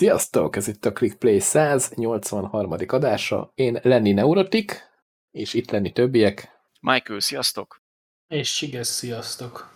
Sziasztok! 0.00 0.56
Ez 0.56 0.68
itt 0.68 0.84
a 0.84 0.92
ClickPlay 0.92 1.40
183. 1.40 2.72
adása. 2.86 3.52
Én 3.54 3.78
Lenny 3.82 4.14
Neurotik, 4.14 4.90
és 5.30 5.54
itt 5.54 5.70
lenni 5.70 5.92
többiek. 5.92 6.60
Michael, 6.80 7.20
sziasztok! 7.20 7.82
És 8.26 8.56
Siges, 8.56 8.86
sziasztok! 8.86 9.74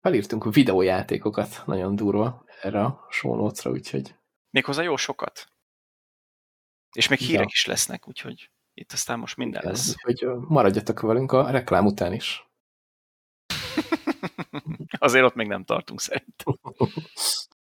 Felírtunk 0.00 0.54
videójátékokat, 0.54 1.62
nagyon 1.66 1.96
durva 1.96 2.44
erre 2.62 2.84
a 2.84 3.06
show 3.10 3.50
úgyhogy... 3.64 4.14
Méghozzá 4.50 4.82
jó 4.82 4.96
sokat. 4.96 5.52
És 6.92 7.08
még 7.08 7.18
hírek 7.18 7.40
ja. 7.40 7.50
is 7.52 7.66
lesznek, 7.66 8.08
úgyhogy 8.08 8.50
itt 8.74 8.92
aztán 8.92 9.18
most 9.18 9.36
minden 9.36 9.62
lesz. 9.64 9.94
Úgyhogy 10.04 10.38
maradjatok 10.48 11.00
velünk 11.00 11.32
a 11.32 11.50
reklám 11.50 11.86
után 11.86 12.12
is. 12.12 12.48
Azért 14.98 15.24
ott 15.24 15.34
még 15.34 15.46
nem 15.46 15.64
tartunk 15.64 16.00
szerintem. 16.00 16.58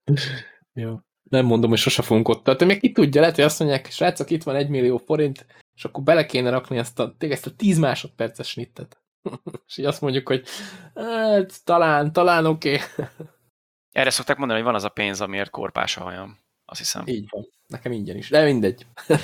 Jó. 0.74 1.00
Nem 1.30 1.46
mondom, 1.46 1.70
hogy 1.70 1.80
sose 1.80 2.02
fogunk 2.02 2.28
ott 2.28 2.44
tartani. 2.44 2.72
Még 2.72 2.82
ki 2.82 2.92
tudja, 2.92 3.22
lehet, 3.22 3.36
hogy 3.36 3.44
azt 3.44 3.60
mondják, 3.60 3.92
srácok, 3.92 4.30
itt 4.30 4.44
van 4.44 4.56
egy 4.56 4.70
millió 4.70 4.98
forint, 4.98 5.46
és 5.76 5.86
akkor 5.86 6.04
bele 6.04 6.26
kéne 6.26 6.50
rakni 6.50 6.78
ezt 6.78 7.00
a, 7.00 7.16
ezt 7.18 7.46
a 7.46 7.56
10 7.56 7.78
másodperces 7.78 8.48
snittet. 8.48 9.02
és 9.68 9.78
így 9.78 9.86
azt 9.86 10.02
mondjuk, 10.02 10.28
hogy 10.28 10.44
hát, 10.96 11.64
talán, 11.64 12.14
talán 12.14 12.46
oké. 12.46 12.74
Okay. 12.74 13.06
Erre 13.92 14.10
szokták 14.10 14.38
mondani, 14.38 14.60
hogy 14.60 14.68
van 14.68 14.78
az 14.78 14.84
a 14.84 14.90
pénz, 14.90 15.22
amiért 15.22 15.50
korpás 15.50 15.98
a 15.98 16.02
hajam. 16.02 16.38
Azt 16.66 16.80
hiszem. 16.80 17.08
Így 17.08 17.28
van. 17.30 17.50
Nekem 17.68 17.92
ingyen 17.92 18.18
is. 18.18 18.30
De 18.30 18.44
mindegy. 18.44 18.86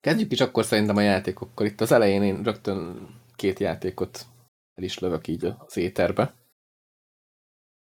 Kezdjük 0.00 0.32
is 0.32 0.40
akkor 0.40 0.64
szerintem 0.64 0.96
a 0.96 1.00
játékokkal. 1.00 1.66
Itt 1.66 1.80
az 1.80 1.92
elején 1.92 2.22
én 2.22 2.42
rögtön 2.42 3.08
két 3.36 3.58
játékot 3.58 4.26
el 4.74 4.84
is 4.84 4.98
lövök 4.98 5.26
így 5.26 5.44
az 5.44 5.76
éterbe 5.76 6.34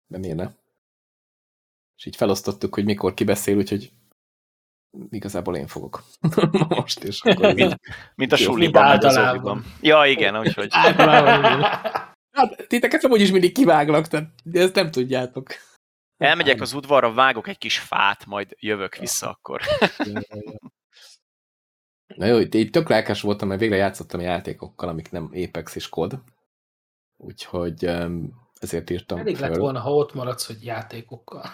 de 0.08 0.18
miért 0.18 0.36
ne? 0.36 0.50
És 1.96 2.06
így 2.06 2.16
felosztottuk, 2.16 2.74
hogy 2.74 2.84
mikor 2.84 3.14
kibeszél, 3.14 3.56
úgyhogy 3.56 3.92
igazából 5.10 5.56
én 5.56 5.66
fogok. 5.66 6.04
Most 6.68 7.04
is. 7.04 7.22
Akkor 7.22 7.54
mint, 7.54 7.80
mint 8.14 8.32
a 8.32 8.36
suliban, 8.36 9.04
az 9.04 9.20
Ja, 9.80 10.06
igen, 10.06 10.38
úgyhogy. 10.38 10.70
Hát, 12.30 12.66
titeket 12.68 13.04
amúgy 13.04 13.20
is 13.20 13.30
mindig 13.30 13.52
kiváglak, 13.52 14.06
tehát 14.06 14.30
ezt 14.52 14.74
nem 14.74 14.90
tudjátok. 14.90 15.48
Elmegyek 16.16 16.60
az 16.60 16.72
udvarra, 16.72 17.12
vágok 17.12 17.48
egy 17.48 17.58
kis 17.58 17.78
fát, 17.78 18.26
majd 18.26 18.56
jövök 18.58 18.96
vissza 18.96 19.30
akkor. 19.30 19.62
Na 22.16 22.26
jó, 22.26 22.38
itt, 22.38 22.72
tök 22.72 22.88
lelkes 22.88 23.20
voltam, 23.20 23.48
mert 23.48 23.60
végre 23.60 23.76
játszottam 23.76 24.20
játékokkal, 24.20 24.88
amik 24.88 25.10
nem 25.10 25.30
Apex 25.34 25.74
és 25.74 25.88
kod. 25.88 26.22
Úgyhogy 27.16 27.86
um, 27.86 28.47
ezért 28.62 28.90
írtam 28.90 29.18
Elég 29.18 29.36
föl. 29.36 29.48
lett 29.48 29.58
volna, 29.58 29.80
ha 29.80 29.94
ott 29.94 30.14
maradsz, 30.14 30.46
hogy 30.46 30.64
játékokkal. 30.64 31.44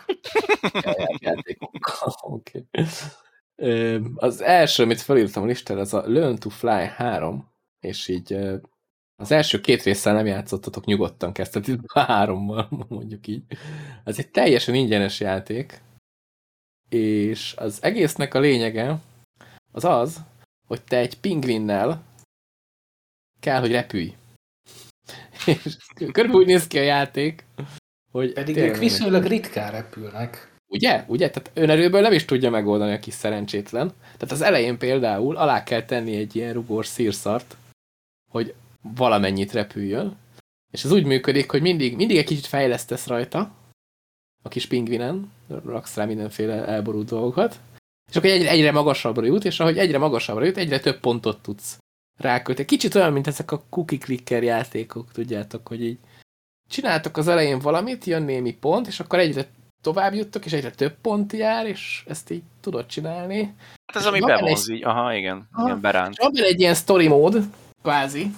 játékokkal, 1.18 2.14
oké. 2.34 2.66
Okay. 2.72 2.86
Az 4.14 4.40
első, 4.40 4.82
amit 4.82 5.00
felírtam 5.00 5.42
a 5.42 5.46
listára, 5.46 5.80
az 5.80 5.94
a 5.94 6.02
Learn 6.06 6.36
to 6.36 6.48
Fly 6.48 6.86
3, 6.96 7.50
és 7.80 8.08
így 8.08 8.38
az 9.16 9.30
első 9.30 9.60
két 9.60 9.82
résszel 9.82 10.14
nem 10.14 10.26
játszottatok, 10.26 10.84
nyugodtan 10.84 11.32
kezdtetek 11.32 11.78
a 11.92 12.00
hárommal, 12.12 12.68
mondjuk 12.88 13.26
így. 13.26 13.42
Ez 14.04 14.18
egy 14.18 14.30
teljesen 14.30 14.74
ingyenes 14.74 15.20
játék, 15.20 15.82
és 16.88 17.54
az 17.56 17.82
egésznek 17.82 18.34
a 18.34 18.38
lényege 18.38 18.98
az 19.72 19.84
az, 19.84 20.20
hogy 20.66 20.82
te 20.82 20.96
egy 20.96 21.20
pingvinnel 21.20 22.02
kell, 23.40 23.60
hogy 23.60 23.70
repülj. 23.70 24.14
És 25.46 25.76
körülbelül 25.96 26.40
úgy 26.40 26.46
néz 26.46 26.66
ki 26.66 26.78
a 26.78 26.82
játék, 26.82 27.44
hogy... 28.12 28.32
Pedig 28.32 28.56
ők 28.56 28.76
viszonylag 28.76 29.24
ritkán 29.24 29.70
repülnek. 29.70 30.52
Ugye? 30.66 31.04
Ugye? 31.06 31.30
Tehát 31.30 31.50
önerőből 31.54 32.00
nem 32.00 32.12
is 32.12 32.24
tudja 32.24 32.50
megoldani 32.50 32.92
a 32.92 32.98
kis 32.98 33.14
szerencsétlen. 33.14 33.92
Tehát 34.02 34.30
az 34.30 34.40
elején 34.40 34.78
például 34.78 35.36
alá 35.36 35.62
kell 35.62 35.84
tenni 35.84 36.16
egy 36.16 36.36
ilyen 36.36 36.52
rugós 36.52 36.86
szírszart, 36.86 37.56
hogy 38.30 38.54
valamennyit 38.96 39.52
repüljön. 39.52 40.16
És 40.72 40.84
ez 40.84 40.92
úgy 40.92 41.04
működik, 41.04 41.50
hogy 41.50 41.62
mindig, 41.62 41.96
mindig 41.96 42.16
egy 42.16 42.24
kicsit 42.24 42.46
fejlesztesz 42.46 43.06
rajta, 43.06 43.54
a 44.42 44.48
kis 44.48 44.66
pingvinen, 44.66 45.32
raksz 45.64 45.96
rá 45.96 46.04
mindenféle 46.04 46.66
elborult 46.66 47.08
dolgokat, 47.08 47.60
és 48.10 48.16
akkor 48.16 48.30
egyre, 48.30 48.50
egyre 48.50 48.72
magasabbra 48.72 49.24
jut, 49.24 49.44
és 49.44 49.60
ahogy 49.60 49.78
egyre 49.78 49.98
magasabbra 49.98 50.44
jut, 50.44 50.56
egyre 50.56 50.80
több 50.80 51.00
pontot 51.00 51.42
tudsz 51.42 51.78
rákölt. 52.16 52.64
Kicsit 52.64 52.94
olyan, 52.94 53.12
mint 53.12 53.26
ezek 53.26 53.50
a 53.50 53.62
cookie 53.70 53.98
clicker 53.98 54.42
játékok, 54.42 55.12
tudjátok, 55.12 55.68
hogy 55.68 55.84
így 55.84 55.98
csináltok 56.68 57.16
az 57.16 57.28
elején 57.28 57.58
valamit, 57.58 58.04
jön 58.04 58.22
némi 58.22 58.54
pont, 58.54 58.86
és 58.86 59.00
akkor 59.00 59.18
egyre 59.18 59.46
tovább 59.82 60.14
juttok, 60.14 60.44
és 60.44 60.52
egyre 60.52 60.70
több 60.70 60.94
pont 61.00 61.32
jár, 61.32 61.66
és 61.66 62.04
ezt 62.06 62.30
így 62.30 62.42
tudod 62.60 62.86
csinálni. 62.86 63.54
Hát 63.86 63.96
ez, 63.96 64.06
ami 64.06 64.20
bevonz 64.20 64.68
egy... 64.68 64.76
így, 64.76 64.84
aha, 64.84 65.14
igen, 65.14 65.48
aha, 65.52 65.66
igen, 65.66 65.80
beránt. 65.80 66.16
Van 66.16 66.32
egy 66.34 66.60
ilyen 66.60 66.74
story 66.74 67.08
mód, 67.08 67.42
kvázi, 67.82 68.30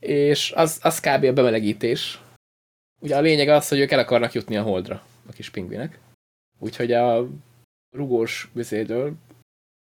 és 0.00 0.52
az, 0.52 0.78
az 0.82 1.00
kb. 1.00 1.24
a 1.24 1.32
bemelegítés. 1.32 2.18
Ugye 3.00 3.16
a 3.16 3.20
lényeg 3.20 3.48
az, 3.48 3.68
hogy 3.68 3.78
ők 3.78 3.90
el 3.90 3.98
akarnak 3.98 4.32
jutni 4.32 4.56
a 4.56 4.62
holdra, 4.62 5.02
a 5.28 5.32
kis 5.32 5.50
pingvinek. 5.50 5.98
Úgyhogy 6.58 6.92
a 6.92 7.26
rugós 7.96 8.48
vizédől 8.52 9.14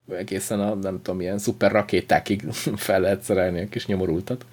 egészen 0.08 0.60
a 0.60 0.74
nem 0.74 1.02
tudom, 1.02 1.20
ilyen 1.20 1.38
szuper 1.38 1.72
rakétákig 1.72 2.42
fel 2.86 3.00
lehet 3.00 3.20
szerelni 3.20 3.60
a 3.60 3.68
kis 3.68 3.86
nyomorultat. 3.86 4.46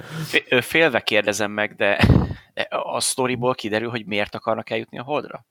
Félve 0.61 0.99
kérdezem 0.99 1.51
meg, 1.51 1.75
de 1.75 1.99
a 2.69 2.99
sztoriból 2.99 3.55
kiderül, 3.55 3.89
hogy 3.89 4.05
miért 4.05 4.35
akarnak 4.35 4.69
eljutni 4.69 4.99
a 4.99 5.03
Holdra? 5.03 5.45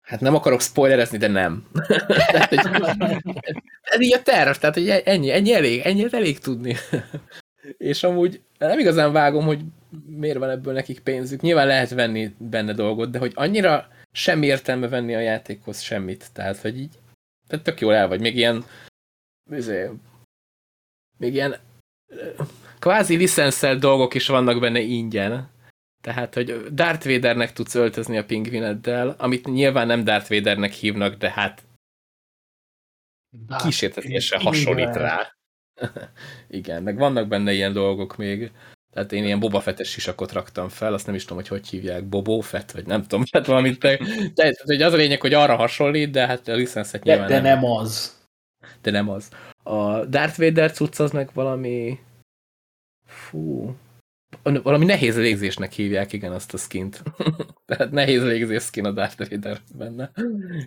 Hát 0.00 0.20
nem 0.20 0.34
akarok 0.34 0.60
spoilerezni, 0.60 1.18
de 1.18 1.28
nem. 1.28 1.66
tehát, 2.32 2.52
ez 3.82 4.00
így 4.00 4.14
a 4.14 4.22
terv, 4.22 4.56
tehát 4.56 4.74
hogy 4.74 4.88
ennyi, 4.88 5.30
ennyi 5.30 5.52
elég, 5.52 5.80
ennyi 5.80 6.06
elég 6.10 6.38
tudni. 6.38 6.76
És 7.78 8.02
amúgy 8.02 8.40
nem 8.58 8.78
igazán 8.78 9.12
vágom, 9.12 9.44
hogy 9.44 9.60
miért 10.06 10.38
van 10.38 10.50
ebből 10.50 10.72
nekik 10.72 11.00
pénzük. 11.00 11.40
Nyilván 11.40 11.66
lehet 11.66 11.90
venni 11.90 12.34
benne 12.38 12.72
dolgot, 12.72 13.10
de 13.10 13.18
hogy 13.18 13.32
annyira 13.34 13.88
sem 14.12 14.42
értelme 14.42 14.88
venni 14.88 15.14
a 15.14 15.20
játékhoz 15.20 15.80
semmit. 15.80 16.26
Tehát, 16.32 16.56
hogy 16.56 16.78
így 16.78 16.98
tehát 17.46 17.64
tök 17.64 17.80
jól 17.80 17.94
el 17.94 18.08
vagy. 18.08 18.20
Még 18.20 18.36
ilyen 18.36 18.64
izé, 19.50 19.90
még 21.18 21.34
ilyen 21.34 21.56
kvázi 22.78 23.16
licenszel 23.16 23.76
dolgok 23.76 24.14
is 24.14 24.26
vannak 24.26 24.60
benne 24.60 24.80
ingyen. 24.80 25.54
Tehát, 26.02 26.34
hogy 26.34 26.64
Darth 26.72 27.06
Vadernek 27.06 27.52
tudsz 27.52 27.74
öltözni 27.74 28.18
a 28.18 28.24
pingvineddel, 28.24 29.14
amit 29.18 29.46
nyilván 29.46 29.86
nem 29.86 30.04
Darth 30.04 30.28
Vadernek 30.30 30.72
hívnak, 30.72 31.14
de 31.14 31.30
hát 31.30 31.62
kísértetésen 33.62 34.40
hasonlít 34.40 34.96
rá. 34.96 35.32
Igen, 36.48 36.82
meg 36.82 36.96
vannak 36.96 37.28
benne 37.28 37.52
ilyen 37.52 37.72
dolgok 37.72 38.16
még. 38.16 38.50
Tehát 38.92 39.12
én 39.12 39.24
ilyen 39.24 39.40
Boba 39.40 39.60
Fettes 39.60 39.90
sisakot 39.90 40.32
raktam 40.32 40.68
fel, 40.68 40.92
azt 40.92 41.06
nem 41.06 41.14
is 41.14 41.22
tudom, 41.22 41.36
hogy 41.36 41.48
hogy 41.48 41.68
hívják, 41.68 42.04
Bobo 42.04 42.40
Fett, 42.40 42.70
vagy 42.70 42.86
nem 42.86 43.02
tudom, 43.02 43.24
hát 43.32 43.46
valamit. 43.46 43.78
Tehát, 44.34 44.60
hogy 44.64 44.82
az 44.82 44.92
a 44.92 44.96
lényeg, 44.96 45.20
hogy 45.20 45.34
arra 45.34 45.56
hasonlít, 45.56 46.10
de 46.10 46.26
hát 46.26 46.48
a 46.48 46.54
licenszet 46.54 47.02
nyilván 47.02 47.28
de, 47.28 47.34
de 47.34 47.40
nem. 47.40 47.60
nem 47.60 47.70
az 47.70 48.16
de 48.82 48.90
nem 48.90 49.08
az. 49.08 49.28
A 49.62 50.04
Darth 50.04 50.38
Vader 50.38 50.72
cucc 50.72 50.98
az 50.98 51.10
meg 51.10 51.30
valami... 51.34 51.98
Fú... 53.06 53.74
Valami 54.42 54.84
nehéz 54.84 55.16
légzésnek 55.16 55.72
hívják, 55.72 56.12
igen, 56.12 56.32
azt 56.32 56.54
a 56.54 56.56
skint. 56.56 57.02
Tehát 57.66 57.90
nehéz 57.90 58.22
légzés 58.22 58.62
skin 58.62 58.84
a 58.84 58.90
Darth 58.90 59.30
Vader 59.30 59.60
benne. 59.74 60.10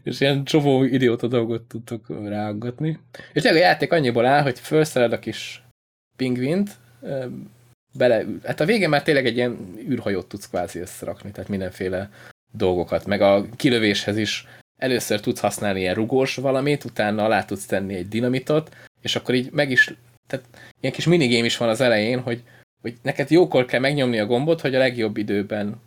És 0.03 0.19
ilyen 0.19 0.43
csomó 0.43 0.83
idióta 0.83 1.27
dolgot 1.27 1.63
tudtok 1.63 2.07
ráaggatni. 2.09 2.99
És 3.33 3.43
a 3.43 3.53
játék 3.53 3.91
annyiból 3.91 4.25
áll, 4.25 4.41
hogy 4.41 4.59
felszered 4.59 5.13
a 5.13 5.19
kis 5.19 5.63
pingvint, 6.15 6.77
bele, 7.97 8.25
hát 8.43 8.59
a 8.59 8.65
végén 8.65 8.89
már 8.89 9.03
tényleg 9.03 9.25
egy 9.25 9.35
ilyen 9.35 9.75
űrhajót 9.89 10.27
tudsz 10.27 10.49
kvázi 10.49 10.79
összerakni, 10.79 11.31
tehát 11.31 11.49
mindenféle 11.49 12.09
dolgokat, 12.51 13.05
meg 13.05 13.21
a 13.21 13.45
kilövéshez 13.55 14.17
is 14.17 14.47
először 14.79 15.19
tudsz 15.19 15.39
használni 15.39 15.79
ilyen 15.79 15.93
rugós 15.93 16.35
valamit, 16.35 16.83
utána 16.83 17.23
alá 17.23 17.45
tudsz 17.45 17.65
tenni 17.65 17.95
egy 17.95 18.07
dinamitot, 18.07 18.75
és 19.01 19.15
akkor 19.15 19.35
így 19.35 19.51
meg 19.51 19.71
is, 19.71 19.93
tehát 20.27 20.45
ilyen 20.79 20.93
kis 20.93 21.05
minigame 21.05 21.45
is 21.45 21.57
van 21.57 21.69
az 21.69 21.81
elején, 21.81 22.19
hogy, 22.19 22.43
hogy 22.81 22.97
neked 23.01 23.29
jókor 23.29 23.65
kell 23.65 23.79
megnyomni 23.79 24.19
a 24.19 24.25
gombot, 24.25 24.61
hogy 24.61 24.75
a 24.75 24.79
legjobb 24.79 25.17
időben 25.17 25.81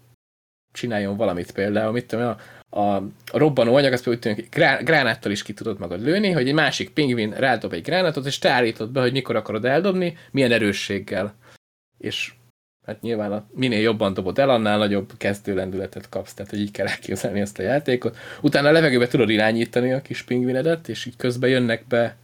csináljon 0.73 1.17
valamit 1.17 1.53
például, 1.53 1.93
mit 1.93 2.06
tudom, 2.06 2.27
a, 2.27 2.37
a, 2.81 2.97
a 3.33 3.39
robbanó 3.39 3.75
anyag, 3.75 3.93
azt 3.93 4.05
például 4.05 4.49
grá, 4.50 4.83
gránáttal 4.83 5.33
is 5.33 5.43
ki 5.43 5.53
tudod 5.53 5.79
magad 5.79 6.03
lőni, 6.03 6.31
hogy 6.31 6.49
egy 6.49 6.55
másik 6.55 6.91
pingvin 6.91 7.31
rádob 7.31 7.73
egy 7.73 7.83
gránátot, 7.83 8.27
és 8.27 8.38
te 8.38 8.50
állítod 8.50 8.91
be, 8.91 9.00
hogy 9.00 9.12
mikor 9.12 9.37
akarod 9.37 9.65
eldobni, 9.65 10.17
milyen 10.31 10.53
erősséggel. 10.53 11.35
És 11.99 12.33
hát 12.87 13.00
nyilván 13.00 13.32
a, 13.32 13.46
minél 13.55 13.81
jobban 13.81 14.14
dobod 14.14 14.38
el, 14.38 14.50
annál 14.50 14.79
nagyobb 14.79 15.12
kezdő 15.17 15.55
lendületet 15.55 16.08
kapsz, 16.08 16.34
tehát 16.34 16.50
hogy 16.50 16.61
így 16.61 16.70
kell 16.70 16.87
elképzelni 16.87 17.40
ezt 17.40 17.58
a 17.58 17.62
játékot. 17.62 18.17
Utána 18.40 18.69
a 18.69 18.73
levegőbe 18.73 19.06
tudod 19.06 19.31
irányítani 19.31 19.93
a 19.93 20.02
kis 20.02 20.23
pingvinedet, 20.23 20.88
és 20.88 21.05
így 21.05 21.17
közben 21.17 21.50
jönnek 21.50 21.87
be 21.87 22.17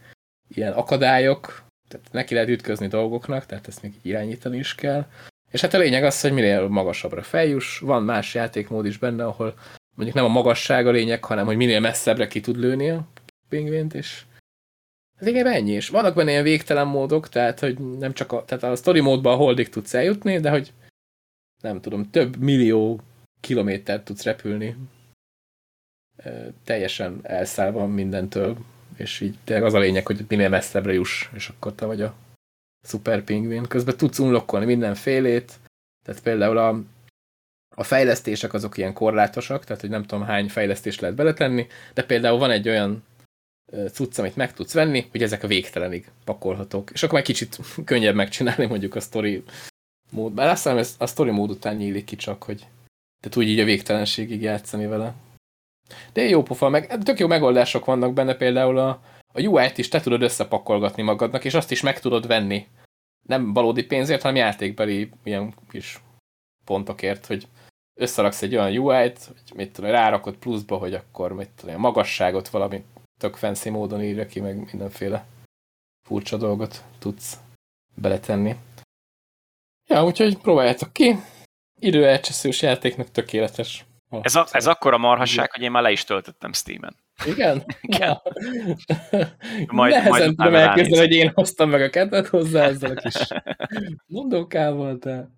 ilyen 0.55 0.73
akadályok, 0.73 1.63
tehát 1.87 2.07
neki 2.11 2.33
lehet 2.33 2.49
ütközni 2.49 2.87
dolgoknak, 2.87 3.45
tehát 3.45 3.67
ezt 3.67 3.81
még 3.81 3.93
irányítani 4.01 4.57
is 4.57 4.75
kell. 4.75 5.05
És 5.51 5.61
hát 5.61 5.73
a 5.73 5.77
lényeg 5.77 6.03
az, 6.03 6.21
hogy 6.21 6.31
minél 6.31 6.67
magasabbra 6.67 7.21
feljuss, 7.21 7.79
van 7.79 8.03
más 8.03 8.33
játékmód 8.33 8.85
is 8.85 8.97
benne, 8.97 9.25
ahol 9.25 9.53
mondjuk 9.95 10.17
nem 10.17 10.25
a 10.25 10.33
magasság 10.33 10.87
a 10.87 10.91
lényeg, 10.91 11.23
hanem 11.23 11.45
hogy 11.45 11.55
minél 11.55 11.79
messzebbre 11.79 12.27
ki 12.27 12.39
tud 12.39 12.57
lőni 12.57 12.89
a 12.89 13.07
pingvint, 13.49 13.93
és 13.93 14.21
ez 15.19 15.27
igen 15.27 15.47
ennyi, 15.47 15.71
és 15.71 15.89
vannak 15.89 16.15
benne 16.15 16.31
ilyen 16.31 16.43
végtelen 16.43 16.87
módok, 16.87 17.29
tehát 17.29 17.59
hogy 17.59 17.97
nem 17.97 18.13
csak 18.13 18.31
a, 18.31 18.45
tehát 18.45 18.63
a 18.63 18.75
story 18.75 18.99
módban 18.99 19.33
a 19.33 19.37
holdig 19.37 19.69
tudsz 19.69 19.93
eljutni, 19.93 20.39
de 20.39 20.49
hogy 20.49 20.73
nem 21.61 21.81
tudom, 21.81 22.09
több 22.09 22.37
millió 22.37 22.99
kilométert 23.39 24.05
tudsz 24.05 24.23
repülni 24.23 24.75
teljesen 26.63 27.19
elszállva 27.23 27.87
mindentől, 27.87 28.57
és 28.97 29.19
így 29.19 29.37
tényleg 29.43 29.65
az 29.65 29.73
a 29.73 29.79
lényeg, 29.79 30.05
hogy 30.05 30.25
minél 30.27 30.49
messzebbre 30.49 30.93
juss, 30.93 31.29
és 31.33 31.49
akkor 31.49 31.73
te 31.73 31.85
vagy 31.85 32.01
a 32.01 32.13
szuper 32.81 33.23
pingvin. 33.23 33.63
Közben 33.63 33.97
tudsz 33.97 34.19
unlokkolni 34.19 34.65
mindenfélét, 34.65 35.59
tehát 36.05 36.21
például 36.21 36.57
a, 36.57 36.81
a 37.75 37.83
fejlesztések 37.83 38.53
azok 38.53 38.77
ilyen 38.77 38.93
korlátosak, 38.93 39.65
tehát 39.65 39.81
hogy 39.81 39.89
nem 39.89 40.03
tudom 40.03 40.25
hány 40.25 40.49
fejlesztést 40.49 41.01
lehet 41.01 41.15
beletenni, 41.15 41.67
de 41.93 42.03
például 42.03 42.37
van 42.37 42.51
egy 42.51 42.69
olyan 42.69 43.03
cucc, 43.91 44.17
amit 44.17 44.35
meg 44.35 44.53
tudsz 44.53 44.73
venni, 44.73 45.07
hogy 45.11 45.23
ezek 45.23 45.43
a 45.43 45.47
végtelenig 45.47 46.11
pakolhatók. 46.23 46.89
És 46.93 47.03
akkor 47.03 47.15
már 47.15 47.23
kicsit 47.23 47.59
könnyebb 47.85 48.15
megcsinálni 48.15 48.65
mondjuk 48.65 48.95
a 48.95 48.99
story 48.99 49.43
mód. 50.09 50.33
Bár 50.33 50.47
azt 50.47 50.63
hiszem, 50.63 50.77
ez 50.77 50.95
a 50.97 51.07
story 51.07 51.31
mód 51.31 51.49
után 51.49 51.75
nyílik 51.75 52.05
ki 52.05 52.15
csak, 52.15 52.43
hogy 52.43 52.67
te 53.23 53.29
tudj 53.29 53.49
így 53.49 53.59
a 53.59 53.63
végtelenségig 53.65 54.41
játszani 54.41 54.85
vele. 54.85 55.13
De 56.13 56.21
jó 56.21 56.43
pofa, 56.43 56.69
meg 56.69 56.97
tök 57.03 57.19
jó 57.19 57.27
megoldások 57.27 57.85
vannak 57.85 58.13
benne, 58.13 58.35
például 58.35 58.77
a, 58.77 58.89
a 59.33 59.41
UI-t 59.41 59.77
is 59.77 59.87
te 59.87 59.99
tudod 59.99 60.21
összepakolgatni 60.21 61.03
magadnak, 61.03 61.45
és 61.45 61.53
azt 61.53 61.71
is 61.71 61.81
meg 61.81 61.99
tudod 61.99 62.27
venni. 62.27 62.67
Nem 63.27 63.53
valódi 63.53 63.83
pénzért, 63.83 64.21
hanem 64.21 64.37
játékbeli 64.37 65.09
ilyen 65.23 65.53
kis 65.69 66.01
pontokért, 66.65 67.25
hogy 67.25 67.47
összeraksz 67.99 68.41
egy 68.41 68.55
olyan 68.55 68.77
UI-t, 68.77 69.25
hogy 69.25 69.55
mit 69.55 69.71
tudom, 69.71 69.91
rárakod 69.91 70.35
pluszba, 70.35 70.77
hogy 70.77 70.93
akkor 70.93 71.33
mit 71.33 71.49
tudom, 71.49 71.75
a 71.75 71.77
magasságot 71.77 72.49
valami 72.49 72.83
tök 73.19 73.35
fancy 73.35 73.69
módon 73.69 74.01
írja 74.01 74.25
ki, 74.25 74.39
meg 74.39 74.55
mindenféle 74.55 75.25
furcsa 76.07 76.37
dolgot 76.37 76.83
tudsz 76.99 77.37
beletenni. 77.95 78.55
Ja, 79.87 80.05
úgyhogy 80.05 80.37
próbáljátok 80.37 80.93
ki. 80.93 81.15
Időelcseszős 81.79 82.61
játéknak 82.61 83.11
tökéletes. 83.11 83.85
Ez, 84.21 84.35
a, 84.35 84.47
ez 84.51 84.67
akkora 84.67 84.97
marhasság, 84.97 85.51
hogy 85.51 85.61
én 85.61 85.71
már 85.71 85.83
le 85.83 85.91
is 85.91 86.03
töltöttem 86.03 86.53
Steam-en. 86.53 86.95
Igen? 87.25 87.63
Igen. 87.81 88.21
majd, 89.67 89.93
Nehezen 89.93 90.35
tudom 90.35 90.55
elképzelni, 90.55 90.97
hogy 90.97 91.11
én 91.11 91.31
hoztam 91.33 91.69
meg 91.69 91.81
a 91.81 91.89
kedvet 91.89 92.27
hozzá 92.27 92.63
ezzel 92.63 92.91
a 92.91 93.01
kis 93.01 93.27
mondókával, 94.05 94.95
de 94.95 95.29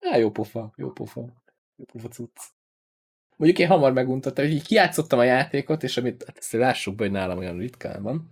Á, 0.00 0.16
jó 0.16 0.30
pofa, 0.30 0.72
jó 0.76 0.92
pofa. 0.92 1.20
Jó 1.76 1.84
pofa 1.84 2.08
cucc. 2.08 2.36
Mondjuk 3.38 3.60
én 3.60 3.68
hamar 3.68 3.92
meguntattam, 3.92 4.44
hogy 4.44 4.54
így 4.54 4.66
kijátszottam 4.66 5.18
a 5.18 5.24
játékot, 5.24 5.82
és 5.82 5.96
amit, 5.96 6.24
hát 6.26 6.38
ezt 6.38 6.52
lássuk 6.52 6.94
be, 6.94 7.02
hogy 7.02 7.12
nálam 7.12 7.38
olyan 7.38 7.58
ritkán 7.58 8.02
van, 8.02 8.30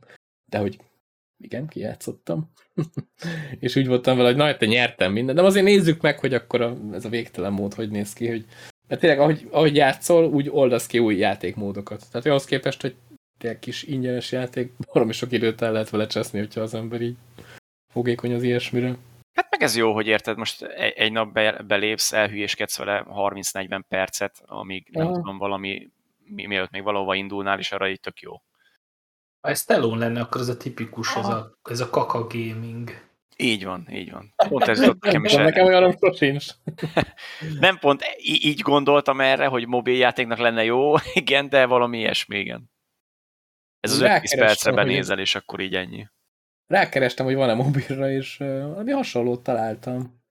de 0.50 0.58
hogy 0.58 0.78
igen, 1.38 1.66
kijátszottam. 1.66 2.50
és 3.60 3.76
úgy 3.76 3.86
voltam 3.86 4.16
vele, 4.16 4.28
hogy 4.28 4.36
na, 4.36 4.56
te 4.56 4.66
nyertem 4.66 5.12
minden, 5.12 5.34
de 5.34 5.42
azért 5.42 5.64
nézzük 5.64 6.00
meg, 6.00 6.18
hogy 6.18 6.34
akkor 6.34 6.60
a, 6.60 6.76
ez 6.92 7.04
a 7.04 7.08
végtelen 7.08 7.52
mód 7.52 7.74
hogy 7.74 7.90
néz 7.90 8.12
ki, 8.12 8.28
hogy 8.28 8.46
mert 8.88 9.00
tényleg, 9.00 9.20
ahogy, 9.20 9.48
ahogy 9.50 9.76
játszol, 9.76 10.24
úgy 10.24 10.48
oldasz 10.50 10.86
ki 10.86 10.98
új 10.98 11.16
játékmódokat. 11.16 12.10
Tehát 12.10 12.26
ahhoz 12.26 12.44
képest, 12.44 12.80
hogy 12.80 12.94
tényleg 13.38 13.58
kis 13.58 13.82
ingyenes 13.82 14.32
játék, 14.32 14.72
valami 14.92 15.12
sok 15.12 15.32
időt 15.32 15.62
el 15.62 15.72
lehet 15.72 15.90
vele 15.90 16.06
cseszni, 16.06 16.38
hogyha 16.38 16.60
az 16.60 16.74
ember 16.74 17.00
így 17.00 17.16
fogékony 17.92 18.34
az 18.34 18.42
ilyesmire. 18.42 18.96
Hát 19.36 19.50
meg 19.50 19.62
ez 19.62 19.76
jó, 19.76 19.92
hogy 19.92 20.06
érted, 20.06 20.36
most 20.36 20.62
egy, 20.62 21.12
nap 21.12 21.32
be, 21.32 21.62
belépsz, 21.62 22.12
elhülyéskedsz 22.12 22.78
vele 22.78 23.04
30-40 23.08 23.82
percet, 23.88 24.42
amíg 24.46 24.88
nem 24.90 25.06
Aha. 25.06 25.14
tudom, 25.14 25.38
valami, 25.38 25.90
mi, 26.24 26.46
mielőtt 26.46 26.70
még 26.70 26.82
valahova 26.82 27.14
indulnál, 27.14 27.58
és 27.58 27.72
arra 27.72 27.88
így 27.88 28.00
tök 28.00 28.20
jó. 28.20 28.42
Ha 29.40 29.48
ez 29.48 29.64
telón 29.64 29.98
lenne, 29.98 30.20
akkor 30.20 30.40
ez 30.40 30.48
a 30.48 30.56
tipikus, 30.56 31.16
ez 31.16 31.26
a, 31.26 31.58
ez 31.62 31.80
a 31.80 31.90
kaka 31.90 32.26
gaming. 32.26 33.04
Így 33.36 33.64
van, 33.64 33.86
így 33.90 34.10
van. 34.10 34.34
Pont 34.48 34.68
ez 34.68 34.80
jutott 34.80 35.04
nekem 35.04 35.24
is 35.24 35.32
Nekem 35.32 35.66
olyan 35.66 35.96
sincs. 36.14 36.46
Nem 37.60 37.78
pont 37.78 38.04
így 38.18 38.60
gondoltam 38.60 39.20
erre, 39.20 39.46
hogy 39.46 39.66
mobiljátéknak 39.66 40.38
lenne 40.38 40.64
jó, 40.64 40.94
igen, 41.12 41.48
de 41.48 41.66
valami 41.66 41.98
ilyesmi, 41.98 42.38
igen. 42.38 42.70
Ez 43.80 43.92
az 43.92 44.00
5 44.00 44.36
percre 44.36 44.72
benézel, 44.72 45.18
és 45.18 45.34
akkor 45.34 45.60
így 45.60 45.74
ennyi. 45.74 46.08
Rákerestem, 46.66 47.26
hogy 47.26 47.34
van-e 47.34 47.54
mobilra, 47.54 48.10
és 48.10 48.40
uh, 48.40 48.78
ami 48.78 48.90
hasonlót 48.90 49.42
találtam. 49.42 50.24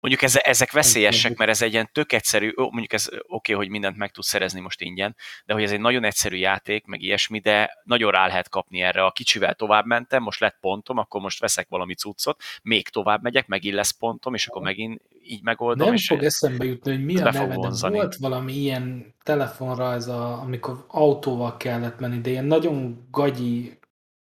Mondjuk 0.00 0.22
ez, 0.22 0.36
ezek 0.36 0.72
veszélyesek, 0.72 1.36
mert 1.36 1.50
ez 1.50 1.62
egy 1.62 1.72
ilyen 1.72 1.90
tök 1.92 2.12
egyszerű, 2.12 2.52
mondjuk 2.54 2.92
ez 2.92 3.08
oké, 3.08 3.22
okay, 3.26 3.54
hogy 3.54 3.68
mindent 3.68 3.96
meg 3.96 4.10
tudsz 4.10 4.28
szerezni 4.28 4.60
most 4.60 4.80
ingyen, 4.80 5.16
de 5.44 5.52
hogy 5.54 5.62
ez 5.62 5.72
egy 5.72 5.80
nagyon 5.80 6.04
egyszerű 6.04 6.36
játék, 6.36 6.86
meg 6.86 7.02
ilyesmi, 7.02 7.38
de 7.38 7.70
nagyon 7.84 8.10
rá 8.10 8.26
lehet 8.26 8.48
kapni 8.48 8.80
erre. 8.80 9.04
A 9.04 9.10
kicsivel 9.10 9.54
tovább 9.54 9.86
mentem, 9.86 10.22
most 10.22 10.40
lett 10.40 10.56
pontom, 10.60 10.98
akkor 10.98 11.20
most 11.20 11.40
veszek 11.40 11.66
valami 11.68 11.94
cuccot, 11.94 12.42
még 12.62 12.88
tovább 12.88 13.22
megyek, 13.22 13.46
megint 13.46 13.74
lesz 13.74 13.90
pontom, 13.90 14.34
és 14.34 14.46
akkor 14.46 14.62
megint 14.62 15.02
így 15.24 15.42
megoldom. 15.42 15.86
Nem 15.86 15.94
és 15.94 16.06
fog 16.06 16.22
eszembe 16.22 16.64
jutni, 16.64 16.90
hogy 16.90 17.04
mi 17.04 17.20
a 17.20 17.30
neve, 17.30 17.56
de 17.56 17.88
volt 17.88 18.16
valami 18.16 18.52
ilyen 18.52 19.14
telefonra, 19.22 19.92
ez 19.92 20.08
a, 20.08 20.40
amikor 20.40 20.84
autóval 20.88 21.56
kellett 21.56 21.98
menni, 21.98 22.20
de 22.20 22.30
ilyen 22.30 22.44
nagyon 22.44 23.06
gagyi 23.10 23.80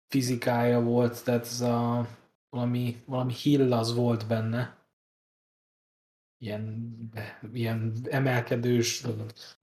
fizikája 0.07 0.81
volt, 0.81 1.23
tehát 1.23 1.45
ez 1.45 1.61
a 1.61 2.07
valami, 2.49 2.95
valami 3.05 3.33
hill 3.33 3.73
az 3.73 3.95
volt 3.95 4.27
benne 4.27 4.77
ilyen, 6.39 6.93
ilyen 7.53 7.93
emelkedős, 8.09 9.03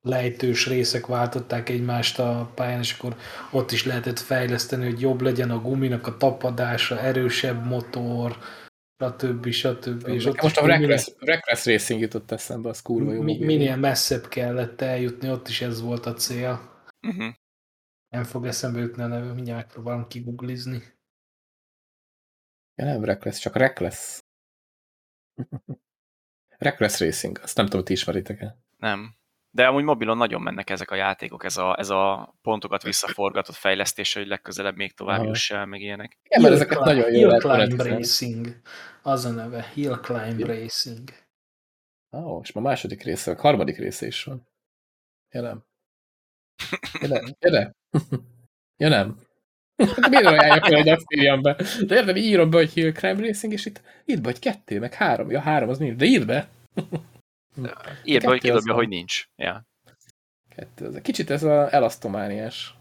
lejtős 0.01 0.67
részek 0.67 1.07
váltották 1.07 1.69
egymást 1.69 2.19
a 2.19 2.51
pályán, 2.55 2.81
és 2.81 2.99
akkor 2.99 3.17
ott 3.51 3.71
is 3.71 3.85
lehetett 3.85 4.19
fejleszteni, 4.19 4.85
hogy 4.85 5.01
jobb 5.01 5.21
legyen 5.21 5.51
a 5.51 5.61
guminak 5.61 6.07
a 6.07 6.17
tapadása, 6.17 7.01
erősebb 7.01 7.65
motor, 7.65 8.39
stb. 9.05 9.51
stb. 9.51 10.09
És 10.09 10.25
ott 10.25 10.43
most 10.43 10.59
a 10.59 10.67
Reckless, 10.67 11.09
Reckless 11.19 11.67
Racing 11.67 12.01
jutott 12.01 12.31
eszembe, 12.31 12.69
az 12.69 12.83
kurva 12.83 13.13
jó. 13.13 13.23
Mi, 13.23 13.39
minél 13.39 13.77
messzebb 13.77 14.29
kellett 14.29 14.81
eljutni, 14.81 15.31
ott 15.31 15.49
is 15.49 15.61
ez 15.61 15.81
volt 15.81 16.07
a 16.07 16.13
cél. 16.13 16.73
Uh-huh. 17.07 17.35
Nem 18.15 18.25
fog 18.25 18.47
eszembe 18.47 18.79
jutni 18.79 19.03
a 19.03 19.07
neve, 19.07 19.33
mindjárt 19.33 19.65
megpróbálom 19.65 20.07
kiguglizni. 20.09 20.83
Ja, 22.75 22.85
nem 22.85 23.05
Reckless, 23.05 23.39
csak 23.39 23.57
Reckless. 23.57 24.21
Reckless 26.59 27.01
Racing, 27.01 27.39
azt 27.43 27.57
nem 27.57 27.65
tudom, 27.65 27.81
hogy 27.81 27.89
ti 27.89 27.93
ismeritek-e. 27.93 28.59
Nem. 28.77 29.17
De 29.51 29.67
amúgy 29.67 29.85
mobilon 29.85 30.17
nagyon 30.17 30.43
mennek 30.43 30.71
ezek 30.71 30.91
a 30.91 30.95
játékok, 30.95 31.45
ez 31.45 31.57
a, 31.57 31.79
ez 31.79 31.91
a 31.91 32.35
pontokat 32.43 32.83
visszaforgatott 32.83 33.55
fejlesztés, 33.55 34.15
hogy 34.15 34.27
legközelebb 34.27 34.77
még 34.77 34.95
tovább 34.95 35.25
juss 35.25 35.51
el, 35.51 35.67
meg 35.67 35.81
ilyenek. 35.81 36.19
Igen, 36.23 36.43
mert 36.43 36.55
ezeket 36.55 36.79
Climb, 36.79 36.97
nagyon 36.97 37.13
jó 37.13 37.29
Hill 37.29 37.39
Climb 37.39 37.81
Racing, 37.81 38.61
az 39.03 39.25
a 39.25 39.31
neve, 39.31 39.71
Hill 39.75 39.99
Climb 40.01 40.37
Hill. 40.37 40.47
Racing. 40.47 41.09
Ó, 42.11 42.19
oh, 42.19 42.41
és 42.43 42.53
ma 42.53 42.61
második 42.61 43.03
része, 43.03 43.31
a 43.31 43.41
harmadik 43.41 43.77
része 43.77 44.07
is 44.07 44.25
van. 44.25 44.49
Ja 45.31 45.41
nem. 45.41 45.65
Ja 47.01 47.09
nem. 47.09 47.25
Ja 47.41 47.51
nem. 47.51 47.73
Ja 48.77 48.89
nem. 48.89 49.19
Miért 50.11 50.27
ajánlja 50.27 50.65
fel, 50.65 50.77
hogy 50.77 50.89
azt 50.89 51.13
írjam 51.15 51.43
be? 51.43 51.57
De 51.87 51.95
értem, 51.95 52.17
írom 52.17 52.51
be, 52.51 52.57
hogy 52.57 52.71
Hill 52.71 52.93
Crime 52.93 53.27
Racing, 53.27 53.53
és 53.53 53.67
itt 53.67 53.83
írd 54.05 54.21
be, 54.21 54.31
hogy 54.31 54.39
kettő, 54.39 54.79
meg 54.79 54.95
három. 54.95 55.31
Ja, 55.31 55.41
három 55.41 55.69
az 55.69 55.79
nincs, 55.79 55.97
de 55.97 56.05
írd 56.05 56.27
be. 56.27 56.49
írd 58.05 58.23
be, 58.23 58.29
hogy 58.29 58.41
kidobja, 58.41 58.75
hogy 58.75 58.89
nincs. 58.89 59.25
Ja. 59.37 59.67
Kettő, 60.57 60.87
az. 60.87 60.99
Kicsit 61.03 61.31
ez 61.31 61.43
az 61.43 61.73
elasztomániás 61.73 62.75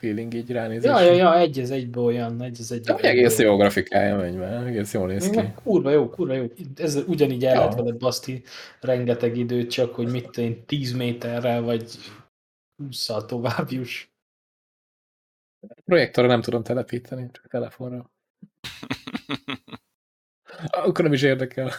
feeling 0.00 0.34
így 0.34 0.50
ránézés. 0.50 0.90
Ja, 0.90 1.00
ja, 1.00 1.12
ja, 1.12 1.38
egy 1.38 1.58
az 1.58 1.70
egybe 1.70 2.00
olyan, 2.00 2.42
egy 2.42 2.56
az 2.60 2.72
egybe. 2.72 2.98
Ja, 3.02 3.08
egész 3.08 3.38
jó 3.38 3.56
grafikája 3.56 4.16
megy 4.16 4.34
már, 4.34 4.66
egész 4.66 4.94
jól 4.94 5.06
néz 5.06 5.30
ki. 5.30 5.40
Kurva 5.62 5.90
jó, 5.90 6.08
kurva 6.08 6.34
jó. 6.34 6.44
Ez 6.76 7.02
ugyanígy 7.06 7.44
el 7.44 7.54
ja. 7.54 7.58
lehet 7.58 7.74
veled 7.74 7.96
baszti 7.96 8.42
rengeteg 8.80 9.36
időt, 9.36 9.70
csak 9.70 9.94
hogy 9.94 10.10
mit 10.10 10.38
én 10.38 10.64
10 10.66 10.92
méterrel 10.92 11.62
vagy 11.62 11.84
20 12.80 13.10
tovább 13.26 13.70
juss. 13.70 14.08
Projektorra 15.84 16.28
nem 16.28 16.40
tudom 16.40 16.62
telepíteni, 16.62 17.30
csak 17.32 17.46
telefonra. 17.46 18.10
Akkor 20.70 21.04
nem 21.04 21.12
is 21.12 21.22
érdekel. 21.22 21.70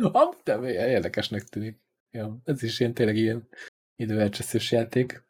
Amúgy 0.00 0.36
nem, 0.44 0.64
érdekesnek 0.64 1.42
tűnik. 1.42 1.80
Ja, 2.10 2.40
ez 2.44 2.62
is 2.62 2.80
ilyen, 2.80 2.94
tényleg 2.94 3.16
ilyen 3.16 3.48
időelcseszős 3.96 4.72
játék. 4.72 5.24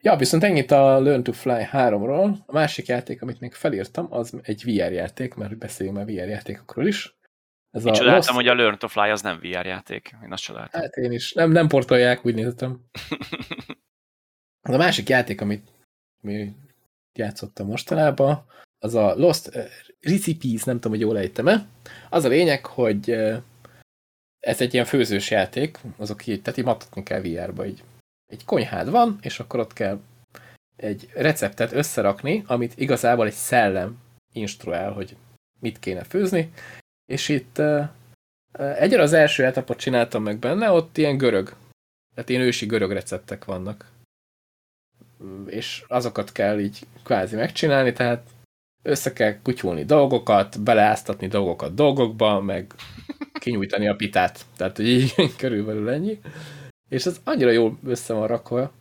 Ja, 0.00 0.16
viszont 0.16 0.44
ennyit 0.44 0.70
a 0.70 1.00
Learn 1.00 1.22
to 1.22 1.32
Fly 1.32 1.68
3-ról. 1.72 2.38
A 2.46 2.52
másik 2.52 2.86
játék, 2.86 3.22
amit 3.22 3.40
még 3.40 3.54
felírtam, 3.54 4.12
az 4.12 4.34
egy 4.42 4.62
VR 4.64 4.92
játék, 4.92 5.34
mert 5.34 5.58
beszéljünk 5.58 5.98
már 5.98 6.06
VR 6.06 6.28
játékokról 6.28 6.86
is. 6.86 7.16
Ez 7.70 7.84
én 7.84 7.92
a 7.92 7.94
csodáltam, 7.94 8.34
Lost... 8.34 8.46
hogy 8.46 8.48
a 8.48 8.54
Learn 8.54 8.78
to 8.78 8.88
Fly 8.88 9.10
az 9.10 9.22
nem 9.22 9.38
VR 9.38 9.66
játék. 9.66 10.10
Én 10.24 10.32
azt 10.32 10.42
csodáltam. 10.42 10.80
Hát 10.80 10.96
én 10.96 11.12
is. 11.12 11.32
Nem, 11.32 11.50
nem 11.50 11.68
portolják, 11.68 12.26
úgy 12.26 12.34
néztem. 12.34 12.80
Az 14.62 14.74
a 14.74 14.76
másik 14.76 15.08
játék, 15.08 15.40
amit 15.40 15.68
mi 16.20 16.54
játszottam 17.12 17.66
mostanában, 17.66 18.44
az 18.78 18.94
a 18.94 19.14
Lost 19.14 19.50
Recipes, 20.00 20.62
nem 20.64 20.74
tudom, 20.74 20.92
hogy 20.92 21.00
jól 21.00 21.18
ejtem-e. 21.18 21.66
Az 22.10 22.24
a 22.24 22.28
lényeg, 22.28 22.66
hogy 22.66 23.10
ez 24.38 24.60
egy 24.60 24.74
ilyen 24.74 24.86
főzős 24.86 25.30
játék, 25.30 25.78
azok 25.96 26.26
így, 26.26 26.42
tehát 26.42 26.58
így 26.58 26.64
mattatni 26.64 27.02
kell 27.02 27.20
VR-ba, 27.20 27.66
így 27.66 27.82
egy 28.26 28.44
konyhád 28.44 28.90
van, 28.90 29.18
és 29.20 29.40
akkor 29.40 29.60
ott 29.60 29.72
kell 29.72 30.00
egy 30.76 31.10
receptet 31.14 31.72
összerakni, 31.72 32.44
amit 32.46 32.78
igazából 32.78 33.26
egy 33.26 33.32
szellem 33.32 33.98
instruál, 34.32 34.92
hogy 34.92 35.16
mit 35.60 35.78
kéne 35.78 36.04
főzni, 36.04 36.52
és 37.06 37.28
itt 37.28 37.58
uh, 37.58 37.88
egyre 38.58 39.02
az 39.02 39.12
első 39.12 39.44
etapot 39.44 39.78
csináltam 39.78 40.22
meg 40.22 40.38
benne, 40.38 40.70
ott 40.70 40.96
ilyen 40.96 41.16
görög, 41.16 41.56
tehát 42.14 42.28
ilyen 42.28 42.42
ősi 42.42 42.66
görög 42.66 42.92
receptek 42.92 43.44
vannak. 43.44 43.90
És 45.46 45.84
azokat 45.88 46.32
kell 46.32 46.58
így 46.58 46.78
kvázi 47.04 47.36
megcsinálni, 47.36 47.92
tehát 47.92 48.30
össze 48.82 49.12
kell 49.12 49.42
kutyulni 49.42 49.84
dolgokat, 49.84 50.60
beleáztatni 50.60 51.26
dolgokat 51.26 51.74
dolgokba, 51.74 52.40
meg 52.40 52.74
kinyújtani 53.32 53.88
a 53.88 53.96
pitát. 53.96 54.44
Tehát, 54.56 54.76
hogy 54.76 54.88
így 54.88 55.14
körülbelül 55.36 55.90
ennyi. 55.90 56.20
És 56.88 57.06
ez 57.06 57.20
annyira 57.24 57.50
jól 57.50 57.78
össze 57.84 58.14
van 58.14 58.26
rakva, 58.26 58.72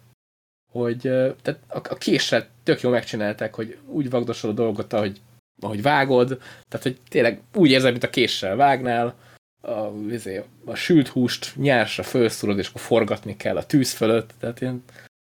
hogy 0.72 1.02
tehát 1.42 1.60
a, 1.68 1.96
késre 1.96 2.50
tök 2.64 2.82
jól 2.82 2.92
megcsinálták, 2.92 3.56
hogy 3.56 3.78
úgy 3.86 4.10
vagdosol 4.10 4.52
a 4.52 4.54
dolgot, 4.54 4.94
ahogy, 4.94 5.22
ahogy 5.62 5.82
vágod, 5.82 6.28
tehát 6.68 6.86
hogy 6.86 6.98
tényleg 7.10 7.42
úgy 7.56 7.70
érzed, 7.72 7.92
mint 7.92 8.04
a 8.04 8.10
késsel 8.10 8.56
vágnál, 8.56 9.16
a, 9.62 9.88
izé, 10.10 10.44
a 10.66 10.76
sült 10.76 11.08
húst 11.08 11.56
nyársra 11.56 12.04
felszúrod, 12.04 12.58
és 12.58 12.68
akkor 12.68 12.82
forgatni 12.82 13.38
kell 13.38 13.58
a 13.58 13.66
tűz 13.66 13.94
fölött, 13.94 14.34
tehát 14.40 14.62
ilyen, 14.62 14.84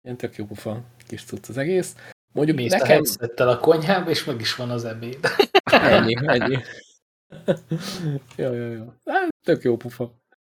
ilyen 0.02 0.16
tök 0.16 0.36
jó 0.36 0.44
pufa 0.44 0.82
kis 1.06 1.24
tudsz 1.24 1.48
az 1.48 1.58
egész. 1.58 1.94
Mondjuk 2.32 2.56
Mész 2.56 2.72
nekem... 2.72 3.02
a 3.36 3.42
a 3.42 3.58
konyhába, 3.58 4.10
és 4.10 4.24
meg 4.24 4.40
is 4.40 4.54
van 4.54 4.70
az 4.70 4.84
ebéd. 4.84 5.18
ennyi, 5.64 6.14
ennyi. 6.26 6.58
jó, 8.36 8.52
jó, 8.52 8.72
jó. 8.72 8.92
Hát, 9.04 9.28
tök 9.46 9.62
jó 9.62 9.76
pufa. 9.76 10.12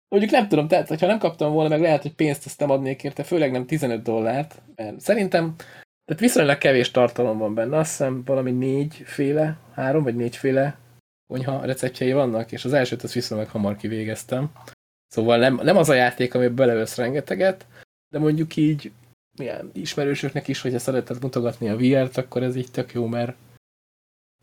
Mondjuk 0.08 0.32
nem 0.32 0.48
tudom, 0.48 0.68
tehát 0.68 1.00
ha 1.00 1.06
nem 1.06 1.20
kaptam 1.20 1.52
volna, 1.52 1.70
meg 1.70 1.82
lehet, 1.82 2.02
hogy 2.02 2.14
pénzt 2.14 2.46
ezt 2.46 2.60
nem 2.60 2.70
adnék 2.70 3.04
érte, 3.04 3.24
főleg 3.24 3.52
nem 3.52 3.66
15 3.66 4.02
dollárt, 4.02 4.62
mert 4.76 5.00
szerintem 5.00 5.56
tehát 6.06 6.22
viszonylag 6.22 6.58
kevés 6.58 6.92
tartalom 6.92 7.38
van 7.38 7.54
benne, 7.54 7.78
azt 7.78 7.90
hiszem 7.90 8.24
valami 8.26 8.52
négyféle, 8.52 9.58
három 9.74 10.04
vagy 10.04 10.16
négyféle 10.16 10.78
konyha 11.28 11.66
receptjei 11.66 12.14
vannak, 12.14 12.52
és 12.52 12.66
az 12.66 12.74
elsőt 12.74 13.04
azt 13.04 13.14
viszonylag 13.14 13.48
hamar 13.48 13.76
kivégeztem. 13.76 14.52
Szóval 15.08 15.38
nem, 15.38 15.60
nem 15.64 15.78
az 15.78 15.90
a 15.90 15.94
játék, 15.94 16.34
amiben 16.34 16.56
belevesz 16.56 16.96
rengeteget, 16.96 17.66
de 18.10 18.20
mondjuk 18.20 18.56
így 18.56 18.92
milyen 19.42 19.72
ismerősöknek 19.74 20.48
is, 20.48 20.62
hogyha 20.62 20.80
szeretett 20.80 21.22
mutogatni 21.22 21.70
a 21.70 21.78
VR-t, 21.78 22.18
akkor 22.18 22.44
ez 22.44 22.56
így 22.56 22.72
tök 22.72 22.94
jó, 22.94 23.06
mert, 23.06 23.36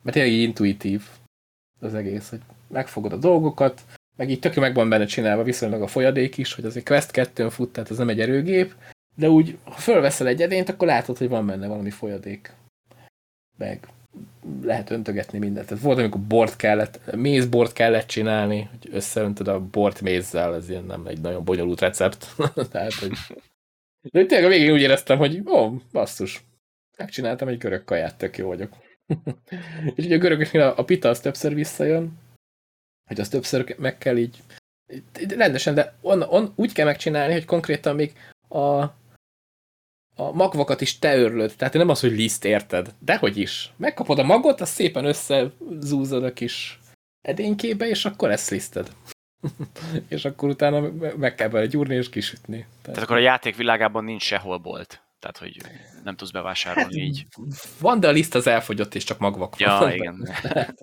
mert 0.02 0.16
tényleg 0.16 0.32
így 0.32 0.42
intuitív 0.42 1.02
az 1.80 1.94
egész, 1.94 2.28
hogy 2.28 2.40
megfogod 2.68 3.12
a 3.12 3.16
dolgokat, 3.16 3.82
meg 4.16 4.30
így 4.30 4.40
tök 4.40 4.54
jó 4.54 4.62
meg 4.62 4.74
van 4.74 4.88
benne 4.88 5.04
csinálva 5.04 5.42
viszonylag 5.42 5.82
a 5.82 5.86
folyadék 5.86 6.36
is, 6.36 6.54
hogy 6.54 6.64
azért 6.64 6.86
Quest 6.86 7.10
2 7.10 7.48
fut, 7.48 7.72
tehát 7.72 7.90
ez 7.90 7.96
nem 7.96 8.08
egy 8.08 8.20
erőgép, 8.20 8.74
de 9.14 9.28
úgy, 9.28 9.58
ha 9.64 9.70
fölveszel 9.70 10.26
egy 10.26 10.42
edényt, 10.42 10.68
akkor 10.68 10.86
látod, 10.86 11.18
hogy 11.18 11.28
van 11.28 11.46
benne 11.46 11.66
valami 11.66 11.90
folyadék. 11.90 12.52
Meg 13.56 13.88
lehet 14.62 14.90
öntögetni 14.90 15.38
mindent. 15.38 15.66
Tehát 15.66 15.82
volt, 15.82 15.98
amikor 15.98 16.20
bort 16.20 16.56
kellett, 16.56 17.14
mézbort 17.16 17.72
kellett 17.72 18.06
csinálni, 18.06 18.68
hogy 18.70 18.94
összeöntöd 18.94 19.48
a 19.48 19.60
bort 19.60 20.00
mézzel, 20.00 20.54
ez 20.54 20.68
ilyen 20.68 20.84
nem 20.84 21.06
egy 21.06 21.20
nagyon 21.20 21.44
bonyolult 21.44 21.80
recept. 21.80 22.36
Tehát, 22.72 22.92
hogy... 22.92 23.12
De 24.02 24.26
tényleg 24.26 24.44
a 24.44 24.48
végén 24.48 24.72
úgy 24.72 24.80
éreztem, 24.80 25.18
hogy 25.18 25.42
ó, 25.46 25.70
basszus, 25.92 26.44
megcsináltam 26.96 27.48
egy 27.48 27.58
görög 27.58 27.84
kaját, 27.84 28.18
tök 28.18 28.36
jó 28.36 28.46
vagyok. 28.46 28.76
és 29.96 30.04
ugye 30.04 30.14
a 30.14 30.18
görögöknél 30.18 30.62
a, 30.62 30.78
a 30.78 30.84
pita 30.84 31.08
az 31.08 31.20
többször 31.20 31.54
visszajön, 31.54 32.18
hogy 33.08 33.20
azt 33.20 33.30
többször 33.30 33.76
meg 33.78 33.98
kell 33.98 34.16
így 34.16 34.42
rendesen, 35.28 35.74
de 35.74 35.96
on, 36.00 36.22
on, 36.22 36.52
úgy 36.56 36.72
kell 36.72 36.86
megcsinálni, 36.86 37.32
hogy 37.32 37.44
konkrétan 37.44 37.94
még 37.94 38.12
a, 38.48 38.82
a 40.14 40.32
magvakat 40.32 40.80
is 40.80 40.98
te 40.98 41.16
örlöd. 41.16 41.54
Tehát 41.56 41.74
nem 41.74 41.88
az, 41.88 42.00
hogy 42.00 42.10
liszt 42.10 42.44
érted. 42.44 42.94
Dehogy 42.98 43.36
is. 43.36 43.72
Megkapod 43.76 44.18
a 44.18 44.22
magot, 44.22 44.60
azt 44.60 44.72
szépen 44.72 45.04
összezúzod 45.04 46.24
a 46.24 46.32
kis 46.32 46.80
edénykébe, 47.20 47.88
és 47.88 48.04
akkor 48.04 48.28
lesz 48.28 48.50
liszted. 48.50 48.92
és 50.08 50.24
akkor 50.24 50.48
utána 50.48 50.90
meg 51.16 51.34
kell 51.34 51.48
bele 51.48 51.66
gyúrni 51.66 51.94
és 51.94 52.08
kisütni. 52.08 52.56
Tehát... 52.56 52.82
Tehát 52.82 53.02
akkor 53.02 53.16
a 53.16 53.20
játék 53.20 53.56
világában 53.56 54.04
nincs 54.04 54.22
sehol 54.22 54.58
bolt. 54.58 55.02
Tehát, 55.18 55.38
hogy 55.38 55.56
nem 56.04 56.16
tudsz 56.16 56.30
bevásárolni 56.30 57.02
így. 57.02 57.26
Van, 57.80 58.00
de 58.00 58.08
a 58.08 58.10
liszt 58.10 58.34
az 58.34 58.46
elfogyott, 58.46 58.94
és 58.94 59.04
csak 59.04 59.18
magvak 59.18 59.58
van. 59.58 59.88
Ja, 59.88 59.94
igen. 59.94 60.28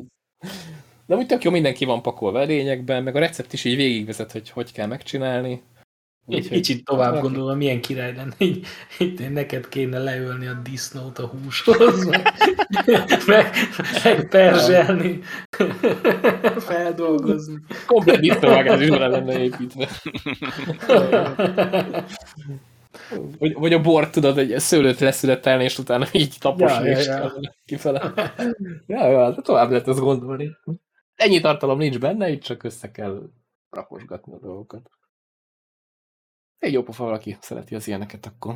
De 1.05 1.15
úgy 1.15 1.25
tök 1.25 1.43
jó, 1.43 1.51
mindenki 1.51 1.85
van 1.85 2.01
pakolva 2.01 2.41
edényekben, 2.41 3.03
meg 3.03 3.15
a 3.15 3.19
recept 3.19 3.53
is 3.53 3.63
így 3.63 3.75
végigvezet, 3.75 4.31
hogy 4.31 4.49
hogy 4.49 4.71
kell 4.71 4.87
megcsinálni. 4.87 5.61
Egy 6.27 6.49
kicsit 6.49 6.85
tovább 6.85 7.09
valaki... 7.09 7.27
gondolva, 7.27 7.55
milyen 7.55 7.81
király 7.81 8.15
lenne, 8.15 8.33
hogy 8.37 8.61
itt 8.99 9.33
neked 9.33 9.69
kéne 9.69 9.99
leölni 9.99 10.47
a 10.47 10.53
disznót 10.53 11.19
a 11.19 11.27
húshoz, 11.27 12.05
meg, 13.25 13.53
meg 14.05 14.27
perzselni, 14.29 15.19
feldolgozni. 16.57 17.59
Komplet 17.85 18.19
disznóvágás 18.19 18.81
is 18.81 18.89
lenne 18.89 19.39
építve. 19.39 19.89
Vagy, 23.39 23.53
vagy 23.53 23.73
a 23.73 23.81
bort, 23.81 24.11
tudod, 24.11 24.37
egy 24.37 24.59
szőlőt 24.59 24.99
leszületelni, 24.99 25.63
és 25.63 25.77
utána 25.77 26.05
így 26.11 26.35
taposni, 26.39 26.89
ja, 26.89 26.97
és 26.97 27.05
ja, 27.05 27.17
ja. 27.41 27.55
kifele. 27.65 28.13
ja, 28.87 29.07
ja, 29.07 29.31
de 29.31 29.41
tovább 29.41 29.69
lehet 29.69 29.87
ezt 29.87 29.99
gondolni. 29.99 30.57
Ennyi 31.15 31.39
tartalom 31.39 31.77
nincs 31.77 31.99
benne, 31.99 32.29
itt 32.29 32.41
csak 32.41 32.63
össze 32.63 32.91
kell 32.91 33.29
raposgatni 33.69 34.33
a 34.33 34.39
dolgokat. 34.39 34.94
Egy 36.65 36.73
jó 36.73 36.83
pofa 36.83 37.03
valaki 37.03 37.37
szereti 37.41 37.75
az 37.75 37.87
ilyeneket, 37.87 38.25
akkor 38.25 38.55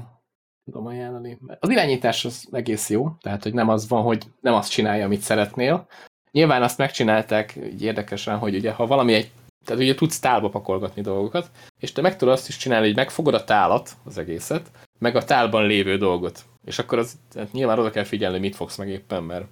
tudom 0.65 0.85
ajánlani. 0.85 1.39
Az 1.59 1.69
irányítás 1.69 2.25
az 2.25 2.47
egész 2.51 2.89
jó, 2.89 3.09
tehát 3.21 3.43
hogy 3.43 3.53
nem 3.53 3.69
az 3.69 3.87
van, 3.87 4.03
hogy 4.03 4.25
nem 4.41 4.53
azt 4.53 4.71
csinálja, 4.71 5.05
amit 5.05 5.21
szeretnél. 5.21 5.87
Nyilván 6.31 6.63
azt 6.63 6.77
megcsinálták 6.77 7.55
így 7.55 7.81
érdekesen, 7.81 8.37
hogy 8.37 8.55
ugye 8.55 8.71
ha 8.71 8.87
valami 8.87 9.13
egy 9.13 9.31
tehát 9.65 9.81
ugye 9.81 9.95
tudsz 9.95 10.19
tálba 10.19 10.49
pakolgatni 10.49 11.01
dolgokat, 11.01 11.51
és 11.79 11.91
te 11.91 12.01
meg 12.01 12.17
tudod 12.17 12.33
azt 12.33 12.47
is 12.47 12.57
csinálni, 12.57 12.85
hogy 12.85 12.95
megfogod 12.95 13.33
a 13.33 13.43
tálat, 13.43 13.91
az 14.03 14.17
egészet, 14.17 14.71
meg 14.99 15.15
a 15.15 15.23
tálban 15.23 15.65
lévő 15.65 15.97
dolgot. 15.97 16.45
És 16.65 16.79
akkor 16.79 16.97
az, 16.97 17.19
hát 17.35 17.51
nyilván 17.51 17.79
oda 17.79 17.89
kell 17.89 18.03
figyelni, 18.03 18.39
mit 18.39 18.55
fogsz 18.55 18.77
meg 18.77 18.89
éppen, 18.89 19.23
mert 19.23 19.45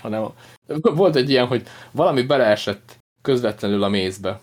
hanem 0.00 0.28
volt 0.82 1.16
egy 1.16 1.30
ilyen, 1.30 1.46
hogy 1.46 1.66
valami 1.92 2.22
beleesett 2.22 2.98
közvetlenül 3.22 3.82
a 3.82 3.88
mézbe. 3.88 4.40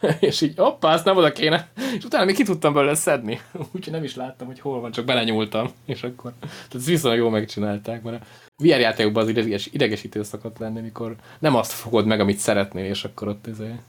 és 0.20 0.40
így, 0.40 0.56
hoppá, 0.56 0.92
azt 0.92 1.04
nem 1.04 1.16
oda 1.16 1.32
kéne. 1.32 1.72
És 1.96 2.04
utána 2.04 2.24
még 2.24 2.34
ki 2.34 2.42
tudtam 2.42 2.72
belőle 2.72 2.94
szedni. 2.94 3.40
Úgyhogy 3.74 3.92
nem 3.92 4.04
is 4.04 4.14
láttam, 4.14 4.46
hogy 4.46 4.60
hol 4.60 4.80
van, 4.80 4.90
csak 4.90 5.04
belenyúltam. 5.04 5.72
És 5.84 6.02
akkor, 6.02 6.32
tehát 6.40 6.86
viszonylag 6.86 7.20
jól 7.20 7.30
megcsinálták, 7.30 8.02
mert 8.02 8.22
a 8.22 8.26
VR 8.56 8.66
játékokban 8.66 9.22
az 9.22 9.28
ideges, 9.28 9.66
idegesítő 9.66 10.22
szokott 10.22 10.58
lenni, 10.58 10.80
mikor 10.80 11.16
nem 11.38 11.54
azt 11.54 11.72
fogod 11.72 12.06
meg, 12.06 12.20
amit 12.20 12.38
szeretnél, 12.38 12.84
és 12.84 13.04
akkor 13.04 13.28
ott 13.28 13.46
ezért 13.46 13.80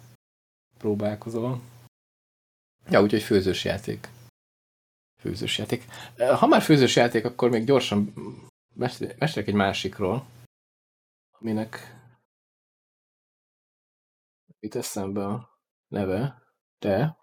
próbálkozol. 0.78 1.62
Ja, 2.90 3.02
úgyhogy 3.02 3.24
főzős 3.24 3.64
játék. 3.64 4.10
Főzős 5.22 5.58
játék. 5.58 5.86
Ha 6.18 6.48
már 6.48 6.62
főzős 6.62 6.96
játék, 6.96 7.26
akkor 7.26 7.50
még 7.50 7.66
gyorsan 7.66 8.14
mesélek 9.18 9.48
egy 9.48 9.54
másikról 9.54 10.26
aminek 11.42 11.96
itt 14.60 14.76
eszembe 14.76 15.50
neve, 15.92 16.42
de 16.80 17.18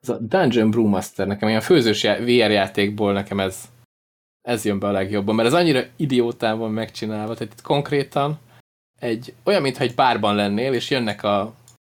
ez 0.00 0.08
a 0.08 0.18
Dungeon 0.18 0.70
Brewmaster, 0.70 1.26
nekem 1.26 1.48
ilyen 1.48 1.60
főzős 1.60 2.02
VR 2.02 2.50
játékból 2.50 3.12
nekem 3.12 3.40
ez, 3.40 3.70
ez 4.40 4.64
jön 4.64 4.78
be 4.78 4.86
a 4.86 4.90
legjobban, 4.90 5.34
mert 5.34 5.48
ez 5.48 5.54
annyira 5.54 5.82
idiótán 5.96 6.58
van 6.58 6.70
megcsinálva, 6.70 7.34
tehát 7.34 7.52
itt 7.52 7.62
konkrétan 7.62 8.38
egy, 9.00 9.34
olyan, 9.44 9.62
mintha 9.62 9.82
egy 9.82 9.94
bárban 9.94 10.34
lennél, 10.34 10.72
és 10.72 10.90
jönnek 10.90 11.22
a 11.22 11.54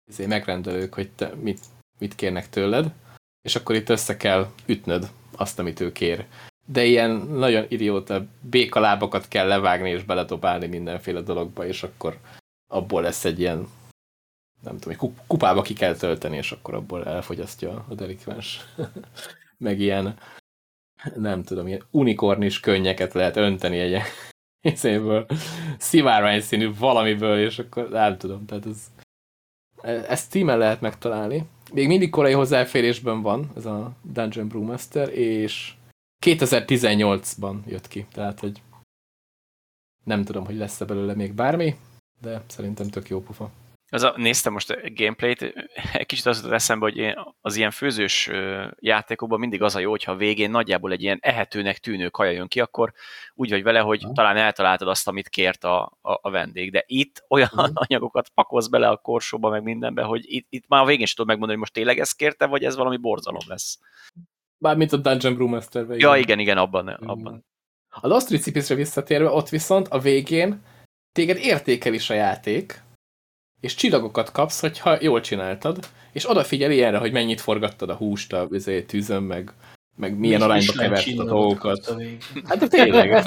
azért 0.07 0.29
megrendelők, 0.29 0.93
hogy 0.93 1.09
te 1.11 1.33
mit, 1.35 1.59
mit 1.99 2.15
kérnek 2.15 2.49
tőled, 2.49 2.93
és 3.41 3.55
akkor 3.55 3.75
itt 3.75 3.89
össze 3.89 4.17
kell 4.17 4.47
ütnöd 4.65 5.09
azt, 5.35 5.59
amit 5.59 5.79
ő 5.79 5.91
kér. 5.91 6.25
De 6.65 6.83
ilyen 6.83 7.11
nagyon 7.15 7.65
idióta 7.69 8.25
békalábakat 8.41 9.27
kell 9.27 9.47
levágni 9.47 9.89
és 9.89 10.03
beledobálni 10.03 10.67
mindenféle 10.67 11.21
dologba, 11.21 11.65
és 11.67 11.83
akkor 11.83 12.19
abból 12.67 13.01
lesz 13.01 13.25
egy 13.25 13.39
ilyen 13.39 13.67
nem 14.65 14.77
tudom, 14.77 14.97
egy 14.99 15.11
kupába 15.27 15.61
ki 15.61 15.73
kell 15.73 15.95
tölteni, 15.95 16.37
és 16.37 16.51
akkor 16.51 16.73
abból 16.73 17.05
elfogyasztja 17.05 17.85
a 17.89 17.93
delikvens. 17.93 18.65
Meg 19.57 19.79
ilyen 19.79 20.17
nem 21.15 21.43
tudom, 21.43 21.67
ilyen 21.67 21.83
unikornis 21.91 22.59
könnyeket 22.59 23.13
lehet 23.13 23.35
önteni 23.35 23.79
egy 23.79 24.01
izéből, 24.73 25.25
szivárvány 25.77 26.41
színű 26.41 26.73
valamiből, 26.79 27.39
és 27.39 27.59
akkor 27.59 27.89
nem 27.89 28.17
tudom, 28.17 28.45
tehát 28.45 28.65
ez 28.65 28.91
ezt 29.85 30.25
Steam-en 30.27 30.57
lehet 30.57 30.81
megtalálni. 30.81 31.45
Még 31.73 31.87
mindig 31.87 32.09
korai 32.09 32.33
hozzáférésben 32.33 33.21
van 33.21 33.51
ez 33.55 33.65
a 33.65 33.91
Dungeon 34.01 34.47
Brewmaster, 34.47 35.09
és 35.09 35.73
2018-ban 36.25 37.65
jött 37.65 37.87
ki, 37.87 38.05
tehát 38.11 38.39
hogy 38.39 38.61
nem 40.03 40.23
tudom, 40.23 40.45
hogy 40.45 40.55
lesz-e 40.55 40.85
belőle 40.85 41.13
még 41.13 41.33
bármi, 41.33 41.75
de 42.21 42.43
szerintem 42.47 42.87
tök 42.87 43.09
jó 43.09 43.21
pufa. 43.21 43.51
Az 43.89 44.03
a, 44.03 44.13
néztem 44.17 44.53
most 44.53 44.69
a 44.69 44.75
gameplayt, 44.95 45.41
egy 45.93 46.05
kicsit 46.05 46.25
az 46.25 46.37
jutott 46.37 46.51
eszembe, 46.51 46.85
hogy 46.85 46.97
én 46.97 47.15
az 47.41 47.55
ilyen 47.55 47.71
főzős 47.71 48.29
játékokban 48.79 49.39
mindig 49.39 49.61
az 49.61 49.75
a 49.75 49.79
jó, 49.79 49.89
hogyha 49.89 50.11
a 50.11 50.15
végén 50.15 50.51
nagyjából 50.51 50.91
egy 50.91 51.01
ilyen 51.01 51.17
ehetőnek 51.21 51.77
tűnő 51.77 52.09
kaja 52.09 52.31
jön 52.31 52.47
ki, 52.47 52.59
akkor 52.59 52.93
úgy 53.33 53.49
vagy 53.49 53.63
vele, 53.63 53.79
hogy 53.79 54.03
ha. 54.03 54.11
talán 54.11 54.37
eltaláltad 54.37 54.87
azt, 54.87 55.07
amit 55.07 55.29
kért 55.29 55.63
a, 55.63 55.97
a, 56.01 56.19
a 56.21 56.29
vendég. 56.29 56.71
De 56.71 56.83
itt 56.87 57.25
olyan 57.27 57.49
uh-huh. 57.51 57.71
anyagokat 57.87 58.29
pakolsz 58.29 58.67
bele 58.67 58.87
a 58.87 58.97
korsóba, 58.97 59.49
meg 59.49 59.63
mindenbe, 59.63 60.03
hogy 60.03 60.23
itt, 60.33 60.47
itt 60.49 60.67
már 60.67 60.81
a 60.81 60.85
végén 60.85 61.05
sem 61.05 61.15
tudod 61.15 61.29
megmondani, 61.29 61.59
hogy 61.59 61.69
most 61.69 61.73
tényleg 61.73 61.99
ezt 61.99 62.15
kérte, 62.15 62.45
vagy 62.45 62.63
ez 62.63 62.75
valami 62.75 62.97
borzalom 62.97 63.43
lesz. 63.47 63.79
Bármint 64.57 64.93
a 64.93 64.97
Dungeon 64.97 65.35
Brewmasterben. 65.35 65.99
Ja, 65.99 66.15
igen, 66.15 66.39
igen, 66.39 66.57
abban. 66.57 66.87
abban. 66.87 67.45
A 67.89 68.07
Lost 68.07 68.29
Recipes-re 68.29 68.75
visszatérve, 68.75 69.29
ott 69.29 69.49
viszont 69.49 69.87
a 69.87 69.99
végén 69.99 70.61
téged 71.11 71.37
értékel 71.37 71.93
is 71.93 72.09
a 72.09 72.13
játék, 72.13 72.83
és 73.65 73.75
csillagokat 73.75 74.31
kapsz, 74.31 74.59
hogyha 74.59 74.97
jól 75.01 75.21
csináltad, 75.21 75.89
és 76.11 76.29
odafigyel 76.29 76.71
ilyenre, 76.71 76.97
hogy 76.97 77.11
mennyit 77.11 77.41
forgattad 77.41 77.89
a 77.89 77.95
húst 77.95 78.33
a 78.33 78.47
izé, 78.51 78.81
tűzön, 78.81 79.23
meg, 79.23 79.53
meg 79.95 80.17
milyen 80.17 80.39
Mi 80.39 80.45
arányba 80.45 80.73
keverted 80.73 81.19
a 81.19 81.23
dolgokat. 81.23 81.95
Hát 82.45 82.57
de 82.57 82.67
tényleg. 82.67 83.25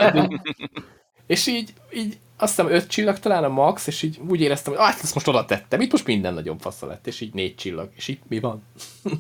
és 1.26 1.46
így, 1.46 1.72
így 1.92 2.18
azt 2.36 2.56
hiszem 2.56 2.72
öt 2.72 2.86
csillag 2.86 3.18
talán 3.18 3.44
a 3.44 3.48
max, 3.48 3.86
és 3.86 4.02
így 4.02 4.20
úgy 4.28 4.40
éreztem, 4.40 4.72
hogy 4.72 4.82
hát 4.82 5.02
ezt 5.02 5.14
most 5.14 5.28
oda 5.28 5.44
tettem, 5.44 5.80
itt 5.80 5.92
most 5.92 6.06
minden 6.06 6.34
nagyon 6.34 6.58
fasza 6.58 6.86
lett, 6.86 7.06
és 7.06 7.20
így 7.20 7.34
négy 7.34 7.54
csillag, 7.54 7.90
és 7.94 8.08
itt 8.08 8.22
mi 8.28 8.40
van? 8.40 8.62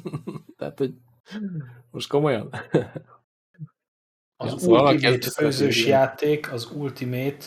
Tehát, 0.58 0.78
hogy 0.78 0.92
most 1.90 2.08
komolyan? 2.08 2.50
Az 4.36 4.50
ja, 4.52 4.58
szóval 4.58 4.94
Ultimate 4.94 5.30
főzős 5.30 5.86
játék, 5.86 6.52
az 6.52 6.70
Ultimate, 6.74 7.46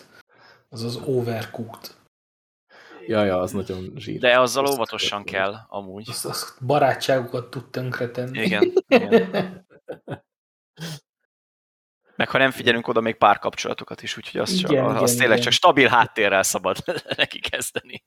az 0.69 0.83
az 0.83 0.95
Overcooked. 1.05 1.99
Ja, 3.07 3.23
ja, 3.23 3.39
az 3.39 3.51
nagyon 3.51 3.93
zsír. 3.95 4.19
De 4.19 4.39
azzal 4.39 4.65
azt 4.65 4.73
óvatosan 4.73 5.23
kell, 5.23 5.55
amúgy. 5.67 6.09
Azt, 6.09 6.25
azt 6.25 6.65
barátságokat 6.65 7.49
tud 7.49 7.69
tönkretenni. 7.69 8.41
Igen, 8.41 8.71
igen. 8.87 9.65
Meg 12.15 12.29
ha 12.29 12.37
nem 12.37 12.51
figyelünk 12.51 12.87
oda, 12.87 13.01
még 13.01 13.15
párkapcsolatokat 13.15 14.03
is, 14.03 14.17
úgyhogy 14.17 14.41
azt, 14.41 14.51
igen, 14.51 14.63
csak, 14.63 14.71
igen, 14.71 14.85
azt 14.85 15.17
tényleg 15.17 15.31
igen. 15.31 15.43
csak 15.43 15.53
stabil 15.53 15.87
háttérrel 15.87 16.43
szabad 16.43 16.77
neki 17.17 17.39
kezdeni. 17.39 18.03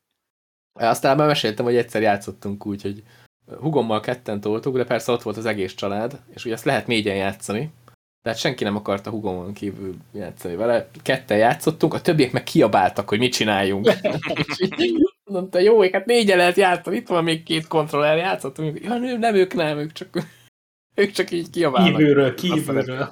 Aztán 0.73 1.17
már 1.17 1.27
meséltem, 1.27 1.65
hogy 1.65 1.77
egyszer 1.77 2.03
játszottunk 2.03 2.67
úgy, 2.67 2.83
hogy 2.83 3.03
hugommal 3.47 4.01
ketten 4.01 4.41
toltuk, 4.41 4.77
de 4.77 4.85
persze 4.85 5.13
ott 5.13 5.23
volt 5.23 5.37
az 5.37 5.47
egész 5.47 5.75
család, 5.75 6.23
és 6.29 6.45
ugye 6.45 6.55
ezt 6.55 6.65
lehet 6.65 6.87
négyen 6.87 7.17
játszani, 7.17 7.73
tehát 8.25 8.39
senki 8.39 8.65
nem 8.65 8.77
akarta 8.77 9.11
hugomon 9.11 9.53
kívül 9.53 9.95
játszani 10.13 10.57
vele. 10.57 10.91
Ketten 11.03 11.39
játszottunk, 11.39 11.95
a 11.95 12.01
többiek 12.01 12.33
meg 12.33 12.43
kiabáltak, 12.43 13.09
hogy 13.09 13.19
mit 13.19 13.33
csináljunk. 13.33 13.91
Mondta, 15.25 15.59
jó, 15.59 15.83
hát 15.83 16.07
négyen 16.07 16.37
lehet 16.37 16.57
játszani, 16.57 16.97
itt 16.97 17.09
van 17.09 17.25
még 17.25 17.43
két 17.43 17.67
kontroller, 17.67 18.17
játszottunk. 18.17 18.81
Ja, 18.81 18.99
nem, 18.99 19.19
nem 19.19 19.35
ők 19.35 19.55
nem, 19.55 19.79
ők 19.79 19.93
csak, 19.93 20.09
ők 20.95 21.11
csak 21.11 21.31
így 21.31 21.51
kiabálnak. 21.51 21.97
Kívülről, 21.97 22.35
kívülről. 22.35 23.09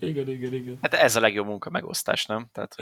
igen, 0.00 0.28
igen, 0.28 0.52
igen. 0.52 0.78
Hát 0.82 0.94
ez 0.94 1.16
a 1.16 1.20
legjobb 1.20 1.46
munka 1.46 1.70
megosztás, 1.70 2.26
nem? 2.26 2.48
Tehát 2.52 2.76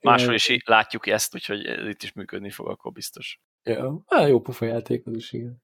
máshol 0.00 0.34
is 0.34 0.56
látjuk 0.64 1.06
ezt, 1.06 1.34
úgyhogy 1.34 1.88
itt 1.88 2.02
is 2.02 2.12
működni 2.12 2.50
fog, 2.50 2.68
akkor 2.68 2.92
biztos. 2.92 3.40
Ja, 3.62 4.02
á, 4.06 4.26
jó 4.26 4.40
pufa 4.40 4.64
játék 4.64 5.06
az 5.06 5.14
is, 5.14 5.32
igen. 5.32 5.62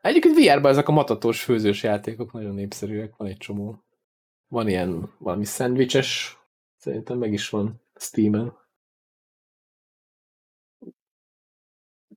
Egyébként 0.00 0.36
VR-ban 0.36 0.70
ezek 0.70 0.88
a 0.88 0.92
matatós 0.92 1.42
főzős 1.42 1.82
játékok 1.82 2.32
nagyon 2.32 2.54
népszerűek, 2.54 3.16
van 3.16 3.28
egy 3.28 3.36
csomó. 3.36 3.84
Van 4.54 4.68
ilyen 4.68 5.12
valami 5.18 5.44
szendvicses, 5.44 6.38
szerintem 6.76 7.18
meg 7.18 7.32
is 7.32 7.48
van 7.48 7.82
Steam-en. 7.94 8.56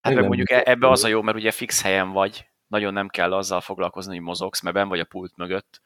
Hát 0.02 0.14
meg 0.14 0.28
mondjuk 0.28 0.50
ebbe 0.50 0.90
az 0.90 1.04
a 1.04 1.08
jó, 1.08 1.22
mert 1.22 1.38
ugye 1.38 1.52
fix 1.52 1.82
helyen 1.82 2.12
vagy, 2.12 2.50
nagyon 2.68 2.94
nem 2.94 3.08
kell 3.08 3.34
azzal 3.34 3.62
foglalkozni, 3.62 4.16
hogy 4.16 4.24
mozogsz, 4.24 4.62
mert 4.62 4.76
ben 4.76 4.88
vagy 4.88 5.00
a 5.00 5.06
pult 5.06 5.36
mögött, 5.36 5.82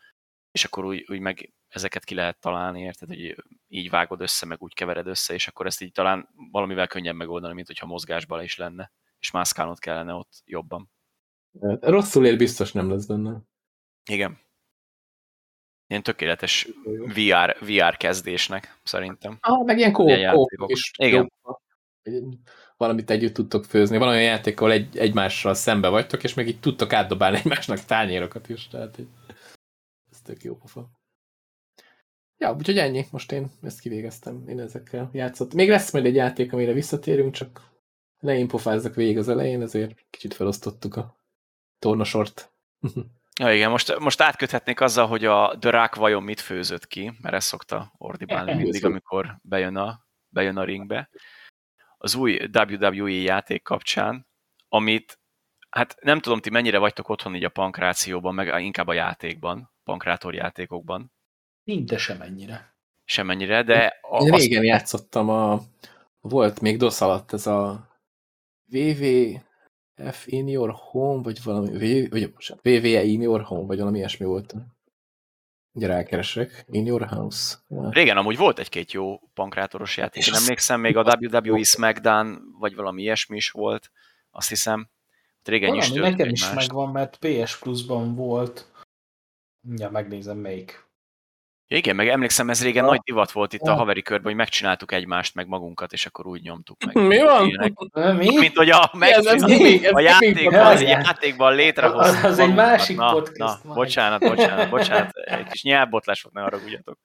és 0.51 0.65
akkor 0.65 0.85
úgy, 0.85 1.05
úgy 1.09 1.19
meg 1.19 1.53
ezeket 1.67 2.03
ki 2.03 2.15
lehet 2.15 2.39
találni, 2.39 2.81
érted, 2.81 3.07
hogy 3.07 3.43
így 3.67 3.89
vágod 3.89 4.21
össze, 4.21 4.45
meg 4.45 4.61
úgy 4.61 4.73
kevered 4.73 5.07
össze, 5.07 5.33
és 5.33 5.47
akkor 5.47 5.65
ezt 5.65 5.81
így 5.81 5.91
talán 5.91 6.29
valamivel 6.51 6.87
könnyebb 6.87 7.15
megoldani, 7.15 7.53
mint 7.53 7.67
hogyha 7.67 7.85
mozgásban 7.85 8.43
is 8.43 8.57
lenne, 8.57 8.91
és 9.19 9.31
mászkálnod 9.31 9.79
kellene 9.79 10.13
ott 10.13 10.41
jobban. 10.45 10.91
Hát, 11.61 11.85
rosszul 11.85 12.25
ér 12.25 12.37
biztos 12.37 12.71
nem 12.71 12.89
lesz 12.89 13.05
benne. 13.05 13.41
Igen. 14.09 14.49
Ilyen 15.91 16.03
tökéletes 16.03 16.67
VR, 17.13 17.57
VR 17.59 17.97
kezdésnek, 17.97 18.79
szerintem. 18.83 19.37
Ah, 19.41 19.65
meg 19.65 19.77
ilyen 19.77 19.91
kóp, 19.91 20.49
is. 20.65 20.91
Igen. 20.97 21.31
Valamit 22.77 23.09
együtt 23.09 23.33
tudtok 23.33 23.65
főzni. 23.65 23.97
Van 23.97 24.07
olyan 24.07 24.21
játék, 24.23 24.59
ahol 24.59 24.71
egy, 24.71 24.97
egymással 24.97 25.53
szembe 25.53 25.87
vagytok, 25.87 26.23
és 26.23 26.33
meg 26.33 26.47
így 26.47 26.59
tudtok 26.59 26.93
átdobálni 26.93 27.37
egymásnak 27.37 27.79
tányérokat 27.85 28.49
is. 28.49 28.67
Tehát 28.67 28.99
így, 28.99 29.07
ez 30.11 30.21
tök 30.21 30.43
jó 30.43 30.55
pofa. 30.55 30.89
Ja, 32.37 32.53
úgyhogy 32.53 32.77
ennyi. 32.77 33.05
Most 33.11 33.31
én 33.31 33.51
ezt 33.61 33.79
kivégeztem. 33.79 34.47
Én 34.47 34.59
ezekkel 34.59 35.09
játszottam. 35.13 35.57
Még 35.57 35.69
lesz 35.69 35.91
majd 35.91 36.05
egy 36.05 36.15
játék, 36.15 36.53
amire 36.53 36.73
visszatérünk, 36.73 37.33
csak 37.33 37.61
ne 38.19 38.45
pofázzak 38.45 38.95
végig 38.95 39.17
az 39.17 39.29
elején, 39.29 39.61
ezért 39.61 40.05
kicsit 40.09 40.33
felosztottuk 40.33 40.95
a 40.95 41.15
tornasort. 41.79 42.51
Ja, 43.41 43.53
igen, 43.53 43.69
most, 43.69 43.99
most 43.99 44.21
átköthetnék 44.21 44.81
azzal, 44.81 45.07
hogy 45.07 45.25
a 45.25 45.55
Dörák 45.55 45.95
vajon 45.95 46.23
mit 46.23 46.39
főzött 46.39 46.87
ki, 46.87 47.11
mert 47.21 47.35
ez 47.35 47.43
szokta 47.43 47.93
ordibálni 47.97 48.53
mindig, 48.53 48.85
amikor 48.85 49.37
bejön 49.41 49.75
a, 49.75 50.05
bejön 50.29 50.57
a 50.57 50.63
ringbe. 50.63 51.09
Az 51.97 52.15
új 52.15 52.49
WWE 52.53 53.09
játék 53.09 53.63
kapcsán, 53.63 54.27
amit, 54.67 55.19
hát 55.69 55.95
nem 56.01 56.19
tudom, 56.19 56.39
ti 56.39 56.49
mennyire 56.49 56.77
vagytok 56.77 57.09
otthon 57.09 57.35
így 57.35 57.43
a 57.43 57.49
pankrációban, 57.49 58.33
meg 58.33 58.63
inkább 58.63 58.87
a 58.87 58.93
játékban, 58.93 59.71
pankrátor 59.83 60.33
játékokban. 60.33 61.11
Szinte 61.63 61.97
semennyire. 61.97 62.75
Semennyire, 63.05 63.63
de... 63.63 63.99
A, 64.01 64.23
Én 64.23 64.31
régen 64.31 64.59
azt... 64.59 64.67
játszottam 64.67 65.29
a... 65.29 65.61
Volt 66.19 66.59
még 66.61 66.77
DOS 66.77 67.01
alatt 67.01 67.33
ez 67.33 67.47
a 67.47 67.89
VV 68.65 69.03
F 70.11 70.27
in 70.27 70.47
your 70.47 70.73
home, 70.75 71.21
vagy 71.23 71.43
valami, 71.43 71.67
v, 71.67 72.09
vagy 72.09 72.33
VVE 72.61 73.03
in 73.03 73.21
your 73.21 73.41
home, 73.41 73.65
vagy 73.65 73.77
valami 73.77 73.97
ilyesmi 73.97 74.25
volt. 74.25 74.55
Ugye 75.73 75.87
rákeresek. 75.87 76.65
In 76.67 76.85
your 76.85 77.07
house. 77.07 77.57
Régen 77.89 78.17
amúgy 78.17 78.37
volt 78.37 78.59
egy-két 78.59 78.91
jó 78.91 79.19
pankrátoros 79.33 79.97
játék. 79.97 80.27
Én 80.27 80.33
emlékszem, 80.33 80.79
még 80.79 80.97
a 80.97 81.17
WWE 81.19 81.63
SmackDown, 81.63 82.55
vagy 82.59 82.75
valami 82.75 83.01
ilyesmi 83.01 83.35
is 83.35 83.49
volt, 83.49 83.91
azt 84.31 84.49
hiszem. 84.49 84.89
Régen 85.43 85.69
valami 85.69 85.87
is 85.87 85.93
nekem 85.99 86.29
is 86.29 86.53
megvan, 86.53 86.91
mert 86.91 87.17
PS 87.17 87.57
Plus-ban 87.59 88.15
volt. 88.15 88.71
Ja, 89.75 89.89
megnézem 89.89 90.37
melyik. 90.37 90.89
Ja, 91.71 91.77
igen, 91.77 91.95
meg 91.95 92.07
emlékszem, 92.07 92.49
ez 92.49 92.63
régen 92.63 92.83
ja. 92.83 92.89
nagy 92.89 92.99
divat 93.03 93.31
volt 93.31 93.53
itt 93.53 93.65
ja. 93.65 93.71
a 93.71 93.75
haveri 93.75 94.01
körben, 94.01 94.25
hogy 94.25 94.35
megcsináltuk 94.35 94.91
egymást, 94.91 95.35
meg 95.35 95.47
magunkat, 95.47 95.93
és 95.93 96.05
akkor 96.05 96.27
úgy 96.27 96.41
nyomtuk 96.41 96.77
meg. 96.83 97.07
Mi 97.07 97.19
van? 97.21 98.15
Mi? 98.15 98.37
Mint 98.37 98.57
hogy 98.57 98.69
a, 98.69 98.91
meg, 98.97 99.09
ez, 99.09 99.25
ez 99.25 99.43
a 99.91 99.99
játékban, 99.99 100.65
a 100.65 100.79
játékban 100.79 101.55
létrehoztuk. 101.55 102.23
Az, 102.23 102.31
az 102.31 102.39
egy 102.39 102.53
másik 102.53 102.97
na, 102.97 103.11
podcast. 103.11 103.63
Na, 103.63 103.73
bocsánat, 103.73 104.19
bocsánat, 104.19 104.69
bocsánat, 104.69 105.11
egy 105.15 105.47
kis 105.47 105.63
nyelvbotlás 105.63 106.21
volt, 106.21 106.35
ne 106.35 106.43
arra 106.43 106.57
ugyatok. 106.65 106.97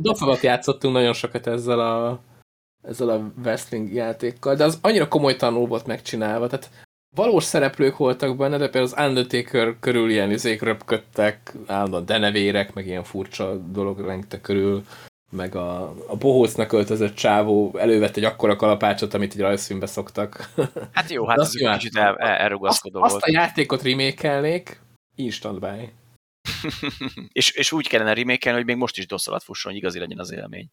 Dofagot 0.00 0.40
játszottunk 0.40 0.94
nagyon 0.94 1.12
sokat 1.12 1.46
ezzel 1.46 1.80
a 1.80 2.20
ezzel 2.82 3.08
a 3.08 3.32
wrestling 3.42 3.92
játékkal, 3.92 4.54
de 4.54 4.64
az 4.64 4.78
annyira 4.82 5.08
komolytalanul 5.08 5.66
volt 5.66 5.86
megcsinálva, 5.86 6.46
tehát 6.46 6.70
valós 7.14 7.44
szereplők 7.44 7.96
voltak 7.96 8.36
benne, 8.36 8.56
de 8.56 8.68
például 8.68 8.92
az 8.94 9.08
Undertaker 9.08 9.76
körül 9.80 10.10
ilyen 10.10 10.30
izék 10.30 10.62
röpködtek, 10.62 11.52
állandóan 11.66 12.06
denevérek, 12.06 12.74
meg 12.74 12.86
ilyen 12.86 13.04
furcsa 13.04 13.56
dolog 13.56 14.00
rengte 14.00 14.40
körül, 14.40 14.84
meg 15.30 15.54
a, 15.54 15.94
a 16.06 16.16
bohócnak 16.16 16.72
öltözött 16.72 17.14
csávó 17.14 17.76
elővett 17.78 18.16
egy 18.16 18.24
akkora 18.24 18.56
kalapácsot, 18.56 19.14
amit 19.14 19.32
egy 19.32 19.40
rajzfilmbe 19.40 19.86
szoktak. 19.86 20.50
Hát 20.92 21.10
jó, 21.10 21.26
hát 21.26 21.38
ez 21.38 21.50
egy 21.54 21.72
kicsit 21.72 21.96
el, 21.96 22.16
elrugaszkodó 22.16 23.02
azt, 23.02 23.10
volt. 23.10 23.24
Azt 23.24 23.34
a 23.34 23.38
játékot 23.40 23.82
remékelnék, 23.82 24.80
instant 25.14 25.60
buy. 25.60 25.92
és, 27.32 27.50
és 27.50 27.72
úgy 27.72 27.88
kellene 27.88 28.14
remékelni, 28.14 28.58
hogy 28.58 28.66
még 28.66 28.76
most 28.76 28.98
is 28.98 29.06
DOS 29.06 29.26
alatt 29.26 29.42
fusson, 29.42 29.72
hogy 29.72 29.80
igazi 29.80 29.98
legyen 29.98 30.18
az 30.18 30.32
élmény. 30.32 30.70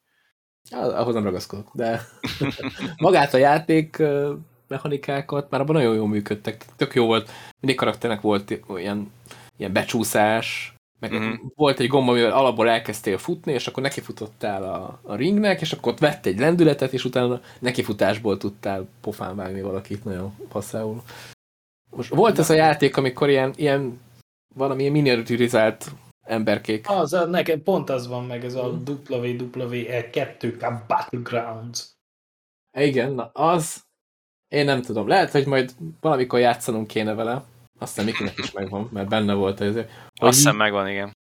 Ahhoz 0.71 1.13
nem 1.13 1.23
ragaszkodok, 1.23 1.71
de 1.73 2.01
magát 2.97 3.33
a 3.33 3.37
játék 3.37 4.01
mechanikákat, 4.69 5.49
már 5.49 5.61
abban 5.61 5.75
nagyon 5.75 5.95
jól 5.95 6.07
működtek. 6.07 6.65
Tök 6.75 6.93
jó 6.93 7.05
volt, 7.05 7.31
mindig 7.59 7.79
karakternek 7.79 8.21
volt 8.21 8.59
olyan 8.67 9.11
ilyen 9.57 9.73
becsúszás, 9.73 10.73
meg 10.99 11.13
mm. 11.13 11.33
volt 11.55 11.79
egy 11.79 11.87
gomba, 11.87 12.11
amivel 12.11 12.31
alapból 12.31 12.69
elkezdtél 12.69 13.17
futni, 13.17 13.53
és 13.53 13.67
akkor 13.67 13.83
nekifutottál 13.83 14.63
a, 14.63 14.99
a 15.03 15.15
ringnek, 15.15 15.61
és 15.61 15.71
akkor 15.71 15.91
ott 15.91 15.99
vett 15.99 16.25
egy 16.25 16.39
lendületet, 16.39 16.93
és 16.93 17.05
utána 17.05 17.41
nekifutásból 17.59 18.37
tudtál 18.37 18.87
pofán 19.01 19.35
vágni 19.35 19.61
valakit 19.61 20.03
nagyon 20.03 20.35
passzául. 20.49 21.01
Most 21.89 22.09
volt 22.13 22.39
ez 22.39 22.49
a 22.49 22.53
játék, 22.53 22.97
amikor 22.97 23.29
ilyen, 23.29 23.53
ilyen 23.55 23.99
valamilyen 24.55 24.91
miniaturizált 24.91 25.91
emberkék. 26.25 26.89
Az, 26.89 27.25
nekem 27.29 27.63
pont 27.63 27.89
az 27.89 28.07
van 28.07 28.25
meg, 28.25 28.45
ez 28.45 28.55
a 28.55 28.79
WWE 29.09 30.09
2K 30.11 30.81
Battlegrounds. 30.87 31.91
Igen, 32.77 33.11
na 33.11 33.29
az, 33.33 33.83
Én 34.49 34.65
nem 34.65 34.81
tudom. 34.81 35.07
Lehet, 35.07 35.31
hogy 35.31 35.45
majd 35.45 35.71
valamikor 36.01 36.39
játszanunk 36.39 36.87
kéne 36.87 37.13
vele. 37.13 37.43
Azt 37.79 37.93
hiszem 37.93 38.05
Mikinek 38.05 38.37
is 38.37 38.51
megvan, 38.51 38.89
mert 38.91 39.07
benne 39.07 39.33
volt 39.33 39.61
ez. 39.61 39.75
Azt 40.15 40.37
hiszem 40.37 40.55
megvan, 40.55 40.87
igen. 40.87 41.17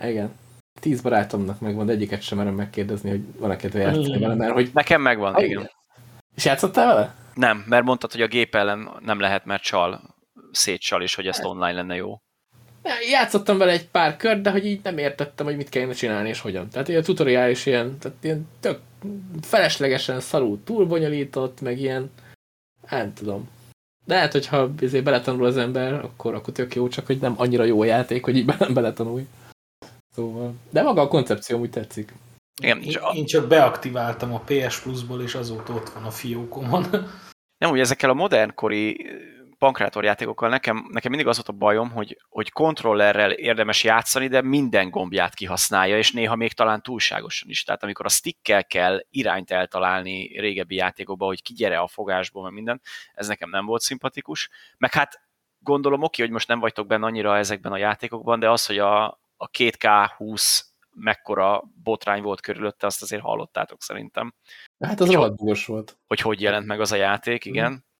Igen. 0.00 0.32
Tíz 0.80 1.00
barátomnak 1.00 1.60
megvan, 1.60 1.86
de 1.86 1.92
egyiket 1.92 2.22
sem 2.22 2.38
merem 2.38 2.54
megkérdezni, 2.54 3.10
hogy 3.10 3.22
van-e 3.38 3.56
kedve 3.56 3.78
játszani 3.78 4.18
vele, 4.18 4.34
mert 4.34 4.52
hogy... 4.52 4.70
Nekem 4.72 5.00
megvan, 5.00 5.34
ah, 5.34 5.44
igen. 5.44 5.70
És 6.34 6.44
játszottál 6.44 6.86
vele? 6.94 7.14
Nem, 7.34 7.64
mert 7.68 7.84
mondtad, 7.84 8.12
hogy 8.12 8.22
a 8.22 8.26
gép 8.26 8.54
ellen 8.54 8.90
nem 9.00 9.20
lehet, 9.20 9.44
mert 9.44 9.62
csal, 9.62 10.00
szétcsal, 10.52 11.02
és 11.02 11.14
hogy 11.14 11.26
ezt 11.26 11.44
online 11.44 11.72
lenne 11.72 11.94
jó. 11.94 12.18
Játszottam 13.10 13.58
vele 13.58 13.72
egy 13.72 13.88
pár 13.88 14.16
kört, 14.16 14.40
de 14.40 14.50
hogy 14.50 14.66
így 14.66 14.80
nem 14.82 14.98
értettem, 14.98 15.46
hogy 15.46 15.56
mit 15.56 15.68
kellene 15.68 15.92
csinálni, 15.92 16.28
és 16.28 16.40
hogyan. 16.40 16.68
Tehát 16.68 16.88
ilyen 16.88 17.02
tutoriál 17.02 17.50
is 17.50 17.66
ilyen, 17.66 17.98
tehát 17.98 18.24
ilyen 18.24 18.48
tök 18.60 18.80
feleslegesen 19.40 20.20
szarul 20.20 20.60
túlbonyolított, 20.64 21.60
meg 21.60 21.80
ilyen, 21.80 22.10
nem 22.90 23.12
tudom. 23.14 23.48
De 24.04 24.18
hát, 24.18 24.32
hogyha 24.32 24.70
ezért 24.80 25.04
beletanul 25.04 25.44
az 25.44 25.56
ember, 25.56 25.92
akkor, 25.92 26.34
akkor 26.34 26.52
tök 26.54 26.74
jó, 26.74 26.88
csak 26.88 27.06
hogy 27.06 27.18
nem 27.18 27.34
annyira 27.36 27.64
jó 27.64 27.82
játék, 27.82 28.24
hogy 28.24 28.36
így 28.36 28.44
be 28.44 28.56
nem 28.58 28.74
beletanulj. 28.74 29.26
Szóval, 30.14 30.54
de 30.70 30.82
maga 30.82 31.00
a 31.00 31.08
koncepció 31.08 31.58
úgy 31.58 31.70
tetszik. 31.70 32.12
Igen, 32.62 32.82
én, 32.82 32.98
én 33.14 33.26
csak 33.26 33.48
beaktiváltam 33.48 34.34
a 34.34 34.42
PS 34.46 34.80
Plus-ból, 34.80 35.22
és 35.22 35.34
azóta 35.34 35.74
ott 35.74 35.88
van 35.88 36.04
a 36.04 36.10
fiókomon. 36.10 36.86
Nem, 37.58 37.70
úgy 37.70 37.80
ezekkel 37.80 38.10
a 38.10 38.14
modernkori 38.14 39.06
pankrátor 39.62 40.04
játékokkal 40.04 40.48
nekem, 40.48 40.88
nekem 40.90 41.10
mindig 41.10 41.28
az 41.28 41.36
volt 41.36 41.48
a 41.48 41.52
bajom, 41.52 41.90
hogy, 41.90 42.18
hogy 42.28 42.52
kontrollerrel 42.52 43.30
érdemes 43.30 43.84
játszani, 43.84 44.28
de 44.28 44.40
minden 44.40 44.90
gombját 44.90 45.34
kihasználja, 45.34 45.98
és 45.98 46.12
néha 46.12 46.36
még 46.36 46.52
talán 46.52 46.82
túlságosan 46.82 47.48
is. 47.48 47.64
Tehát 47.64 47.82
amikor 47.82 48.06
a 48.06 48.08
stickkel 48.08 48.64
kell 48.64 49.04
irányt 49.10 49.50
eltalálni 49.50 50.38
régebbi 50.38 50.74
játékokban, 50.74 51.28
hogy 51.28 51.42
kigyere 51.42 51.78
a 51.78 51.86
fogásból, 51.86 52.42
meg 52.42 52.52
minden, 52.52 52.80
ez 53.14 53.28
nekem 53.28 53.50
nem 53.50 53.66
volt 53.66 53.80
szimpatikus. 53.80 54.50
Meg 54.78 54.92
hát 54.92 55.20
gondolom 55.58 56.02
oké, 56.02 56.22
hogy 56.22 56.30
most 56.30 56.48
nem 56.48 56.60
vagytok 56.60 56.86
benne 56.86 57.06
annyira 57.06 57.36
ezekben 57.36 57.72
a 57.72 57.76
játékokban, 57.76 58.38
de 58.38 58.50
az, 58.50 58.66
hogy 58.66 58.78
a, 58.78 59.04
a 59.36 59.50
2K20 59.58 60.60
mekkora 60.90 61.62
botrány 61.82 62.22
volt 62.22 62.40
körülötte, 62.40 62.86
azt 62.86 63.02
azért 63.02 63.22
hallottátok 63.22 63.82
szerintem. 63.82 64.34
Hát 64.78 65.00
az 65.00 65.10
rohadt 65.10 65.40
volt. 65.66 65.98
Hogy 66.06 66.20
hogy 66.20 66.40
jelent 66.40 66.66
meg 66.66 66.80
az 66.80 66.92
a 66.92 66.96
játék, 66.96 67.44
igen. 67.44 67.72
Mm 67.72 67.90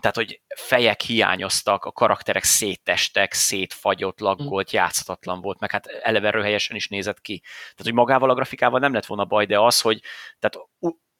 tehát, 0.00 0.16
hogy 0.16 0.40
fejek 0.56 1.00
hiányoztak, 1.00 1.84
a 1.84 1.92
karakterek 1.92 2.42
széttestek, 2.42 3.32
szétfagyott, 3.32 4.20
laggolt, 4.20 4.70
játszhatatlan 4.70 5.40
volt, 5.40 5.60
meg 5.60 5.70
hát 5.70 5.86
eleve 5.86 6.30
röhelyesen 6.30 6.76
is 6.76 6.88
nézett 6.88 7.20
ki. 7.20 7.40
Tehát, 7.40 7.82
hogy 7.82 7.92
magával 7.92 8.30
a 8.30 8.34
grafikával 8.34 8.80
nem 8.80 8.92
lett 8.92 9.06
volna 9.06 9.24
baj, 9.24 9.46
de 9.46 9.60
az, 9.60 9.80
hogy 9.80 10.02
tehát 10.38 10.68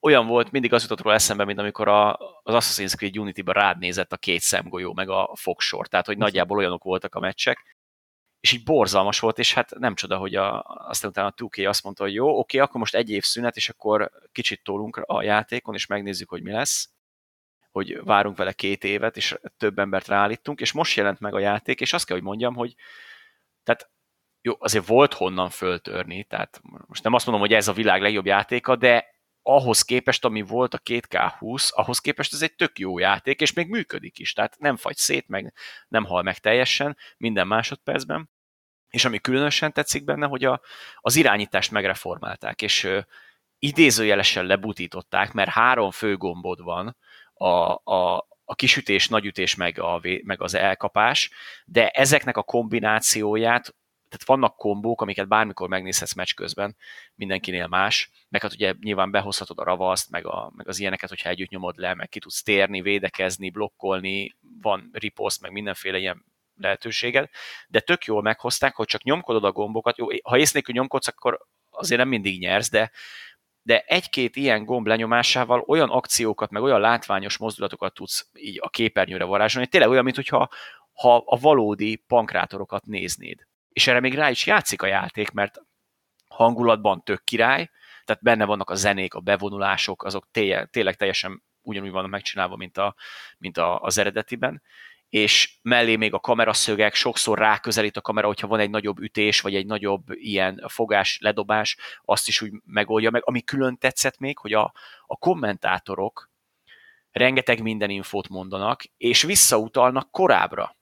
olyan 0.00 0.26
volt, 0.26 0.50
mindig 0.50 0.72
az 0.72 0.82
jutott 0.82 1.00
róla 1.00 1.14
eszembe, 1.14 1.44
mint 1.44 1.58
amikor 1.58 1.88
a, 1.88 2.16
az 2.42 2.54
Assassin's 2.54 2.96
Creed 2.96 3.18
Unity-ban 3.18 3.54
rád 3.54 3.78
nézett 3.78 4.12
a 4.12 4.16
két 4.16 4.40
szemgolyó, 4.40 4.92
meg 4.92 5.08
a 5.08 5.32
fogsor, 5.34 5.88
tehát, 5.88 6.06
hogy 6.06 6.18
nagyjából 6.18 6.58
olyanok 6.58 6.82
voltak 6.82 7.14
a 7.14 7.20
meccsek, 7.20 7.76
és 8.40 8.52
így 8.52 8.64
borzalmas 8.64 9.18
volt, 9.18 9.38
és 9.38 9.54
hát 9.54 9.78
nem 9.78 9.94
csoda, 9.94 10.16
hogy 10.16 10.34
a, 10.34 10.62
aztán 10.62 11.10
utána 11.10 11.28
a 11.28 11.34
2K 11.34 11.68
azt 11.68 11.82
mondta, 11.82 12.02
hogy 12.02 12.14
jó, 12.14 12.38
oké, 12.38 12.58
akkor 12.58 12.80
most 12.80 12.94
egy 12.94 13.10
év 13.10 13.22
szünet, 13.24 13.56
és 13.56 13.68
akkor 13.68 14.10
kicsit 14.32 14.62
tolunk 14.62 14.96
a 14.96 15.22
játékon, 15.22 15.74
és 15.74 15.86
megnézzük, 15.86 16.28
hogy 16.28 16.42
mi 16.42 16.50
lesz 16.50 16.90
hogy 17.70 18.00
várunk 18.04 18.36
vele 18.36 18.52
két 18.52 18.84
évet, 18.84 19.16
és 19.16 19.38
több 19.56 19.78
embert 19.78 20.08
ráállítunk, 20.08 20.60
és 20.60 20.72
most 20.72 20.96
jelent 20.96 21.20
meg 21.20 21.34
a 21.34 21.38
játék, 21.38 21.80
és 21.80 21.92
azt 21.92 22.06
kell, 22.06 22.16
hogy 22.16 22.26
mondjam, 22.26 22.54
hogy 22.54 22.74
tehát 23.62 23.90
jó, 24.42 24.54
azért 24.58 24.86
volt 24.86 25.14
honnan 25.14 25.50
föltörni, 25.50 26.24
tehát 26.24 26.60
most 26.86 27.02
nem 27.02 27.12
azt 27.12 27.26
mondom, 27.26 27.46
hogy 27.46 27.54
ez 27.54 27.68
a 27.68 27.72
világ 27.72 28.02
legjobb 28.02 28.26
játéka, 28.26 28.76
de 28.76 29.18
ahhoz 29.42 29.82
képest, 29.82 30.24
ami 30.24 30.42
volt 30.42 30.74
a 30.74 30.78
2K20, 30.78 31.70
ahhoz 31.70 31.98
képest 31.98 32.32
ez 32.32 32.42
egy 32.42 32.54
tök 32.54 32.78
jó 32.78 32.98
játék, 32.98 33.40
és 33.40 33.52
még 33.52 33.68
működik 33.68 34.18
is, 34.18 34.32
tehát 34.32 34.58
nem 34.58 34.76
fagy 34.76 34.96
szét, 34.96 35.28
meg 35.28 35.52
nem 35.88 36.04
hal 36.04 36.22
meg 36.22 36.38
teljesen 36.38 36.96
minden 37.16 37.46
másodpercben, 37.46 38.30
és 38.88 39.04
ami 39.04 39.18
különösen 39.18 39.72
tetszik 39.72 40.04
benne, 40.04 40.26
hogy 40.26 40.44
a, 40.44 40.60
az 40.96 41.16
irányítást 41.16 41.70
megreformálták, 41.70 42.62
és 42.62 42.84
ö, 42.84 43.00
idézőjelesen 43.58 44.44
lebutították, 44.44 45.32
mert 45.32 45.50
három 45.50 45.90
fő 45.90 46.16
gombod 46.16 46.62
van, 46.62 46.96
a, 47.40 47.80
a, 47.84 48.28
a 48.44 48.54
kisütés, 48.54 49.08
nagyütés, 49.08 49.54
meg, 49.54 49.78
a, 49.78 50.00
meg 50.22 50.42
az 50.42 50.54
elkapás, 50.54 51.30
de 51.64 51.88
ezeknek 51.88 52.36
a 52.36 52.42
kombinációját, 52.42 53.74
tehát 54.08 54.26
vannak 54.26 54.56
kombók, 54.56 55.00
amiket 55.00 55.28
bármikor 55.28 55.68
megnézhetsz 55.68 56.14
meccs 56.14 56.34
közben, 56.34 56.76
mindenkinél 57.14 57.66
más, 57.66 58.10
meg 58.28 58.42
hát 58.42 58.52
ugye 58.52 58.74
nyilván 58.80 59.10
behozhatod 59.10 59.58
a 59.58 59.64
ravaszt, 59.64 60.10
meg, 60.10 60.26
a, 60.26 60.52
meg 60.56 60.68
az 60.68 60.78
ilyeneket, 60.78 61.08
hogyha 61.08 61.28
együtt 61.28 61.48
nyomod 61.48 61.76
le, 61.76 61.94
meg 61.94 62.08
ki 62.08 62.18
tudsz 62.18 62.42
térni, 62.42 62.80
védekezni, 62.80 63.50
blokkolni, 63.50 64.36
van 64.62 64.90
riposzt, 64.92 65.40
meg 65.40 65.52
mindenféle 65.52 65.98
ilyen 65.98 66.24
lehetőséged, 66.56 67.28
de 67.68 67.80
tök 67.80 68.04
jól 68.04 68.22
meghozták, 68.22 68.74
hogy 68.74 68.86
csak 68.86 69.02
nyomkodod 69.02 69.44
a 69.44 69.52
gombokat, 69.52 69.98
jó, 69.98 70.06
ha 70.22 70.38
ész 70.38 70.52
nélkül 70.52 70.74
nyomkodsz, 70.74 71.08
akkor 71.08 71.46
azért 71.70 72.00
nem 72.00 72.08
mindig 72.08 72.40
nyersz, 72.40 72.70
de 72.70 72.90
de 73.70 73.84
egy-két 73.86 74.36
ilyen 74.36 74.64
gomb 74.64 74.86
lenyomásával 74.86 75.64
olyan 75.66 75.90
akciókat, 75.90 76.50
meg 76.50 76.62
olyan 76.62 76.80
látványos 76.80 77.38
mozdulatokat 77.38 77.94
tudsz 77.94 78.28
így 78.34 78.58
a 78.60 78.68
képernyőre 78.68 79.24
varázsolni, 79.24 79.66
hogy 79.66 79.68
tényleg 79.68 79.90
olyan, 79.90 80.04
mintha 80.04 80.48
ha 80.92 81.16
a 81.16 81.38
valódi 81.38 81.96
pankrátorokat 81.96 82.86
néznéd. 82.86 83.46
És 83.68 83.86
erre 83.86 84.00
még 84.00 84.14
rá 84.14 84.30
is 84.30 84.46
játszik 84.46 84.82
a 84.82 84.86
játék, 84.86 85.30
mert 85.30 85.62
hangulatban 86.28 87.02
tök 87.02 87.24
király, 87.24 87.70
tehát 88.04 88.22
benne 88.22 88.44
vannak 88.44 88.70
a 88.70 88.74
zenék, 88.74 89.14
a 89.14 89.20
bevonulások, 89.20 90.04
azok 90.04 90.28
tényleg 90.70 90.96
teljesen 90.96 91.42
ugyanúgy 91.62 91.90
vannak 91.90 92.10
megcsinálva, 92.10 92.56
mint, 92.56 92.78
a, 92.78 92.94
mint 93.38 93.58
a, 93.58 93.80
az 93.80 93.98
eredetiben, 93.98 94.62
és 95.10 95.58
mellé 95.62 95.96
még 95.96 96.14
a 96.14 96.20
kameraszögek, 96.20 96.94
sokszor 96.94 97.38
ráközelít 97.38 97.96
a 97.96 98.00
kamera, 98.00 98.26
hogyha 98.26 98.46
van 98.46 98.60
egy 98.60 98.70
nagyobb 98.70 98.98
ütés, 98.98 99.40
vagy 99.40 99.54
egy 99.54 99.66
nagyobb 99.66 100.02
ilyen 100.08 100.64
fogás, 100.68 101.18
ledobás, 101.20 101.76
azt 102.04 102.28
is 102.28 102.40
úgy 102.42 102.52
megoldja 102.64 103.10
meg. 103.10 103.22
Ami 103.24 103.42
külön 103.42 103.78
tetszett 103.78 104.18
még, 104.18 104.38
hogy 104.38 104.52
a, 104.52 104.72
a 105.06 105.16
kommentátorok 105.16 106.30
rengeteg 107.10 107.62
minden 107.62 107.90
infót 107.90 108.28
mondanak, 108.28 108.82
és 108.96 109.22
visszautalnak 109.22 110.10
korábbra. 110.10 110.76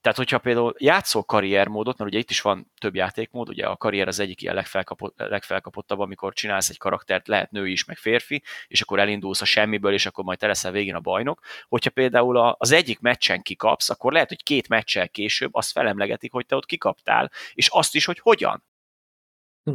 Tehát, 0.00 0.18
hogyha 0.18 0.38
például 0.38 0.74
játszol 0.78 1.22
karriermódot, 1.22 1.98
mert 1.98 2.10
ugye 2.10 2.20
itt 2.20 2.30
is 2.30 2.40
van 2.40 2.72
több 2.78 2.94
játékmód, 2.94 3.48
ugye 3.48 3.66
a 3.66 3.76
karrier 3.76 4.08
az 4.08 4.18
egyik 4.18 4.42
ilyen 4.42 4.54
legfelkapott, 4.54 5.18
legfelkapottabb, 5.18 5.98
amikor 5.98 6.32
csinálsz 6.32 6.68
egy 6.68 6.78
karaktert, 6.78 7.28
lehet 7.28 7.50
nő 7.50 7.68
is, 7.68 7.84
meg 7.84 7.96
férfi, 7.96 8.42
és 8.66 8.80
akkor 8.80 8.98
elindulsz 8.98 9.40
a 9.40 9.44
semmiből, 9.44 9.92
és 9.92 10.06
akkor 10.06 10.24
majd 10.24 10.38
te 10.38 10.46
leszel 10.46 10.72
végén 10.72 10.94
a 10.94 11.00
bajnok. 11.00 11.40
Hogyha 11.68 11.90
például 11.90 12.36
az 12.36 12.70
egyik 12.72 13.00
meccsen 13.00 13.42
kikapsz, 13.42 13.90
akkor 13.90 14.12
lehet, 14.12 14.28
hogy 14.28 14.42
két 14.42 14.68
meccsel 14.68 15.08
később 15.08 15.54
azt 15.54 15.72
felemlegetik, 15.72 16.32
hogy 16.32 16.46
te 16.46 16.56
ott 16.56 16.66
kikaptál, 16.66 17.30
és 17.52 17.68
azt 17.68 17.94
is, 17.94 18.04
hogy 18.04 18.18
hogyan. 18.18 18.64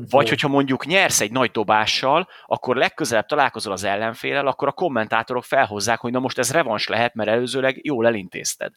Vagy 0.09 0.29
hogyha 0.29 0.47
mondjuk 0.47 0.85
nyersz 0.85 1.21
egy 1.21 1.31
nagy 1.31 1.51
dobással, 1.51 2.27
akkor 2.45 2.75
legközelebb 2.75 3.25
találkozol 3.25 3.73
az 3.73 3.83
ellenfélel, 3.83 4.47
akkor 4.47 4.67
a 4.67 4.71
kommentátorok 4.71 5.43
felhozzák, 5.43 5.99
hogy 5.99 6.11
na 6.11 6.19
most 6.19 6.37
ez 6.37 6.51
revans 6.51 6.87
lehet, 6.87 7.13
mert 7.13 7.29
előzőleg 7.29 7.85
jól 7.85 8.07
elintézted. 8.07 8.73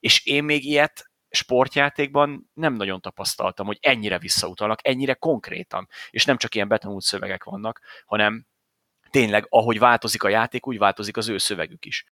És 0.00 0.26
én 0.26 0.44
még 0.44 0.64
ilyet 0.64 1.10
sportjátékban 1.30 2.50
nem 2.54 2.74
nagyon 2.74 3.00
tapasztaltam, 3.00 3.66
hogy 3.66 3.78
ennyire 3.80 4.18
visszautalnak, 4.18 4.88
ennyire 4.88 5.14
konkrétan, 5.14 5.88
és 6.10 6.24
nem 6.24 6.36
csak 6.36 6.54
ilyen 6.54 6.68
betanult 6.68 7.02
szövegek 7.02 7.44
vannak, 7.44 7.80
hanem 8.04 8.46
tényleg, 9.10 9.46
ahogy 9.48 9.78
változik 9.78 10.22
a 10.22 10.28
játék, 10.28 10.66
úgy 10.66 10.78
változik 10.78 11.16
az 11.16 11.28
ő 11.28 11.38
szövegük 11.38 11.84
is. 11.84 12.04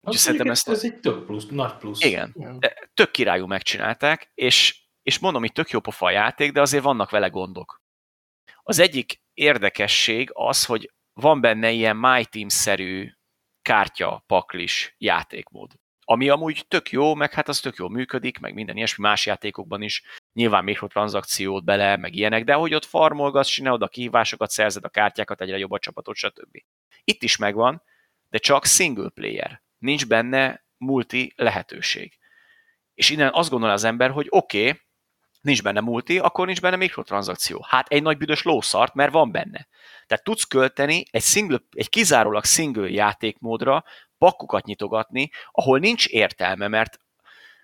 Úgyhogy 0.00 0.20
szerintem 0.20 0.50
ezt... 0.50 0.68
Ez 0.68 0.84
egy 0.84 1.00
tök 1.00 1.26
plusz, 1.26 1.46
nagy 1.46 1.76
plusz. 1.76 2.02
Igen, 2.04 2.34
de 2.58 2.90
tök 2.94 3.10
királyú 3.10 3.46
megcsinálták, 3.46 4.30
és, 4.34 4.82
és 5.02 5.18
mondom, 5.18 5.44
itt 5.44 5.54
tök 5.54 5.70
jó 5.70 5.80
pofa 5.80 6.06
a 6.06 6.10
játék, 6.10 6.52
de 6.52 6.60
azért 6.60 6.82
vannak 6.82 7.10
vele 7.10 7.28
gondok. 7.28 7.80
Az 8.62 8.78
egyik 8.78 9.22
érdekesség 9.34 10.30
az, 10.32 10.64
hogy 10.64 10.92
van 11.12 11.40
benne 11.40 11.70
ilyen 11.70 11.96
My 11.96 12.24
Team-szerű 12.24 13.12
kártya, 13.62 14.24
paklis 14.26 14.94
játékmód 14.98 15.72
ami 16.12 16.28
amúgy 16.28 16.64
tök 16.68 16.90
jó, 16.90 17.14
meg 17.14 17.32
hát 17.32 17.48
az 17.48 17.60
tök 17.60 17.76
jó 17.76 17.88
működik, 17.88 18.38
meg 18.38 18.54
minden 18.54 18.76
ilyesmi 18.76 19.04
más 19.04 19.26
játékokban 19.26 19.82
is, 19.82 20.02
nyilván 20.32 20.64
mikrotranszakciót 20.64 21.64
bele, 21.64 21.96
meg 21.96 22.14
ilyenek, 22.14 22.44
de 22.44 22.54
hogy 22.54 22.74
ott 22.74 22.84
farmolgatsz, 22.84 23.48
csinálod 23.48 23.82
a 23.82 23.88
kihívásokat, 23.88 24.50
szerzed 24.50 24.84
a 24.84 24.88
kártyákat, 24.88 25.40
egyre 25.40 25.58
jobb 25.58 25.70
a 25.70 25.78
csapatot, 25.78 26.16
stb. 26.16 26.56
Itt 27.04 27.22
is 27.22 27.36
megvan, 27.36 27.82
de 28.28 28.38
csak 28.38 28.64
single 28.64 29.08
player. 29.08 29.62
Nincs 29.78 30.06
benne 30.06 30.64
multi 30.76 31.32
lehetőség. 31.36 32.18
És 32.94 33.10
innen 33.10 33.30
azt 33.32 33.50
gondol 33.50 33.70
az 33.70 33.84
ember, 33.84 34.10
hogy 34.10 34.26
oké, 34.28 34.68
okay, 34.68 34.80
nincs 35.40 35.62
benne 35.62 35.80
multi, 35.80 36.18
akkor 36.18 36.46
nincs 36.46 36.60
benne 36.60 36.76
mikrotranszakció. 36.76 37.66
Hát 37.68 37.88
egy 37.88 38.02
nagy 38.02 38.16
büdös 38.16 38.42
lószart, 38.42 38.94
mert 38.94 39.12
van 39.12 39.30
benne. 39.30 39.68
Tehát 40.06 40.24
tudsz 40.24 40.44
költeni 40.44 41.04
egy, 41.10 41.22
single, 41.22 41.58
egy 41.70 41.88
kizárólag 41.88 42.44
single 42.44 42.88
játékmódra 42.88 43.84
pakkokat 44.22 44.64
nyitogatni, 44.64 45.30
ahol 45.50 45.78
nincs 45.78 46.06
értelme, 46.06 46.68
mert 46.68 46.98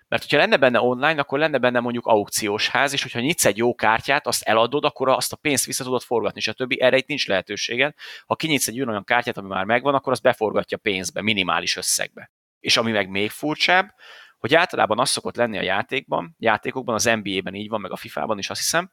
Mert 0.07 0.21
hogyha 0.21 0.37
lenne 0.37 0.57
benne 0.57 0.81
online, 0.81 1.21
akkor 1.21 1.39
lenne 1.39 1.57
benne 1.57 1.79
mondjuk 1.79 2.05
aukciós 2.05 2.69
ház, 2.69 2.93
és 2.93 3.01
hogyha 3.01 3.19
nyitsz 3.19 3.45
egy 3.45 3.57
jó 3.57 3.75
kártyát, 3.75 4.27
azt 4.27 4.43
eladod, 4.43 4.85
akkor 4.85 5.09
azt 5.09 5.33
a 5.33 5.35
pénzt 5.35 5.65
vissza 5.65 5.83
tudod 5.83 6.01
forgatni, 6.01 6.41
stb. 6.41 6.75
Erre 6.79 6.97
itt 6.97 7.07
nincs 7.07 7.27
lehetőséged. 7.27 7.93
Ha 8.25 8.35
kinyitsz 8.35 8.67
egy 8.67 8.81
olyan 8.81 9.03
kártyát, 9.03 9.37
ami 9.37 9.47
már 9.47 9.65
megvan, 9.65 9.93
akkor 9.95 10.11
azt 10.11 10.21
beforgatja 10.21 10.77
pénzbe, 10.77 11.21
minimális 11.21 11.75
összegbe. 11.75 12.31
És 12.59 12.77
ami 12.77 12.91
meg 12.91 13.09
még 13.09 13.29
furcsább, 13.29 13.89
hogy 14.37 14.55
általában 14.55 14.99
az 14.99 15.09
szokott 15.09 15.35
lenni 15.35 15.57
a 15.57 15.61
játékban, 15.61 16.35
játékokban, 16.39 16.95
az 16.95 17.03
NBA-ben 17.03 17.55
így 17.55 17.69
van, 17.69 17.81
meg 17.81 17.91
a 17.91 17.95
FIFA-ban 17.95 18.37
is 18.37 18.49
azt 18.49 18.59
hiszem, 18.59 18.91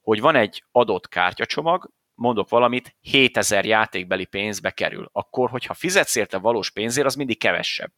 hogy 0.00 0.20
van 0.20 0.34
egy 0.34 0.64
adott 0.72 1.08
kártyacsomag, 1.08 1.90
mondok 2.18 2.48
valamit, 2.48 2.96
7000 3.00 3.64
játékbeli 3.64 4.24
pénzbe 4.24 4.70
kerül. 4.70 5.08
Akkor, 5.12 5.50
hogyha 5.50 5.74
fizetsz 5.74 6.16
érte 6.16 6.38
valós 6.38 6.70
pénzért, 6.70 7.06
az 7.06 7.14
mindig 7.14 7.38
kevesebb. 7.38 7.92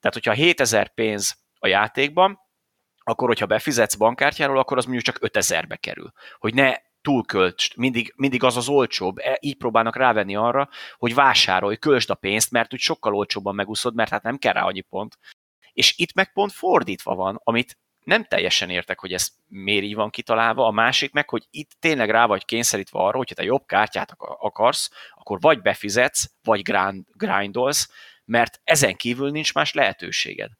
Tehát, 0.00 0.14
hogyha 0.14 0.32
7000 0.32 0.94
pénz 0.94 1.36
a 1.58 1.66
játékban, 1.66 2.38
akkor, 2.96 3.28
hogyha 3.28 3.46
befizetsz 3.46 3.94
bankkártyáról, 3.94 4.58
akkor 4.58 4.76
az 4.76 4.84
mondjuk 4.84 5.04
csak 5.04 5.18
5000-be 5.20 5.76
kerül. 5.76 6.12
Hogy 6.38 6.54
ne 6.54 6.74
túlköltsd, 7.02 7.76
mindig, 7.76 8.12
mindig 8.16 8.42
az 8.42 8.56
az 8.56 8.68
olcsóbb, 8.68 9.18
e, 9.18 9.38
így 9.40 9.56
próbálnak 9.56 9.96
rávenni 9.96 10.36
arra, 10.36 10.68
hogy 10.96 11.14
vásárolj, 11.14 11.76
költsd 11.76 12.10
a 12.10 12.14
pénzt, 12.14 12.50
mert 12.50 12.72
úgy 12.72 12.80
sokkal 12.80 13.14
olcsóbban 13.14 13.54
megúszod, 13.54 13.94
mert 13.94 14.10
hát 14.10 14.22
nem 14.22 14.38
kell 14.38 14.52
rá 14.52 14.62
annyi 14.62 14.80
pont. 14.80 15.18
És 15.72 15.98
itt 15.98 16.14
meg 16.14 16.32
pont 16.32 16.52
fordítva 16.52 17.14
van, 17.14 17.40
amit 17.44 17.78
nem 18.08 18.24
teljesen 18.24 18.70
értek, 18.70 19.00
hogy 19.00 19.12
ez 19.12 19.28
miért 19.48 19.84
így 19.84 19.94
van 19.94 20.10
kitalálva, 20.10 20.66
a 20.66 20.70
másik 20.70 21.12
meg, 21.12 21.28
hogy 21.28 21.46
itt 21.50 21.70
tényleg 21.80 22.10
rá 22.10 22.26
vagy 22.26 22.44
kényszerítve 22.44 22.98
arra, 22.98 23.16
hogyha 23.16 23.34
te 23.34 23.42
jobb 23.42 23.66
kártyát 23.66 24.14
akarsz, 24.18 24.90
akkor 25.14 25.40
vagy 25.40 25.60
befizetsz, 25.60 26.30
vagy 26.42 26.62
grind, 26.62 27.04
grindolsz, 27.12 27.90
mert 28.24 28.60
ezen 28.64 28.94
kívül 28.94 29.30
nincs 29.30 29.54
más 29.54 29.72
lehetőséged. 29.72 30.50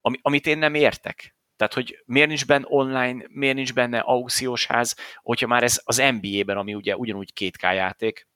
Ami, 0.00 0.18
amit 0.22 0.46
én 0.46 0.58
nem 0.58 0.74
értek. 0.74 1.36
Tehát, 1.56 1.74
hogy 1.74 2.02
miért 2.04 2.28
nincs 2.28 2.46
benne 2.46 2.64
online, 2.68 3.24
miért 3.28 3.54
nincs 3.54 3.74
benne 3.74 3.98
aukciós 3.98 4.66
ház, 4.66 4.96
hogyha 5.22 5.46
már 5.46 5.62
ez 5.62 5.80
az 5.84 5.96
NBA-ben, 6.20 6.56
ami 6.56 6.74
ugye 6.74 6.96
ugyanúgy 6.96 7.32
2K 7.40 7.74
játék, 7.74 8.26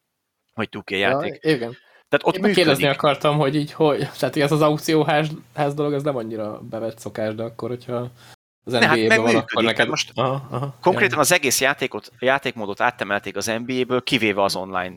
vagy 0.55 0.69
2K 0.73 0.91
játék. 0.91 1.39
Ja, 1.45 1.51
igen. 1.51 1.77
Tehát 2.09 2.27
ott 2.27 2.47
Én 2.47 2.55
kérdezni 2.55 2.87
akartam, 2.87 3.39
hogy 3.39 3.55
így 3.55 3.73
hogy, 3.73 4.09
tehát 4.19 4.37
ez 4.37 4.53
az 4.53 4.63
aukcióház 4.63 5.31
ház 5.55 5.75
dolog, 5.75 5.93
ez 5.93 6.03
nem 6.03 6.17
annyira 6.17 6.61
bevett 6.61 6.99
szokás, 6.99 7.35
de 7.35 7.43
akkor, 7.43 7.69
hogyha 7.69 8.11
az 8.67 8.73
NBA-ben 8.73 8.89
hát 8.89 9.09
meg 9.09 9.21
van, 9.21 9.27
működik, 9.27 9.51
akkor 9.51 9.63
neked... 9.63 9.89
Most 9.89 10.11
aha, 10.15 10.47
aha, 10.51 10.77
konkrétan 10.81 11.13
jaj. 11.13 11.21
az 11.21 11.33
egész 11.33 11.61
játékot, 11.61 12.13
játékmódot 12.19 12.81
áttemelték 12.81 13.37
az 13.37 13.47
NBA-ből, 13.47 14.03
kivéve 14.03 14.43
az 14.43 14.57
online 14.57 14.95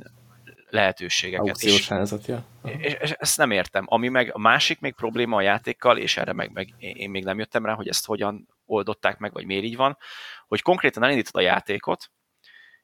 lehetőségeket. 0.69 1.45
Aukciós 1.45 1.88
házat, 1.88 2.25
ja. 2.25 2.43
És, 2.63 2.93
és 2.93 3.12
ezt 3.12 3.38
nem 3.38 3.51
értem. 3.51 3.86
Ami 3.88 4.08
meg 4.08 4.29
a 4.34 4.39
másik 4.39 4.79
még 4.79 4.93
probléma 4.93 5.36
a 5.36 5.41
játékkal, 5.41 5.97
és 5.97 6.17
erre 6.17 6.34
meg, 6.34 6.51
meg 6.51 6.73
én 6.77 7.10
még 7.10 7.23
nem 7.23 7.39
jöttem 7.39 7.65
rá, 7.65 7.73
hogy 7.73 7.88
ezt 7.88 8.05
hogyan 8.05 8.47
oldották 8.65 9.17
meg, 9.17 9.34
vagy 9.34 9.45
miért 9.45 9.63
így 9.63 9.75
van, 9.75 9.97
hogy 10.47 10.62
konkrétan 10.62 11.03
elindítod 11.03 11.41
a 11.41 11.45
játékot, 11.45 12.12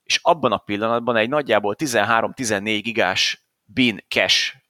és 0.03 0.19
abban 0.21 0.51
a 0.51 0.57
pillanatban 0.57 1.15
egy 1.15 1.29
nagyjából 1.29 1.75
13-14 1.77 2.79
gigás 2.83 3.45
bin 3.63 4.03
cache 4.07 4.63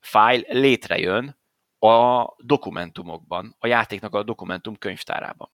file 0.00 0.42
létrejön 0.48 1.38
a 1.78 2.24
dokumentumokban, 2.36 3.56
a 3.58 3.66
játéknak 3.66 4.14
a 4.14 4.22
dokumentum 4.22 4.78
könyvtárában. 4.78 5.50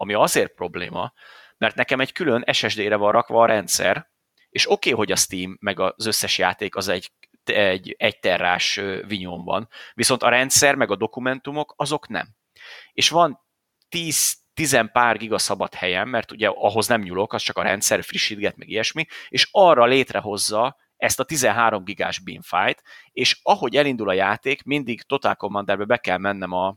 Ami 0.00 0.14
azért 0.14 0.54
probléma, 0.54 1.12
mert 1.58 1.74
nekem 1.74 2.00
egy 2.00 2.12
külön 2.12 2.44
SSD-re 2.52 2.96
van 2.96 3.12
rakva 3.12 3.42
a 3.42 3.46
rendszer, 3.46 4.10
és 4.48 4.70
oké, 4.70 4.92
okay, 4.92 5.04
hogy 5.04 5.12
a 5.12 5.16
Steam 5.16 5.56
meg 5.60 5.80
az 5.80 6.06
összes 6.06 6.38
játék 6.38 6.76
az 6.76 6.88
egy, 6.88 7.12
egy, 7.44 7.94
egy 7.98 8.18
terrás 8.18 8.80
vinyón 9.06 9.44
van, 9.44 9.68
viszont 9.94 10.22
a 10.22 10.28
rendszer 10.28 10.74
meg 10.74 10.90
a 10.90 10.96
dokumentumok 10.96 11.74
azok 11.76 12.08
nem. 12.08 12.28
És 12.92 13.08
van 13.08 13.40
10 13.88 14.38
tizen 14.54 14.90
pár 14.92 15.16
giga 15.16 15.38
szabad 15.38 15.74
helyem, 15.74 16.08
mert 16.08 16.32
ugye 16.32 16.48
ahhoz 16.48 16.86
nem 16.86 17.00
nyúlok, 17.00 17.32
az 17.32 17.42
csak 17.42 17.58
a 17.58 17.62
rendszer 17.62 18.04
frissítget, 18.04 18.56
meg 18.56 18.68
ilyesmi, 18.68 19.06
és 19.28 19.48
arra 19.50 19.84
létrehozza 19.84 20.76
ezt 20.96 21.20
a 21.20 21.24
13 21.24 21.84
gigás 21.84 22.18
binfájt, 22.18 22.82
és 23.12 23.40
ahogy 23.42 23.76
elindul 23.76 24.08
a 24.08 24.12
játék, 24.12 24.62
mindig 24.62 25.02
Total 25.02 25.34
Commanderbe 25.34 25.84
be 25.84 25.96
kell 25.96 26.18
mennem 26.18 26.52
a, 26.52 26.76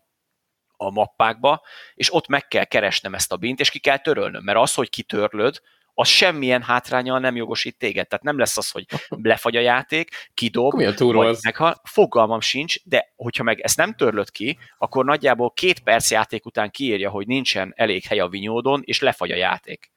a 0.85 0.89
mappákba, 0.89 1.61
és 1.93 2.13
ott 2.13 2.27
meg 2.27 2.47
kell 2.47 2.63
keresnem 2.63 3.13
ezt 3.13 3.31
a 3.31 3.37
bint, 3.37 3.59
és 3.59 3.69
ki 3.69 3.79
kell 3.79 3.97
törölnöm, 3.97 4.43
mert 4.43 4.57
az, 4.57 4.73
hogy 4.73 4.89
kitörlöd, 4.89 5.61
az 5.93 6.07
semmilyen 6.07 6.61
hátrányal 6.61 7.19
nem 7.19 7.35
jogosít 7.35 7.77
téged. 7.77 8.07
Tehát 8.07 8.23
nem 8.23 8.37
lesz 8.37 8.57
az, 8.57 8.69
hogy 8.69 8.85
lefagy 9.21 9.55
a 9.55 9.59
játék, 9.59 10.29
kidob, 10.33 10.81
vagy 10.97 11.37
meghal. 11.41 11.81
Fogalmam 11.83 12.41
sincs, 12.41 12.83
de 12.83 13.13
hogyha 13.15 13.43
meg 13.43 13.59
ezt 13.59 13.77
nem 13.77 13.93
törlöd 13.93 14.31
ki, 14.31 14.57
akkor 14.77 15.05
nagyjából 15.05 15.51
két 15.51 15.79
perc 15.79 16.11
játék 16.11 16.45
után 16.45 16.71
kiírja, 16.71 17.09
hogy 17.09 17.27
nincsen 17.27 17.73
elég 17.75 18.03
hely 18.03 18.19
a 18.19 18.27
vinyódon, 18.27 18.81
és 18.85 18.99
lefagy 18.99 19.31
a 19.31 19.35
játék. 19.35 19.91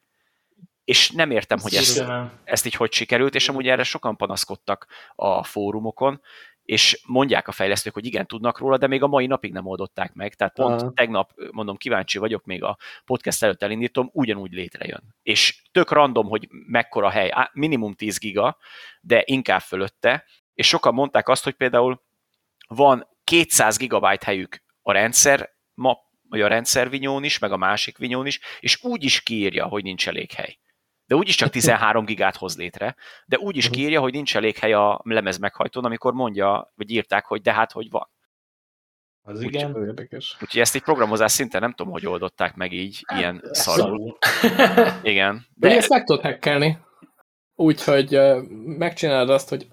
És 0.83 1.11
nem 1.11 1.31
értem, 1.31 1.59
hogy 1.59 1.75
ezt, 1.75 2.03
ezt 2.43 2.65
így 2.65 2.73
hogy 2.73 2.93
sikerült, 2.93 3.35
és 3.35 3.49
amúgy 3.49 3.67
erre 3.67 3.83
sokan 3.83 4.15
panaszkodtak 4.15 4.87
a 5.15 5.43
fórumokon, 5.43 6.21
és 6.67 7.01
mondják 7.05 7.47
a 7.47 7.51
fejlesztők, 7.51 7.93
hogy 7.93 8.05
igen, 8.05 8.27
tudnak 8.27 8.57
róla, 8.57 8.77
de 8.77 8.87
még 8.87 9.03
a 9.03 9.07
mai 9.07 9.25
napig 9.25 9.51
nem 9.51 9.65
oldották 9.65 10.13
meg. 10.13 10.35
Tehát 10.35 10.53
pont 10.53 10.81
Aha. 10.81 10.91
tegnap, 10.93 11.31
mondom, 11.51 11.77
kíváncsi 11.77 12.17
vagyok, 12.17 12.45
még 12.45 12.63
a 12.63 12.77
podcast 13.05 13.43
előtt 13.43 13.63
elindítom, 13.63 14.09
ugyanúgy 14.13 14.51
létrejön. 14.51 15.15
És 15.21 15.61
tök 15.71 15.91
random, 15.91 16.27
hogy 16.27 16.47
mekkora 16.49 17.09
hely, 17.09 17.33
minimum 17.53 17.93
10 17.93 18.17
giga, 18.17 18.57
de 19.01 19.23
inkább 19.25 19.61
fölötte, 19.61 20.25
és 20.53 20.67
sokan 20.67 20.93
mondták 20.93 21.29
azt, 21.29 21.43
hogy 21.43 21.53
például 21.53 22.03
van 22.67 23.07
200 23.23 23.77
gigabyte 23.77 24.25
helyük 24.25 24.63
a 24.81 24.91
rendszer, 24.91 25.49
ma, 25.73 25.97
vagy 26.29 26.41
a 26.41 26.47
rendszer 26.47 26.89
vinyón 26.89 27.23
is, 27.23 27.39
meg 27.39 27.51
a 27.51 27.57
másik 27.57 27.97
vinyón 27.97 28.25
is, 28.25 28.39
és 28.59 28.83
úgy 28.83 29.03
is 29.03 29.21
kiírja, 29.23 29.65
hogy 29.65 29.83
nincs 29.83 30.07
elég 30.07 30.31
hely 30.31 30.57
de 31.07 31.15
úgyis 31.15 31.35
csak 31.35 31.49
13 31.57 32.05
gigát 32.05 32.35
hoz 32.35 32.57
létre, 32.57 32.95
de 33.25 33.37
úgy 33.37 33.57
is 33.57 33.69
kírja, 33.69 33.99
hogy 33.99 34.13
nincs 34.13 34.35
elég 34.35 34.57
hely 34.57 34.73
a 34.73 35.01
lemez 35.03 35.37
meghajtón, 35.37 35.85
amikor 35.85 36.13
mondja, 36.13 36.71
vagy 36.75 36.91
írták, 36.91 37.25
hogy 37.25 37.41
de 37.41 37.53
hát, 37.53 37.71
hogy 37.71 37.89
van. 37.89 38.09
Az 39.21 39.39
úgy, 39.39 39.45
igen, 39.45 39.75
érdekes. 39.75 40.37
Úgyhogy 40.41 40.61
ezt 40.61 40.75
egy 40.75 40.81
programozás 40.81 41.31
szinten 41.31 41.61
nem 41.61 41.73
tudom, 41.73 41.91
hogy 41.91 42.05
oldották 42.05 42.55
meg 42.55 42.71
így, 42.71 43.03
hát, 43.05 43.19
ilyen 43.19 43.43
szarul. 43.51 44.17
igen. 45.01 45.47
De... 45.53 45.67
de 45.67 45.75
ezt 45.75 45.89
meg 45.89 46.03
tudod 46.03 46.21
hackelni. 46.21 46.79
Úgyhogy 47.55 48.19
megcsinálod 48.65 49.29
azt, 49.29 49.49
hogy 49.49 49.67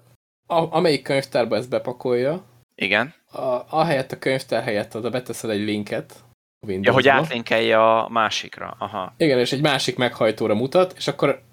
a, 0.47 0.75
amelyik 0.75 1.03
könyvtárba 1.03 1.55
ezt 1.55 1.69
bepakolja, 1.69 2.45
igen. 2.75 3.13
A, 3.31 3.61
ahelyett 3.69 4.11
a 4.11 4.19
könyvtár 4.19 4.63
helyett 4.63 4.95
oda 4.95 5.09
beteszel 5.09 5.51
egy 5.51 5.63
linket, 5.63 6.23
Windows-ba. 6.61 7.01
Ja, 7.01 7.13
hogy 7.13 7.23
átlinkelje 7.23 7.83
a 7.83 8.09
másikra. 8.09 8.75
Aha. 8.79 9.13
Igen, 9.17 9.39
és 9.39 9.51
egy 9.51 9.61
másik 9.61 9.97
meghajtóra 9.97 10.55
mutat, 10.55 10.93
és 10.97 11.07
akkor 11.07 11.43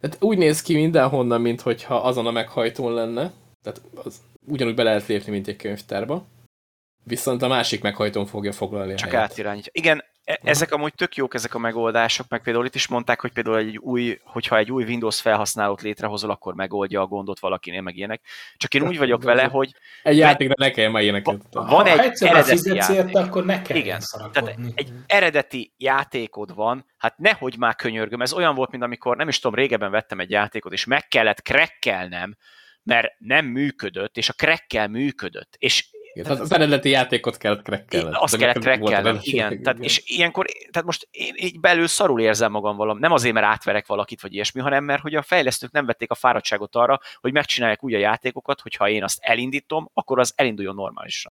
tehát 0.00 0.22
úgy 0.22 0.38
néz 0.38 0.62
ki 0.62 0.74
mindenhonnan, 0.74 1.40
mint 1.40 1.60
hogyha 1.60 1.94
azon 1.94 2.26
a 2.26 2.30
meghajtón 2.30 2.92
lenne. 2.92 3.32
Tehát 3.62 3.80
az 3.94 4.22
ugyanúgy 4.46 4.74
be 4.74 4.82
lehet 4.82 5.06
lépni, 5.06 5.32
mint 5.32 5.48
egy 5.48 5.56
könyvtárba. 5.56 6.24
Viszont 7.04 7.42
a 7.42 7.48
másik 7.48 7.82
meghajtón 7.82 8.26
fogja 8.26 8.52
foglalni 8.52 8.94
Csak 8.94 9.14
átirányítja. 9.14 9.72
Igen, 9.74 10.04
ezek 10.24 10.72
amúgy 10.72 10.94
tök 10.94 11.16
jók, 11.16 11.34
ezek 11.34 11.54
a 11.54 11.58
megoldások, 11.58 12.28
meg 12.28 12.42
például 12.42 12.66
itt 12.66 12.74
is 12.74 12.86
mondták, 12.86 13.20
hogy 13.20 13.32
például 13.32 13.56
egy 13.56 13.76
új, 13.78 14.18
hogyha 14.24 14.56
egy 14.56 14.72
új 14.72 14.84
Windows 14.84 15.20
felhasználót 15.20 15.82
létrehozol, 15.82 16.30
akkor 16.30 16.54
megoldja 16.54 17.00
a 17.00 17.06
gondot 17.06 17.38
valakinél, 17.38 17.80
meg 17.80 17.96
ilyenek. 17.96 18.22
Csak 18.56 18.74
én 18.74 18.82
úgy 18.82 18.98
vagyok 18.98 19.22
vele, 19.22 19.44
hogy... 19.44 19.74
Egy 20.02 20.16
játékra 20.16 20.54
ne 20.56 20.70
kell 20.70 20.90
már 20.90 21.02
ilyeneket. 21.02 21.40
Van 21.50 21.86
egy 21.86 22.12
eredeti 22.18 22.74
játék. 22.74 23.16
Akkor 23.16 23.44
ne 23.44 23.62
kell 23.62 23.76
Igen, 23.76 24.00
tehát 24.32 24.58
egy 24.74 24.92
eredeti 25.06 25.72
játékod 25.76 26.54
van, 26.54 26.86
hát 26.96 27.18
nehogy 27.18 27.58
már 27.58 27.76
könyörgöm, 27.76 28.22
ez 28.22 28.32
olyan 28.32 28.54
volt, 28.54 28.70
mint 28.70 28.82
amikor, 28.82 29.16
nem 29.16 29.28
is 29.28 29.38
tudom, 29.38 29.58
régebben 29.58 29.90
vettem 29.90 30.20
egy 30.20 30.30
játékot, 30.30 30.72
és 30.72 30.84
meg 30.84 31.08
kellett 31.08 31.42
krekkelnem, 31.42 32.36
mert 32.82 33.14
nem 33.18 33.46
működött, 33.46 34.16
és 34.16 34.28
a 34.28 34.32
krekkel 34.32 34.88
működött, 34.88 35.54
és 35.58 35.88
igen, 36.14 36.26
tehát 36.26 36.40
az 36.40 36.52
eredeti 36.52 36.88
játékot 36.88 37.36
kellett 37.36 37.62
krekkelni. 37.62 38.10
Azt 38.12 38.36
kellett 38.36 38.58
krekkelni, 38.58 39.18
igen. 39.22 39.62
Tehát, 39.62 39.78
és 39.78 40.02
ilyenkor, 40.04 40.46
tehát 40.46 40.84
most 40.84 41.08
én 41.10 41.34
így 41.36 41.60
belül 41.60 41.86
szarul 41.86 42.20
érzem 42.20 42.50
magam 42.50 42.76
valam, 42.76 42.98
nem 42.98 43.12
azért, 43.12 43.34
mert 43.34 43.46
átverek 43.46 43.86
valakit, 43.86 44.20
vagy 44.20 44.34
ilyesmi, 44.34 44.60
hanem 44.60 44.84
mert 44.84 45.02
hogy 45.02 45.14
a 45.14 45.22
fejlesztők 45.22 45.70
nem 45.70 45.86
vették 45.86 46.10
a 46.10 46.14
fáradtságot 46.14 46.76
arra, 46.76 47.00
hogy 47.20 47.32
megcsinálják 47.32 47.84
úgy 47.84 47.94
a 47.94 47.98
játékokat, 47.98 48.60
hogyha 48.60 48.88
én 48.88 49.02
azt 49.02 49.18
elindítom, 49.20 49.90
akkor 49.92 50.18
az 50.18 50.32
elinduljon 50.36 50.74
normálisan. 50.74 51.32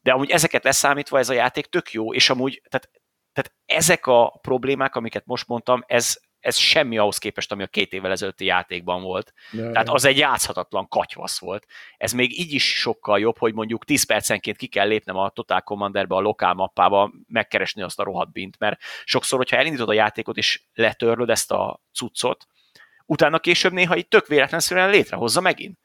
De 0.00 0.12
amúgy 0.12 0.30
ezeket 0.30 0.64
leszámítva 0.64 1.18
ez 1.18 1.28
a 1.28 1.32
játék 1.32 1.66
tök 1.66 1.92
jó, 1.92 2.14
és 2.14 2.30
amúgy, 2.30 2.62
tehát, 2.68 2.90
tehát 3.32 3.52
ezek 3.66 4.06
a 4.06 4.38
problémák, 4.42 4.94
amiket 4.96 5.26
most 5.26 5.46
mondtam, 5.46 5.84
ez, 5.86 6.20
ez 6.40 6.56
semmi 6.56 6.98
ahhoz 6.98 7.18
képest, 7.18 7.52
ami 7.52 7.62
a 7.62 7.66
két 7.66 7.92
évvel 7.92 8.10
ezelőtti 8.10 8.44
játékban 8.44 9.02
volt. 9.02 9.32
De, 9.50 9.70
Tehát 9.70 9.88
az 9.88 10.04
egy 10.04 10.18
játszhatatlan 10.18 10.88
katyvasz 10.88 11.38
volt. 11.38 11.66
Ez 11.96 12.12
még 12.12 12.38
így 12.38 12.52
is 12.52 12.78
sokkal 12.78 13.18
jobb, 13.18 13.38
hogy 13.38 13.54
mondjuk 13.54 13.84
10 13.84 14.06
percenként 14.06 14.56
ki 14.56 14.66
kell 14.66 14.86
lépnem 14.86 15.16
a 15.16 15.28
Total 15.28 15.60
Commanderbe, 15.60 16.14
a 16.14 16.20
lokál 16.20 16.54
mappába, 16.54 17.12
megkeresni 17.26 17.82
azt 17.82 18.00
a 18.00 18.02
rohadt 18.02 18.32
bint, 18.32 18.58
mert 18.58 18.80
sokszor, 19.04 19.38
hogyha 19.38 19.56
elindítod 19.56 19.88
a 19.88 19.92
játékot 19.92 20.36
és 20.36 20.62
letörlöd 20.74 21.30
ezt 21.30 21.52
a 21.52 21.80
cuccot, 21.92 22.46
utána 23.06 23.38
később 23.38 23.72
néha 23.72 23.96
így 23.96 24.08
tök 24.08 24.26
véletlenszerűen 24.26 24.90
létrehozza 24.90 25.40
megint. 25.40 25.78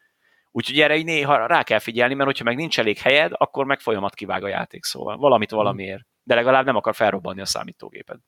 Úgyhogy 0.51 0.79
erre 0.79 0.95
így 0.95 1.05
néha 1.05 1.47
rá 1.47 1.63
kell 1.63 1.79
figyelni, 1.79 2.13
mert 2.13 2.25
hogyha 2.25 2.43
meg 2.43 2.55
nincs 2.55 2.79
elég 2.79 2.97
helyed, 2.97 3.31
akkor 3.35 3.65
meg 3.65 3.79
folyamat 3.79 4.15
kivág 4.15 4.43
a 4.43 4.47
játék, 4.47 4.83
szóval 4.83 5.17
valamit 5.17 5.51
valamiért. 5.51 6.03
de 6.23 6.35
legalább 6.35 6.65
nem 6.65 6.75
akar 6.75 6.95
felrobbanni 6.95 7.41
a 7.41 7.45
számítógéped. 7.45 8.19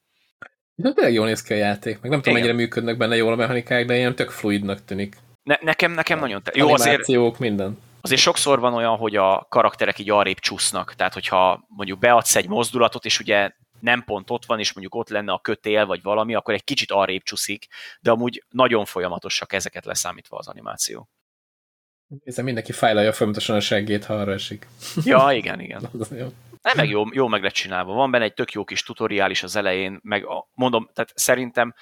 De 0.76 0.94
tényleg 0.94 1.14
jól 1.14 1.26
néz 1.26 1.42
ki 1.42 1.54
a 1.54 1.58
játék, 1.58 2.02
meg 2.02 2.12
nem 2.12 2.22
tudom, 2.22 2.38
Igen. 2.38 2.48
mennyire 2.48 2.54
működnek 2.54 2.98
benne 2.98 3.16
jól 3.16 3.34
a 3.34 3.36
mechanikák, 3.36 3.86
de 3.86 3.96
ilyen 3.96 4.16
tök 4.16 4.30
fluidnak 4.30 4.86
tűnik. 4.86 5.16
Ne, 5.44 5.58
nekem, 5.62 5.92
nekem 5.92 6.20
nagyon... 6.20 6.44
Te- 6.44 6.52
Jó, 6.56 6.74
azért, 6.74 7.40
minden. 7.40 7.78
azért 8.02 8.22
sokszor 8.22 8.60
van 8.60 8.74
olyan, 8.74 8.98
hogy 8.98 9.16
a 9.16 9.46
karakterek 9.50 10.00
így 10.00 10.10
arrébb 10.10 10.40
csúsznak, 10.40 10.94
tehát 10.96 11.14
hogyha 11.14 11.66
mondjuk 11.68 12.00
beadsz 12.00 12.36
egy 12.36 12.48
mozdulatot, 12.48 13.06
és 13.06 13.20
ugye 13.20 13.52
nem 13.80 14.04
pont 14.04 14.30
ott 14.30 14.46
van, 14.46 14.60
és 14.60 14.74
mondjuk 14.74 14.96
ott 14.96 15.10
lenne 15.10 15.32
a 15.32 15.40
kötél, 15.40 15.86
vagy 15.86 16.02
valami, 16.02 16.36
akkor 16.36 16.54
egy 16.54 16.64
kicsit 16.64 16.92
arrébb 16.92 17.24
csúszik, 17.24 17.68
de 18.00 18.12
amúgy 18.12 18.44
nagyon 18.50 18.86
folyamatosak 18.86 19.54
ezeket 19.54 19.86
leszámítva 19.86 20.38
az 20.38 20.48
animáció. 20.48 21.10
Hiszen 22.24 22.44
mindenki 22.44 22.72
fájlalja 22.72 23.14
folyamatosan 23.14 23.56
a 23.56 23.60
seggét, 23.60 24.06
ha 24.06 24.14
arra 24.14 24.34
esik. 24.34 24.68
Ja, 25.04 25.32
igen, 25.32 25.60
igen. 25.60 25.90
Jó. 26.66 26.72
Nem, 26.74 26.86
meg 26.86 26.90
jó, 26.90 27.04
jó 27.12 27.28
meg 27.28 27.44
lett 27.44 27.54
csinálva. 27.54 27.94
Van 27.94 28.12
benne 28.12 28.24
egy 28.24 28.34
tök 28.34 28.52
jó 28.52 28.64
kis 28.64 28.84
tutoriál 28.84 29.32
is 29.32 29.44
az 29.44 29.56
elején, 29.56 30.00
meg 30.04 30.26
a, 30.26 30.50
mondom, 30.54 30.90
tehát 30.94 31.12
szerintem 31.16 31.74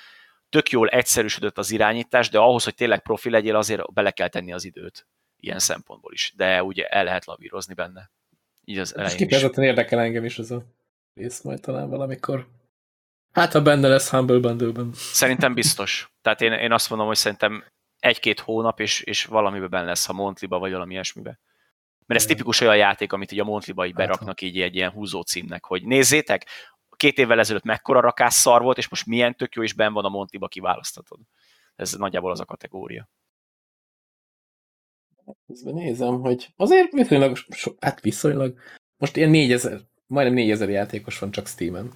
tök 0.50 0.69
jól 0.69 0.88
egyszerűsödött 0.88 1.58
az 1.58 1.72
irányítás, 1.72 2.30
de 2.30 2.39
ahhoz, 2.39 2.63
hogy 2.63 2.76
tényleg 2.76 3.02
profi 3.02 3.30
legyél, 3.30 3.56
azért 3.56 3.93
bele 3.93 4.12
kell 4.12 4.28
tenni 4.28 4.54
az 4.54 4.65
időt 4.65 5.08
ilyen 5.39 5.60
szempontból 5.60 6.13
is. 6.13 6.34
De 6.36 6.63
ugye 6.63 6.86
el 6.88 7.04
lehet 7.04 7.26
lavírozni 7.26 7.74
benne. 7.74 8.12
Így 8.65 8.78
az 8.78 8.89
És 8.89 8.96
elején 8.96 9.15
is. 9.15 9.22
kifejezetten 9.22 9.63
érdekel 9.63 10.00
engem 10.00 10.26
is 10.26 10.39
az 10.39 10.52
a 10.52 10.63
rész 11.13 11.41
majd 11.41 11.60
talán 11.60 11.89
valamikor. 11.89 12.48
Hát, 13.32 13.52
ha 13.52 13.62
benne 13.62 13.88
lesz 13.88 14.10
Humble 14.10 14.39
Bundle-ben. 14.39 14.89
Szerintem 14.93 15.54
biztos. 15.54 16.12
Tehát 16.22 16.41
én, 16.41 16.52
én 16.52 16.72
azt 16.72 16.89
mondom, 16.89 17.08
hogy 17.08 17.17
szerintem 17.17 17.63
egy-két 18.00 18.39
hónap, 18.39 18.80
és, 18.80 19.02
és 19.02 19.26
valamiben 19.26 19.69
benne 19.69 19.86
lesz, 19.86 20.06
ha 20.06 20.13
Montliba 20.13 20.60
vagy 20.60 20.72
valami 20.72 20.93
ilyesmibe. 20.93 21.39
Mert 22.06 22.20
ez 22.20 22.26
tipikus 22.26 22.62
olyan 22.62 22.78
játék, 22.78 23.13
amit 23.13 23.32
így 23.32 23.39
a 23.39 23.44
Montliba 23.44 23.86
így 23.86 23.94
Hát, 23.96 24.08
beraknak 24.08 24.42
így 24.42 24.62
egy 24.62 24.76
ilyen 24.76 24.92
húzó 24.92 25.22
címnek, 25.22 25.66
hogy 25.66 25.86
nézzétek, 25.86 26.46
két 27.04 27.18
évvel 27.18 27.39
ezelőtt 27.39 27.63
mekkora 27.63 28.00
rakás 28.00 28.34
szar 28.34 28.62
volt, 28.62 28.78
és 28.78 28.89
most 28.89 29.06
milyen 29.06 29.36
tök 29.36 29.56
jó, 29.56 29.63
és 29.63 29.74
benn 29.74 29.94
van 29.94 30.06
a 30.06 30.10
Montliba, 30.10 30.48
kiválasztatod. 30.48 31.20
Ez 31.76 31.94
nagyjából 31.94 32.32
az 32.32 32.39
a 32.39 32.46
kategória. 32.46 33.10
Közben 35.48 35.74
nézem, 35.74 36.20
hogy 36.20 36.54
azért 36.56 36.92
viszonylag, 36.92 37.38
so, 37.50 37.72
hát 37.80 38.02
viszonylag, 38.02 38.60
most 38.98 39.16
ilyen 39.16 39.30
4000, 39.30 39.80
majdnem 40.08 40.36
4000 40.36 40.70
játékos 40.70 41.20
van 41.20 41.32
csak 41.32 41.48
Steam-en. 41.48 41.92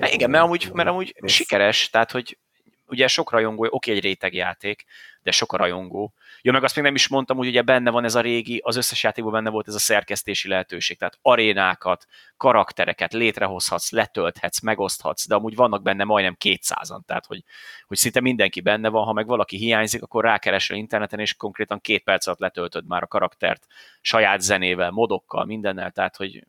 Hát 0.00 0.12
igen, 0.12 0.30
mert 0.30 0.44
amúgy, 0.44 0.70
mert 0.72 0.88
amúgy 0.88 1.14
Rossz. 1.18 1.32
sikeres, 1.32 1.90
tehát 1.90 2.10
hogy 2.10 2.38
ugye 2.86 3.06
sok 3.06 3.30
rajongó, 3.30 3.66
oké, 3.70 3.92
egy 3.92 4.00
rétegjáték, 4.00 4.84
de 5.22 5.30
sok 5.30 5.52
a 5.52 5.56
rajongó. 5.56 6.14
Ja, 6.42 6.52
meg 6.52 6.64
azt 6.64 6.74
még 6.74 6.84
nem 6.84 6.94
is 6.94 7.08
mondtam, 7.08 7.36
hogy 7.36 7.46
ugye 7.46 7.62
benne 7.62 7.90
van 7.90 8.04
ez 8.04 8.14
a 8.14 8.20
régi, 8.20 8.60
az 8.64 8.76
összes 8.76 9.02
játékban 9.02 9.32
benne 9.32 9.50
volt 9.50 9.68
ez 9.68 9.74
a 9.74 9.78
szerkesztési 9.78 10.48
lehetőség, 10.48 10.98
tehát 10.98 11.18
arénákat, 11.22 12.06
karaktereket 12.36 13.12
létrehozhatsz, 13.12 13.90
letölthetsz, 13.90 14.60
megoszthatsz, 14.60 15.26
de 15.26 15.34
amúgy 15.34 15.54
vannak 15.54 15.82
benne 15.82 16.04
majdnem 16.04 16.36
200-an, 16.44 17.00
tehát 17.06 17.26
hogy, 17.26 17.44
hogy 17.86 17.96
szinte 17.96 18.20
mindenki 18.20 18.60
benne 18.60 18.88
van, 18.88 19.04
ha 19.04 19.12
meg 19.12 19.26
valaki 19.26 19.56
hiányzik, 19.56 20.02
akkor 20.02 20.24
rákeresel 20.24 20.76
interneten, 20.76 21.20
és 21.20 21.34
konkrétan 21.34 21.80
két 21.80 22.04
perc 22.04 22.26
alatt 22.26 22.38
letöltöd 22.40 22.86
már 22.86 23.02
a 23.02 23.06
karaktert 23.06 23.66
saját 24.00 24.40
zenével, 24.40 24.90
modokkal, 24.90 25.44
mindennel, 25.44 25.90
tehát 25.90 26.16
hogy 26.16 26.44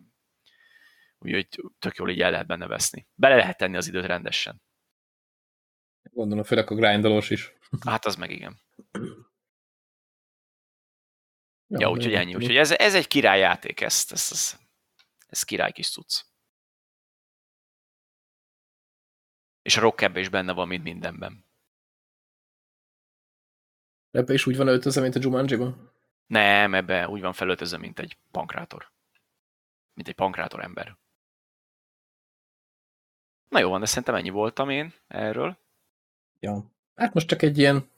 úgyhogy 1.20 1.48
tök 1.80 1.96
jól 1.96 2.10
így 2.10 2.22
el 2.22 2.32
lehet 2.32 2.48
benne 2.48 2.68
veszni. 2.68 3.08
Bele 3.16 3.36
lehet 3.36 3.58
tenni 3.58 3.78
az 3.78 3.88
időt 3.88 4.06
rendesen. 4.06 4.62
Gondolom, 6.04 6.44
főleg 6.44 6.72
a 6.72 6.76
grindolós 6.76 7.30
is. 7.30 7.54
Hát 7.86 8.06
az 8.06 8.16
meg 8.16 8.32
igen. 8.32 8.60
Ja, 11.70 11.78
de 11.78 11.90
úgyhogy 11.90 12.14
ennyi. 12.14 12.36
Úgyhogy 12.36 12.58
ez, 12.58 12.72
ez 12.72 12.96
egy 12.96 13.08
királyjáték, 13.08 13.82
ez, 13.82 14.06
ez, 14.10 14.28
ez, 14.32 14.60
ez 15.28 15.44
király 15.44 15.72
kis 15.72 15.92
cucc. 15.92 16.22
És 19.62 19.78
a 19.78 19.82
rock 19.82 20.12
is 20.16 20.30
benne 20.30 20.54
van, 20.54 20.68
mint 20.68 20.84
mindenben. 20.84 21.46
Ebbe 24.12 24.34
is 24.34 24.46
úgy 24.46 24.58
van 24.58 24.68
öltözve, 24.68 25.02
mint 25.02 25.16
a 25.16 25.20
Jumanji-ban? 25.22 25.92
Nem, 26.26 26.74
ebbe 26.74 27.08
úgy 27.08 27.22
van 27.22 27.34
felöltözve, 27.34 27.78
mint 27.78 28.00
egy 28.00 28.18
pankrátor. 28.32 28.92
Mint 29.94 30.08
egy 30.08 30.16
pankrátor 30.16 30.64
ember. 30.64 30.98
Na 33.48 33.60
jó 33.60 33.70
van, 33.70 33.80
de 33.80 33.86
szerintem 33.86 34.16
ennyi 34.16 34.30
voltam 34.30 34.70
én 34.70 34.94
erről. 35.08 35.58
Ja. 36.40 36.72
Hát 36.96 37.14
most 37.14 37.28
csak 37.28 37.42
egy 37.42 37.58
ilyen 37.58 37.90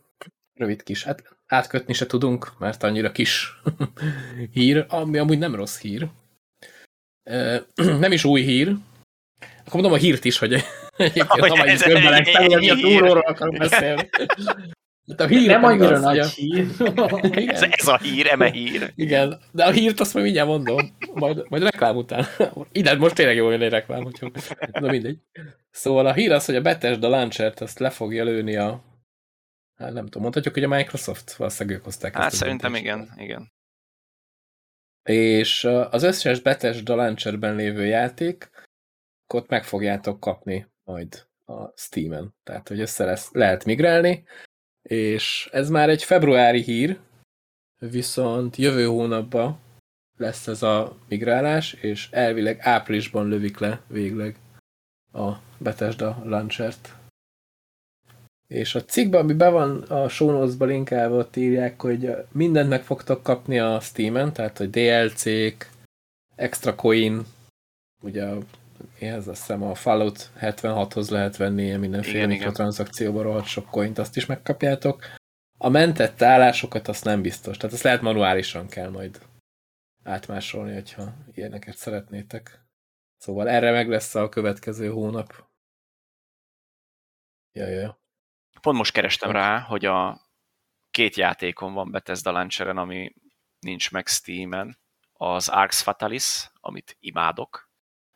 rövid 0.54 0.84
kis, 0.84 1.04
hát 1.04 1.24
átkötni 1.48 1.94
se 1.94 2.06
tudunk, 2.06 2.60
mert 2.60 2.84
annyira 2.84 3.12
kis 3.12 3.48
hír, 4.54 4.86
ami 4.90 5.18
amúgy 5.18 5.38
nem 5.38 5.56
rossz 5.56 5.80
hír. 5.80 6.08
Nem 8.00 8.12
is 8.12 8.24
új 8.24 8.42
hír. 8.42 8.76
Akkor 9.60 9.74
mondom 9.74 9.92
a 9.92 9.96
hírt 9.96 10.26
is, 10.26 10.38
hogy 10.38 10.54
egyébként 10.98 11.40
majd 11.58 11.68
egy 11.68 11.82
köbbelegtem, 11.82 12.44
hogy 12.44 12.54
a 12.70 12.76
hír. 12.76 12.82
túróról 13.00 13.22
akarok 13.28 13.58
beszélni. 13.58 14.10
Hát 15.08 15.20
a 15.20 15.28
hír 15.28 15.48
Nem 15.48 15.64
annyira 15.64 16.00
nagy 16.00 16.26
hír. 16.26 16.68
a- 16.80 17.30
Ez, 17.36 17.62
ez 17.62 17.88
a 17.88 17.98
hír, 17.98 18.28
eme 18.28 18.52
hír. 18.52 18.92
igen, 18.96 19.40
de 19.52 19.64
a 19.66 19.72
hírt 19.72 20.00
azt 20.00 20.14
majd 20.14 20.26
mindjárt 20.26 20.48
mondom, 20.50 20.96
majd, 21.14 21.46
majd 21.50 21.64
reklám 21.64 21.96
után. 21.96 22.26
Ide 22.72 22.96
most 22.96 23.16
tényleg 23.16 23.36
jó 23.36 23.50
jön 23.50 23.62
egy 23.62 23.70
reklám, 23.70 24.04
hogyha... 24.04 24.32
Na 24.72 24.90
mindegy. 24.92 25.18
Szóval 25.72 26.06
a 26.06 26.14
hír 26.14 26.32
az, 26.32 26.46
hogy 26.46 26.56
a 26.56 26.62
Bethesda 26.62 27.08
Launchert 27.10 27.60
azt 27.62 27.80
le 27.80 27.90
fogja 27.90 28.24
lőni 28.24 28.56
a 28.56 28.82
Hát 29.82 29.94
nem 29.94 30.06
tudom, 30.06 30.22
mondhatjuk, 30.22 30.54
hogy 30.54 30.63
a 30.63 30.67
Microsoft 30.67 31.34
valószínűleg 31.34 31.78
ők 31.78 31.84
hozták 31.84 32.15
Hát 32.15 32.34
szerintem 32.34 32.76
igen, 32.76 33.13
igen. 33.15 33.52
És 35.04 35.63
az 35.89 36.04
összes 36.04 36.41
Bethesda 36.41 36.96
Launcherben 36.96 37.56
lévő 37.56 37.86
játékot 37.86 39.48
meg 39.48 39.63
fogjátok 39.63 40.20
kapni 40.20 40.67
majd 40.84 41.28
a 41.46 41.67
Steam-en. 41.76 42.36
Tehát, 42.44 42.67
hogy 42.67 42.80
össze 42.80 43.06
lesz, 43.06 43.32
lehet 43.32 43.65
migrálni, 43.65 44.24
és 44.82 45.50
ez 45.52 45.70
már 45.70 45.89
egy 45.89 46.04
februári 46.04 46.62
hír, 46.62 47.00
viszont 47.80 48.56
jövő 48.56 48.86
hónapban 48.86 49.60
lesz 50.17 50.48
ez 50.48 50.63
a 50.63 50.98
migrálás, 51.08 51.74
és 51.74 52.10
elvileg 52.12 52.60
áprilisban 52.60 53.28
lövik 53.28 53.58
le 53.58 53.82
végleg 53.88 54.36
a 55.13 55.32
Bethesda 55.58 56.22
Launchert. 56.24 57.00
És 58.52 58.76
a 58.76 58.86
cikkben, 58.86 59.22
ami 59.22 59.34
be 59.34 59.50
van 59.50 59.82
a 59.82 60.10
show 60.10 60.32
notes-ba 60.32 60.66
linkálva, 60.66 61.18
ott 61.18 61.36
írják, 61.36 61.82
hogy 61.82 62.16
mindent 62.32 62.70
meg 62.70 62.84
fogtok 62.84 63.24
kapni 63.24 63.60
a 63.60 63.80
Steam-en, 63.80 64.34
tehát 64.34 64.58
hogy 64.58 64.70
DLC-k, 64.70 65.70
extra 66.36 66.76
coin, 66.76 67.26
ugye 68.02 68.24
a, 68.26 68.38
mihez 69.00 69.28
azt 69.28 69.40
hiszem 69.40 69.64
a 69.64 69.76
Fallout 69.76 70.30
76-hoz 70.40 71.10
lehet 71.10 71.38
venni 71.38 71.64
ilyen 71.64 71.80
mindenféle 71.80 72.26
mikrotranszakcióba 72.26 73.22
rohadt 73.22 73.46
sok 73.46 73.70
coint, 73.70 73.98
azt 73.98 74.18
is 74.18 74.26
megkapjátok. 74.26 75.04
A 75.58 75.70
mentett 75.70 76.22
állásokat 76.22 76.88
azt 76.88 77.04
nem 77.04 77.22
biztos, 77.22 77.58
tehát 77.58 77.76
azt 77.76 77.84
lehet 77.84 78.02
manuálisan 78.02 78.68
kell 78.68 78.90
majd 78.90 79.22
átmásolni, 80.04 80.74
hogyha 80.74 81.14
ilyeneket 81.34 81.76
szeretnétek. 81.76 82.66
Szóval 83.18 83.50
erre 83.50 83.72
meg 83.72 83.90
lesz 83.90 84.16
a 84.16 84.30
következő 84.30 84.90
hónap. 84.90 85.46
Ja, 87.54 87.68
ja, 87.68 87.80
ja. 87.80 88.01
Pont 88.62 88.78
most 88.78 88.91
kerestem 88.93 89.32
rá, 89.32 89.60
hogy 89.60 89.86
a 89.86 90.21
két 90.91 91.15
játékon 91.15 91.74
van 91.74 91.91
Bethesda 91.91 92.32
Launcheren, 92.32 92.78
ami 92.78 93.13
nincs 93.60 93.91
meg 93.91 94.08
Steam-en. 94.08 94.78
Az 95.13 95.50
Arx 95.50 95.82
Fatalis, 95.82 96.52
amit 96.60 96.97
imádok, 97.00 97.69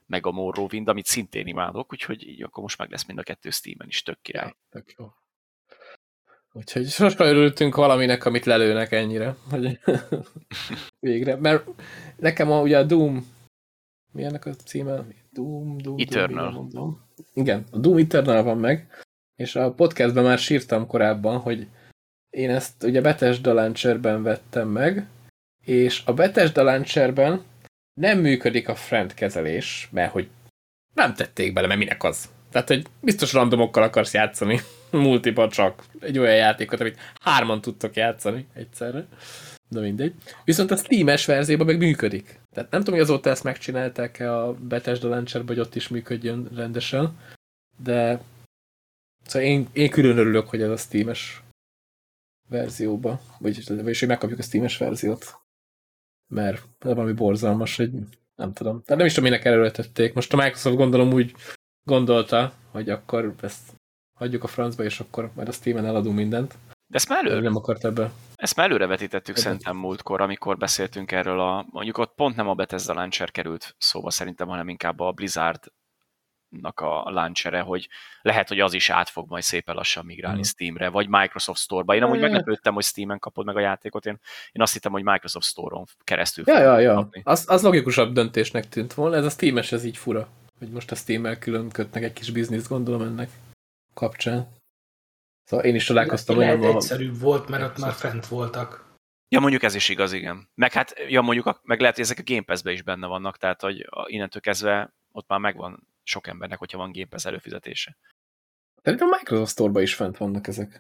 meg 0.05 0.25
a 0.25 0.31
Morrowind, 0.31 0.88
amit 0.88 1.05
szintén 1.05 1.47
imádok, 1.47 1.91
úgyhogy 1.91 2.27
így 2.27 2.43
akkor 2.43 2.63
most 2.63 2.77
meg 2.77 2.89
lesz 2.89 3.05
mind 3.05 3.19
a 3.19 3.23
kettő 3.23 3.49
Steam-en 3.49 3.88
is, 3.88 4.01
tök 4.01 4.21
király. 4.21 4.55
Tök 4.69 4.93
jó. 4.97 5.13
Úgyhogy 6.51 6.88
sosem 6.89 7.27
örültünk 7.36 7.75
valaminek, 7.75 8.25
amit 8.25 8.45
lelőnek 8.45 8.91
ennyire. 8.91 9.36
Hogy 9.49 9.79
végre. 10.99 11.36
Mert 11.36 11.67
nekem 12.17 12.51
a, 12.51 12.62
ugye 12.62 12.77
a 12.77 12.84
Doom, 12.84 13.34
mi 14.12 14.23
ennek 14.23 14.45
a 14.45 14.53
címe? 14.53 15.05
Doom, 15.31 15.77
Doom, 15.77 15.97
Eternal. 15.99 16.51
Doom, 16.51 16.53
mondom. 16.53 17.02
Igen, 17.33 17.65
a 17.71 17.77
Doom 17.77 17.98
Eternal 17.98 18.43
van 18.43 18.58
meg, 18.58 19.04
és 19.36 19.56
a 19.56 19.71
podcastben 19.71 20.23
már 20.23 20.38
sírtam 20.38 20.88
korábban, 20.88 21.38
hogy 21.38 21.67
én 22.29 22.50
ezt 22.50 22.83
ugye 22.83 23.02
Bethesda 23.02 23.54
Launcherben 23.54 24.23
vettem 24.23 24.67
meg, 24.67 25.08
és 25.65 26.02
a 26.06 26.13
Bethesda 26.13 26.63
Launcherben 26.63 27.44
nem 27.94 28.19
működik 28.19 28.67
a 28.67 28.75
friend 28.75 29.13
kezelés, 29.13 29.90
mert 29.92 30.12
hogy 30.12 30.29
nem 30.94 31.13
tették 31.13 31.54
bele, 31.54 31.67
mert 31.67 31.79
minek 31.79 32.04
az? 32.04 32.29
Tehát, 32.52 32.67
hogy 32.67 32.86
biztos 33.02 33.33
randomokkal 33.33 33.83
akarsz 33.83 34.13
játszani 34.13 34.60
multiba 34.92 35.50
csak 35.50 35.83
egy 36.00 36.19
olyan 36.19 36.36
játékot, 36.36 36.79
amit 36.79 37.00
hárman 37.21 37.62
tudtok 37.62 37.96
játszani 37.96 38.48
egyszerre. 38.54 39.06
De 39.69 39.79
mindegy. 39.79 40.13
Viszont 40.44 40.71
a 40.71 40.75
Steam-es 40.75 41.25
verzióban 41.25 41.65
meg 41.65 41.77
működik. 41.77 42.40
Tehát 42.54 42.71
nem 42.71 42.79
tudom, 42.79 43.00
hogy 43.00 43.10
azóta 43.10 43.29
ezt 43.29 43.44
megcsinálták-e 43.44 44.38
a 44.38 44.54
Bethesda 44.54 45.10
launcher 45.10 45.44
hogy 45.48 45.60
ott 45.60 45.75
is 45.75 45.88
működjön 45.88 46.50
rendesen, 46.56 47.17
de 47.83 48.19
szóval 49.26 49.48
én, 49.48 49.67
én 49.73 49.90
külön 49.90 50.17
örülök, 50.17 50.50
hogy 50.50 50.62
ez 50.62 50.69
a 50.69 50.78
Steam-es 50.78 51.44
verzióba, 52.50 53.19
vagyis, 53.40 53.67
vagyis 53.67 54.00
hogy 54.00 54.08
megkapjuk 54.08 54.40
a 54.40 54.44
Steam-es 54.44 54.78
verziót. 54.78 55.40
Mert 56.28 56.67
valami 56.80 57.13
borzalmas, 57.13 57.76
hogy 57.76 57.92
Nem 58.36 58.54
tudom. 58.54 58.82
Tehát 58.82 58.98
nem 58.98 59.06
is 59.06 59.13
tudom, 59.13 59.30
minek 59.30 59.46
erőltették. 59.46 60.13
Most 60.13 60.34
a 60.34 60.36
Microsoft 60.36 60.76
gondolom 60.76 61.13
úgy 61.13 61.36
gondolta, 61.84 62.54
hogy 62.71 62.90
akkor 62.90 63.36
ezt 63.42 63.73
hagyjuk 64.19 64.44
a 64.44 64.48
francba, 64.48 64.84
és 64.84 65.00
akkor 65.00 65.32
majd 65.36 65.48
a 65.48 65.52
Steam-en 65.52 65.86
eladunk 65.86 66.15
mindent. 66.15 66.56
De 66.88 66.98
ezt 66.98 67.10
már, 67.10 67.26
elő, 67.26 67.40
Nem 67.42 67.56
akart 67.56 67.86
ebbe. 67.86 68.12
ezt 68.36 68.56
már 68.56 68.65
előre 68.65 68.88
vetítettük 68.88 69.36
szerintem 69.36 69.78
múltkor, 69.78 70.21
amikor 70.21 70.58
beszéltünk 70.58 71.12
erről 71.12 71.40
a, 71.40 71.65
mondjuk 71.69 71.98
ott 71.98 72.13
pont 72.15 72.36
nem 72.36 72.48
a 72.48 72.54
Bethesda 72.54 72.94
launcher 72.94 73.32
került 73.32 73.76
szóba 73.78 74.10
szerintem, 74.10 74.48
hanem 74.48 74.69
inkább 74.69 75.00
a 75.00 75.12
Blizzard 75.12 75.63
a 76.63 77.10
launchere, 77.12 77.60
hogy 77.62 77.89
lehet, 78.21 78.47
hogy 78.47 78.60
az 78.60 78.73
is 78.73 78.89
át 78.89 79.10
fog 79.10 79.29
majd 79.29 79.43
szépen 79.43 79.75
lassan 79.75 80.06
migrálni 80.06 80.37
Mhm. 80.39 80.47
Steamre, 80.47 80.89
vagy 80.89 81.08
Microsoft 81.08 81.60
Store-ba. 81.62 81.95
Én 81.95 82.03
amúgy 82.03 82.19
Hát. 82.19 82.29
meglepődtem, 82.29 82.73
hogy 82.73 82.83
Steamen 82.83 83.19
kapod 83.19 83.45
meg 83.45 83.56
a 83.56 83.60
játékot, 83.60 84.06
én, 84.06 84.19
én 84.51 84.62
azt 84.62 84.73
hittem, 84.73 84.91
hogy 84.91 85.03
Microsoft 85.03 85.47
Store-on 85.47 85.85
keresztül 86.03 86.43
Ja, 86.47 86.60
ja, 86.60 86.79
ja. 86.79 86.93
kapni. 86.93 87.21
Az, 87.25 87.45
az 87.47 87.62
logikusabb 87.63 88.13
döntésnek 88.13 88.69
tűnt 88.69 88.93
volna. 88.93 89.15
Ez 89.15 89.25
a 89.25 89.29
Steam-es, 89.29 89.71
ez 89.71 89.83
így 89.83 89.97
fura. 89.97 90.27
Hogy 90.60 90.69
most 90.69 90.91
a 90.91 90.95
Steam-el 90.95 91.37
külön 91.37 91.69
kötnek 91.69 92.03
egy 92.03 92.13
kis 92.13 92.31
bizniszt, 92.31 92.67
gondolom 92.69 93.01
ennek 93.01 93.29
kapcsán. 93.93 94.47
Szóval 95.43 95.65
én 95.65 95.75
is 95.75 95.85
találkoztam 95.85 96.37
Lehet 96.37 96.60
olyan 96.60 96.75
egyszerűbb 96.75 97.19
volt, 97.19 97.49
mert 97.49 97.63
ott 97.63 97.77
már 97.77 97.93
fent 97.93 98.27
voltak. 98.27 98.83
Ja, 99.29 99.39
mondjuk 99.39 99.63
ez 99.63 99.75
is 99.75 99.89
igaz, 99.89 100.13
igen. 100.13 100.49
Meg 100.56 100.71
hát, 100.71 100.93
ja, 101.08 101.21
mondjuk, 101.21 101.45
a, 101.45 101.60
meg 101.63 101.79
lehet, 101.79 101.95
hogy 101.95 102.03
ezek 102.03 102.19
a 102.19 102.23
Game 102.25 102.41
Pass-be 102.41 102.71
is 102.71 102.81
benne 102.81 103.08
vannak, 103.08 103.37
tehát, 103.37 103.62
hogy 103.62 103.89
innentől 104.06 104.41
kezdve 104.41 104.93
ott 105.12 105.27
már 105.27 105.39
megvan 105.39 105.87
sok 106.06 106.27
embernek, 106.27 106.58
hogyha 106.58 106.77
van 106.77 107.08
Pass 107.10 107.25
előfizetése. 107.25 107.97
Szerintem 108.83 109.08
a 109.08 109.15
Microsoft 109.17 109.51
Store-ba 109.51 109.81
is 109.81 109.95
fent 109.95 110.17
vannak 110.17 110.47
ezek. 110.47 110.71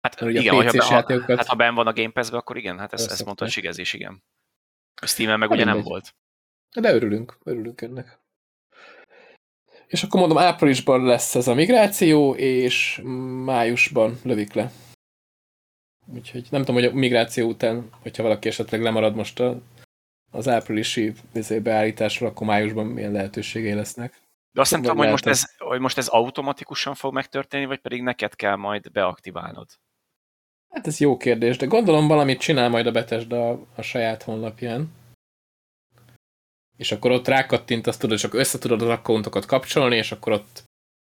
Hát 0.00 0.20
Mert 0.20 0.32
ugye 0.32 0.40
igen, 0.40 0.54
a 0.54 0.72
be, 0.72 0.84
ha, 0.84 0.94
játékokat- 0.94 1.36
hát 1.36 1.46
ha 1.46 1.56
benn 1.56 1.74
van 1.74 1.86
a 1.86 1.92
Game 1.92 2.10
Pass-be, 2.10 2.36
akkor 2.36 2.56
igen, 2.56 2.78
hát 2.78 2.92
ezt, 2.92 3.10
ezt 3.10 3.24
mondta 3.24 3.48
sigezés, 3.48 3.92
igen. 3.92 4.22
A 5.02 5.06
Steam-en 5.06 5.38
meg 5.38 5.48
Hát 5.48 5.56
ugye 5.56 5.66
nem 5.66 5.74
mindegy. 5.74 5.92
volt. 5.92 6.14
De 6.80 6.92
örülünk, 6.94 7.38
örülünk 7.44 7.80
ennek. 7.80 8.18
És 9.86 10.02
akkor 10.02 10.20
mondom, 10.20 10.38
áprilisban 10.38 11.04
lesz 11.04 11.34
ez 11.34 11.48
a 11.48 11.54
migráció, 11.54 12.34
és 12.34 13.00
májusban 13.44 14.18
lövik 14.24 14.52
le. 14.52 14.70
Úgyhogy 16.06 16.46
nem 16.50 16.60
tudom, 16.60 16.74
hogy 16.74 16.84
a 16.84 16.92
migráció 16.94 17.48
után, 17.48 17.88
hogyha 18.02 18.22
valaki 18.22 18.48
esetleg 18.48 18.82
lemarad 18.82 19.14
most 19.14 19.40
a, 19.40 19.60
az 20.30 20.48
áprilisi 20.48 21.12
izé, 21.32 21.58
beállításról, 21.58 22.28
akkor 22.28 22.46
májusban 22.46 22.86
milyen 22.86 23.12
lehetőségei 23.12 23.74
lesznek. 23.74 24.20
De 24.52 24.60
azt 24.60 24.70
nem 24.70 24.82
tudom, 24.82 24.96
hogy 24.96 25.08
most, 25.08 25.26
ez, 25.26 25.56
hogy 25.58 25.80
most 25.80 25.98
ez 25.98 26.06
automatikusan 26.06 26.94
fog 26.94 27.12
megtörténni, 27.12 27.66
vagy 27.66 27.78
pedig 27.78 28.02
neked 28.02 28.34
kell 28.34 28.56
majd 28.56 28.92
beaktiválnod. 28.92 29.68
Hát 30.68 30.86
ez 30.86 31.00
jó 31.00 31.16
kérdés, 31.16 31.56
de 31.56 31.66
gondolom 31.66 32.06
valamit 32.06 32.40
csinál 32.40 32.68
majd 32.68 32.86
a 32.86 32.92
Bethesda 32.92 33.50
a, 33.50 33.66
a 33.74 33.82
saját 33.82 34.22
honlapján. 34.22 34.92
És 36.76 36.92
akkor 36.92 37.10
ott 37.10 37.28
rákattint, 37.28 37.86
azt 37.86 38.00
tudod, 38.00 38.18
csak 38.18 38.34
össze 38.34 38.58
tudod 38.58 38.82
az 38.82 38.88
accountokat 38.88 39.46
kapcsolni, 39.46 39.96
és 39.96 40.12
akkor 40.12 40.32
ott 40.32 40.62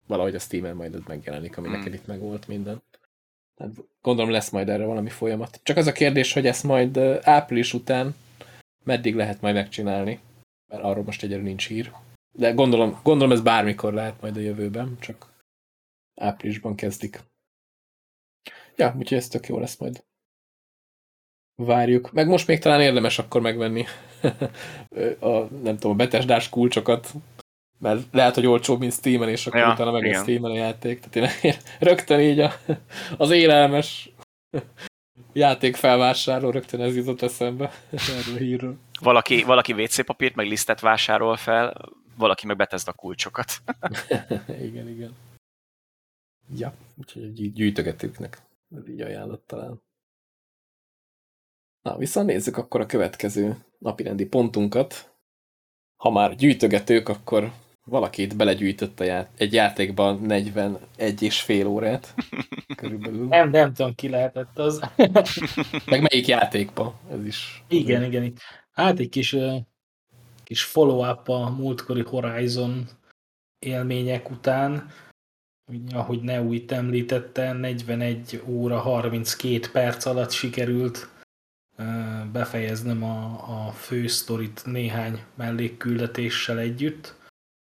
valahogy 0.08 0.36
a 0.36 0.40
Steam-en 0.40 0.76
majd 0.76 0.94
ez 0.94 1.02
megjelenik, 1.08 1.58
ami 1.58 1.68
Hmm. 1.68 1.78
neked 1.78 1.94
itt 1.94 2.08
meg 2.08 2.20
volt 2.20 2.48
minden. 2.48 2.84
Hát 3.60 3.70
gondolom 4.02 4.32
lesz 4.32 4.50
majd 4.50 4.70
erre 4.70 4.86
valami 4.86 5.10
folyamat. 5.10 5.60
Csak 5.64 5.78
az 5.78 5.88
a 5.88 5.92
kérdés, 5.92 6.34
hogy 6.34 6.48
ezt 6.48 6.64
majd 6.64 6.98
április 7.22 7.74
után 7.74 8.16
meddig 8.84 9.16
lehet 9.16 9.42
majd 9.42 9.56
megcsinálni. 9.56 10.20
Mert 10.72 10.84
arról 10.84 11.04
most 11.04 11.24
egyelőre 11.24 11.48
nincs 11.48 11.68
hír. 11.68 11.92
De 12.32 12.52
gondolom, 12.52 13.00
gondolom 13.04 13.32
ez 13.32 13.42
bármikor 13.42 13.94
lehet 13.94 14.22
majd 14.22 14.38
a 14.38 14.40
jövőben, 14.40 14.98
csak 15.00 15.28
áprilisban 16.16 16.76
kezdik. 16.76 17.20
Ja, 18.76 18.96
úgyhogy 18.98 19.18
ez 19.18 19.28
tök 19.28 19.48
jó 19.48 19.60
lesz 19.60 19.78
majd. 19.78 20.04
Várjuk. 21.56 22.12
Meg 22.12 22.28
most 22.28 22.48
még 22.48 22.60
talán 22.60 22.82
érdemes 22.82 23.20
akkor 23.20 23.42
megvenni 23.42 23.86
a, 25.20 25.30
nem 25.40 25.78
tudom, 25.78 25.92
a 25.92 25.96
betesdás 25.96 26.50
kulcsokat, 26.50 27.14
mert 27.80 28.02
lehet, 28.12 28.36
hogy 28.36 28.46
olcsóbb, 28.46 28.80
mint 28.80 28.94
Steam-en, 28.94 29.30
és 29.30 29.48
akkor 29.48 29.60
Ja, 29.60 29.72
utána 29.72 29.92
meg 29.92 30.04
a 30.04 30.08
igen. 30.08 30.22
Steam-en 30.22 30.52
a 30.52 30.56
játék. 30.56 31.00
Tehát 31.00 31.16
én, 31.44 31.52
én 31.52 31.58
rögtön 31.80 32.20
így 32.20 32.40
a, 32.40 32.52
az 33.18 33.32
élelmes 33.32 34.10
játék 35.34 35.76
felvásárló, 35.76 36.50
rögtön 36.50 36.82
ez 36.82 36.96
jutott 36.96 37.22
eszembe 37.22 37.72
erről 37.92 38.36
a 38.36 38.38
hírről. 38.38 38.78
Valaki, 39.00 39.44
valaki 39.44 39.74
WC 39.74 40.06
papírt, 40.06 40.36
meg 40.36 40.48
lisztet 40.48 40.80
vásárol 40.80 41.38
fel, 41.38 41.74
valaki 42.20 42.45
meg 42.45 42.57
Bethesda 42.57 42.93
kulcsokat. 42.93 43.47
igen, 44.67 44.88
igen. 44.88 45.15
Ja, 46.55 46.74
úgyhogy 46.95 47.53
gyűjtögetőknek 47.53 48.41
ez 48.76 48.89
így 48.89 49.01
ajánlott 49.01 49.47
talán. 49.47 49.82
Na, 51.82 51.97
viszont 51.97 52.28
nézzük 52.28 52.57
akkor 52.57 52.82
a 52.82 52.86
következő 52.86 53.57
napirendi 53.78 54.26
pontunkat. 54.26 55.13
Ha 55.95 56.09
már 56.09 56.36
gyűjtögetők, 56.36 57.09
akkor 57.09 57.51
valaki 57.84 58.22
itt 58.22 58.36
belegyűjtött 58.36 58.99
a 58.99 59.03
ját 59.03 59.32
egy 59.38 59.53
játékba 59.53 60.13
41 60.13 61.22
és 61.22 61.41
fél 61.41 61.67
órát 61.67 62.13
körülbelül. 62.78 63.28
Nem, 63.28 63.49
nem 63.49 63.74
tudom, 63.74 63.95
ki 63.95 64.09
lehetett 64.09 64.57
az. 64.57 64.80
Meg 65.86 66.01
melyik 66.01 66.28
játékba, 66.28 66.99
ez 67.11 67.26
is. 67.26 67.63
igen, 67.67 68.03
igen. 68.03 68.34
Hát 68.72 68.99
egy 68.99 69.09
kis, 69.09 69.36
kis 70.50 70.64
follow-up 70.64 71.28
a 71.28 71.50
múltkori 71.50 72.02
Horizon 72.02 72.88
élmények 73.60 74.30
után, 74.30 74.91
ahogy 75.91 76.22
Neu 76.22 76.52
itt 76.52 76.72
említette, 76.72 77.54
41 77.54 78.43
óra 78.45 78.80
32 78.80 79.72
perc 79.72 80.06
alatt 80.06 80.32
sikerült 80.32 81.10
befejeznem 82.32 83.04
a, 83.04 83.26
a 83.68 83.72
fő 83.72 84.08
sztorit 84.08 84.66
néhány 84.66 85.24
mellékküldetéssel 85.36 86.60
együtt, 86.60 87.16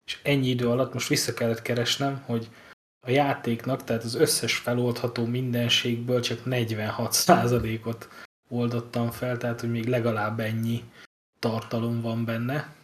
és 0.05 0.19
ennyi 0.23 0.47
idő 0.47 0.69
alatt 0.69 0.93
most 0.93 1.07
vissza 1.07 1.33
kellett 1.33 1.61
keresnem, 1.61 2.21
hogy 2.25 2.49
a 3.05 3.09
játéknak, 3.09 3.83
tehát 3.83 4.03
az 4.03 4.15
összes 4.15 4.57
feloldható 4.57 5.25
mindenségből 5.25 6.21
csak 6.21 6.39
46%-ot 6.45 8.09
oldottam 8.49 9.11
fel, 9.11 9.37
tehát 9.37 9.59
hogy 9.59 9.71
még 9.71 9.85
legalább 9.85 10.39
ennyi 10.39 10.83
tartalom 11.39 12.01
van 12.01 12.25
benne. 12.25 12.75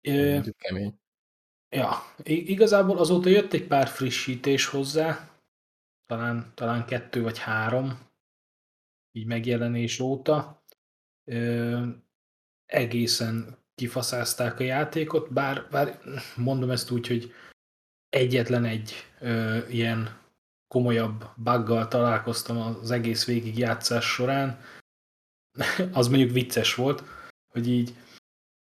Ö, 0.00 0.40
kemény. 0.58 1.00
Ja, 1.68 1.90
igazából 2.24 2.98
azóta 2.98 3.28
jött 3.28 3.52
egy 3.52 3.66
pár 3.66 3.86
frissítés 3.88 4.66
hozzá, 4.66 5.30
talán, 6.06 6.52
talán 6.54 6.86
kettő 6.86 7.22
vagy 7.22 7.38
három, 7.38 7.98
így 9.12 9.26
megjelenés 9.26 10.00
óta. 10.00 10.62
Ö, 11.24 11.86
egészen 12.66 13.58
kifaszázták 13.74 14.60
a 14.60 14.62
játékot, 14.62 15.32
bár, 15.32 15.68
bár 15.70 16.00
mondom 16.36 16.70
ezt 16.70 16.90
úgy, 16.90 17.06
hogy 17.06 17.32
egyetlen 18.08 18.64
egy 18.64 18.92
ö, 19.20 19.66
ilyen 19.68 20.20
komolyabb 20.68 21.24
buggal 21.36 21.88
találkoztam 21.88 22.58
az 22.58 22.90
egész 22.90 23.26
végig 23.26 23.58
játszás 23.58 24.04
során. 24.04 24.60
az 25.92 26.08
mondjuk 26.08 26.32
vicces 26.32 26.74
volt, 26.74 27.02
hogy 27.52 27.68
így 27.68 27.94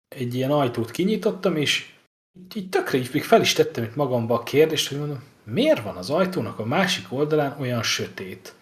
egy 0.08 0.34
ilyen 0.34 0.50
ajtót 0.50 0.90
kinyitottam, 0.90 1.56
és 1.56 1.92
így, 2.38 2.56
így 2.56 2.68
tökre 2.68 2.98
így 2.98 3.10
még 3.12 3.24
fel 3.24 3.40
is 3.40 3.52
tettem 3.52 3.84
itt 3.84 3.94
magamba 3.94 4.34
a 4.34 4.42
kérdést, 4.42 4.88
hogy 4.88 4.98
mondom, 4.98 5.22
miért 5.44 5.82
van 5.82 5.96
az 5.96 6.10
ajtónak 6.10 6.58
a 6.58 6.64
másik 6.64 7.12
oldalán 7.12 7.56
olyan 7.60 7.82
sötét? 7.82 8.54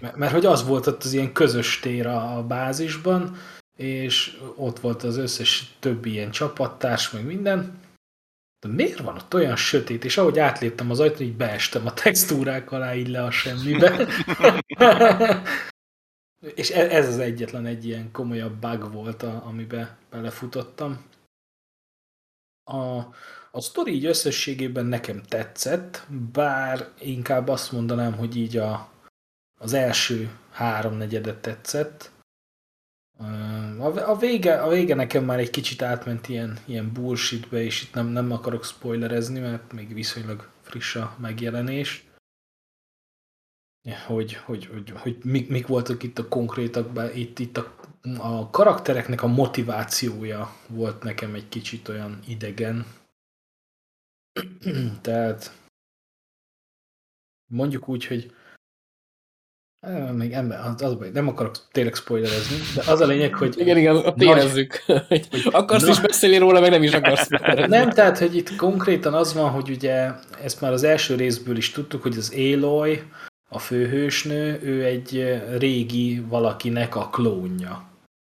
Mert, 0.00 0.16
mert 0.16 0.32
hogy 0.32 0.46
az 0.46 0.66
volt 0.66 0.86
ott 0.86 1.02
az 1.02 1.12
ilyen 1.12 1.32
közös 1.32 1.80
tér 1.80 2.06
a, 2.06 2.36
a 2.36 2.42
bázisban, 2.42 3.36
és 3.76 4.38
ott 4.56 4.78
volt 4.78 5.02
az 5.02 5.16
összes 5.16 5.74
többi 5.78 6.10
ilyen 6.10 6.30
csapattárs, 6.30 7.10
meg 7.10 7.24
minden. 7.24 7.80
De 8.66 8.72
miért 8.72 8.98
van 8.98 9.16
ott 9.16 9.34
olyan 9.34 9.56
sötét? 9.56 10.04
És 10.04 10.18
ahogy 10.18 10.38
átléptem 10.38 10.90
az 10.90 11.00
ajtón, 11.00 11.26
így 11.26 11.36
beestem 11.36 11.86
a 11.86 11.92
textúrák 11.92 12.72
alá, 12.72 12.94
így 12.94 13.08
le 13.08 13.24
a 13.24 13.30
semmibe. 13.30 14.06
és 16.54 16.70
e- 16.70 16.90
ez 16.96 17.08
az 17.08 17.18
egyetlen 17.18 17.66
egy 17.66 17.84
ilyen 17.84 18.12
komolyabb 18.12 18.54
bug 18.54 18.92
volt, 18.92 19.22
amiben 19.22 19.96
belefutottam. 20.10 21.06
A, 22.64 22.96
a 23.50 23.60
sztori 23.60 23.92
így 23.92 24.04
összességében 24.04 24.86
nekem 24.86 25.22
tetszett, 25.22 26.06
bár 26.32 26.88
inkább 27.00 27.48
azt 27.48 27.72
mondanám, 27.72 28.14
hogy 28.14 28.36
így 28.36 28.56
a, 28.56 28.90
az 29.60 29.72
első 29.72 30.30
háromnegyedet 30.50 31.40
tetszett. 31.40 32.10
A, 33.78 34.10
a, 34.10 34.16
vége, 34.16 34.62
a 34.62 34.68
vége 34.68 34.94
nekem 34.94 35.24
már 35.24 35.38
egy 35.38 35.50
kicsit 35.50 35.82
átment 35.82 36.28
ilyen, 36.28 36.58
ilyen 36.64 36.92
bullshitbe, 36.92 37.62
és 37.62 37.82
itt 37.82 37.94
nem, 37.94 38.06
nem 38.06 38.32
akarok 38.32 38.64
spoilerezni, 38.64 39.38
mert 39.38 39.72
még 39.72 39.94
viszonylag 39.94 40.48
friss 40.62 40.94
a 40.94 41.16
megjelenés. 41.18 42.07
Hogy, 44.06 44.34
hogy, 44.34 44.66
hogy, 44.66 44.90
hogy 44.90 45.18
mik, 45.24 45.48
mik 45.48 45.66
voltak 45.66 46.02
itt 46.02 46.18
a 46.18 46.28
konkrétak, 46.28 47.16
itt, 47.16 47.38
itt 47.38 47.56
a, 47.56 47.74
a 48.18 48.50
karaktereknek 48.50 49.22
a 49.22 49.26
motivációja 49.26 50.54
volt 50.68 51.02
nekem 51.02 51.34
egy 51.34 51.48
kicsit 51.48 51.88
olyan 51.88 52.18
idegen. 52.26 52.86
Tehát 55.00 55.52
mondjuk 57.50 57.88
úgy, 57.88 58.06
hogy 58.06 58.32
Á, 59.80 60.10
Még 60.10 60.32
ember, 60.32 60.60
az, 60.60 60.82
az 60.82 60.94
baj, 60.94 61.10
nem 61.10 61.28
akarok 61.28 61.68
tényleg 61.72 61.94
spoilerezni, 61.94 62.56
de 62.74 62.90
az 62.90 63.00
a 63.00 63.06
lényeg, 63.06 63.34
hogy... 63.34 63.58
Igen, 63.58 63.76
igen, 63.76 63.96
ott 63.96 64.22
érezzük. 64.22 64.82
Hogy 65.08 65.28
akarsz 65.50 65.84
Na. 65.84 65.90
is 65.90 66.00
beszélni 66.00 66.36
róla, 66.36 66.60
meg 66.60 66.70
nem 66.70 66.82
is 66.82 66.92
akarsz. 66.92 67.28
Nem, 67.66 67.90
tehát, 67.90 68.18
hogy 68.18 68.36
itt 68.36 68.56
konkrétan 68.56 69.14
az 69.14 69.34
van, 69.34 69.50
hogy 69.50 69.70
ugye 69.70 70.10
ezt 70.42 70.60
már 70.60 70.72
az 70.72 70.82
első 70.82 71.14
részből 71.14 71.56
is 71.56 71.70
tudtuk, 71.70 72.02
hogy 72.02 72.16
az 72.16 72.34
Aloy, 72.36 73.02
a 73.48 73.58
főhősnő, 73.58 74.60
ő 74.62 74.84
egy 74.84 75.40
régi 75.58 76.20
valakinek 76.20 76.96
a 76.96 77.08
klónja. 77.08 77.86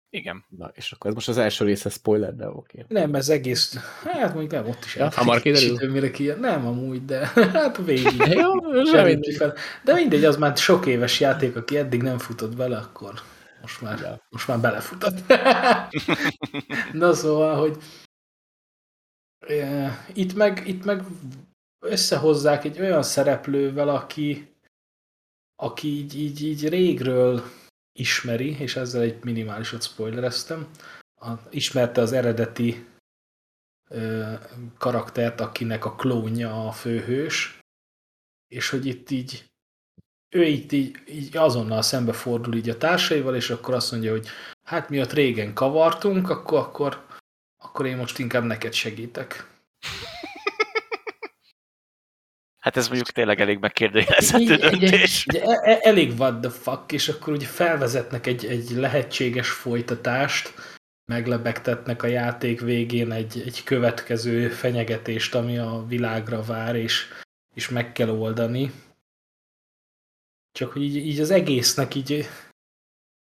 Igen. 0.09 0.45
Na, 0.57 0.71
és 0.73 0.91
akkor 0.91 1.09
ez 1.09 1.15
most 1.15 1.27
az 1.29 1.37
első 1.37 1.65
része 1.65 1.89
spoiler, 1.89 2.35
de 2.35 2.49
oké. 2.49 2.85
Nem, 2.87 3.15
ez 3.15 3.29
egész, 3.29 3.75
hát 4.03 4.33
mondjuk 4.33 4.51
nem, 4.51 4.67
ott 4.69 4.85
is 4.85 4.95
Ja, 4.95 5.09
hamar 5.15 5.41
kiderül? 5.41 5.91
Mire 5.91 6.11
ki, 6.11 6.27
nem 6.39 6.67
amúgy, 6.67 7.05
de 7.05 7.25
hát 7.53 7.77
végig. 7.77 8.17
Jó, 8.41 8.83
semmi. 8.85 9.33
fel. 9.33 9.53
De 9.83 9.93
mindegy, 9.93 10.25
az 10.25 10.37
már 10.37 10.57
sok 10.57 10.85
éves 10.85 11.19
játék, 11.19 11.55
aki 11.55 11.77
eddig 11.77 12.01
nem 12.01 12.17
futott 12.17 12.55
bele, 12.55 12.77
akkor 12.77 13.13
most 13.61 13.81
már, 13.81 13.99
Ja. 13.99 14.21
most 14.29 14.47
már 14.47 14.59
belefutott. 14.59 15.33
Na 16.93 17.13
szóval, 17.13 17.55
hogy 17.55 17.77
itt 20.13 20.33
meg, 20.35 20.63
itt 20.67 20.85
meg 20.85 21.03
összehozzák 21.79 22.63
egy 22.63 22.79
olyan 22.79 23.03
szereplővel, 23.03 23.89
aki, 23.89 24.50
aki 25.61 25.87
így, 25.87 26.19
így, 26.19 26.43
így 26.43 26.69
régről 26.69 27.43
ismeri, 27.99 28.57
és 28.59 28.75
ezzel 28.75 29.01
egy 29.01 29.23
minimálisat 29.23 29.83
spoilereztem, 29.83 30.67
a, 31.15 31.29
ismerte 31.49 32.01
az 32.01 32.11
eredeti 32.11 32.85
ö, 33.89 34.33
karaktert, 34.77 35.41
akinek 35.41 35.85
a 35.85 35.95
klónja 35.95 36.67
a 36.67 36.71
főhős, 36.71 37.59
és 38.47 38.69
hogy 38.69 38.85
itt 38.85 39.09
így 39.09 39.51
ő 40.35 40.43
itt 40.43 40.71
így, 40.71 40.97
így 41.07 41.37
azonnal 41.37 41.81
szembefordul 41.81 42.55
így 42.55 42.69
a 42.69 42.77
társaival, 42.77 43.35
és 43.35 43.49
akkor 43.49 43.73
azt 43.73 43.91
mondja, 43.91 44.11
hogy 44.11 44.27
hát 44.63 44.89
miatt 44.89 45.13
régen 45.13 45.53
kavartunk, 45.53 46.29
akkor, 46.29 46.59
akkor, 46.59 47.05
akkor 47.57 47.85
én 47.85 47.97
most 47.97 48.19
inkább 48.19 48.43
neked 48.43 48.73
segítek. 48.73 49.49
Hát 52.61 52.77
ez 52.77 52.87
mondjuk 52.87 53.09
tényleg 53.11 53.39
elég 53.41 53.55
Így, 53.55 53.61
megkérdőjelezhető 53.61 54.55
döntés. 54.55 55.25
ugye, 55.25 55.43
e- 55.43 55.71
e- 55.71 55.79
elég 55.81 56.19
what 56.19 56.41
the 56.41 56.49
fuck, 56.49 56.91
és 56.91 57.09
akkor 57.09 57.33
ugye 57.33 57.45
felvezetnek 57.45 58.27
egy, 58.27 58.45
egy 58.45 58.69
lehetséges 58.69 59.49
folytatást, 59.49 60.53
meglebegtetnek 61.05 62.03
a 62.03 62.07
játék 62.07 62.61
végén 62.61 63.11
egy, 63.11 63.41
egy 63.45 63.63
következő 63.63 64.49
fenyegetést, 64.49 65.35
ami 65.35 65.57
a 65.57 65.85
világra 65.87 66.41
vár, 66.43 66.75
és, 66.75 67.07
és 67.53 67.69
meg 67.69 67.91
kell 67.91 68.09
oldani. 68.09 68.71
Csak 70.51 70.71
hogy 70.71 70.81
így, 70.83 70.95
így 70.95 71.19
az 71.19 71.31
egésznek 71.31 71.95
így, 71.95 72.29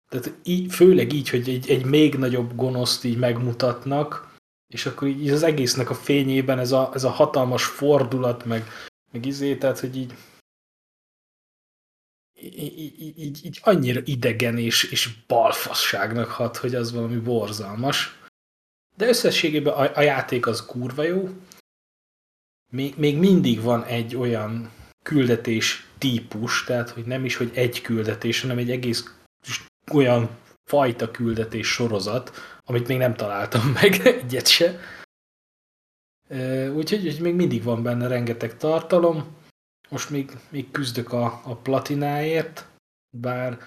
tehát 0.08 0.32
így, 0.42 0.72
főleg 0.72 1.12
így, 1.12 1.28
hogy 1.28 1.48
egy, 1.48 1.70
egy 1.70 1.84
még 1.84 2.14
nagyobb 2.14 2.54
gonoszt 2.54 3.04
így 3.04 3.18
megmutatnak, 3.18 4.34
és 4.66 4.86
akkor 4.86 5.08
így 5.08 5.30
az 5.30 5.42
egésznek 5.42 5.90
a 5.90 5.94
fényében 5.94 6.58
ez 6.58 6.72
a, 6.72 6.90
ez 6.94 7.04
a 7.04 7.10
hatalmas 7.10 7.64
fordulat, 7.64 8.44
meg, 8.44 8.64
meg 9.12 9.26
izé, 9.26 9.56
tehát 9.56 9.78
hogy 9.78 9.96
így, 9.96 10.14
így, 12.40 13.18
így, 13.18 13.44
így, 13.44 13.60
annyira 13.62 14.00
idegen 14.04 14.58
és, 14.58 14.82
és 14.82 15.08
balfasságnak 15.26 16.28
hat, 16.28 16.56
hogy 16.56 16.74
az 16.74 16.92
valami 16.92 17.16
borzalmas. 17.16 18.18
De 18.96 19.08
összességében 19.08 19.72
a, 19.72 19.96
a 19.96 20.00
játék 20.00 20.46
az 20.46 20.66
kurva 20.66 21.02
jó. 21.02 21.28
Még, 22.72 22.94
még 22.96 23.18
mindig 23.18 23.60
van 23.60 23.84
egy 23.84 24.16
olyan 24.16 24.70
küldetés 25.02 25.86
típus, 25.98 26.64
tehát 26.64 26.90
hogy 26.90 27.04
nem 27.04 27.24
is, 27.24 27.36
hogy 27.36 27.50
egy 27.54 27.80
küldetés, 27.80 28.40
hanem 28.40 28.58
egy 28.58 28.70
egész 28.70 29.14
olyan 29.92 30.38
fajta 30.64 31.10
küldetés 31.10 31.68
sorozat, 31.68 32.30
amit 32.64 32.88
még 32.88 32.98
nem 32.98 33.14
találtam 33.14 33.66
meg 33.80 34.06
egyet 34.06 34.46
se. 34.46 34.80
Úgyhogy 36.74 37.02
hogy 37.02 37.20
még 37.20 37.34
mindig 37.34 37.62
van 37.62 37.82
benne 37.82 38.06
rengeteg 38.06 38.56
tartalom. 38.56 39.36
Most 39.88 40.10
még, 40.10 40.30
még 40.50 40.70
küzdök 40.70 41.12
a, 41.12 41.40
a 41.44 41.56
platináért, 41.56 42.68
bár 43.16 43.58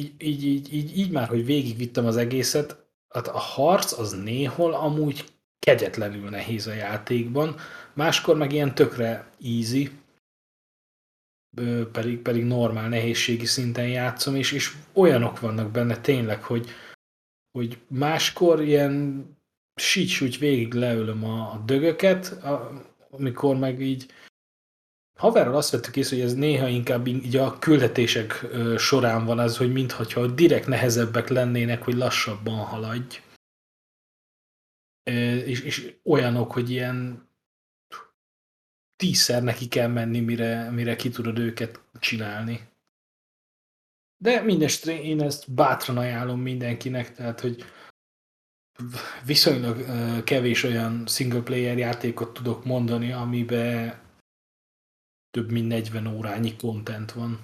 így, 0.00 0.14
így, 0.18 0.44
így, 0.44 0.74
így, 0.74 0.98
így 0.98 1.10
már, 1.10 1.28
hogy 1.28 1.44
végigvittem 1.44 2.06
az 2.06 2.16
egészet, 2.16 2.86
hát 3.08 3.28
a 3.28 3.38
harc 3.38 3.98
az 3.98 4.12
néhol 4.12 4.74
amúgy 4.74 5.24
kegyetlenül 5.58 6.28
nehéz 6.28 6.66
a 6.66 6.72
játékban, 6.72 7.56
máskor 7.92 8.36
meg 8.36 8.52
ilyen 8.52 8.74
tökre 8.74 9.30
easy, 9.44 9.90
pedig, 11.92 12.22
pedig 12.22 12.44
normál 12.44 12.88
nehézségi 12.88 13.46
szinten 13.46 13.88
játszom, 13.88 14.34
és, 14.34 14.52
és 14.52 14.76
olyanok 14.92 15.40
vannak 15.40 15.70
benne 15.70 15.96
tényleg, 15.96 16.42
hogy, 16.42 16.68
hogy 17.58 17.78
máskor 17.88 18.62
ilyen 18.62 19.24
sícs 19.74 20.20
úgy 20.20 20.38
végig 20.38 20.74
leülöm 20.74 21.24
a, 21.24 21.52
a 21.52 21.62
dögöket, 21.64 22.26
a, 22.26 22.82
amikor 23.10 23.56
meg 23.56 23.80
így 23.80 24.12
haverral 25.18 25.56
azt 25.56 25.70
vettük 25.70 25.96
észre, 25.96 26.16
hogy 26.16 26.24
ez 26.24 26.34
néha 26.34 26.68
inkább 26.68 27.06
így 27.06 27.36
a 27.36 27.58
küldetések 27.58 28.46
során 28.76 29.24
van 29.24 29.40
ez, 29.40 29.56
hogy 29.56 29.72
mintha 29.72 30.26
direkt 30.26 30.66
nehezebbek 30.66 31.28
lennének, 31.28 31.82
hogy 31.82 31.94
lassabban 31.94 32.58
haladj. 32.58 33.20
És, 35.44 35.60
és 35.60 35.94
olyanok, 36.04 36.52
hogy 36.52 36.70
ilyen 36.70 37.28
tízszer 38.96 39.42
neki 39.42 39.68
kell 39.68 39.88
menni, 39.88 40.20
mire, 40.20 40.70
mire 40.70 40.96
ki 40.96 41.08
tudod 41.08 41.38
őket 41.38 41.80
csinálni. 42.00 42.68
De 44.16 44.40
mindestre 44.40 45.02
én 45.02 45.22
ezt 45.22 45.52
bátran 45.52 45.96
ajánlom 45.96 46.40
mindenkinek, 46.40 47.12
tehát, 47.14 47.40
hogy 47.40 47.64
viszonylag 49.26 49.84
kevés 50.24 50.62
olyan 50.62 51.06
single 51.06 51.40
player 51.40 51.78
játékot 51.78 52.32
tudok 52.34 52.64
mondani, 52.64 53.12
amiben 53.12 53.94
több 55.30 55.50
mint 55.50 55.68
40 55.68 56.06
órányi 56.06 56.56
content 56.56 57.12
van. 57.12 57.38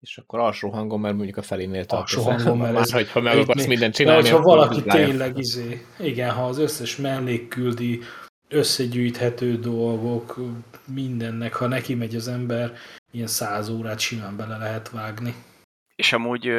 És 0.00 0.18
akkor 0.18 0.38
alsó 0.38 0.70
hangon, 0.70 1.00
mert 1.00 1.14
mondjuk 1.14 1.36
a 1.36 1.42
felénél 1.42 1.84
Alsó 1.88 2.22
tartasz. 2.22 2.42
hangon, 2.44 2.58
mert 2.58 2.76
ez- 2.78 2.92
hogyha 2.92 3.20
meg 3.20 3.38
akarsz 3.38 3.58
még- 3.58 3.68
mindent 3.68 3.92
De 3.92 3.98
csinálni, 3.98 4.22
hogyha 4.22 4.36
akkor 4.38 4.56
valaki 4.56 4.82
tényleg 4.82 5.38
izé, 5.38 5.86
igen, 5.98 6.30
ha 6.30 6.46
az 6.46 6.58
összes 6.58 6.96
mellék 6.96 7.48
küldi, 7.48 8.00
összegyűjthető 8.48 9.56
dolgok, 9.58 10.40
mindennek, 10.84 11.54
ha 11.54 11.66
neki 11.66 11.94
megy 11.94 12.14
az 12.16 12.28
ember, 12.28 12.76
ilyen 13.10 13.26
száz 13.26 13.68
órát 13.68 13.98
simán 13.98 14.36
bele 14.36 14.56
lehet 14.56 14.90
vágni. 14.90 15.34
És 15.96 16.12
amúgy 16.12 16.50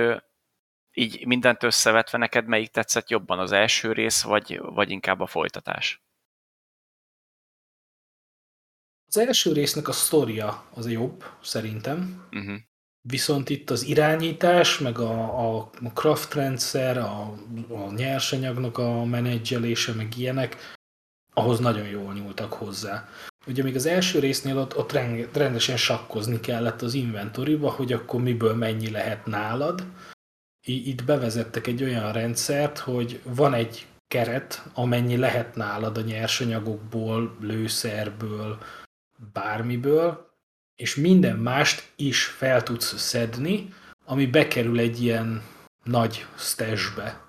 így 0.97 1.25
mindent 1.25 1.63
összevetve 1.63 2.17
neked 2.17 2.47
melyik 2.47 2.69
tetszett 2.69 3.09
jobban, 3.09 3.39
az 3.39 3.51
első 3.51 3.91
rész, 3.91 4.21
vagy, 4.21 4.59
vagy 4.61 4.89
inkább 4.89 5.19
a 5.19 5.27
folytatás? 5.27 6.01
Az 9.07 9.17
első 9.17 9.51
résznek 9.53 9.87
a 9.87 9.91
sztoria 9.91 10.65
az 10.73 10.91
jobb, 10.91 11.23
szerintem. 11.41 12.27
Uh-huh. 12.31 12.55
Viszont 13.01 13.49
itt 13.49 13.69
az 13.69 13.83
irányítás, 13.83 14.77
meg 14.79 14.99
a, 14.99 15.47
a, 15.47 15.69
a 15.83 15.89
craft 15.93 16.33
rendszer, 16.33 16.97
a, 16.97 17.33
a 17.69 17.91
nyersanyagnak 17.95 18.77
a 18.77 19.05
menedzselése, 19.05 19.93
meg 19.93 20.17
ilyenek, 20.17 20.75
ahhoz 21.33 21.59
nagyon 21.59 21.87
jól 21.87 22.13
nyúltak 22.13 22.53
hozzá. 22.53 23.09
Ugye 23.47 23.63
még 23.63 23.75
az 23.75 23.85
első 23.85 24.19
résznél 24.19 24.57
ott, 24.57 24.77
ott 24.77 24.91
rendesen 25.33 25.77
sakkozni 25.77 26.39
kellett 26.39 26.81
az 26.81 26.93
inventoriba, 26.93 27.71
hogy 27.71 27.93
akkor 27.93 28.21
miből 28.21 28.55
mennyi 28.55 28.91
lehet 28.91 29.25
nálad. 29.25 29.85
Itt 30.69 31.03
bevezettek 31.03 31.67
egy 31.67 31.83
olyan 31.83 32.11
rendszert, 32.11 32.77
hogy 32.77 33.21
van 33.23 33.53
egy 33.53 33.87
keret, 34.07 34.63
amennyi 34.73 35.17
lehet 35.17 35.55
nálad 35.55 35.97
a 35.97 36.01
nyersanyagokból, 36.01 37.37
lőszerből, 37.39 38.57
bármiből, 39.33 40.35
és 40.75 40.95
minden 40.95 41.37
mást 41.37 41.91
is 41.95 42.25
fel 42.25 42.63
tudsz 42.63 42.97
szedni, 42.97 43.73
ami 44.05 44.25
bekerül 44.25 44.79
egy 44.79 45.01
ilyen 45.01 45.43
nagy 45.83 46.25
stashbe, 46.37 47.21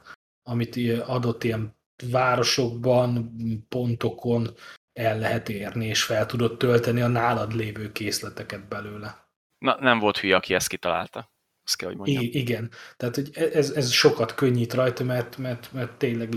amit 0.43 0.77
adott 1.07 1.45
ilyen 1.45 1.77
városokban, 2.11 3.37
pontokon 3.69 4.49
el 4.93 5.19
lehet 5.19 5.49
érni, 5.49 5.87
és 5.87 6.03
fel 6.03 6.27
tudod 6.27 6.57
tölteni 6.57 7.01
a 7.01 7.09
nálad 7.09 7.55
lévő 7.55 7.93
készleteket 7.93 8.69
belőle. 8.69 9.29
Na, 9.59 9.77
nem 9.81 9.99
volt 9.99 10.19
hülye, 10.19 10.37
aki 10.37 10.55
ezt 10.55 10.69
kitalálta. 10.69 11.31
Azt 11.69 11.77
kell, 11.77 11.89
hogy 11.89 11.97
mondjam. 11.97 12.23
I- 12.23 12.39
igen, 12.39 12.71
tehát 12.97 13.15
hogy 13.15 13.31
e- 13.35 13.51
ez, 13.53 13.71
ez 13.71 13.91
sokat 13.91 14.35
könnyít 14.35 14.75
rajta, 14.75 15.05
mert, 15.05 15.37
mert, 15.37 15.73
mert 15.73 15.99
tényleg 15.99 16.29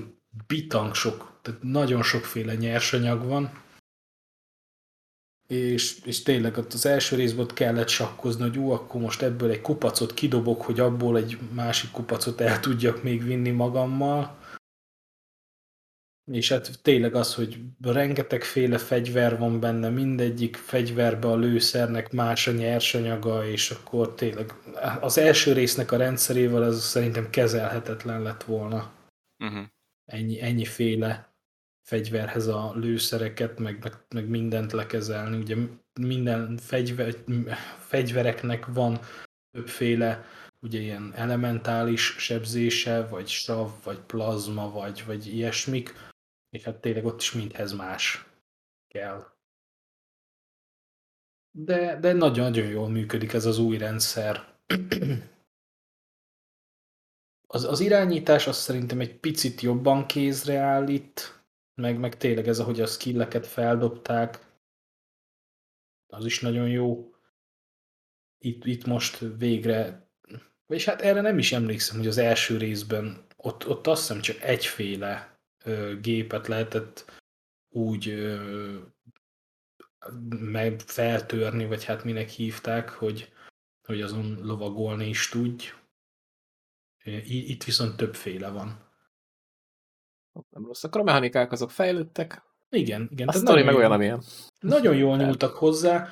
bitang 0.47 0.95
sok, 0.95 1.39
tehát 1.41 1.63
nagyon 1.63 2.03
sokféle 2.03 2.55
nyersanyag 2.55 3.25
van, 3.25 3.63
és, 5.47 5.97
és 6.03 6.23
tényleg 6.23 6.57
ott 6.57 6.73
az 6.73 6.85
első 6.85 7.15
részben 7.15 7.43
ott 7.43 7.53
kellett 7.53 7.87
sakkozni, 7.87 8.41
hogy 8.41 8.57
ú, 8.57 8.71
akkor 8.71 9.01
most 9.01 9.21
ebből 9.21 9.49
egy 9.49 9.61
kupacot 9.61 10.13
kidobok, 10.13 10.61
hogy 10.61 10.79
abból 10.79 11.17
egy 11.17 11.37
másik 11.53 11.91
kupacot 11.91 12.41
el 12.41 12.59
tudjak 12.59 13.03
még 13.03 13.23
vinni 13.23 13.49
magammal. 13.49 14.39
És 16.25 16.49
hát 16.49 16.81
tényleg 16.81 17.15
az, 17.15 17.35
hogy 17.35 17.59
rengetegféle 17.81 18.77
fegyver 18.77 19.37
van 19.37 19.59
benne, 19.59 19.89
mindegyik 19.89 20.55
fegyverbe 20.55 21.27
a 21.27 21.35
lőszernek 21.35 22.11
más 22.11 22.47
a 22.47 22.51
nyersanyaga, 22.51 23.47
és 23.47 23.71
akkor 23.71 24.13
tényleg 24.13 24.53
az 24.99 25.17
első 25.17 25.53
résznek 25.53 25.91
a 25.91 25.97
rendszerével 25.97 26.65
ez 26.65 26.83
szerintem 26.83 27.29
kezelhetetlen 27.29 28.21
lett 28.21 28.43
volna. 28.43 28.91
Uh-huh. 29.43 29.65
Ennyi, 30.05 30.41
ennyiféle 30.41 31.35
fegyverhez 31.87 32.47
a 32.47 32.71
lőszereket, 32.75 33.59
meg, 33.59 33.77
meg, 33.83 33.93
meg 34.15 34.27
mindent 34.27 34.71
lekezelni. 34.71 35.37
Ugye 35.37 35.55
minden 35.99 36.57
fegyver, 36.57 37.15
fegyvereknek 37.79 38.65
van 38.65 38.99
többféle 39.51 40.25
ugye 40.59 40.79
ilyen 40.79 41.13
elementális 41.15 42.15
sebzése, 42.17 43.07
vagy 43.07 43.27
sav, 43.27 43.71
vagy 43.83 43.99
plazma, 43.99 44.71
vagy, 44.71 45.03
vagy 45.05 45.27
ilyesmik, 45.27 45.93
és 46.51 46.63
hát 46.63 46.81
tényleg 46.81 47.05
ott 47.05 47.19
is 47.19 47.31
mindhez 47.31 47.73
más 47.73 48.25
kell. 48.87 49.33
De, 51.51 51.99
de 51.99 52.13
nagyon-nagyon 52.13 52.69
jól 52.69 52.89
működik 52.89 53.33
ez 53.33 53.45
az 53.45 53.57
új 53.59 53.77
rendszer. 53.77 54.45
Az, 57.53 57.63
az 57.63 57.79
irányítás 57.79 58.47
azt 58.47 58.59
szerintem 58.59 58.99
egy 58.99 59.19
picit 59.19 59.61
jobban 59.61 60.05
kézre 60.07 60.57
állít, 60.57 61.43
meg, 61.73 61.99
meg 61.99 62.17
tényleg 62.17 62.47
ez, 62.47 62.59
ahogy 62.59 62.81
a 62.81 62.85
skilleket 62.85 63.47
feldobták, 63.47 64.45
az 66.07 66.25
is 66.25 66.39
nagyon 66.39 66.69
jó. 66.69 67.15
Itt, 68.37 68.65
itt 68.65 68.85
most 68.85 69.19
végre, 69.37 70.09
és 70.67 70.85
hát 70.85 71.01
erre 71.01 71.21
nem 71.21 71.37
is 71.37 71.51
emlékszem, 71.51 71.97
hogy 71.97 72.07
az 72.07 72.17
első 72.17 72.57
részben 72.57 73.25
ott, 73.35 73.67
ott 73.67 73.87
azt 73.87 74.01
hiszem 74.01 74.21
csak 74.21 74.41
egyféle 74.41 75.40
gépet 76.01 76.47
lehetett 76.47 77.21
úgy 77.69 78.31
meg 80.29 80.79
feltörni, 80.79 81.65
vagy 81.65 81.83
hát 81.83 82.03
minek 82.03 82.29
hívták, 82.29 82.89
hogy, 82.89 83.33
hogy 83.83 84.01
azon 84.01 84.39
lovagolni 84.41 85.07
is 85.07 85.29
tudj. 85.29 85.73
Itt 87.27 87.63
viszont 87.63 87.97
többféle 87.97 88.49
van. 88.49 88.89
Nem 90.49 90.65
rossz. 90.65 90.83
Akkor 90.83 91.01
a 91.01 91.03
mechanikák 91.03 91.51
azok 91.51 91.71
fejlődtek. 91.71 92.41
Igen, 92.69 93.07
igen. 93.11 93.27
A 93.27 93.31
sztori 93.31 93.63
meg 93.63 93.75
olyan, 93.75 93.91
amilyen. 93.91 94.23
Nagyon 94.59 94.95
jól 94.95 95.17
nyúltak 95.17 95.55
hozzá, 95.55 96.07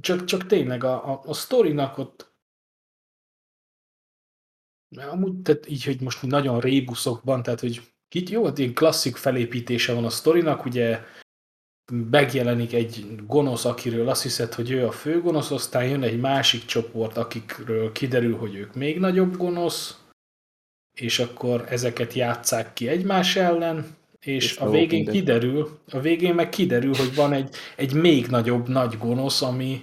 csak, 0.00 0.24
csak 0.24 0.46
tényleg 0.46 0.84
a, 0.84 1.12
a, 1.12 1.22
a 1.24 1.34
sztorinak 1.34 1.98
ott 1.98 2.32
amúgy, 4.96 5.42
tehát 5.42 5.68
így, 5.68 5.84
hogy 5.84 6.00
most 6.00 6.22
nagyon 6.22 6.60
rébuszokban, 6.60 7.42
tehát 7.42 7.60
hogy 7.60 7.93
itt 8.14 8.28
jó, 8.28 8.44
hát 8.44 8.58
ilyen 8.58 8.74
klasszik 8.74 9.16
felépítése 9.16 9.94
van 9.94 10.04
a 10.04 10.10
sztorinak, 10.10 10.64
ugye 10.64 11.00
megjelenik 11.92 12.72
egy 12.72 13.06
gonosz, 13.26 13.64
akiről 13.64 14.08
azt 14.08 14.22
hiszed, 14.22 14.54
hogy 14.54 14.70
ő 14.70 14.86
a 14.86 14.92
főgonosz, 14.92 15.50
aztán 15.50 15.88
jön 15.88 16.02
egy 16.02 16.20
másik 16.20 16.64
csoport, 16.64 17.16
akikről 17.16 17.92
kiderül, 17.92 18.36
hogy 18.36 18.54
ők 18.54 18.74
még 18.74 18.98
nagyobb 18.98 19.36
gonosz, 19.36 19.98
és 20.94 21.18
akkor 21.18 21.64
ezeket 21.68 22.12
játszák 22.12 22.72
ki 22.72 22.88
egymás 22.88 23.36
ellen, 23.36 23.96
és, 24.20 24.44
és 24.44 24.56
a 24.56 24.70
végén 24.70 25.06
kiderül, 25.06 25.78
a 25.90 26.00
végén 26.00 26.34
meg 26.34 26.48
kiderül, 26.48 26.94
hogy 26.94 27.14
van 27.14 27.32
egy, 27.32 27.54
egy 27.76 27.92
még 27.92 28.26
nagyobb 28.26 28.68
nagy 28.68 28.98
gonosz, 28.98 29.42
ami, 29.42 29.82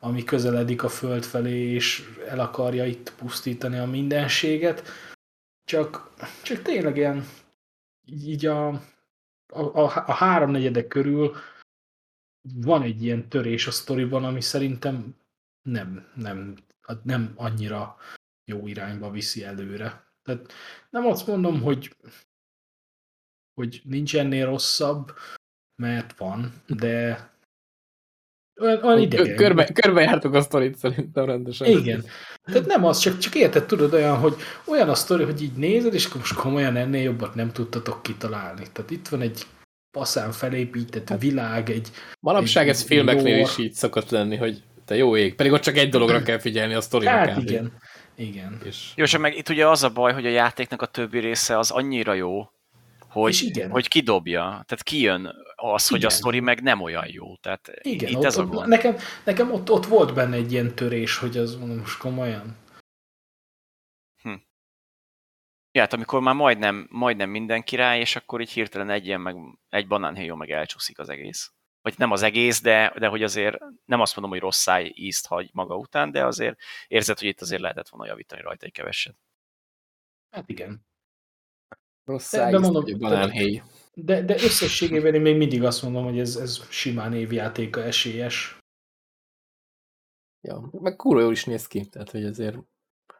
ami 0.00 0.24
közeledik 0.24 0.82
a 0.82 0.88
föld 0.88 1.24
felé, 1.24 1.72
és 1.72 2.02
el 2.28 2.40
akarja 2.40 2.84
itt 2.84 3.12
pusztítani 3.18 3.78
a 3.78 3.86
mindenséget. 3.86 4.82
Csak, 5.64 6.10
csak 6.42 6.62
tényleg 6.62 6.96
ilyen, 6.96 7.26
így 8.06 8.46
a, 8.46 8.68
a, 9.46 9.60
a, 9.60 9.84
a 10.06 10.12
háromnegyedek 10.12 10.86
körül 10.86 11.34
van 12.54 12.82
egy 12.82 13.02
ilyen 13.02 13.28
törés 13.28 13.66
a 13.66 13.70
sztoriban, 13.70 14.24
ami 14.24 14.40
szerintem 14.40 15.16
nem, 15.62 16.12
nem, 16.14 16.56
nem 17.02 17.32
annyira 17.36 17.96
jó 18.44 18.66
irányba 18.66 19.10
viszi 19.10 19.44
előre. 19.44 20.04
Tehát 20.22 20.52
nem 20.90 21.06
azt 21.06 21.26
mondom, 21.26 21.62
hogy, 21.62 21.96
hogy 23.54 23.80
nincs 23.84 24.16
ennél 24.16 24.46
rosszabb, 24.46 25.12
mert 25.82 26.16
van, 26.16 26.62
de 26.66 27.30
olyan, 28.60 28.82
olyan 28.82 29.00
idegen. 29.00 29.36
Körbe, 29.36 29.64
körbe 29.72 30.02
jártuk 30.02 30.34
a 30.34 30.40
sztorit 30.40 30.76
szerintem 30.76 31.24
rendesen. 31.24 31.66
Igen. 31.66 32.04
Tehát 32.44 32.66
nem 32.66 32.84
az, 32.84 32.98
csak, 32.98 33.18
csak 33.18 33.34
érted, 33.34 33.64
tudod 33.64 33.92
olyan, 33.92 34.16
hogy 34.16 34.34
olyan 34.64 34.88
a 34.88 34.94
sztori, 34.94 35.24
hogy 35.24 35.42
így 35.42 35.52
nézed, 35.56 35.94
és 35.94 36.04
akkor 36.06 36.20
most 36.20 36.34
komolyan 36.34 36.76
ennél 36.76 37.02
jobbat 37.02 37.34
nem 37.34 37.52
tudtatok 37.52 38.02
kitalálni. 38.02 38.66
Tehát 38.72 38.90
itt 38.90 39.08
van 39.08 39.20
egy 39.20 39.42
paszán 39.90 40.32
felépített 40.32 41.08
hát, 41.08 41.20
világ, 41.20 41.70
egy 41.70 41.88
Manapság 42.20 42.64
egy 42.64 42.74
ez 42.74 42.82
filmeknél 42.82 43.38
is 43.38 43.58
így 43.58 43.72
szokott 43.72 44.10
lenni, 44.10 44.36
hogy 44.36 44.62
te 44.84 44.96
jó 44.96 45.16
ég, 45.16 45.34
pedig 45.34 45.52
ott 45.52 45.60
csak 45.62 45.76
egy 45.76 45.88
dologra 45.88 46.22
kell 46.22 46.38
figyelni 46.38 46.74
a 46.74 46.80
sztorinak. 46.80 47.28
Hát 47.28 47.42
igen. 47.42 47.72
Igen. 48.16 48.60
És... 48.64 48.90
Jó, 48.94 49.04
és 49.04 49.18
meg 49.18 49.36
itt 49.36 49.48
ugye 49.48 49.68
az 49.68 49.82
a 49.82 49.90
baj, 49.90 50.12
hogy 50.12 50.26
a 50.26 50.30
játéknak 50.30 50.82
a 50.82 50.86
többi 50.86 51.18
része 51.18 51.58
az 51.58 51.70
annyira 51.70 52.14
jó, 52.14 52.50
hogy, 53.08 53.38
igen. 53.42 53.70
hogy 53.70 53.88
kidobja. 53.88 54.42
Tehát 54.42 54.82
kijön 54.82 55.34
az, 55.56 55.86
igen. 55.90 56.00
hogy 56.00 56.04
a 56.04 56.10
sztori 56.10 56.40
meg 56.40 56.62
nem 56.62 56.80
olyan 56.80 57.06
jó. 57.08 57.36
Tehát 57.36 57.70
igen, 57.80 58.10
itt 58.10 58.16
ott, 58.16 58.24
ez 58.24 58.36
a 58.36 58.46
gond. 58.46 58.68
Nekem, 58.68 58.96
nekem 59.24 59.52
ott, 59.52 59.70
ott 59.70 59.86
volt 59.86 60.14
benne 60.14 60.36
egy 60.36 60.52
ilyen 60.52 60.74
törés, 60.74 61.16
hogy 61.16 61.36
az 61.36 61.56
mondom, 61.56 61.78
most 61.78 61.98
komolyan. 61.98 62.56
Hm. 64.22 64.34
Ja, 65.72 65.80
hát 65.80 65.92
amikor 65.92 66.20
már 66.20 66.34
majdnem, 66.34 66.86
majdnem 66.90 67.30
minden 67.30 67.62
király, 67.62 68.00
és 68.00 68.16
akkor 68.16 68.40
így 68.40 68.50
hirtelen 68.50 68.90
egy 68.90 69.06
ilyen, 69.06 69.20
meg 69.20 69.36
egy 69.68 69.86
banánhéjó 69.86 70.34
meg 70.34 70.50
elcsúszik 70.50 70.98
az 70.98 71.08
egész 71.08 71.50
vagy 71.86 71.98
nem 71.98 72.10
az 72.10 72.22
egész, 72.22 72.60
de, 72.60 72.92
de 72.98 73.06
hogy 73.06 73.22
azért 73.22 73.58
nem 73.84 74.00
azt 74.00 74.16
mondom, 74.16 74.32
hogy 74.32 74.42
rossz 74.42 74.60
száj 74.60 74.92
ízt 74.94 75.26
hagy 75.26 75.50
maga 75.52 75.76
után, 75.76 76.10
de 76.10 76.24
azért 76.24 76.58
érzed, 76.86 77.18
hogy 77.18 77.28
itt 77.28 77.40
azért 77.40 77.60
lehetett 77.60 77.88
volna 77.88 78.06
javítani 78.06 78.42
rajta 78.42 78.66
egy 78.66 78.72
keveset. 78.72 79.16
Hát 80.30 80.48
igen. 80.48 80.86
Rossz 82.04 82.26
száj 82.26 82.50
de, 82.50 82.58
de 82.58 82.68
mondom, 82.68 82.98
banánhéj. 82.98 83.62
De, 84.00 84.22
de 84.22 84.34
összességében 84.34 85.14
én 85.14 85.20
még 85.20 85.36
mindig 85.36 85.64
azt 85.64 85.82
mondom, 85.82 86.04
hogy 86.04 86.18
ez, 86.18 86.36
ez 86.36 86.60
simán 86.68 87.14
évjátéka 87.14 87.82
esélyes. 87.82 88.58
Ja, 90.40 90.70
meg 90.80 90.96
kurva 90.96 91.20
jól 91.20 91.32
is 91.32 91.44
néz 91.44 91.66
ki, 91.66 91.86
tehát 91.86 92.10
hogy 92.10 92.24
azért 92.24 92.56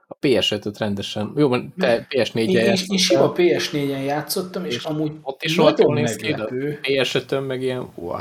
a 0.07 0.18
PS5-öt 0.20 0.79
rendesen, 0.79 1.33
jó, 1.37 1.59
te 1.68 2.07
PS4-en 2.11 2.37
én, 2.37 2.77
én, 2.89 2.99
sima 2.99 3.33
PS4-en 3.33 4.05
játszottam, 4.05 4.64
és, 4.64 4.74
és 4.74 4.85
amúgy 4.85 5.12
ott 5.22 5.43
is 5.43 5.57
nagyon 5.57 5.93
meglepő. 5.93 6.79
PS5-ön 6.83 7.43
meg 7.43 7.62
ilyen, 7.62 7.89
wow. 7.95 8.20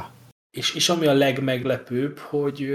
És, 0.52 0.76
és 0.76 0.90
ami 0.90 1.06
a 1.06 1.14
legmeglepőbb, 1.14 2.18
hogy 2.18 2.70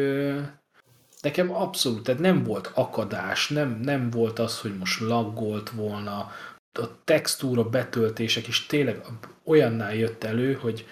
nekem 1.20 1.54
abszolút, 1.54 2.02
tehát 2.02 2.20
nem 2.20 2.42
volt 2.42 2.70
akadás, 2.74 3.48
nem, 3.48 3.80
nem 3.82 4.10
volt 4.10 4.38
az, 4.38 4.60
hogy 4.60 4.76
most 4.78 5.00
laggolt 5.00 5.70
volna, 5.70 6.30
a 6.78 7.04
textúra 7.04 7.68
betöltések 7.68 8.46
is 8.46 8.66
tényleg 8.66 9.04
olyannál 9.44 9.94
jött 9.94 10.24
elő, 10.24 10.54
hogy 10.54 10.86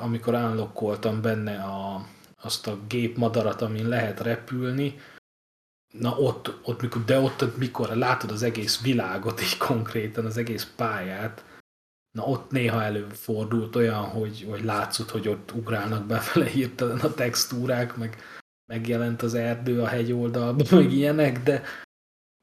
amikor 0.00 0.34
állokkoltam 0.34 1.22
benne 1.22 1.62
a, 1.62 2.06
azt 2.40 2.66
a 2.66 2.78
gépmadarat, 2.88 3.62
amin 3.62 3.88
lehet 3.88 4.20
repülni, 4.20 5.00
na 5.92 6.18
ott, 6.18 6.54
ott 6.62 6.80
mikor, 6.80 7.04
de 7.04 7.18
ott, 7.18 7.56
mikor 7.56 7.88
látod 7.88 8.30
az 8.30 8.42
egész 8.42 8.80
világot, 8.80 9.40
így 9.40 9.56
konkrétan 9.56 10.24
az 10.24 10.36
egész 10.36 10.72
pályát, 10.76 11.44
Na 12.12 12.24
ott 12.24 12.50
néha 12.50 12.82
előfordult 12.82 13.76
olyan, 13.76 14.04
hogy, 14.04 14.46
hogy 14.50 14.64
látszott, 14.64 15.10
hogy 15.10 15.28
ott 15.28 15.52
ugrálnak 15.52 16.06
befele 16.06 16.46
hirtelen 16.46 16.98
a 16.98 17.14
textúrák, 17.14 17.96
meg 17.96 18.16
megjelent 18.66 19.22
az 19.22 19.34
erdő 19.34 19.82
a 19.82 19.86
hegyoldalban, 19.86 20.66
meg 20.70 20.92
ilyenek, 20.92 21.42
de, 21.42 21.62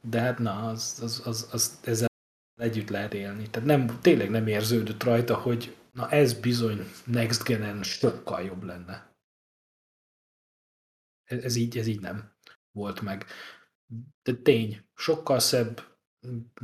de 0.01 0.19
hát 0.19 0.39
na, 0.39 0.67
az, 0.67 0.99
az, 1.01 1.21
az, 1.25 1.47
az, 1.51 1.79
ezzel 1.83 2.08
együtt 2.59 2.89
lehet 2.89 3.13
élni. 3.13 3.49
Tehát 3.49 3.67
nem, 3.67 3.99
tényleg 4.01 4.29
nem 4.29 4.47
érződött 4.47 5.03
rajta, 5.03 5.35
hogy 5.35 5.77
na 5.91 6.09
ez 6.09 6.33
bizony 6.33 6.85
Next 7.05 7.43
Gen-en 7.43 7.83
sokkal 7.83 8.41
jobb 8.41 8.63
lenne. 8.63 9.13
Ez, 11.23 11.43
ez, 11.43 11.55
így, 11.55 11.77
ez 11.77 11.87
így 11.87 11.99
nem 11.99 12.35
volt 12.71 13.01
meg. 13.01 13.25
De 14.23 14.33
tény, 14.33 14.89
sokkal 14.95 15.39
szebb, 15.39 15.87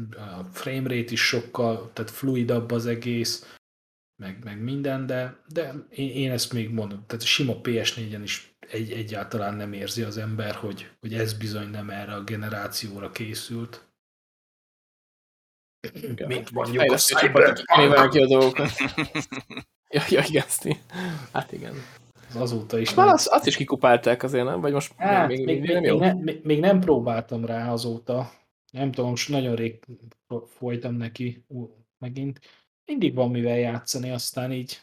a 0.09 0.43
framerate 0.43 1.11
is 1.11 1.27
sokkal, 1.27 1.93
tehát 1.93 2.11
fluidabb 2.11 2.71
az 2.71 2.85
egész, 2.85 3.55
meg, 4.15 4.43
meg 4.43 4.61
minden, 4.61 5.05
de, 5.05 5.43
de 5.47 5.73
én, 5.89 6.09
én 6.09 6.31
ezt 6.31 6.53
még 6.53 6.69
mondom, 6.69 7.05
tehát 7.05 7.25
sima 7.25 7.53
PS4-en 7.61 8.19
is 8.23 8.55
egy, 8.59 8.91
egyáltalán 8.91 9.55
nem 9.55 9.73
érzi 9.73 10.01
az 10.01 10.17
ember, 10.17 10.55
hogy, 10.55 10.91
hogy 10.99 11.13
ez 11.13 11.33
bizony 11.33 11.69
nem 11.69 11.89
erre 11.89 12.13
a 12.13 12.23
generációra 12.23 13.11
készült. 13.11 13.94
Igen, 15.93 16.27
Mint 16.27 16.51
mondjuk 16.51 16.91
a 16.91 16.97
Cyberpunk. 16.97 18.09
ki 18.09 18.19
a 18.19 18.27
dolgokat. 18.27 18.69
ja, 19.95 20.01
ja, 20.09 20.23
igen, 20.27 20.45
hát 21.31 21.51
igen. 21.51 21.73
Azóta 22.36 22.79
is. 22.79 22.93
Már 22.93 23.07
azt, 23.07 23.27
azt 23.27 23.47
is 23.47 23.55
kikupálták 23.55 24.23
azért, 24.23 24.45
nem? 24.45 24.61
Vagy 24.61 24.73
most 24.73 24.93
hát, 24.97 25.27
még, 25.27 25.45
még, 25.45 25.59
még, 25.59 25.79
még, 25.79 25.91
nem? 25.91 26.17
Még, 26.17 26.36
ne, 26.36 26.39
még 26.43 26.59
nem 26.59 26.79
próbáltam 26.79 27.45
rá 27.45 27.71
azóta 27.71 28.31
nem 28.75 28.91
tudom, 28.91 29.09
most 29.09 29.29
nagyon 29.29 29.55
rég 29.55 29.86
folytam 30.45 30.95
neki 30.95 31.45
megint, 31.97 32.39
Mindig 32.86 33.13
van 33.13 33.31
mivel 33.31 33.57
játszani, 33.57 34.11
aztán 34.11 34.51
így 34.51 34.81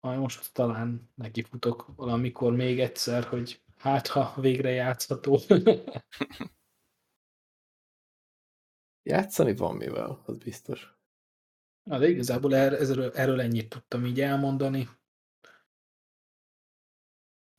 majd 0.00 0.18
most 0.18 0.52
talán 0.52 1.10
nekifutok 1.14 1.92
valamikor 1.96 2.54
még 2.54 2.80
egyszer, 2.80 3.24
hogy 3.24 3.62
hát 3.76 4.06
ha 4.06 4.34
végre 4.40 4.70
játszható. 4.70 5.40
Játszani 9.04 9.54
van 9.54 9.76
mivel, 9.76 10.22
az 10.26 10.38
biztos. 10.38 10.94
Na, 11.82 11.98
de 11.98 12.08
igazából 12.08 12.54
er, 12.54 12.72
erről, 12.72 13.10
erről 13.14 13.40
ennyit 13.40 13.68
tudtam 13.68 14.04
így 14.04 14.20
elmondani. 14.20 14.88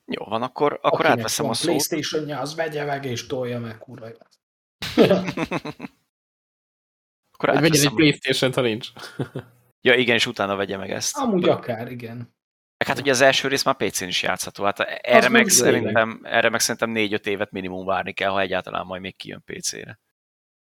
Jó, 0.06 0.26
van, 0.26 0.42
akkor, 0.42 0.74
akkor 0.74 1.00
Akinek 1.00 1.18
átveszem 1.18 1.50
a 1.50 1.54
szót. 1.54 1.66
playstation 1.66 2.30
az 2.30 2.56
vegye 2.56 2.86
meg 2.86 3.06
és 3.06 3.28
tolja 3.28 3.60
meg, 3.60 3.78
kurva. 3.78 4.06
akkor 7.32 7.50
Vagy 7.50 7.62
vegyen 7.62 7.86
egy 7.86 7.94
playstation 7.94 8.54
ha 8.54 8.62
nincs. 8.62 8.90
Ja, 9.82 9.94
igen, 9.94 10.16
és 10.16 10.26
utána 10.26 10.56
vegye 10.56 10.78
meg 10.78 10.92
ezt. 10.92 11.18
Amúgy 11.18 11.50
akár, 11.50 11.92
igen. 11.92 12.18
Meg 12.78 12.88
Hát 12.88 13.00
ugye 13.00 13.12
az 13.12 13.22
első 13.22 13.48
rész 13.48 13.64
már 13.64 13.76
PC-n 13.76 14.08
is 14.08 14.24
játszható. 14.24 14.64
Hát 14.64 14.80
erre 14.80 15.30
meg 15.30 15.48
szerintem, 15.48 16.20
erre 16.24 16.50
meg 16.50 16.60
szerintem 16.60 17.20
4-5 17.20 17.26
évet 17.26 17.52
minimum 17.52 17.86
várni 17.86 18.14
kell, 18.14 18.30
ha 18.30 18.40
egyáltalán 18.40 18.86
majd 18.86 19.02
még 19.02 19.16
kijön 19.16 19.44
PC-re. 19.46 20.00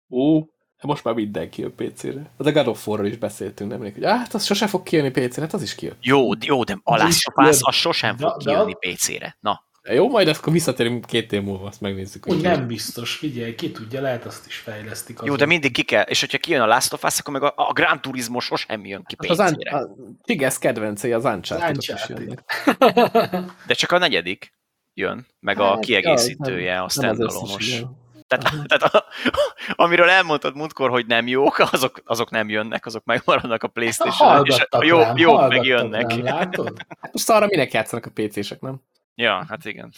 Ú, 0.07 0.39
hát 0.41 0.58
most 0.87 1.05
már 1.05 1.15
mindenki 1.15 1.61
jön 1.61 1.75
PC-re. 1.75 2.31
Az 2.37 2.47
a 2.47 2.53
God 2.53 2.67
of 2.67 2.87
War-ról 2.87 3.07
is 3.07 3.17
beszéltünk 3.17 3.71
nemrég, 3.71 3.95
hogy 3.95 4.05
hát 4.05 4.35
az 4.35 4.45
sose 4.45 4.67
fog 4.67 4.83
kijönni 4.83 5.11
PC-re, 5.11 5.43
hát 5.43 5.53
az 5.55 5.63
is 5.63 5.75
kijön. 5.75 5.97
Jó, 6.01 6.29
jó, 6.41 6.65
de 6.65 6.79
a 6.83 6.95
Az 6.95 7.59
az 7.61 7.75
sosem 7.75 8.17
fog 8.17 8.37
de- 8.37 8.51
kijönni 8.51 8.75
PC-re. 8.75 9.37
Na, 9.41 9.67
jó, 9.91 10.09
majd 10.09 10.29
akkor 10.29 10.53
visszatérünk 10.53 11.05
két 11.07 11.33
év 11.33 11.43
múlva, 11.43 11.67
azt 11.67 11.81
megnézzük. 11.81 12.27
Úgy 12.27 12.33
hogy 12.35 12.43
nem 12.43 12.67
biztos, 12.67 13.15
figyelj, 13.17 13.55
ki 13.55 13.71
tudja, 13.73 14.01
lehet 14.01 14.25
azt 14.25 14.47
is 14.47 14.57
fejlesztik. 14.57 15.17
jó, 15.19 15.25
azon. 15.25 15.37
de 15.37 15.47
mindig 15.47 15.73
ki 15.73 15.83
kell, 15.83 16.03
és 16.03 16.21
hogyha 16.21 16.39
kijön 16.39 16.61
a 16.61 16.67
Last 16.67 16.93
of 16.93 17.03
Us, 17.05 17.19
akkor 17.19 17.33
meg 17.33 17.43
a, 17.43 17.53
a 17.57 17.73
Gran 17.73 18.01
Turismo 18.01 18.41
sosem 18.41 18.85
jön 18.87 19.05
ki 19.05 19.17
Hát 19.29 19.39
az 19.39 19.53
PC-re. 19.55 19.77
a 19.77 19.89
Tigesz 20.25 20.59
kedvencei 20.59 21.13
az 21.13 21.25
uncharted 21.25 21.77
Uncharted. 21.77 22.43
De 23.67 23.75
csak 23.75 23.93
a 23.93 23.99
negyedik 23.99 24.53
jön, 24.95 25.27
meg 25.41 25.61
a 25.61 25.65
Hát, 25.71 25.81
kiegészítője, 25.81 26.81
a 26.81 26.89
nem- 26.95 27.17
nem 27.17 27.27
az 27.27 27.33
standalone. 27.33 27.91
Tehát, 28.27 28.67
tehát 28.67 28.83
a, 28.95 29.05
amiről 29.75 30.09
elmondtad 30.09 30.55
múltkor, 30.57 30.91
hogy 30.91 31.07
nem 31.07 31.27
jók, 31.27 31.59
azok, 31.59 32.01
azok 32.05 32.31
nem 32.31 32.49
jönnek, 32.49 32.87
azok 32.87 33.05
megmaradnak 33.05 33.63
a 33.63 33.69
Playstation-on, 33.69 34.47
és 34.47 34.67
a 34.69 34.85
jó, 34.85 34.99
rám, 34.99 35.17
jók 35.17 35.33
meg 35.39 35.41
hallgattak 35.41 35.67
jönnek. 35.67 36.11
Rám, 36.11 36.23
látod? 36.23 36.85
Hát 37.01 37.13
most 37.13 37.31
arra 37.31 37.47
minek 37.47 37.73
játszanak 37.73 38.07
a 38.07 38.11
PC-sek, 38.11 38.61
nem? 38.61 38.81
Ja, 39.15 39.45
hát 39.49 39.65
igen. 39.65 39.93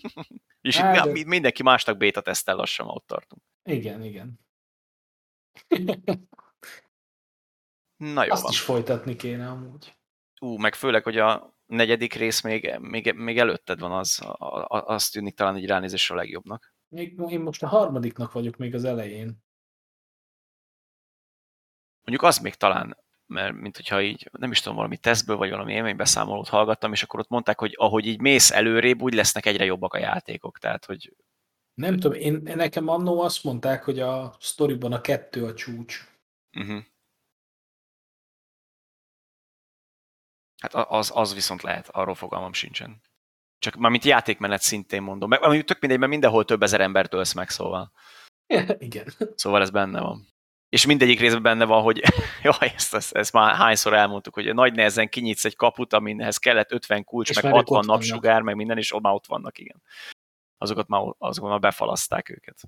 és 0.60 0.76
Hát, 0.76 0.96
hát, 0.96 1.04
de- 1.04 1.12
mi, 1.12 1.22
mindenki 1.22 1.62
másnak 1.62 1.96
béta 1.96 2.20
tesztel 2.20 2.56
lassan, 2.56 2.86
ott 2.88 3.06
tartunk. 3.06 3.42
Igen, 3.64 4.02
igen. 4.04 4.40
Na 7.96 8.24
jó 8.24 8.30
Azt 8.32 8.42
van. 8.42 8.50
is 8.52 8.60
folytatni 8.60 9.16
kéne 9.16 9.48
amúgy. 9.48 9.94
Ú, 10.40 10.56
meg 10.56 10.74
főleg, 10.74 11.02
hogy 11.02 11.18
a 11.18 11.54
negyedik 11.66 12.14
rész 12.14 12.40
még, 12.40 12.76
még, 12.80 13.12
még 13.12 13.38
előtted 13.38 13.78
van, 13.80 13.92
az, 13.92 14.20
a- 14.20 14.64
a- 14.76 14.84
az 14.86 15.08
tűnik 15.08 15.34
talán 15.34 15.56
egy 15.56 15.66
ránézésre 15.66 16.14
a 16.14 16.18
legjobbnak. 16.18 16.74
Még, 16.88 17.20
én 17.28 17.40
most 17.40 17.62
a 17.62 17.66
harmadiknak 17.66 18.32
vagyok 18.32 18.56
még 18.56 18.74
az 18.74 18.84
elején. 18.84 19.44
Mondjuk 22.04 22.22
az 22.22 22.38
még 22.38 22.54
talán, 22.54 22.96
mert 23.26 23.54
mint 23.54 23.76
hogyha 23.76 24.02
így, 24.02 24.28
nem 24.32 24.50
is 24.50 24.60
tudom, 24.60 24.76
valami 24.76 24.96
tesztből, 24.96 25.36
vagy 25.36 25.50
valami 25.50 25.72
élménybeszámolót 25.72 26.48
hallgattam, 26.48 26.92
és 26.92 27.02
akkor 27.02 27.20
ott 27.20 27.28
mondták, 27.28 27.58
hogy 27.58 27.74
ahogy 27.78 28.06
így 28.06 28.20
mész 28.20 28.50
előrébb, 28.50 29.02
úgy 29.02 29.14
lesznek 29.14 29.46
egyre 29.46 29.64
jobbak 29.64 29.94
a 29.94 29.98
játékok. 29.98 30.58
Tehát, 30.58 30.84
hogy 30.84 31.16
Nem 31.74 31.98
tudom, 31.98 32.18
én, 32.20 32.32
nekem 32.42 32.88
annó 32.88 33.20
azt 33.20 33.44
mondták, 33.44 33.84
hogy 33.84 34.00
a 34.00 34.36
sztoriban 34.40 34.92
a 34.92 35.00
kettő 35.00 35.44
a 35.44 35.54
csúcs. 35.54 36.00
uh-huh. 36.52 36.84
Hát 40.56 40.74
a- 40.74 40.90
az, 40.90 41.10
az 41.14 41.34
viszont 41.34 41.62
lehet, 41.62 41.88
arról 41.88 42.14
fogalmam 42.14 42.52
sincsen. 42.52 43.00
Csak 43.58 43.74
már 43.74 43.90
mint 43.90 44.04
játékmenet 44.04 44.60
szintén 44.60 45.02
mondom. 45.02 45.28
Meg, 45.28 45.42
ami 45.42 45.62
tök 45.64 45.80
mindegy, 45.80 45.98
mert 45.98 46.10
mindenhol 46.10 46.44
több 46.44 46.62
ezer 46.62 46.80
embert 46.80 47.14
ölsz 47.14 47.32
meg, 47.32 47.50
szóval. 47.50 47.92
igen. 48.78 49.06
Szóval 49.34 49.60
ez 49.60 49.70
benne 49.70 50.00
van. 50.00 50.26
És 50.68 50.86
mindegyik 50.86 51.20
részben 51.20 51.42
benne 51.42 51.64
van, 51.64 51.82
hogy 51.82 52.02
jaj, 52.42 52.72
ezt, 52.74 52.94
ezt, 52.94 53.12
ezt 53.12 53.32
már 53.32 53.54
hányszor 53.54 53.94
elmondtuk, 53.94 54.34
hogy 54.34 54.54
nagy 54.54 54.74
nehezen 54.74 55.08
kinyitsz 55.08 55.44
egy 55.44 55.56
kaput, 55.56 55.92
aminhez 55.92 56.36
kellett 56.36 56.72
50 56.72 57.04
kulcs, 57.04 57.30
És 57.30 57.34
meg 57.34 57.44
már 57.44 57.52
ők 57.52 57.58
60 57.58 57.78
ott 57.78 57.86
vannak. 57.86 58.00
napsugár, 58.00 58.42
meg 58.42 58.54
minden, 58.56 58.76
és 58.78 58.92
ott 58.92 59.02
már 59.02 59.12
ott 59.14 59.26
vannak, 59.26 59.58
igen. 59.58 59.82
Azokat 60.58 60.88
már, 60.88 61.02
azokat 61.18 61.50
már 61.50 61.60
befalaszták 61.60 62.28
őket. 62.28 62.60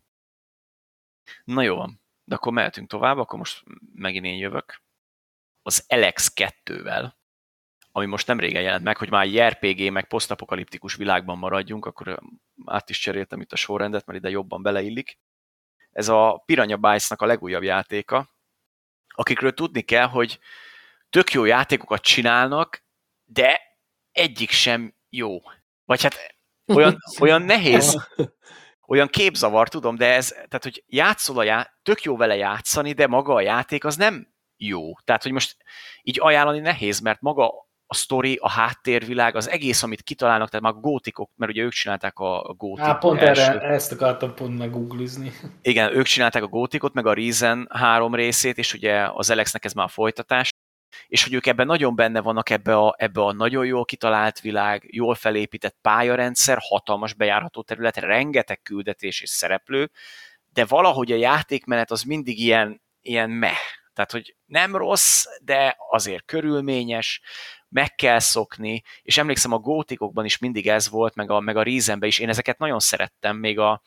Na 1.45 1.63
jó 1.63 1.77
van, 1.77 2.01
de 2.25 2.35
akkor 2.35 2.53
mehetünk 2.53 2.89
tovább, 2.89 3.19
akkor 3.19 3.39
most 3.39 3.65
megint 3.95 4.25
én 4.25 4.37
jövök. 4.37 4.83
Az 5.63 5.85
Alex 5.89 6.33
2-vel, 6.35 7.13
ami 7.99 8.07
most 8.07 8.27
nem 8.27 8.41
régen 8.41 8.63
jelent 8.63 8.85
meg, 8.85 8.97
hogy 8.97 9.11
már 9.11 9.25
egy 9.25 9.41
RPG, 9.41 9.93
meg 9.93 10.07
posztapokaliptikus 10.07 10.95
világban 10.95 11.39
maradjunk, 11.39 11.87
akkor 11.87 12.21
át 12.65 12.91
is 12.91 12.99
cseréltem 12.99 13.41
itt 13.41 13.53
a 13.53 13.57
sorrendet, 13.57 14.07
mert 14.07 14.19
ide 14.19 14.31
jobban 14.31 14.63
beleillik 14.63 15.19
ez 15.99 16.09
a 16.09 16.43
Piranha 16.47 16.77
Bytes-nak 16.77 17.23
a 17.23 17.27
legújabb 17.27 17.63
játéka, 17.63 18.29
akikről 19.07 19.55
tudni 19.55 19.83
kell, 19.83 20.07
hogy 20.07 20.39
tök 21.11 21.33
jó 21.33 21.45
játékokat 21.45 22.03
csinálnak, 22.03 22.85
de 23.25 23.61
egyik 24.13 24.51
sem 24.51 24.95
jó. 25.09 25.39
Vagy 25.85 26.03
hát 26.03 26.37
olyan, 26.67 26.99
olyan 27.21 27.43
nehéz, 27.43 28.09
olyan 28.93 29.09
képzavar, 29.09 29.69
tudom, 29.69 29.97
de 29.97 30.15
ez, 30.15 30.29
tehát, 30.29 30.63
hogy 30.63 30.85
játszol 30.87 31.39
a 31.39 31.43
já, 31.43 31.71
tök 31.83 32.03
jó 32.03 32.17
vele 32.17 32.37
játszani, 32.37 32.93
de 32.93 33.07
maga 33.07 33.35
a 33.35 33.41
játék 33.41 33.85
az 33.85 33.97
nem 33.97 34.35
jó. 34.57 34.99
Tehát, 34.99 35.23
hogy 35.23 35.33
most 35.33 35.57
így 36.03 36.21
ajánlani 36.21 36.59
nehéz, 36.61 37.01
mert 37.01 37.21
maga 37.21 37.68
a 37.91 37.95
sztori, 37.95 38.39
a 38.41 38.51
háttérvilág, 38.51 39.37
az 39.37 39.49
egész, 39.49 39.83
amit 39.83 40.03
kitalálnak, 40.03 40.49
tehát 40.49 40.65
már 40.65 40.75
a 40.75 40.81
gótikok, 40.81 41.31
mert 41.37 41.53
ugye 41.53 41.63
ők 41.63 41.73
csinálták 41.73 42.19
a 42.19 42.55
gótik 42.57 42.85
Á, 42.85 42.95
pont 42.95 43.21
első- 43.21 43.43
erre, 43.43 43.61
ezt 43.61 43.93
akartam 43.93 44.35
pont 44.35 44.59
meguglizni. 44.59 45.33
igen, 45.63 45.97
ők 45.97 46.07
csinálták 46.07 46.43
a 46.43 46.47
Gótikot, 46.47 46.95
meg 46.95 47.07
a 47.07 47.13
Reason 47.13 47.67
három 47.71 48.15
részét, 48.15 48.59
és 48.59 48.75
ugye 48.75 49.09
az 49.13 49.31
Alexnek 49.31 49.65
ez 49.65 49.73
már 49.73 49.85
a 49.87 49.89
folytatás, 49.89 50.51
és 51.07 51.23
hogy 51.25 51.35
ők 51.35 51.47
ebben 51.47 51.67
nagyon 51.67 51.95
benne 51.97 52.21
vannak 52.21 52.51
ebbe 52.51 52.77
a, 52.77 52.95
ebbe 52.99 53.21
a 53.21 53.33
nagyon 53.33 53.67
jól 53.67 53.85
kitalált 53.85 54.41
világ, 54.41 54.87
jól 54.91 55.15
felépített 55.15 55.77
pályarendszer, 55.83 56.59
hatalmas 56.61 57.15
bejárható 57.15 57.63
terület, 57.63 57.97
rengeteg 57.97 58.63
küldetés 58.63 59.21
és 59.21 59.31
szereplő, 59.31 59.91
de 60.53 60.65
valahogy 60.65 61.13
a 61.13 61.17
játékmenet 61.17 61.91
az 61.91 62.03
mindig 62.03 62.39
ilyen, 62.39 62.83
ilyen 63.01 63.31
meh. 63.31 63.59
Tehát, 63.93 64.13
hogy 64.13 64.37
nem 64.47 64.77
rossz, 64.77 65.25
de 65.43 65.77
azért 65.91 66.25
körülményes, 66.25 67.21
meg 67.69 67.95
kell 67.95 68.19
szokni, 68.19 68.83
és 69.03 69.19
emlékszem 69.19 69.53
a 69.53 69.59
gótikokban 69.59 70.25
is 70.25 70.39
mindig 70.39 70.69
ez 70.69 70.89
volt, 70.89 71.15
meg 71.15 71.31
a, 71.31 71.41
meg 71.41 71.57
a 71.57 71.63
Reasonben 71.63 72.09
is, 72.09 72.19
én 72.19 72.29
ezeket 72.29 72.59
nagyon 72.59 72.79
szerettem, 72.79 73.37
még 73.37 73.59
a, 73.59 73.83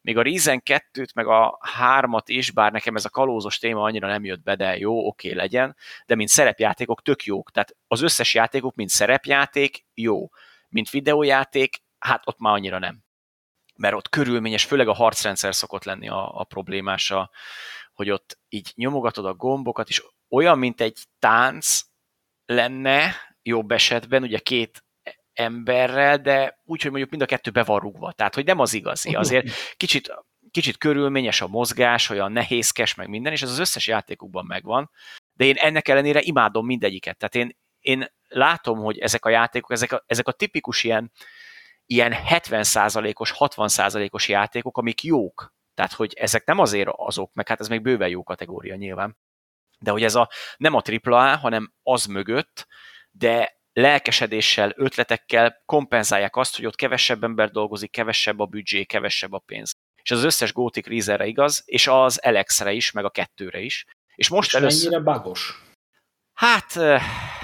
még 0.00 0.16
a 0.16 0.22
Reason 0.22 0.62
2-t, 0.64 1.14
meg 1.14 1.26
a 1.26 1.58
3-at 1.80 2.22
is, 2.24 2.50
bár 2.50 2.72
nekem 2.72 2.96
ez 2.96 3.04
a 3.04 3.10
kalózos 3.10 3.58
téma 3.58 3.82
annyira 3.82 4.08
nem 4.08 4.24
jött 4.24 4.42
be, 4.42 4.56
de 4.56 4.78
jó, 4.78 5.06
oké 5.06 5.32
legyen, 5.32 5.76
de 6.06 6.14
mint 6.14 6.28
szerepjátékok 6.28 7.02
tök 7.02 7.24
jók. 7.24 7.50
Tehát 7.50 7.76
az 7.86 8.00
összes 8.00 8.34
játékok, 8.34 8.74
mint 8.74 8.88
szerepjáték, 8.88 9.86
jó. 9.94 10.28
Mint 10.68 10.90
videójáték, 10.90 11.82
hát 11.98 12.22
ott 12.24 12.38
már 12.38 12.52
annyira 12.52 12.78
nem. 12.78 13.02
Mert 13.76 13.94
ott 13.94 14.08
körülményes, 14.08 14.64
főleg 14.64 14.88
a 14.88 14.94
harcrendszer 14.94 15.54
szokott 15.54 15.84
lenni 15.84 16.08
a, 16.08 16.40
a 16.40 16.44
problémása, 16.44 17.30
hogy 17.92 18.10
ott 18.10 18.38
így 18.48 18.72
nyomogatod 18.74 19.24
a 19.24 19.34
gombokat, 19.34 19.88
és 19.88 20.02
olyan, 20.28 20.58
mint 20.58 20.80
egy 20.80 20.98
tánc 21.18 21.80
lenne, 22.48 23.14
jobb 23.42 23.70
esetben, 23.70 24.22
ugye 24.22 24.38
két 24.38 24.84
emberrel, 25.32 26.18
de 26.18 26.60
úgy, 26.64 26.82
hogy 26.82 26.90
mondjuk 26.90 27.10
mind 27.10 27.22
a 27.22 27.26
kettő 27.26 27.50
be 27.50 27.64
van 27.64 27.78
rúgva. 27.78 28.12
Tehát, 28.12 28.34
hogy 28.34 28.44
nem 28.44 28.58
az 28.58 28.74
igazi. 28.74 29.14
Azért 29.14 29.50
kicsit, 29.76 30.14
kicsit 30.50 30.76
körülményes 30.76 31.40
a 31.40 31.48
mozgás, 31.48 32.10
olyan 32.10 32.32
nehézkes, 32.32 32.94
meg 32.94 33.08
minden, 33.08 33.32
és 33.32 33.42
ez 33.42 33.50
az 33.50 33.58
összes 33.58 33.86
játékukban 33.86 34.44
megvan, 34.46 34.90
de 35.32 35.44
én 35.44 35.56
ennek 35.56 35.88
ellenére 35.88 36.20
imádom 36.20 36.66
mindegyiket. 36.66 37.16
Tehát 37.18 37.34
én, 37.34 37.56
én 37.80 38.12
látom, 38.28 38.78
hogy 38.78 38.98
ezek 38.98 39.24
a 39.24 39.28
játékok, 39.28 39.72
ezek 39.72 39.92
a, 39.92 40.04
ezek 40.06 40.28
a 40.28 40.32
tipikus 40.32 40.84
ilyen, 40.84 41.12
ilyen 41.86 42.14
70%-os, 42.28 43.34
60%-os 43.38 44.28
játékok, 44.28 44.78
amik 44.78 45.02
jók. 45.02 45.54
Tehát, 45.74 45.92
hogy 45.92 46.14
ezek 46.14 46.44
nem 46.44 46.58
azért 46.58 46.88
azok, 46.92 47.34
meg 47.34 47.48
hát 47.48 47.60
ez 47.60 47.68
még 47.68 47.82
bőven 47.82 48.08
jó 48.08 48.22
kategória 48.22 48.74
nyilván, 48.74 49.16
de 49.78 49.90
hogy 49.90 50.02
ez 50.02 50.14
a, 50.14 50.30
nem 50.56 50.74
a 50.74 50.82
AAA, 51.02 51.36
hanem 51.36 51.72
az 51.82 52.04
mögött, 52.04 52.66
de 53.10 53.56
lelkesedéssel, 53.72 54.72
ötletekkel 54.76 55.62
kompenzálják 55.64 56.36
azt, 56.36 56.56
hogy 56.56 56.66
ott 56.66 56.74
kevesebb 56.76 57.24
ember 57.24 57.50
dolgozik, 57.50 57.90
kevesebb 57.90 58.38
a 58.38 58.46
büdzsé, 58.46 58.84
kevesebb 58.84 59.32
a 59.32 59.38
pénz. 59.38 59.72
És 60.02 60.10
az 60.10 60.24
összes 60.24 60.52
Gothic 60.52 60.86
Reaserre 60.86 61.26
igaz, 61.26 61.62
és 61.64 61.86
az 61.86 62.18
Alexre 62.18 62.72
is, 62.72 62.90
meg 62.90 63.04
a 63.04 63.10
kettőre 63.10 63.60
is. 63.60 63.84
És 64.14 64.28
most 64.28 64.48
És 64.48 64.54
először... 64.54 64.90
mennyire 64.90 65.10
bagos? 65.12 65.62
Hát, 66.34 66.76
eh, 66.76 67.02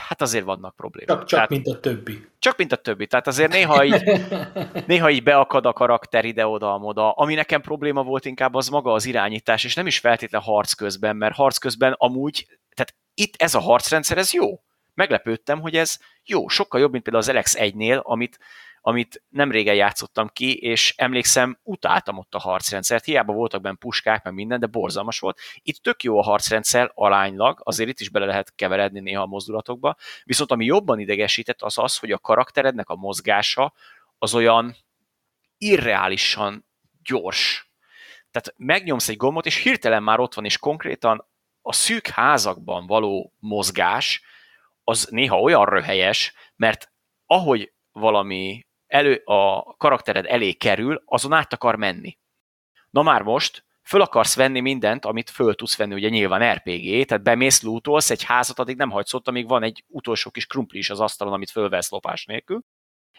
hát 0.09 0.22
azért 0.22 0.44
vannak 0.44 0.76
problémák. 0.76 1.16
Csak, 1.16 1.18
csak 1.18 1.28
Tehát, 1.28 1.48
mint 1.48 1.66
a 1.66 1.80
többi. 1.80 2.26
csak 2.38 2.57
mint 2.57 2.72
a 2.72 2.76
többi. 2.76 3.07
Tehát 3.07 3.26
azért 3.26 3.52
néha 3.52 3.84
így, 3.84 4.02
néha 4.86 5.11
így 5.11 5.22
beakad 5.22 5.66
a 5.66 5.72
karakter 5.72 6.24
ide-oda-moda. 6.24 7.11
Ami 7.11 7.34
nekem 7.34 7.61
probléma 7.61 8.02
volt 8.02 8.24
inkább 8.24 8.55
az 8.55 8.68
maga 8.68 8.92
az 8.92 9.05
irányítás, 9.07 9.64
és 9.64 9.74
nem 9.74 9.86
is 9.86 9.98
feltétlen 9.98 10.40
harc 10.42 10.72
közben, 10.72 11.16
mert 11.16 11.34
harc 11.34 11.59
közben 11.59 11.94
amúgy, 11.98 12.46
tehát 12.74 12.94
itt 13.14 13.34
ez 13.36 13.55
a 13.55 13.61
harcrendszer, 13.61 14.18
ez 14.18 14.32
jó. 14.32 14.61
Meglepődtem, 14.94 15.61
hogy 15.61 15.76
ez 15.76 15.98
jó, 16.24 16.48
sokkal 16.48 16.80
jobb, 16.80 16.92
mint 16.92 17.02
például 17.02 17.24
az 17.24 17.30
Alex 17.30 17.57
1-nél, 17.59 18.02
amit, 18.02 18.38
amit 18.87 19.22
nem 19.28 19.51
régen 19.51 19.74
játszottam 19.74 20.28
ki, 20.28 20.57
és 20.57 20.95
emlékszem, 20.97 21.59
utáltam 21.62 22.18
ott 22.18 22.35
a 22.35 22.39
harcrendszert, 22.39 23.05
hiába 23.05 23.32
voltak 23.32 23.61
benne 23.61 23.76
puskák, 23.76 24.24
meg 24.24 24.35
minden, 24.35 24.61
de 24.61 24.66
borzalmas 24.66 25.18
volt. 25.18 25.39
Itt 25.62 25.82
tök 25.82 26.03
jó 26.03 26.18
a 26.18 26.22
harcrendszer 26.22 26.91
aránylag, 26.95 27.61
azért 27.62 27.89
itt 27.89 28.01
is 28.01 28.09
bele 28.09 28.26
lehet 28.26 28.55
keveredni 28.55 29.01
néha 29.01 29.22
a 29.22 29.26
mozdulatokba, 29.26 29.97
viszont 30.24 30.51
ami 30.51 30.64
jobban 30.64 30.99
idegesített, 30.99 31.62
az 31.62 31.78
az, 31.78 31.99
hogy 31.99 32.11
a 32.11 32.18
karakterednek 32.18 32.89
a 32.89 32.97
mozgása 32.97 33.72
az 34.18 34.35
olyan 34.35 34.76
irreálisan 35.59 36.66
gyors. 37.05 37.70
Tehát 38.30 38.55
megnyomsz 38.57 39.09
egy 39.09 39.16
gombot, 39.16 39.47
és 39.47 39.57
hirtelen 39.57 40.03
már 40.03 40.20
ott 40.20 40.35
van, 40.35 40.45
és 40.45 40.59
konkrétan 40.59 41.26
a 41.62 41.72
szűk 41.72 42.07
házakban 42.07 42.87
való 42.87 43.32
mozgás, 43.39 44.22
az 44.82 45.09
néha 45.11 45.41
olyan 45.41 45.64
röhelyes, 45.64 46.35
mert 46.57 46.93
ahogy 47.26 47.72
valami 47.93 48.66
elő, 48.95 49.22
a 49.24 49.74
karaktered 49.76 50.26
elé 50.26 50.53
kerül, 50.53 51.03
azon 51.07 51.32
át 51.32 51.53
akar 51.53 51.76
menni. 51.76 52.18
Na 52.90 53.03
már 53.03 53.22
most, 53.22 53.64
föl 53.82 54.01
akarsz 54.01 54.36
venni 54.36 54.61
mindent, 54.61 55.05
amit 55.05 55.30
föl 55.30 55.55
tudsz 55.55 55.76
venni, 55.76 55.95
ugye 55.95 56.09
nyilván 56.09 56.53
RPG, 56.55 57.07
tehát 57.07 57.22
bemész, 57.22 57.62
lootolsz, 57.62 58.11
egy 58.11 58.22
házat 58.22 58.59
addig 58.59 58.76
nem 58.76 58.90
hagysz 58.90 59.14
ott, 59.14 59.28
amíg 59.28 59.49
van 59.49 59.62
egy 59.62 59.84
utolsó 59.88 60.30
kis 60.30 60.47
krumpli 60.47 60.78
is 60.78 60.90
az 60.90 61.01
asztalon, 61.01 61.32
amit 61.32 61.51
fölvesz 61.51 61.90
lopás 61.90 62.24
nélkül, 62.24 62.64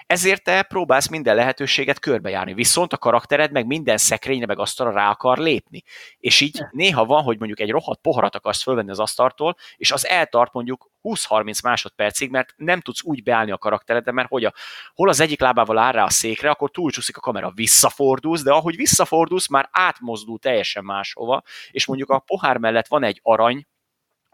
ezért 0.05 0.43
te 0.43 0.63
próbálsz 0.63 1.07
minden 1.07 1.35
lehetőséget 1.35 1.99
körbejárni, 1.99 2.53
viszont 2.53 2.93
a 2.93 2.97
karaktered 2.97 3.51
meg 3.51 3.65
minden 3.65 3.97
szekrényre 3.97 4.45
meg 4.45 4.59
asztalra 4.59 4.93
rá 4.93 5.09
akar 5.09 5.37
lépni. 5.37 5.83
És 6.17 6.41
így 6.41 6.63
néha 6.71 7.05
van, 7.05 7.23
hogy 7.23 7.37
mondjuk 7.37 7.59
egy 7.59 7.69
rohadt 7.69 8.01
poharat 8.01 8.35
akarsz 8.35 8.61
fölvenni 8.61 8.89
az 8.89 8.99
asztaltól, 8.99 9.55
és 9.75 9.91
az 9.91 10.07
eltart 10.07 10.53
mondjuk 10.53 10.89
20-30 11.03 11.63
másodpercig, 11.63 12.29
mert 12.29 12.53
nem 12.55 12.81
tudsz 12.81 13.03
úgy 13.03 13.23
beállni 13.23 13.51
a 13.51 13.57
karakteredre, 13.57 14.11
mert 14.11 14.29
hogy 14.29 14.45
a, 14.45 14.53
hol 14.93 15.09
az 15.09 15.19
egyik 15.19 15.39
lábával 15.39 15.77
áll 15.77 15.91
rá 15.91 16.03
a 16.03 16.09
székre, 16.09 16.49
akkor 16.49 16.71
túlcsúszik 16.71 17.17
a 17.17 17.21
kamera, 17.21 17.51
visszafordulsz, 17.55 18.43
de 18.43 18.51
ahogy 18.51 18.75
visszafordulsz, 18.75 19.47
már 19.47 19.69
átmozdul 19.71 20.39
teljesen 20.39 20.83
máshova, 20.83 21.41
és 21.71 21.85
mondjuk 21.85 22.09
a 22.09 22.19
pohár 22.19 22.57
mellett 22.57 22.87
van 22.87 23.03
egy 23.03 23.19
arany 23.23 23.67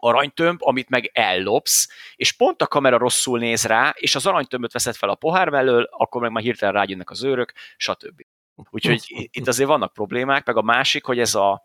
aranytömb, 0.04 0.58
amit 0.62 0.88
meg 0.88 1.10
ellopsz, 1.12 1.88
és 2.14 2.32
pont 2.32 2.62
a 2.62 2.66
kamera 2.66 2.98
rosszul 2.98 3.38
néz 3.38 3.64
rá, 3.64 3.94
és 3.96 4.14
az 4.14 4.26
aranytömböt 4.26 4.72
veszed 4.72 4.94
fel 4.94 5.08
a 5.08 5.14
pohár 5.14 5.48
mellől, 5.48 5.88
akkor 5.90 6.20
meg 6.20 6.30
már 6.30 6.42
hirtelen 6.42 6.74
rágyönnek 6.74 7.10
az 7.10 7.24
őrök, 7.24 7.52
stb. 7.76 8.22
Úgyhogy 8.70 9.28
itt 9.30 9.46
azért 9.46 9.68
vannak 9.68 9.92
problémák, 9.92 10.46
meg 10.46 10.56
a 10.56 10.62
másik, 10.62 11.04
hogy 11.04 11.18
ez 11.18 11.34
a, 11.34 11.62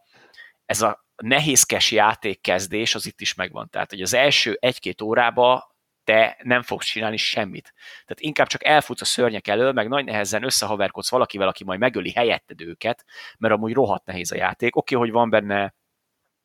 ez 0.66 0.82
a 0.82 1.06
nehézkes 1.16 1.92
játékkezdés 1.92 2.96
az 2.96 3.06
itt 3.06 3.22
is 3.22 3.34
megvan. 3.34 3.70
Tehát, 3.70 3.90
hogy 3.90 4.02
az 4.02 4.14
első 4.14 4.58
egy-két 4.60 5.02
órába 5.02 5.76
te 6.04 6.38
nem 6.44 6.62
fogsz 6.62 6.86
csinálni 6.86 7.18
semmit. 7.18 7.74
Tehát 8.06 8.20
inkább 8.20 8.48
csak 8.48 8.66
elfutsz 8.66 9.02
a 9.02 9.06
szörnyek 9.06 9.48
elől, 9.48 9.72
meg 9.72 9.88
nagy 9.88 10.06
nehezen 10.06 10.44
összehaverkodsz 10.44 11.10
valakivel, 11.10 11.48
aki 11.48 11.64
majd 11.64 11.80
megöli 11.80 12.12
helyetted 12.12 12.62
őket, 12.62 13.06
mert 13.38 13.54
amúgy 13.54 13.74
rohadt 13.74 14.06
nehéz 14.06 14.32
a 14.32 14.36
játék. 14.36 14.76
Oké, 14.76 14.96
okay, 14.96 15.08
hogy 15.08 15.18
van 15.18 15.30
benne 15.30 15.76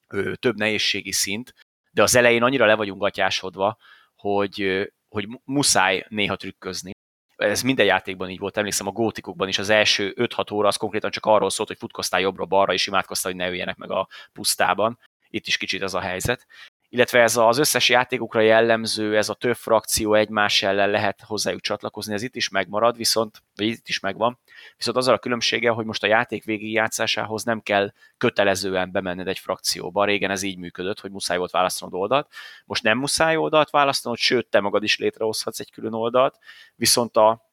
ö, 0.09 0.35
több 0.35 0.57
nehézségi 0.57 1.13
szint, 1.13 1.55
de 1.93 2.03
az 2.03 2.15
elején 2.15 2.43
annyira 2.43 2.67
le 2.67 2.75
vagyunk 2.75 3.01
gatyásodva, 3.01 3.77
hogy, 4.15 4.89
hogy 5.09 5.29
muszáj 5.45 6.05
néha 6.09 6.37
trükközni. 6.37 6.91
Ez 7.37 7.63
minden 7.63 7.87
játékban 7.87 8.31
így 8.31 8.39
volt, 8.39 8.57
emlékszem 8.57 8.87
a 8.87 8.93
gótikokban 8.93 9.49
is 9.49 9.59
az 9.59 9.69
első 9.69 10.15
5-6 10.17 10.53
óra 10.53 10.69
az 10.69 10.77
konkrétan 10.77 11.11
csak 11.11 11.27
arról 11.27 11.51
szólt, 11.51 11.69
hogy 11.69 11.79
futkoztál 11.79 12.21
jobbra-balra, 12.21 12.73
és 12.73 12.87
imádkoztál, 12.87 13.33
hogy 13.33 13.41
ne 13.41 13.49
üljenek 13.49 13.77
meg 13.77 13.91
a 13.91 14.09
pusztában. 14.33 14.99
Itt 15.29 15.47
is 15.47 15.57
kicsit 15.57 15.83
ez 15.83 15.95
a 15.95 16.01
helyzet 16.01 16.47
illetve 16.95 17.21
ez 17.21 17.37
az 17.37 17.59
összes 17.59 17.89
játékokra 17.89 18.41
jellemző, 18.41 19.17
ez 19.17 19.29
a 19.29 19.35
több 19.35 19.57
frakció 19.57 20.15
egymás 20.15 20.63
ellen 20.63 20.91
lehet 20.91 21.21
hozzájuk 21.27 21.61
csatlakozni, 21.61 22.15
ez 22.15 22.23
itt 22.23 22.37
is 22.37 22.49
megmarad, 22.49 22.97
viszont, 22.97 23.43
vagy 23.57 23.67
itt 23.67 23.89
is 23.89 24.01
megvan, 24.01 24.39
viszont 24.77 24.97
azzal 24.97 25.15
a 25.15 25.19
különbsége, 25.19 25.71
hogy 25.71 25.85
most 25.85 26.03
a 26.03 26.07
játék 26.07 26.45
végigjátszásához 26.45 27.45
nem 27.45 27.61
kell 27.61 27.93
kötelezően 28.17 28.91
bemenned 28.91 29.29
egy 29.29 29.39
frakcióba. 29.39 30.05
Régen 30.05 30.31
ez 30.31 30.43
így 30.43 30.59
működött, 30.59 31.01
hogy 31.01 31.11
muszáj 31.11 31.37
volt 31.37 31.51
választanod 31.51 31.95
oldalt. 31.95 32.29
Most 32.65 32.83
nem 32.83 32.99
muszáj 32.99 33.37
oldalt 33.37 33.71
választanod, 33.71 34.19
sőt, 34.19 34.47
te 34.47 34.61
magad 34.61 34.83
is 34.83 34.99
létrehozhatsz 34.99 35.61
egy 35.61 35.71
külön 35.71 35.93
oldalt, 35.93 36.39
viszont 36.75 37.17
a, 37.17 37.51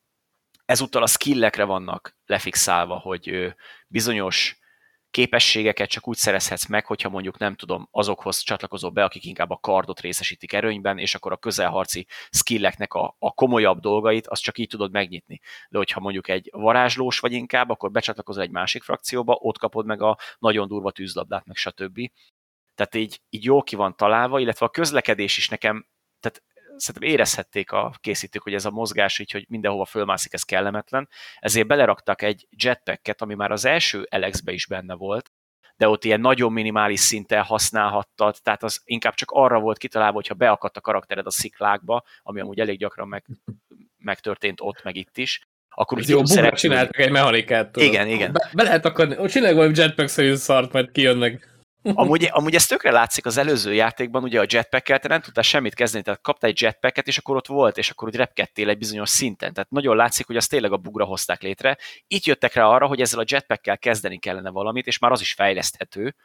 ezúttal 0.66 1.04
a 1.04 1.08
skillekre 1.08 1.64
vannak 1.64 2.18
lefixálva, 2.26 2.96
hogy 2.96 3.54
bizonyos 3.88 4.59
képességeket 5.12 5.90
csak 5.90 6.08
úgy 6.08 6.18
szerezhetsz 6.18 6.68
meg, 6.68 6.86
hogyha 6.86 7.10
mondjuk 7.10 7.38
nem 7.38 7.56
tudom, 7.56 7.88
azokhoz 7.92 8.40
csatlakozol 8.40 8.90
be, 8.90 9.04
akik 9.04 9.26
inkább 9.26 9.50
a 9.50 9.58
kardot 9.58 10.00
részesítik 10.00 10.54
erőnyben, 10.54 10.98
és 10.98 11.16
akkor 11.16 11.32
a 11.32 11.38
közelharci 11.38 12.08
skilleknek 12.32 12.94
a, 12.94 13.16
a 13.20 13.32
komolyabb 13.32 13.80
dolgait, 13.80 14.28
azt 14.28 14.42
csak 14.42 14.58
így 14.58 14.68
tudod 14.68 14.92
megnyitni. 14.92 15.40
De 15.70 15.78
hogyha 15.78 16.00
mondjuk 16.00 16.28
egy 16.28 16.50
varázslós 16.52 17.20
vagy 17.20 17.32
inkább, 17.32 17.70
akkor 17.70 17.92
becsatlakozol 17.92 18.44
egy 18.44 18.52
másik 18.52 18.84
frakcióba, 18.84 19.38
ott 19.40 19.58
kapod 19.58 19.86
meg 19.86 20.02
a 20.02 20.18
nagyon 20.40 20.68
durva 20.68 20.92
tűzlabdát, 20.92 21.46
meg 21.46 21.56
stb. 21.56 22.12
Tehát 22.76 22.96
így, 22.96 23.22
így 23.30 23.44
jól 23.44 23.64
ki 23.64 23.76
van 23.76 23.96
találva, 23.96 24.40
illetve 24.40 24.66
a 24.66 24.70
közlekedés 24.70 25.38
is 25.38 25.50
nekem, 25.50 25.86
szerintem 26.80 27.12
érezhették 27.12 27.72
a 27.72 27.94
készítők, 28.02 28.42
hogy 28.42 28.54
ez 28.54 28.66
a 28.66 28.72
mozgás 28.72 29.20
így, 29.20 29.32
hogy 29.32 29.46
mindenhova 29.50 29.86
fölmászik, 29.86 30.34
ez 30.34 30.44
kellemetlen, 30.44 31.10
ezért 31.40 31.68
beleraktak 31.68 32.22
egy 32.22 32.48
jetpacket, 32.50 33.22
ami 33.22 33.34
már 33.34 33.52
az 33.52 33.66
első 33.66 34.08
Alex-be 34.10 34.52
is 34.52 34.68
benne 34.68 34.94
volt, 34.94 35.32
de 35.78 35.88
ott 35.88 36.04
ilyen 36.04 36.20
nagyon 36.22 36.52
minimális 36.52 37.00
szinten 37.00 37.44
használhattad, 37.44 38.36
tehát 38.44 38.64
az 38.64 38.82
inkább 38.84 39.14
csak 39.14 39.32
arra 39.32 39.60
volt 39.60 39.78
kitalálva, 39.78 40.14
hogyha 40.14 40.34
beakadt 40.34 40.78
a 40.78 40.82
karaktered 40.82 41.26
a 41.26 41.32
sziklákba, 41.32 42.04
ami 42.22 42.40
amúgy 42.40 42.60
elég 42.60 42.78
gyakran 42.78 43.08
meg, 43.08 43.26
megtörtént 43.98 44.62
ott, 44.62 44.84
meg 44.84 44.96
itt 44.96 45.18
is, 45.18 45.48
akkor 45.70 45.98
Ez 45.98 46.10
jó, 46.10 46.22
bugra 46.22 46.52
csináltak 46.52 47.00
egy 47.00 47.12
mechanikát. 47.12 47.72
Tudod. 47.72 47.88
Igen, 47.88 48.08
igen. 48.08 48.32
Be, 48.32 48.50
be 48.54 48.64
lehet 48.64 48.86
akadni, 48.86 49.28
csinálj 49.28 49.54
valami 49.54 49.74
jetpack-szerű 49.76 50.36
szart, 50.36 50.72
majd 50.74 50.92
kijönnek. 50.92 51.49
Amúgy, 51.82 52.30
amúgy 52.32 52.56
ez 52.56 52.66
tökre 52.66 52.92
látszik 52.92 53.26
az 53.26 53.38
előző 53.38 53.74
játékban, 53.74 54.24
ugye 54.24 54.40
a 54.40 54.46
jetpack 54.48 55.00
te 55.00 55.08
nem 55.08 55.22
tudtál 55.22 55.44
semmit 55.44 55.74
kezdeni, 55.74 56.04
tehát 56.04 56.22
kaptál 56.22 56.50
egy 56.50 56.62
jetpacket, 56.62 57.08
és 57.08 57.18
akkor 57.18 57.36
ott 57.36 57.48
volt, 57.48 57.78
és 57.78 57.90
akkor 57.90 58.08
úgy 58.08 58.16
repkedtél 58.16 58.70
egy 58.70 58.78
bizonyos 58.78 59.10
szinten. 59.10 59.54
Tehát 59.54 59.70
nagyon 59.70 59.96
látszik, 59.96 60.28
hogy 60.28 60.36
azt 60.36 60.50
tényleg 60.50 60.72
a 60.72 60.78
bugra 60.78 61.06
hozták 61.06 61.42
létre. 61.42 61.78
Itt 62.08 62.26
jöttek 62.26 62.54
rá 62.54 62.66
arra, 62.66 62.88
hogy 62.88 63.02
ezzel 63.02 63.20
a 63.20 63.26
jetpackkel 63.28 63.78
kezdeni 63.78 64.18
kellene 64.18 64.50
valamit, 64.50 64.88
és 64.88 64.98
már 64.98 65.12
az 65.12 65.22
is 65.22 65.34
fejleszthető. 65.34 66.16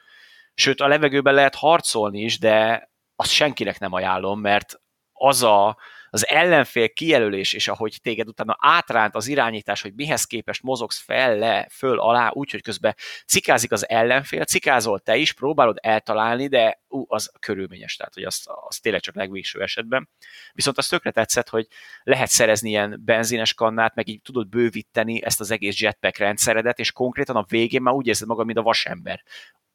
Sőt, 0.54 0.80
a 0.80 0.86
levegőben 0.86 1.34
lehet 1.34 1.54
harcolni 1.54 2.20
is, 2.20 2.38
de 2.38 2.88
azt 3.16 3.30
senkinek 3.30 3.78
nem 3.78 3.92
ajánlom, 3.92 4.40
mert 4.40 4.80
az 5.12 5.42
a, 5.42 5.76
az 6.14 6.28
ellenfél 6.28 6.88
kijelölés, 6.88 7.52
és 7.52 7.68
ahogy 7.68 7.98
téged 8.02 8.28
utána 8.28 8.56
átránt 8.60 9.14
az 9.14 9.26
irányítás, 9.26 9.82
hogy 9.82 9.94
mihez 9.94 10.24
képest 10.24 10.62
mozogsz 10.62 11.00
fel, 11.00 11.36
le, 11.36 11.68
föl, 11.70 12.00
alá, 12.00 12.30
úgyhogy 12.32 12.62
közben 12.62 12.94
cikázik 13.26 13.72
az 13.72 13.88
ellenfél, 13.88 14.44
cikázol 14.44 15.00
te 15.00 15.16
is, 15.16 15.32
próbálod 15.32 15.78
eltalálni, 15.80 16.46
de 16.46 16.82
ú, 16.88 17.04
az 17.08 17.30
körülményes, 17.40 17.96
tehát 17.96 18.14
hogy 18.14 18.22
az, 18.22 18.44
az 18.68 18.78
tényleg 18.78 19.00
csak 19.00 19.14
legvégső 19.14 19.62
esetben. 19.62 20.08
Viszont 20.52 20.78
az 20.78 20.88
tökre 20.88 21.10
tetszett, 21.10 21.48
hogy 21.48 21.66
lehet 22.02 22.28
szerezni 22.28 22.68
ilyen 22.68 23.00
benzines 23.04 23.54
kannát, 23.54 23.94
meg 23.94 24.08
így 24.08 24.22
tudod 24.22 24.48
bővíteni 24.48 25.24
ezt 25.24 25.40
az 25.40 25.50
egész 25.50 25.80
jetpack 25.80 26.18
rendszeredet, 26.18 26.78
és 26.78 26.92
konkrétan 26.92 27.36
a 27.36 27.44
végén 27.48 27.82
már 27.82 27.94
úgy 27.94 28.06
érzed 28.06 28.28
magad, 28.28 28.46
mint 28.46 28.58
a 28.58 28.62
vasember 28.62 29.22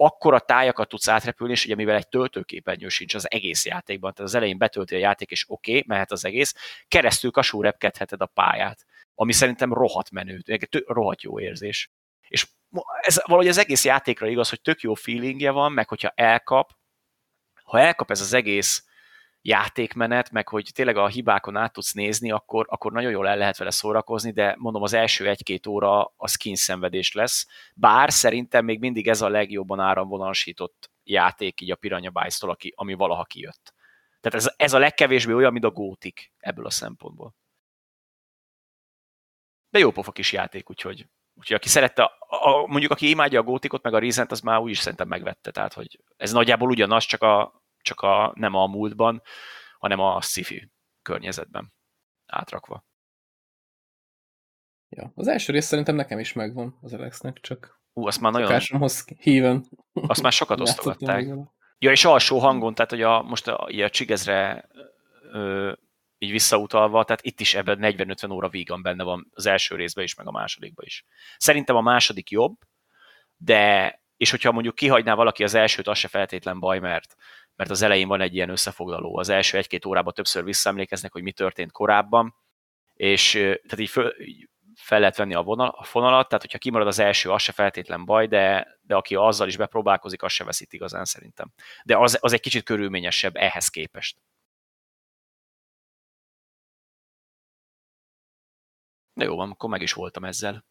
akkora 0.02 0.39
tájakat 0.39 0.89
tudsz 0.89 1.08
átrepülni, 1.08 1.54
és 1.54 1.66
ugye 1.66 1.76
mivel 1.76 1.95
egy 1.95 2.08
töltőképernyő 2.08 2.88
sincs 2.88 3.16
az 3.16 3.32
egész 3.32 3.66
játékban, 3.66 4.14
tehát 4.14 4.30
az 4.30 4.36
elején 4.36 4.58
betölti 4.58 4.95
a 4.95 4.97
játék, 4.97 5.32
és 5.32 5.45
oké, 5.47 5.72
okay, 5.72 5.84
mehet 5.88 6.12
az 6.12 6.26
egész, 6.26 6.56
keresztül 6.88 7.32
kasú 7.32 7.62
repkedheted 7.62 8.22
a 8.22 8.26
pályát, 8.26 8.86
ami 9.16 9.32
szerintem 9.32 9.74
rohadt 9.74 10.12
menő, 10.12 10.43
rohadt 10.86 11.22
jó 11.22 11.39
érzés. 11.39 11.91
És 12.28 12.47
ez 13.02 13.22
valahogy 13.26 13.47
az 13.47 13.58
egész 13.58 13.86
játékra 13.86 14.28
igaz, 14.28 14.50
hogy 14.50 14.62
tök 14.62 14.82
jó 14.82 14.93
feelingje 14.93 15.52
van, 15.52 15.72
meg 15.72 15.88
hogyha 15.88 16.12
elkap, 16.16 16.72
ha 17.64 17.80
elkap 17.80 18.12
ez 18.12 18.22
az 18.22 18.34
egész 18.34 18.86
játékmenet, 19.41 20.31
meg 20.31 20.47
hogy 20.47 20.69
tényleg 20.73 20.97
a 20.97 21.07
hibákon 21.07 21.55
át 21.55 21.73
tudsz 21.73 21.93
nézni, 21.93 22.31
akkor, 22.31 22.65
akkor 22.69 22.91
nagyon 22.91 23.11
jól 23.11 23.27
el 23.27 23.37
lehet 23.37 23.57
vele 23.57 23.71
szórakozni, 23.71 24.31
de 24.31 24.55
mondom, 24.57 24.81
az 24.81 24.93
első 24.93 25.27
egy-két 25.27 25.67
óra 25.67 26.13
a 26.15 26.27
skin 26.27 26.55
szenvedés 26.55 27.13
lesz, 27.13 27.47
bár 27.73 28.11
szerintem 28.11 28.65
még 28.65 28.79
mindig 28.79 29.07
ez 29.07 29.21
a 29.21 29.29
legjobban 29.29 29.79
áramvonalasított 29.79 30.91
játék 31.03 31.61
így 31.61 31.71
a 31.71 31.75
Piranha 31.75 32.09
bytes 32.09 32.41
aki, 32.41 32.73
ami 32.75 32.93
valaha 32.93 33.23
kijött. 33.23 33.73
Tehát 34.21 34.45
ez, 34.45 34.53
ez 34.57 34.73
a 34.73 34.79
legkevésbé 34.79 35.33
olyan, 35.33 35.51
mint 35.51 35.65
a 35.65 35.71
gótik 35.71 36.31
ebből 36.37 36.65
a 36.65 36.69
szempontból. 36.69 37.35
De 39.69 39.79
jó 39.79 39.91
pofa 39.91 40.11
kis 40.11 40.31
játék, 40.31 40.69
úgyhogy, 40.69 41.05
úgyhogy 41.33 41.55
aki 41.55 41.69
szerette, 41.69 42.03
a, 42.03 42.49
a, 42.49 42.67
mondjuk 42.67 42.91
aki 42.91 43.09
imádja 43.09 43.39
a 43.39 43.43
gótikot, 43.43 43.83
meg 43.83 43.93
a 43.93 43.99
Rizent, 43.99 44.31
az 44.31 44.39
már 44.39 44.59
úgy 44.59 44.69
is 44.69 44.79
szerintem 44.79 45.07
megvette, 45.07 45.51
tehát 45.51 45.73
hogy 45.73 45.99
ez 46.17 46.31
nagyjából 46.31 46.69
ugyanaz, 46.69 47.03
csak 47.03 47.21
a, 47.21 47.59
csak 47.82 47.99
a, 48.01 48.34
nem 48.36 48.53
a 48.53 48.67
múltban, 48.67 49.21
hanem 49.80 49.99
a 49.99 50.21
sci-fi 50.21 50.71
környezetben 51.01 51.73
átrakva. 52.25 52.86
Ja, 54.89 55.11
az 55.15 55.27
első 55.27 55.51
rész 55.51 55.65
szerintem 55.65 55.95
nekem 55.95 56.19
is 56.19 56.34
megvan 56.34 56.77
az 56.82 56.93
Alexnek, 56.93 57.39
csak 57.39 57.80
Ú, 57.93 58.07
azt 58.07 58.21
már 58.21 58.32
nagyon... 58.32 58.61
Híven. 59.19 59.65
Azt 60.07 60.21
már 60.21 60.32
sokat 60.32 60.59
osztogatták. 60.59 61.27
Ja, 61.77 61.91
és 61.91 62.05
alsó 62.05 62.39
hangon, 62.39 62.75
tehát 62.75 62.91
hogy 62.91 63.01
a, 63.01 63.21
most 63.21 63.47
a, 63.47 63.65
a 63.65 63.89
Csigezre 63.89 64.69
ö, 65.32 65.73
így 66.17 66.32
visszautalva, 66.32 67.03
tehát 67.03 67.25
itt 67.25 67.39
is 67.39 67.55
ebben 67.55 67.77
40-50 67.82 68.32
óra 68.32 68.49
vígan 68.49 68.82
benne 68.82 69.03
van 69.03 69.27
az 69.34 69.45
első 69.45 69.75
részben 69.75 70.03
is, 70.03 70.15
meg 70.15 70.27
a 70.27 70.32
másodikban 70.32 70.86
is. 70.86 71.05
Szerintem 71.38 71.75
a 71.75 71.82
második 71.82 72.30
jobb, 72.30 72.55
de, 73.38 73.93
és 74.17 74.32
hogyha 74.32 74.51
mondjuk 74.51 74.75
kihagyná 74.75 75.13
valaki 75.13 75.43
az 75.43 75.53
elsőt, 75.53 75.88
az 75.88 75.97
se 75.97 76.07
feltétlen 76.07 76.59
baj, 76.59 76.80
mert, 76.80 77.15
mert 77.60 77.72
az 77.72 77.82
elején 77.82 78.07
van 78.07 78.22
egy 78.22 78.36
ilyen 78.36 78.49
összefoglaló. 78.49 79.18
Az 79.18 79.30
első 79.30 79.57
egy-két 79.57 79.86
órában 79.86 80.14
többször 80.14 80.43
visszaemlékeznek, 80.43 81.12
hogy 81.12 81.22
mi 81.24 81.32
történt 81.32 81.72
korábban, 81.72 82.36
és 82.93 83.32
tehát 83.32 83.80
így, 83.80 83.89
föl, 83.89 84.22
így 84.22 84.49
fel 84.76 84.99
lehet 84.99 85.18
venni 85.18 85.34
a, 85.34 85.41
vonal, 85.41 85.68
a 85.68 85.84
fonalat, 85.84 86.28
tehát 86.28 86.41
hogyha 86.41 86.57
kimarad 86.57 86.88
az 86.88 86.99
első, 86.99 87.32
az 87.32 87.41
se 87.41 87.51
feltétlen 87.51 88.05
baj, 88.05 88.28
de, 88.28 88.68
de 88.82 88.95
aki 88.95 89.16
azzal 89.16 89.47
is 89.47 89.57
bepróbálkozik, 89.57 90.24
az 90.24 90.32
se 90.32 90.43
veszít 90.43 90.74
igazán 90.74 91.05
szerintem. 91.05 91.51
De 91.84 91.97
az, 91.97 92.18
az 92.22 92.34
egy 92.34 92.39
kicsit 92.39 92.64
körülményesebb 92.64 93.36
ehhez 93.36 93.68
képest. 93.70 94.22
De 99.14 99.26
jó 99.26 99.36
van, 99.36 99.51
akkor 99.51 99.70
meg 99.70 99.82
is 99.82 99.93
voltam 99.93 100.26
ezzel. 100.26 100.66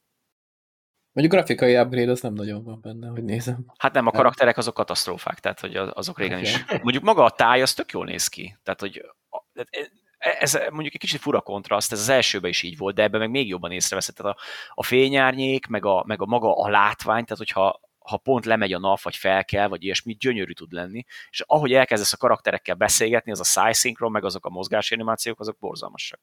Mondjuk 1.18 1.38
grafikai 1.38 1.78
upgrade 1.78 2.10
az 2.10 2.20
nem 2.20 2.32
nagyon 2.32 2.64
van 2.64 2.80
benne, 2.80 3.08
hogy 3.08 3.24
nézem. 3.24 3.64
Hát 3.78 3.92
nem, 3.92 4.06
a 4.06 4.10
karakterek 4.10 4.56
azok 4.56 4.74
katasztrófák, 4.74 5.38
tehát 5.38 5.60
hogy 5.60 5.76
azok 5.76 6.18
régen 6.18 6.38
is. 6.38 6.64
Mondjuk 6.82 7.04
maga 7.04 7.24
a 7.24 7.30
táj, 7.30 7.62
az 7.62 7.74
tök 7.74 7.92
jól 7.92 8.04
néz 8.04 8.28
ki. 8.28 8.58
Tehát, 8.62 8.80
hogy 8.80 9.04
ez 10.18 10.52
mondjuk 10.70 10.94
egy 10.94 11.00
kicsit 11.00 11.20
fura 11.20 11.40
kontraszt, 11.40 11.92
ez 11.92 12.00
az 12.00 12.08
elsőben 12.08 12.50
is 12.50 12.62
így 12.62 12.76
volt, 12.76 12.94
de 12.94 13.02
ebben 13.02 13.20
meg 13.20 13.30
még 13.30 13.48
jobban 13.48 13.70
észreveszed. 13.70 14.14
Tehát 14.14 14.36
a, 14.36 14.40
a 14.74 14.82
fényárnyék, 14.82 15.66
meg 15.66 15.84
a, 15.84 16.04
meg 16.06 16.22
a 16.22 16.26
maga 16.26 16.54
a 16.56 16.68
látvány, 16.68 17.24
tehát 17.24 17.38
hogyha 17.38 17.80
ha 18.09 18.16
pont 18.16 18.44
lemegy 18.44 18.72
a 18.72 18.78
nap, 18.78 19.00
vagy 19.00 19.16
fel 19.16 19.44
kell, 19.44 19.68
vagy 19.68 19.84
ilyesmi, 19.84 20.16
gyönyörű 20.20 20.52
tud 20.52 20.72
lenni. 20.72 21.04
És 21.30 21.42
ahogy 21.46 21.72
elkezdesz 21.72 22.12
a 22.12 22.16
karakterekkel 22.16 22.74
beszélgetni, 22.74 23.30
az 23.30 23.40
a 23.40 23.44
szájszinkron, 23.44 24.11
meg 24.11 24.24
azok 24.24 24.46
a 24.46 24.50
mozgási 24.50 24.94
animációk, 24.94 25.40
azok 25.40 25.59
borzalmasak. 25.59 26.20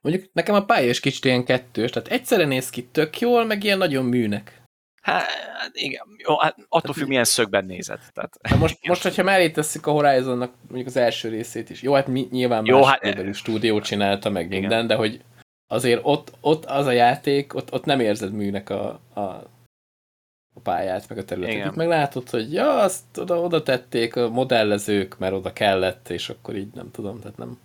Mondjuk 0.00 0.30
nekem 0.32 0.54
a 0.54 0.64
pálya 0.64 0.88
is 0.88 1.00
kicsit 1.00 1.24
ilyen 1.24 1.44
kettős, 1.44 1.90
tehát 1.90 2.08
egyszerre 2.08 2.44
néz 2.44 2.70
ki 2.70 2.84
tök 2.86 3.20
jól, 3.20 3.44
meg 3.44 3.64
ilyen 3.64 3.78
nagyon 3.78 4.04
műnek. 4.04 4.64
Hát 5.02 5.26
igen, 5.72 6.06
jó, 6.26 6.38
hát 6.38 6.56
attól 6.68 6.94
függ, 6.94 7.08
milyen 7.08 7.24
szögben 7.24 7.64
nézed. 7.64 8.00
Tehát. 8.12 8.36
Hát 8.42 8.58
most, 8.58 8.86
most, 8.86 9.02
hogyha 9.02 9.22
mellé 9.22 9.50
tesszük 9.50 9.86
a 9.86 9.90
Horizonnak 9.90 10.52
mondjuk 10.66 10.86
az 10.86 10.96
első 10.96 11.28
részét 11.28 11.70
is, 11.70 11.82
jó, 11.82 11.92
hát 11.92 12.06
mi, 12.06 12.28
nyilván 12.30 12.66
jó, 12.66 12.80
más 12.80 12.98
hát, 13.00 13.34
stúdió 13.34 13.80
csinálta 13.80 14.30
meg 14.30 14.46
igen. 14.46 14.60
minden, 14.60 14.86
de 14.86 14.94
hogy 14.94 15.20
azért 15.66 16.00
ott, 16.02 16.32
ott 16.40 16.64
az 16.64 16.86
a 16.86 16.90
játék, 16.90 17.54
ott, 17.54 17.72
ott 17.72 17.84
nem 17.84 18.00
érzed 18.00 18.32
műnek 18.32 18.70
a, 18.70 18.86
a 19.14 19.54
a 20.56 20.60
pályát, 20.60 21.08
meg 21.08 21.18
a 21.18 21.24
területet. 21.24 21.54
Igen. 21.54 21.68
Itt 21.68 21.74
meg 21.74 21.88
látod, 21.88 22.30
hogy 22.30 22.52
ja, 22.52 22.78
azt 22.78 23.18
oda, 23.18 23.40
oda 23.40 23.62
tették 23.62 24.16
a 24.16 24.28
modellezők, 24.28 25.18
mert 25.18 25.32
oda 25.32 25.52
kellett, 25.52 26.08
és 26.08 26.28
akkor 26.28 26.56
így 26.56 26.74
nem 26.74 26.90
tudom, 26.90 27.20
tehát 27.20 27.36
nem... 27.36 27.60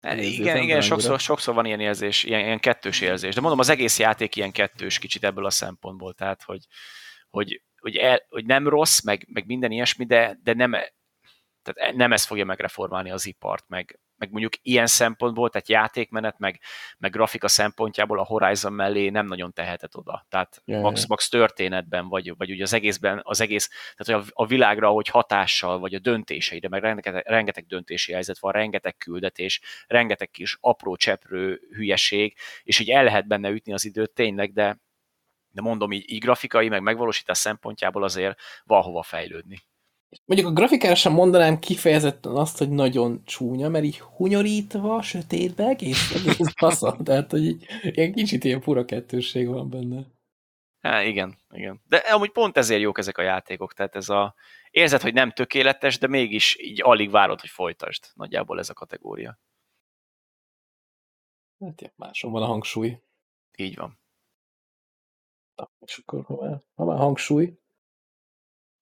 Hát 0.00 0.20
igen, 0.20 0.56
igen, 0.56 0.80
sokszor, 0.80 1.20
sokszor 1.20 1.54
van 1.54 1.64
ilyen 1.64 1.80
érzés, 1.80 2.24
ilyen, 2.24 2.40
ilyen 2.40 2.60
kettős 2.60 3.00
érzés. 3.00 3.34
De 3.34 3.40
mondom, 3.40 3.58
az 3.58 3.68
egész 3.68 3.98
játék 3.98 4.36
ilyen 4.36 4.52
kettős 4.52 4.98
kicsit 4.98 5.24
ebből 5.24 5.46
a 5.46 5.50
szempontból, 5.50 6.14
tehát, 6.14 6.42
hogy, 6.42 6.64
hogy, 7.30 7.62
hogy, 7.78 7.96
el, 7.96 8.20
hogy 8.28 8.44
nem 8.44 8.68
rossz, 8.68 9.02
meg, 9.02 9.26
meg 9.32 9.46
minden 9.46 9.70
ilyesmi, 9.70 10.04
de, 10.04 10.38
de 10.42 10.54
nem, 10.54 10.70
tehát 11.62 11.96
nem 11.96 12.12
ez 12.12 12.24
fogja 12.24 12.44
megreformálni 12.44 13.10
az 13.10 13.26
ipart, 13.26 13.64
meg, 13.68 14.00
meg 14.18 14.30
mondjuk 14.30 14.52
ilyen 14.62 14.86
szempontból, 14.86 15.50
tehát 15.50 15.68
játékmenet, 15.68 16.38
meg, 16.38 16.60
meg 16.98 17.10
grafika 17.10 17.48
szempontjából 17.48 18.18
a 18.18 18.24
Horizon 18.24 18.72
mellé 18.72 19.08
nem 19.08 19.26
nagyon 19.26 19.52
tehetett 19.52 19.96
oda. 19.96 20.26
Tehát 20.28 20.62
yeah, 20.64 20.82
max, 20.82 20.96
yeah. 20.96 21.08
max 21.08 21.28
történetben, 21.28 22.08
vagy, 22.08 22.36
vagy 22.36 22.50
ugye 22.50 22.62
az 22.62 22.72
egészben, 22.72 23.20
az 23.22 23.40
egész, 23.40 23.68
tehát 23.96 24.22
hogy 24.22 24.32
a, 24.34 24.42
a 24.42 24.46
világra, 24.46 24.88
hogy 24.88 25.08
hatással, 25.08 25.78
vagy 25.78 25.94
a 25.94 25.98
döntéseire, 25.98 26.68
meg 26.68 26.82
rengeteg, 26.82 27.26
rengeteg 27.26 27.66
döntési 27.66 28.12
helyzet 28.12 28.38
van, 28.38 28.52
rengeteg 28.52 28.96
küldetés, 28.96 29.60
rengeteg 29.86 30.30
kis 30.30 30.56
apró 30.60 30.96
cseprő 30.96 31.60
hülyeség, 31.70 32.36
és 32.62 32.78
így 32.78 32.90
el 32.90 33.04
lehet 33.04 33.26
benne 33.26 33.50
ütni 33.50 33.72
az 33.72 33.84
időt 33.84 34.10
tényleg, 34.10 34.52
de, 34.52 34.80
de 35.50 35.60
mondom 35.60 35.92
így, 35.92 36.10
így 36.10 36.20
grafikai, 36.20 36.68
meg 36.68 36.82
megvalósítás 36.82 37.38
szempontjából 37.38 38.02
azért 38.02 38.40
van 38.64 38.82
hova 38.82 39.02
fejlődni. 39.02 39.62
Mondjuk 40.24 40.48
a 40.48 40.52
grafikára 40.52 40.94
sem 40.94 41.12
mondanám 41.12 41.58
kifejezetten 41.58 42.32
azt, 42.32 42.58
hogy 42.58 42.70
nagyon 42.70 43.24
csúnya, 43.24 43.68
mert 43.68 43.84
így 43.84 43.98
hunyorítva, 43.98 45.02
sötétbe, 45.02 45.64
egész, 45.64 46.10
egész 46.16 46.52
fasza. 46.56 46.96
Tehát, 47.04 47.30
hogy 47.30 47.44
így, 47.44 47.66
ilyen 47.82 48.12
kicsit 48.12 48.44
ilyen 48.44 48.60
fura 48.60 48.84
kettősség 48.84 49.48
van 49.48 49.70
benne. 49.70 50.06
Há, 50.80 51.02
igen, 51.02 51.36
igen. 51.50 51.80
De 51.88 51.96
amúgy 51.96 52.30
pont 52.30 52.56
ezért 52.56 52.80
jók 52.80 52.98
ezek 52.98 53.18
a 53.18 53.22
játékok, 53.22 53.74
tehát 53.74 53.96
ez 53.96 54.08
a 54.08 54.34
érzed, 54.70 55.00
hogy 55.00 55.14
nem 55.14 55.30
tökéletes, 55.30 55.98
de 55.98 56.06
mégis 56.06 56.56
így 56.60 56.82
alig 56.82 57.10
várod, 57.10 57.40
hogy 57.40 57.50
folytasd. 57.50 58.04
Nagyjából 58.14 58.58
ez 58.58 58.70
a 58.70 58.74
kategória. 58.74 59.38
Hát 61.60 61.80
ja, 61.80 61.92
máson 61.96 62.30
van 62.30 62.42
a 62.42 62.46
hangsúly. 62.46 63.00
Így 63.56 63.76
van. 63.76 63.98
Na, 65.54 65.70
és 65.86 65.98
akkor 65.98 66.24
ha 66.24 66.36
már, 66.36 66.62
ha 66.74 66.84
már 66.84 66.98
hangsúly, 66.98 67.58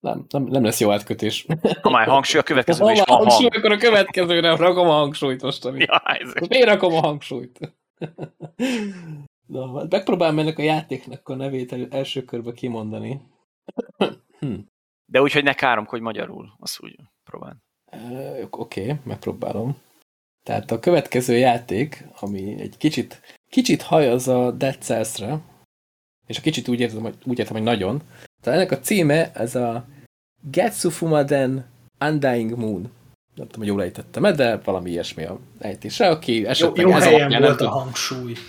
nem, 0.05 0.27
nem, 0.29 0.43
nem 0.45 0.65
lesz 0.65 0.81
jó 0.81 0.91
átkötés. 0.91 1.47
Ha 1.83 1.91
már 1.91 2.07
hangsúly, 2.07 2.41
a 2.41 2.43
következő 2.43 2.91
is 2.91 3.03
van 3.05 3.17
hangsúly, 3.17 3.49
hang. 3.49 3.55
akkor 3.55 3.73
a 3.73 3.77
következőre 3.77 4.57
rakom 4.57 4.89
a 4.89 4.93
hangsúlyt 4.93 5.43
most. 5.43 5.65
Ami... 5.65 5.79
Ja, 5.79 6.03
ez 6.05 6.49
Miért 6.49 6.69
rakom 6.69 6.95
a 6.95 7.01
hangsúlyt? 7.01 7.75
Na, 9.47 9.87
megpróbálom 9.89 10.39
ennek 10.39 10.59
a 10.59 10.63
játéknak 10.63 11.29
a 11.29 11.35
nevét 11.35 11.77
első 11.91 12.25
körbe 12.25 12.53
kimondani. 12.53 13.21
hm. 14.39 14.55
De 15.07 15.21
úgy, 15.21 15.33
hogy 15.33 15.45
ne 15.45 15.55
káromkodj 15.55 16.03
magyarul, 16.03 16.57
azt 16.59 16.83
úgy 16.83 16.97
próbál. 17.25 17.57
Oké, 18.51 18.83
okay, 18.83 18.97
megpróbálom. 19.05 19.77
Tehát 20.43 20.71
a 20.71 20.79
következő 20.79 21.37
játék, 21.37 22.07
ami 22.21 22.61
egy 22.61 22.77
kicsit, 22.77 23.21
kicsit 23.51 23.83
hajaz 23.83 24.29
a 24.29 24.51
Dead 24.51 24.83
Cells-re, 24.83 25.41
és 26.27 26.39
a 26.39 26.41
kicsit 26.41 26.69
úgy 26.69 26.81
értem, 26.81 27.03
hogy, 27.03 27.15
úgy 27.25 27.39
értem, 27.39 27.55
hogy 27.55 27.65
nagyon. 27.65 28.03
Tehát 28.43 28.59
ennek 28.59 28.71
a 28.71 28.81
címe, 28.81 29.33
ez 29.33 29.55
a 29.55 29.87
Getsu 30.51 30.91
Fumaden 30.91 31.65
Undying 32.01 32.57
Moon. 32.57 32.91
Nem 33.35 33.47
tudom, 33.47 33.59
hogy 33.59 33.67
jól 33.67 33.83
ejtettem 33.83 34.23
de 34.23 34.57
valami 34.57 34.91
ilyesmi 34.91 35.25
a 35.25 35.39
ejtése. 35.59 36.09
Aki 36.09 36.47
esetleg 36.47 36.85
jó, 36.85 36.91
jó 36.91 36.97
ez 36.97 37.05
helyen 37.05 37.21
alapján, 37.21 37.43
volt 37.43 37.61
a 37.61 37.69
hangsúly. 37.69 38.35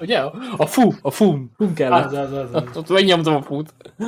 Ugye? 0.00 0.20
A 0.56 0.66
fú, 0.66 0.92
a 1.02 1.10
fum, 1.10 1.50
fum 1.56 1.74
kellett. 1.74 2.04
Az, 2.04 2.12
az, 2.12 2.32
az, 2.32 2.54
az. 2.54 2.76
Ott 2.76 2.88
megnyomtam 2.88 3.34
a 3.34 3.42
fút. 3.42 3.74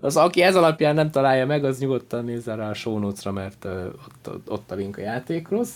Az, 0.00 0.16
aki 0.16 0.42
ez 0.42 0.56
alapján 0.56 0.94
nem 0.94 1.10
találja 1.10 1.46
meg, 1.46 1.64
az 1.64 1.78
nyugodtan 1.78 2.24
nézze 2.24 2.54
rá 2.54 2.68
a 2.68 2.74
show 2.74 2.98
notes-ra, 2.98 3.32
mert 3.32 3.64
uh, 3.64 3.86
ott, 4.26 4.50
ott 4.50 4.70
a 4.70 4.74
link 4.74 4.96
a 4.96 5.00
játékhoz. 5.00 5.70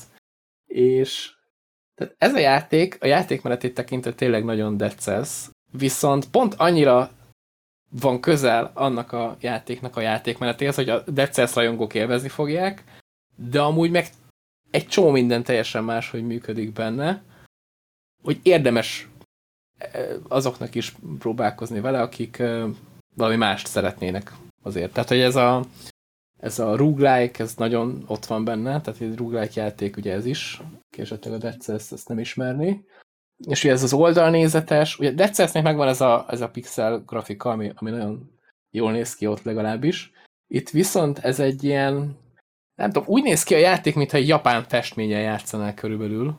És 0.66 1.32
tehát 1.94 2.14
ez 2.18 2.34
a 2.34 2.38
játék, 2.38 2.98
a 3.00 3.06
játékmenetét 3.06 3.74
tekintve 3.74 4.12
tényleg 4.12 4.44
nagyon 4.44 4.76
decesz, 4.76 5.50
viszont 5.70 6.30
pont 6.30 6.54
annyira 6.54 7.10
van 8.00 8.20
közel 8.20 8.70
annak 8.74 9.12
a 9.12 9.36
játéknak 9.40 9.96
a 9.96 10.00
játékmenetéhez, 10.00 10.74
hogy 10.74 10.88
a 10.88 11.02
Dead 11.06 11.32
Cells 11.32 11.54
rajongók 11.54 11.94
élvezni 11.94 12.28
fogják, 12.28 12.84
de 13.36 13.60
amúgy 13.60 13.90
meg 13.90 14.06
egy 14.70 14.86
csomó 14.86 15.10
minden 15.10 15.42
teljesen 15.42 15.84
más, 15.84 16.10
hogy 16.10 16.26
működik 16.26 16.72
benne, 16.72 17.22
hogy 18.22 18.40
érdemes 18.42 19.08
e, 19.78 20.08
azoknak 20.28 20.74
is 20.74 20.94
próbálkozni 21.18 21.80
vele, 21.80 22.00
akik 22.00 22.38
e, 22.38 22.64
valami 23.14 23.36
mást 23.36 23.66
szeretnének 23.66 24.32
azért. 24.62 24.92
Tehát, 24.92 25.08
hogy 25.08 25.20
ez 25.20 25.36
a, 25.36 25.64
ez 26.40 26.58
a 26.58 26.76
roguelike, 26.76 27.42
ez 27.42 27.54
nagyon 27.54 28.04
ott 28.06 28.26
van 28.26 28.44
benne, 28.44 28.80
tehát 28.80 29.00
egy 29.00 29.16
roguelike 29.16 29.62
játék 29.62 29.96
ugye 29.96 30.12
ez 30.12 30.26
is, 30.26 30.60
esetleg 30.96 31.34
a 31.34 31.38
Dead 31.38 31.62
ezt 31.66 32.08
nem 32.08 32.18
ismerni, 32.18 32.84
és 33.46 33.64
ugye 33.64 33.72
ez 33.72 33.82
az 33.82 33.92
oldalnézetes, 33.92 34.98
ugye 34.98 35.10
Dead 35.10 35.34
Cells-nek 35.34 35.62
megvan 35.62 35.88
ez 35.88 36.00
a, 36.00 36.26
ez 36.28 36.40
a 36.40 36.48
pixel 36.48 37.02
grafika, 37.06 37.50
ami, 37.50 37.72
ami 37.74 37.90
nagyon 37.90 38.30
jól 38.70 38.92
néz 38.92 39.14
ki 39.14 39.26
ott 39.26 39.42
legalábbis. 39.42 40.12
Itt 40.46 40.70
viszont 40.70 41.18
ez 41.18 41.40
egy 41.40 41.64
ilyen, 41.64 42.16
nem 42.74 42.90
tudom, 42.90 43.08
úgy 43.08 43.22
néz 43.22 43.42
ki 43.42 43.54
a 43.54 43.58
játék, 43.58 43.94
mintha 43.94 44.16
egy 44.16 44.28
japán 44.28 44.64
festményen 44.68 45.20
játszanál 45.20 45.74
körülbelül, 45.74 46.34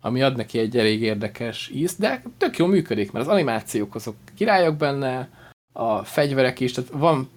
ami 0.00 0.22
ad 0.22 0.36
neki 0.36 0.58
egy 0.58 0.78
elég 0.78 1.02
érdekes 1.02 1.68
ízt, 1.68 1.98
de 1.98 2.22
tök 2.38 2.56
jól 2.56 2.68
működik, 2.68 3.12
mert 3.12 3.26
az 3.26 3.32
animációk 3.32 3.94
azok 3.94 4.16
királyok 4.34 4.76
benne, 4.76 5.28
a 5.72 6.04
fegyverek 6.04 6.60
is, 6.60 6.72
tehát 6.72 6.90
van, 6.90 7.30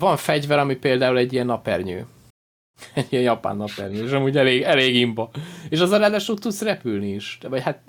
van 0.00 0.16
fegyver, 0.16 0.58
ami 0.58 0.76
például 0.76 1.18
egy 1.18 1.32
ilyen 1.32 1.46
napernyő. 1.46 2.06
Egy 2.94 3.06
ilyen 3.08 3.24
japán 3.24 3.56
napernyő, 3.56 4.04
és 4.04 4.10
amúgy 4.10 4.36
elég, 4.36 4.62
elég 4.62 4.94
imba. 4.94 5.30
És 5.68 5.80
az 5.80 5.90
ráadásul 5.90 6.38
tudsz 6.38 6.62
repülni 6.62 7.12
is. 7.12 7.38
Vagy 7.48 7.62
hát 7.62 7.80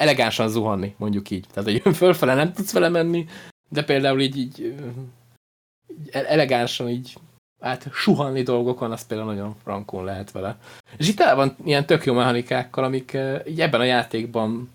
elegánsan 0.00 0.48
zuhanni, 0.48 0.94
mondjuk 0.96 1.30
így. 1.30 1.46
Tehát, 1.52 1.82
hogy 1.82 1.96
fölfele 2.02 2.34
nem 2.34 2.52
tudsz 2.52 2.72
vele 2.72 2.88
menni, 2.88 3.26
de 3.68 3.84
például 3.84 4.20
így, 4.20 4.36
így, 4.36 4.60
így 4.60 6.08
elegánsan 6.12 6.88
így 6.88 7.18
át 7.60 7.88
suhanni 7.92 8.42
dolgokon, 8.42 8.92
az 8.92 9.06
például 9.06 9.32
nagyon 9.34 9.56
frankon 9.62 10.04
lehet 10.04 10.30
vele. 10.30 10.58
És 10.96 11.08
itt 11.08 11.20
el 11.20 11.36
van 11.36 11.56
ilyen 11.64 11.86
tök 11.86 12.04
jó 12.04 12.14
mechanikákkal, 12.14 12.84
amik 12.84 13.18
így 13.46 13.60
ebben 13.60 13.80
a 13.80 13.84
játékban 13.84 14.70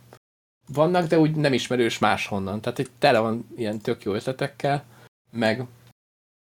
vannak, 0.74 1.08
de 1.08 1.20
úgy 1.20 1.36
nem 1.36 1.54
ismerős 1.54 2.00
máshonnan. 2.00 2.62
Tehát 2.62 2.80
egy 2.80 2.90
tele 3.00 3.20
van 3.20 3.48
ilyen 3.58 3.80
tök 3.80 4.04
jó 4.04 4.14
ötletekkel, 4.14 4.84
meg 5.32 5.66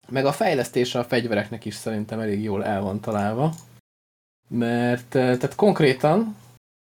meg 0.09 0.25
a 0.25 0.31
fejlesztése 0.31 0.99
a 0.99 1.03
fegyvereknek 1.03 1.65
is 1.65 1.75
szerintem 1.75 2.19
elég 2.19 2.43
jól 2.43 2.65
el 2.65 2.81
van 2.81 2.99
találva. 2.99 3.53
Mert 4.47 5.15
eh, 5.15 5.37
tehát 5.37 5.55
konkrétan, 5.55 6.35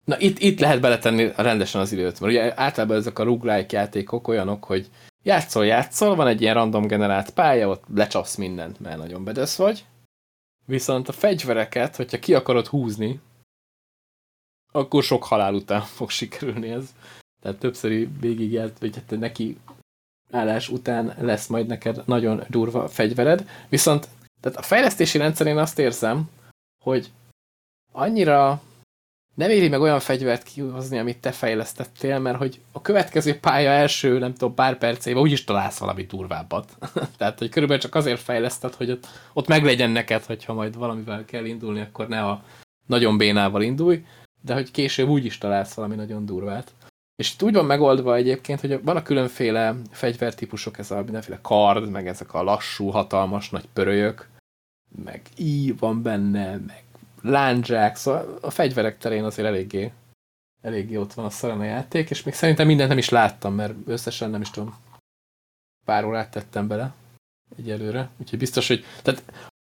na 0.06 0.20
itt, 0.20 0.40
itt 0.40 0.60
lehet 0.60 0.82
beletenni 0.82 1.32
rendesen 1.36 1.82
az 1.82 1.92
időt, 1.92 2.20
mert 2.20 2.34
ugye 2.34 2.60
általában 2.60 2.98
ezek 2.98 3.20
a 3.20 3.24
roguelike 3.24 3.78
játékok 3.78 4.28
olyanok, 4.28 4.64
hogy 4.64 4.90
játszol, 5.24 5.66
játszol, 5.66 6.16
van 6.16 6.28
egy 6.28 6.42
ilyen 6.42 6.54
random 6.54 6.88
generált 6.88 7.30
pálya, 7.30 7.68
ott 7.68 7.84
lecsapsz 7.96 8.36
mindent, 8.36 8.80
mert 8.80 8.98
nagyon 8.98 9.24
bedesz 9.24 9.56
vagy. 9.56 9.86
Viszont 10.66 11.08
a 11.08 11.12
fegyvereket, 11.12 11.96
hogyha 11.96 12.20
ki 12.20 12.34
akarod 12.34 12.68
húzni, 12.68 13.20
akkor 14.72 15.04
sok 15.04 15.24
halál 15.24 15.54
után 15.54 15.82
fog 15.98 16.10
sikerülni 16.10 16.70
ez. 16.70 16.94
Tehát 17.42 17.60
többszöri 17.60 18.10
végigjárt, 18.20 18.80
vagy 18.80 18.96
hát 18.96 19.20
neki 19.20 19.58
állás 20.32 20.70
után 20.70 21.16
lesz 21.20 21.48
majd 21.48 21.68
neked 21.68 22.02
nagyon 22.06 22.44
durva 22.50 22.88
fegyvered. 22.88 23.50
Viszont 23.70 24.08
tehát 24.42 24.58
a 24.58 24.62
fejlesztési 24.62 25.18
rendszerén 25.18 25.58
azt 25.58 25.80
érzem, 25.80 26.30
hogy 26.84 27.12
annyira 27.92 28.62
nem 29.36 29.50
éri 29.50 29.68
meg 29.68 29.82
olyan 29.82 30.00
fegyvert 30.00 30.44
kihozni, 30.44 31.00
amit 31.00 31.18
te 31.18 31.32
fejlesztettél, 31.32 32.20
mert 32.20 32.38
hogy 32.38 32.62
a 32.72 32.82
következő 32.82 33.40
pálya 33.40 33.70
első, 33.70 34.20
nem 34.20 34.34
tudom, 34.34 34.54
pár 34.54 34.78
percében 34.78 35.22
úgyis 35.22 35.44
találsz 35.44 35.78
valami 35.78 36.04
durvábbat. 36.04 36.78
Tehát, 37.18 37.40
hogy 37.40 37.50
körülbelül 37.50 37.84
csak 37.84 37.96
azért 37.96 38.22
fejleszted, 38.22 38.74
hogy 38.74 38.92
ott, 38.92 39.08
ott 39.34 39.48
meglegyen 39.48 39.90
neked, 39.90 40.26
hogyha 40.26 40.54
majd 40.54 40.78
valamivel 40.78 41.26
kell 41.26 41.46
indulni, 41.46 41.82
akkor 41.82 42.08
ne 42.08 42.24
a 42.24 42.44
nagyon 42.88 43.18
bénával 43.18 43.62
indulj, 43.62 44.06
de 44.42 44.54
hogy 44.54 44.72
később 44.72 45.08
úgyis 45.08 45.38
találsz 45.38 45.74
valami 45.74 45.96
nagyon 45.96 46.26
durvát. 46.26 46.74
És 47.16 47.34
itt 47.34 47.44
úgy 47.44 47.54
van 47.54 47.66
megoldva 47.66 48.16
egyébként, 48.16 48.60
hogy 48.60 48.84
van 48.84 48.96
a 48.96 49.02
különféle 49.02 49.76
fegyvertípusok, 49.92 50.78
ez 50.78 50.92
a 50.92 51.04
mindenféle 51.04 51.40
kard, 51.42 51.90
meg 51.90 52.08
ezek 52.08 52.34
a 52.34 52.44
lassú, 52.44 52.90
hatalmas, 52.90 53.50
nagy 53.50 53.68
pörölyök, 53.74 54.28
meg 55.04 55.22
í 55.38 55.76
van 55.80 56.02
benne, 56.02 56.58
meg 56.68 56.85
lándzsák, 57.26 57.96
szóval 57.96 58.38
a 58.42 58.50
fegyverek 58.50 58.98
terén 58.98 59.24
azért 59.24 59.48
eléggé, 59.48 59.92
eléggé 60.62 60.96
ott 60.96 61.14
van 61.14 61.26
a 61.26 61.30
szarana 61.30 61.64
játék, 61.64 62.10
és 62.10 62.24
még 62.24 62.34
szerintem 62.34 62.68
mindent 62.68 62.90
nem 62.90 62.98
is 62.98 63.10
láttam, 63.10 63.54
mert 63.54 63.74
összesen 63.86 64.30
nem 64.30 64.42
is 64.42 64.50
tudom, 64.50 64.76
pár 65.86 66.06
órát 66.06 66.32
tettem 66.32 66.68
bele 66.68 66.94
egyelőre, 67.58 68.10
úgyhogy 68.18 68.40
biztos, 68.40 68.68
hogy 68.68 68.86
tehát 69.02 69.24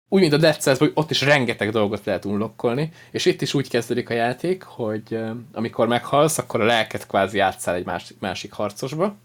úgy, 0.08 0.20
mint 0.20 0.32
a 0.32 0.36
Dead 0.36 0.60
Cells, 0.60 0.78
hogy 0.78 0.92
ott 0.94 1.10
is 1.10 1.20
rengeteg 1.20 1.70
dolgot 1.70 2.04
lehet 2.04 2.24
unlokkolni, 2.24 2.92
és 3.10 3.24
itt 3.24 3.40
is 3.40 3.54
úgy 3.54 3.68
kezdődik 3.68 4.10
a 4.10 4.14
játék, 4.14 4.62
hogy 4.62 5.18
amikor 5.52 5.88
meghalsz, 5.88 6.38
akkor 6.38 6.60
a 6.60 6.64
lelket 6.64 7.06
kvázi 7.06 7.36
játszál 7.36 7.74
egy 7.74 7.84
másik, 7.84 8.18
másik 8.18 8.52
harcosba, 8.52 9.16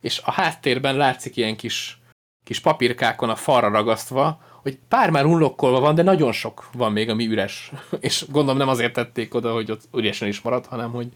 és 0.00 0.20
a 0.24 0.30
háttérben 0.30 0.96
látszik 0.96 1.36
ilyen 1.36 1.56
kis, 1.56 2.00
kis 2.44 2.60
papírkákon 2.60 3.30
a 3.30 3.36
falra 3.36 3.68
ragasztva, 3.68 4.42
hogy 4.62 4.78
pár 4.88 5.10
már 5.10 5.24
unlokkolva 5.24 5.80
van, 5.80 5.94
de 5.94 6.02
nagyon 6.02 6.32
sok 6.32 6.72
van 6.72 6.92
még, 6.92 7.08
ami 7.08 7.26
üres. 7.26 7.72
És 8.00 8.26
gondolom 8.30 8.56
nem 8.56 8.68
azért 8.68 8.92
tették 8.92 9.34
oda, 9.34 9.52
hogy 9.52 9.70
ott 9.70 9.88
üresen 9.92 10.28
is 10.28 10.40
marad, 10.40 10.66
hanem 10.66 10.90
hogy 10.90 11.12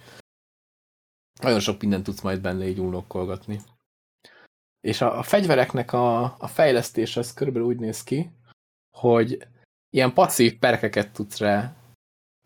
nagyon 1.40 1.60
sok 1.60 1.80
mindent 1.80 2.04
tudsz 2.04 2.20
majd 2.20 2.40
benne 2.40 2.68
így 2.68 2.80
unlokkolgatni. 2.80 3.60
És 4.80 5.00
a, 5.00 5.18
a 5.18 5.22
fegyvereknek 5.22 5.92
a, 5.92 6.22
a 6.22 6.46
fejlesztés 6.46 7.16
az 7.16 7.34
körülbelül 7.34 7.68
úgy 7.68 7.78
néz 7.78 8.02
ki, 8.02 8.30
hogy 8.96 9.46
ilyen 9.90 10.12
passzív 10.12 10.58
perkeket 10.58 11.12
tudsz 11.12 11.38
rá 11.38 11.74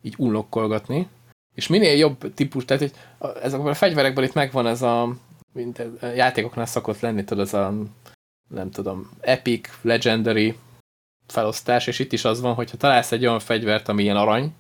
így 0.03 0.15
unlokkolgatni, 0.19 1.09
és 1.55 1.67
minél 1.67 1.97
jobb 1.97 2.35
típus, 2.35 2.65
tehát 2.65 2.83
hogy 2.83 2.93
ezekben 3.43 3.71
a 3.71 3.75
fegyverekből 3.75 4.25
itt 4.25 4.35
megvan 4.35 4.67
ez 4.67 4.83
a, 4.83 5.17
mint 5.53 5.79
a 5.79 6.07
játékoknál 6.07 6.67
szokott 6.67 7.01
lenni, 7.01 7.25
tudod, 7.25 7.47
ez 7.47 7.55
a 7.55 7.75
nem 8.49 8.71
tudom, 8.71 9.11
epic, 9.21 9.69
legendary 9.83 10.57
felosztás, 11.27 11.87
és 11.87 11.99
itt 11.99 12.13
is 12.13 12.25
az 12.25 12.41
van, 12.41 12.55
hogy 12.55 12.71
ha 12.71 12.77
találsz 12.77 13.13
egy 13.13 13.27
olyan 13.27 13.39
fegyvert, 13.39 13.89
ami 13.89 14.03
ilyen 14.03 14.17
arany, 14.17 14.55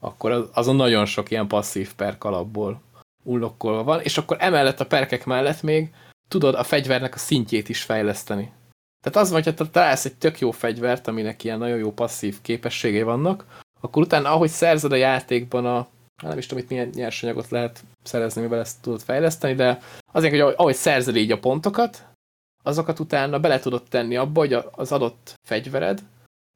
akkor 0.00 0.50
azon 0.52 0.76
nagyon 0.76 1.06
sok 1.06 1.30
ilyen 1.30 1.48
passzív 1.48 1.94
perk 1.94 2.24
alapból 2.24 2.80
unlokkolva 3.22 3.82
van, 3.82 4.00
és 4.00 4.18
akkor 4.18 4.36
emellett 4.40 4.80
a 4.80 4.86
perkek 4.86 5.24
mellett 5.24 5.62
még 5.62 5.90
tudod 6.28 6.54
a 6.54 6.62
fegyvernek 6.62 7.14
a 7.14 7.18
szintjét 7.18 7.68
is 7.68 7.82
fejleszteni. 7.82 8.52
Tehát 9.00 9.18
az 9.18 9.30
van, 9.30 9.42
hogy 9.42 9.70
találsz 9.70 10.04
egy 10.04 10.14
tök 10.14 10.38
jó 10.38 10.50
fegyvert, 10.50 11.08
aminek 11.08 11.44
ilyen 11.44 11.58
nagyon 11.58 11.78
jó 11.78 11.92
passzív 11.92 12.40
képességei 12.42 13.02
vannak, 13.02 13.44
akkor 13.80 14.02
utána, 14.02 14.30
ahogy 14.30 14.48
szerzed 14.48 14.92
a 14.92 14.96
játékban 14.96 15.66
a, 15.66 15.88
nem 16.22 16.38
is 16.38 16.46
tudom, 16.46 16.62
itt 16.62 16.70
milyen 16.70 16.90
nyersanyagot 16.94 17.48
lehet 17.48 17.84
szerezni, 18.02 18.42
mivel 18.42 18.60
ezt 18.60 18.82
tudod 18.82 19.02
fejleszteni, 19.02 19.54
de 19.54 19.80
azért, 20.12 20.32
hogy 20.32 20.54
ahogy 20.56 20.74
szerzed 20.74 21.16
így 21.16 21.32
a 21.32 21.38
pontokat, 21.38 22.04
azokat 22.62 22.98
utána 22.98 23.40
bele 23.40 23.58
tudod 23.58 23.82
tenni 23.82 24.16
abba, 24.16 24.40
hogy 24.40 24.52
az 24.70 24.92
adott 24.92 25.34
fegyvered 25.42 26.02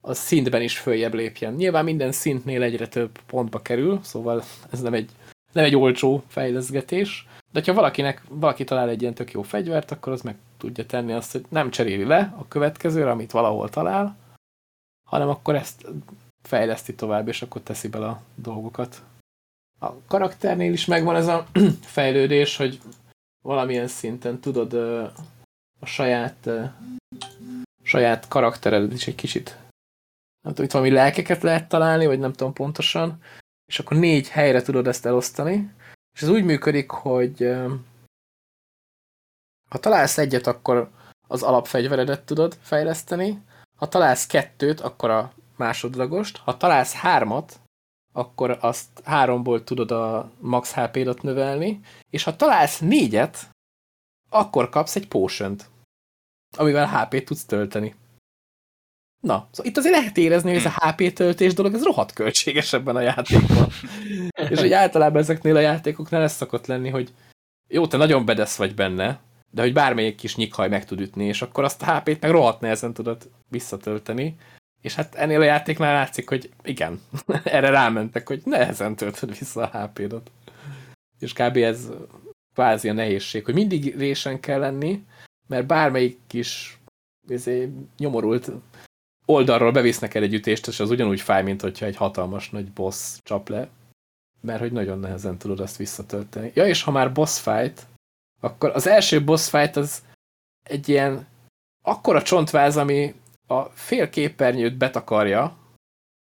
az 0.00 0.18
szintben 0.18 0.62
is 0.62 0.78
följebb 0.78 1.14
lépjen. 1.14 1.54
Nyilván 1.54 1.84
minden 1.84 2.12
szintnél 2.12 2.62
egyre 2.62 2.88
több 2.88 3.18
pontba 3.26 3.62
kerül, 3.62 4.00
szóval 4.02 4.42
ez 4.70 4.80
nem 4.80 4.94
egy, 4.94 5.10
nem 5.52 5.64
egy 5.64 5.76
olcsó 5.76 6.22
fejleszgetés, 6.26 7.26
de 7.52 7.62
ha 7.66 7.72
valakinek, 7.72 8.22
valaki 8.28 8.64
talál 8.64 8.88
egy 8.88 9.00
ilyen 9.00 9.14
tök 9.14 9.32
jó 9.32 9.42
fegyvert, 9.42 9.90
akkor 9.90 10.12
az 10.12 10.20
meg 10.20 10.36
tudja 10.58 10.86
tenni 10.86 11.12
azt, 11.12 11.32
hogy 11.32 11.44
nem 11.48 11.70
cseréli 11.70 12.04
le 12.04 12.34
a 12.38 12.48
következőre, 12.48 13.10
amit 13.10 13.30
valahol 13.30 13.68
talál, 13.68 14.16
hanem 15.10 15.28
akkor 15.28 15.54
ezt 15.54 15.86
fejleszti 16.42 16.94
tovább, 16.94 17.28
és 17.28 17.42
akkor 17.42 17.62
teszi 17.62 17.88
bele 17.88 18.06
a 18.06 18.20
dolgokat. 18.34 19.02
A 19.80 19.90
karakternél 20.06 20.72
is 20.72 20.84
megvan 20.84 21.16
ez 21.16 21.26
a 21.26 21.46
fejlődés, 21.96 22.56
hogy 22.56 22.80
valamilyen 23.42 23.88
szinten 23.88 24.40
tudod 24.40 24.72
a 25.84 25.86
saját 25.86 26.48
saját 27.82 28.28
karaktered 28.28 28.92
is 28.92 29.06
egy 29.06 29.14
kicsit. 29.14 29.58
Nem 30.40 30.52
tudom, 30.52 30.64
itt 30.64 30.72
valami 30.72 30.90
lelkeket 30.90 31.42
lehet 31.42 31.68
találni, 31.68 32.06
vagy 32.06 32.18
nem 32.18 32.32
tudom 32.32 32.52
pontosan, 32.52 33.22
és 33.66 33.78
akkor 33.78 33.96
négy 33.96 34.28
helyre 34.28 34.62
tudod 34.62 34.86
ezt 34.86 35.06
elosztani, 35.06 35.70
és 36.14 36.22
ez 36.22 36.28
úgy 36.28 36.44
működik, 36.44 36.90
hogy 36.90 37.56
ha 39.70 39.78
találsz 39.78 40.18
egyet, 40.18 40.46
akkor 40.46 40.90
az 41.28 41.42
alapfegyveredet 41.42 42.26
tudod 42.26 42.58
fejleszteni, 42.60 43.42
ha 43.78 43.88
találsz 43.88 44.26
kettőt, 44.26 44.80
akkor 44.80 45.10
a 45.10 45.32
másodlagost, 45.56 46.36
ha 46.36 46.56
találsz 46.56 46.92
hármat, 46.92 47.60
akkor 48.12 48.58
azt 48.60 48.88
háromból 49.04 49.64
tudod 49.64 49.90
a 49.90 50.30
max 50.38 50.74
HP-dat 50.74 51.22
növelni, 51.22 51.80
és 52.10 52.22
ha 52.22 52.36
találsz 52.36 52.78
négyet, 52.78 53.48
akkor 54.30 54.68
kapsz 54.68 54.96
egy 54.96 55.08
potion 55.08 55.56
amivel 56.56 56.86
HP-t 56.86 57.24
tudsz 57.24 57.44
tölteni. 57.44 57.94
Na, 59.20 59.48
szóval 59.50 59.70
itt 59.70 59.76
azért 59.76 59.94
lehet 59.94 60.16
érezni, 60.16 60.48
hogy 60.48 60.58
ez 60.64 60.72
a 60.76 60.86
HP 60.86 61.12
töltés 61.12 61.54
dolog, 61.54 61.74
ez 61.74 61.82
rohadt 61.82 62.12
költséges 62.12 62.72
ebben 62.72 62.96
a 62.96 63.00
játékban. 63.00 63.68
és 64.50 64.60
hogy 64.60 64.72
általában 64.72 65.22
ezeknél 65.22 65.56
a 65.56 65.60
játékoknál 65.60 66.22
ez 66.22 66.32
szokott 66.32 66.66
lenni, 66.66 66.88
hogy 66.88 67.12
jó, 67.68 67.86
te 67.86 67.96
nagyon 67.96 68.24
bedesz 68.24 68.56
vagy 68.56 68.74
benne, 68.74 69.20
de 69.50 69.62
hogy 69.62 69.72
bármelyik 69.72 70.14
kis 70.16 70.36
nyikhaj 70.36 70.68
meg 70.68 70.84
tud 70.84 71.00
ütni, 71.00 71.24
és 71.24 71.42
akkor 71.42 71.64
azt 71.64 71.82
a 71.82 71.96
HP-t 71.96 72.20
meg 72.20 72.30
rohadt 72.30 72.60
nehezen 72.60 72.92
tudod 72.92 73.30
visszatölteni. 73.48 74.36
És 74.82 74.94
hát 74.94 75.14
ennél 75.14 75.40
a 75.40 75.44
játéknál 75.44 75.94
látszik, 75.94 76.28
hogy 76.28 76.50
igen, 76.62 77.00
erre 77.44 77.70
rámentek, 77.70 78.28
hogy 78.28 78.42
nehezen 78.44 78.96
töltöd 78.96 79.38
vissza 79.38 79.66
a 79.66 79.86
HP-dot. 79.86 80.30
És 81.18 81.32
kb. 81.32 81.56
ez 81.56 81.90
kvázi 82.54 82.88
a 82.88 82.92
nehézség, 82.92 83.44
hogy 83.44 83.54
mindig 83.54 83.96
résen 83.98 84.40
kell 84.40 84.58
lenni, 84.58 85.04
mert 85.46 85.66
bármelyik 85.66 86.18
kis 86.26 86.78
izé, 87.28 87.72
nyomorult 87.98 88.50
oldalról 89.24 89.72
bevisznek 89.72 90.14
el 90.14 90.22
egy 90.22 90.34
ütést, 90.34 90.66
és 90.66 90.80
az 90.80 90.90
ugyanúgy 90.90 91.20
fáj, 91.20 91.42
mint 91.42 91.60
hogyha 91.60 91.86
egy 91.86 91.96
hatalmas 91.96 92.50
nagy 92.50 92.72
boss 92.72 93.18
csap 93.22 93.48
le, 93.48 93.68
mert 94.40 94.60
hogy 94.60 94.72
nagyon 94.72 94.98
nehezen 94.98 95.38
tudod 95.38 95.60
azt 95.60 95.76
visszatölteni. 95.76 96.50
Ja, 96.54 96.66
és 96.66 96.82
ha 96.82 96.90
már 96.90 97.12
boss 97.12 97.40
fight, 97.40 97.86
akkor 98.40 98.70
az 98.70 98.86
első 98.86 99.24
boss 99.24 99.48
fight 99.48 99.76
az 99.76 100.02
egy 100.62 100.88
ilyen 100.88 101.26
akkora 101.82 102.22
csontváz, 102.22 102.76
ami 102.76 103.14
a 103.46 103.62
fél 103.62 104.10
képernyőt 104.10 104.76
betakarja, 104.76 105.56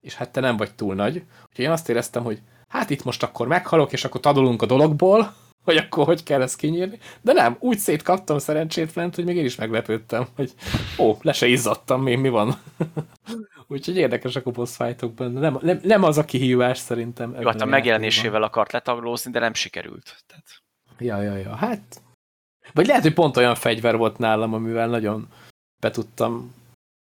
és 0.00 0.14
hát 0.14 0.32
te 0.32 0.40
nem 0.40 0.56
vagy 0.56 0.74
túl 0.74 0.94
nagy. 0.94 1.16
Úgyhogy 1.16 1.64
én 1.64 1.70
azt 1.70 1.88
éreztem, 1.88 2.24
hogy 2.24 2.40
hát 2.68 2.90
itt 2.90 3.04
most 3.04 3.22
akkor 3.22 3.46
meghalok, 3.46 3.92
és 3.92 4.04
akkor 4.04 4.20
tadolunk 4.20 4.62
a 4.62 4.66
dologból, 4.66 5.34
hogy 5.68 5.76
akkor 5.76 6.04
hogy 6.04 6.22
kell 6.22 6.42
ezt 6.42 6.56
kinyírni. 6.56 6.98
De 7.20 7.32
nem, 7.32 7.56
úgy 7.60 7.78
szétkaptam 7.78 8.38
szerencsétlent, 8.38 9.14
hogy 9.14 9.24
még 9.24 9.36
én 9.36 9.44
is 9.44 9.56
meglepődtem, 9.56 10.26
hogy 10.36 10.52
ó, 10.98 11.16
le 11.22 11.32
se 11.32 11.46
izzadtam 11.46 12.02
még, 12.02 12.18
mi 12.18 12.28
van. 12.28 12.54
Úgyhogy 13.68 13.96
érdekesek 13.96 14.46
a 14.46 14.50
boss 14.50 14.76
fightokban. 14.76 15.32
Nem, 15.32 15.58
nem, 15.60 15.80
nem 15.82 16.02
az 16.02 16.18
a 16.18 16.24
kihívás 16.24 16.78
szerintem. 16.78 17.36
Jó, 17.40 17.46
hát 17.46 17.60
a 17.60 17.64
megjelenésével 17.64 18.42
akart 18.42 18.72
letaglózni, 18.72 19.30
de 19.30 19.38
nem 19.38 19.54
sikerült. 19.54 20.24
Tehát... 20.26 20.46
Ja, 20.98 21.22
ja, 21.22 21.36
ja, 21.36 21.56
hát... 21.56 22.02
Vagy 22.72 22.86
lehet, 22.86 23.02
hogy 23.02 23.14
pont 23.14 23.36
olyan 23.36 23.54
fegyver 23.54 23.96
volt 23.96 24.18
nálam, 24.18 24.54
amivel 24.54 24.88
nagyon 24.88 25.28
be 25.80 25.90
tudtam 25.90 26.54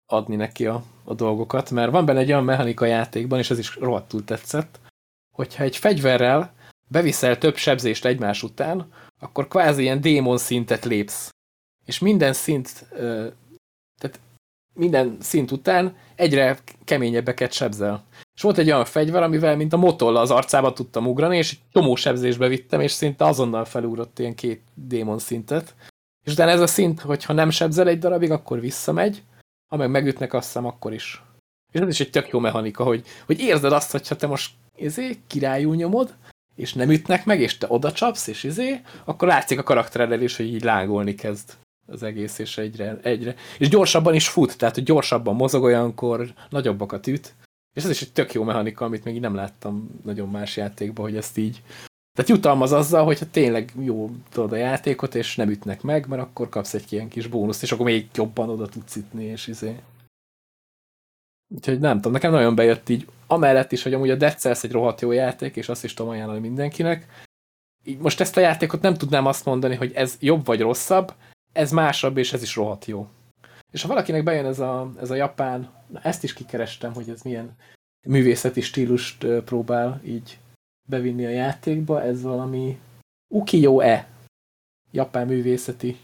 adni 0.05 0.35
neki 0.35 0.65
a, 0.65 0.83
a 1.03 1.13
dolgokat, 1.13 1.71
mert 1.71 1.91
van 1.91 2.05
benne 2.05 2.19
egy 2.19 2.31
olyan 2.31 2.43
mechanika 2.43 2.85
játékban, 2.85 3.39
és 3.39 3.49
ez 3.49 3.59
is 3.59 3.75
rohadtul 3.75 4.23
tetszett, 4.23 4.79
hogyha 5.35 5.63
egy 5.63 5.77
fegyverrel 5.77 6.53
beviszel 6.87 7.37
több 7.37 7.55
sebzést 7.55 8.05
egymás 8.05 8.43
után, 8.43 8.91
akkor 9.19 9.47
kvázi 9.47 9.81
ilyen 9.81 10.01
démon 10.01 10.37
szintet 10.37 10.85
lépsz. 10.85 11.29
És 11.85 11.99
minden 11.99 12.33
szint, 12.33 12.85
tehát 13.99 14.19
minden 14.73 15.17
szint 15.19 15.51
után 15.51 15.95
egyre 16.15 16.57
keményebbeket 16.83 17.51
sebzel. 17.51 18.05
És 18.35 18.41
volt 18.41 18.57
egy 18.57 18.67
olyan 18.67 18.85
fegyver, 18.85 19.23
amivel 19.23 19.55
mint 19.55 19.73
a 19.73 19.77
motolla 19.77 20.19
az 20.19 20.31
arcába 20.31 20.73
tudtam 20.73 21.07
ugrani, 21.07 21.37
és 21.37 21.51
egy 21.51 21.59
csomó 21.71 21.95
sebzésbe 21.95 22.47
vittem, 22.47 22.81
és 22.81 22.91
szinte 22.91 23.25
azonnal 23.25 23.65
felugrott 23.65 24.19
ilyen 24.19 24.35
két 24.35 24.61
démon 24.73 25.19
szintet. 25.19 25.75
És 26.25 26.31
utána 26.33 26.51
ez 26.51 26.59
a 26.59 26.67
szint, 26.67 27.01
hogyha 27.01 27.33
nem 27.33 27.49
sebzel 27.49 27.87
egy 27.87 27.99
darabig, 27.99 28.31
akkor 28.31 28.59
visszamegy, 28.59 29.23
ha 29.67 29.77
meg 29.77 29.89
megütnek, 29.89 30.33
azt 30.33 30.45
hiszem, 30.45 30.65
akkor 30.65 30.93
is. 30.93 31.23
És 31.73 31.79
ez 31.79 31.87
is 31.87 31.99
egy 31.99 32.09
tök 32.09 32.27
jó 32.27 32.39
mechanika, 32.39 32.83
hogy, 32.83 33.05
hogy 33.25 33.39
érzed 33.39 33.71
azt, 33.71 33.91
hogyha 33.91 34.15
te 34.15 34.27
most 34.27 34.53
izé, 34.75 35.17
királyú 35.27 35.73
nyomod, 35.73 36.15
és 36.57 36.73
nem 36.73 36.91
ütnek 36.91 37.25
meg, 37.25 37.41
és 37.41 37.57
te 37.57 37.65
oda 37.69 37.91
csapsz, 37.91 38.27
és 38.27 38.43
izé, 38.43 38.81
akkor 39.05 39.27
látszik 39.27 39.59
a 39.59 39.63
karakteredel 39.63 40.21
is, 40.21 40.35
hogy 40.35 40.53
így 40.53 40.63
lángolni 40.63 41.15
kezd 41.15 41.53
az 41.87 42.03
egész, 42.03 42.39
és 42.39 42.57
egyre, 42.57 42.99
egyre. 43.01 43.35
És 43.57 43.69
gyorsabban 43.69 44.13
is 44.13 44.27
fut, 44.27 44.57
tehát 44.57 44.75
hogy 44.75 44.83
gyorsabban 44.83 45.35
mozog 45.35 45.63
olyankor, 45.63 46.33
nagyobbakat 46.49 47.07
üt. 47.07 47.35
És 47.73 47.83
ez 47.83 47.89
is 47.89 48.01
egy 48.01 48.11
tök 48.11 48.33
jó 48.33 48.43
mechanika, 48.43 48.85
amit 48.85 49.03
még 49.03 49.19
nem 49.19 49.35
láttam 49.35 49.89
nagyon 50.03 50.29
más 50.29 50.57
játékban, 50.57 51.05
hogy 51.05 51.15
ezt 51.15 51.37
így... 51.37 51.61
Tehát 52.13 52.31
jutalmaz 52.31 52.71
azzal, 52.71 53.05
hogyha 53.05 53.29
tényleg 53.31 53.73
jó 53.79 54.09
tudod 54.29 54.51
a 54.51 54.55
játékot, 54.55 55.15
és 55.15 55.35
nem 55.35 55.49
ütnek 55.49 55.81
meg, 55.81 56.07
mert 56.07 56.21
akkor 56.21 56.49
kapsz 56.49 56.73
egy 56.73 56.93
ilyen 56.93 57.07
kis 57.07 57.27
bónuszt, 57.27 57.63
és 57.63 57.71
akkor 57.71 57.85
még 57.85 58.07
jobban 58.13 58.49
oda 58.49 58.67
tudsz 58.67 58.95
ütni, 58.95 59.23
és 59.23 59.47
izé. 59.47 59.79
Úgyhogy 61.55 61.79
nem 61.79 61.95
tudom, 61.95 62.11
nekem 62.11 62.31
nagyon 62.31 62.55
bejött 62.55 62.89
így, 62.89 63.07
amellett 63.27 63.71
is, 63.71 63.83
hogy 63.83 63.93
amúgy 63.93 64.09
a 64.09 64.15
Dead 64.15 64.39
Cells 64.39 64.63
egy 64.63 64.71
rohadt 64.71 65.01
jó 65.01 65.11
játék, 65.11 65.55
és 65.55 65.69
azt 65.69 65.83
is 65.83 65.93
tudom 65.93 66.11
ajánlani 66.11 66.39
mindenkinek. 66.39 67.25
Így 67.83 67.97
most 67.97 68.19
ezt 68.19 68.37
a 68.37 68.39
játékot 68.39 68.81
nem 68.81 68.93
tudnám 68.93 69.25
azt 69.25 69.45
mondani, 69.45 69.75
hogy 69.75 69.91
ez 69.93 70.17
jobb 70.19 70.45
vagy 70.45 70.61
rosszabb, 70.61 71.13
ez 71.53 71.71
másabb, 71.71 72.17
és 72.17 72.33
ez 72.33 72.41
is 72.41 72.55
rohadt 72.55 72.85
jó. 72.85 73.07
És 73.71 73.81
ha 73.81 73.87
valakinek 73.87 74.23
bejön 74.23 74.45
ez 74.45 74.59
a, 74.59 74.91
ez 74.99 75.11
a 75.11 75.15
japán, 75.15 75.69
na 75.87 75.99
ezt 76.01 76.23
is 76.23 76.33
kikerestem, 76.33 76.93
hogy 76.93 77.09
ez 77.09 77.21
milyen 77.21 77.55
művészeti 78.07 78.61
stílust 78.61 79.25
próbál 79.25 80.01
így 80.05 80.39
bevinni 80.89 81.25
a 81.25 81.29
játékba, 81.29 82.03
ez 82.03 82.21
valami 82.21 82.79
ukiyo-e 83.27 84.07
japán 84.91 85.27
művészeti 85.27 85.97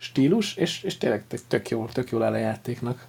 stílus, 0.00 0.56
és, 0.56 0.82
és 0.82 0.96
tényleg 0.96 1.24
tök 1.48 1.68
jó, 1.68 1.86
tök 1.86 2.10
jól 2.10 2.22
áll 2.22 2.32
a 2.32 2.36
játéknak. 2.36 3.06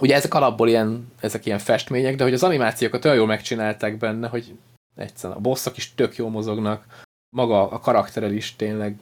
Ugye 0.00 0.14
ezek 0.14 0.34
alapból 0.34 0.68
ilyen, 0.68 1.12
ezek 1.20 1.46
ilyen 1.46 1.58
festmények, 1.58 2.16
de 2.16 2.22
hogy 2.24 2.32
az 2.32 2.42
animációkat 2.42 3.04
olyan 3.04 3.16
jól 3.16 3.26
megcsinálták 3.26 3.96
benne, 3.96 4.28
hogy 4.28 4.58
egyszerűen 4.96 5.38
a 5.38 5.40
bosszok 5.40 5.76
is 5.76 5.94
tök 5.94 6.16
jól 6.16 6.30
mozognak, 6.30 7.04
maga 7.36 7.70
a 7.70 7.78
karakterel 7.78 8.32
is 8.32 8.56
tényleg 8.56 8.96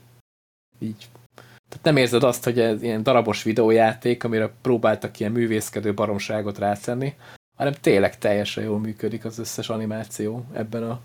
így 0.79 1.09
tehát 1.69 1.85
nem 1.85 1.97
érzed 1.97 2.23
azt, 2.23 2.45
hogy 2.45 2.61
ez 2.61 2.83
ilyen 2.83 3.03
darabos 3.03 3.43
videójáték, 3.43 4.25
amire 4.25 4.53
próbáltak 4.61 5.21
ilyen 5.21 5.33
művészkedő 5.33 5.95
baromságot 5.95 6.59
rátenni, 6.59 7.15
hanem 7.57 7.73
tényleg 7.73 8.19
teljesen 8.19 8.65
jól 8.65 8.79
működik 8.79 9.25
az 9.25 9.39
összes 9.39 9.69
animáció 9.69 10.47
ebben 10.53 10.83
a 10.91 11.01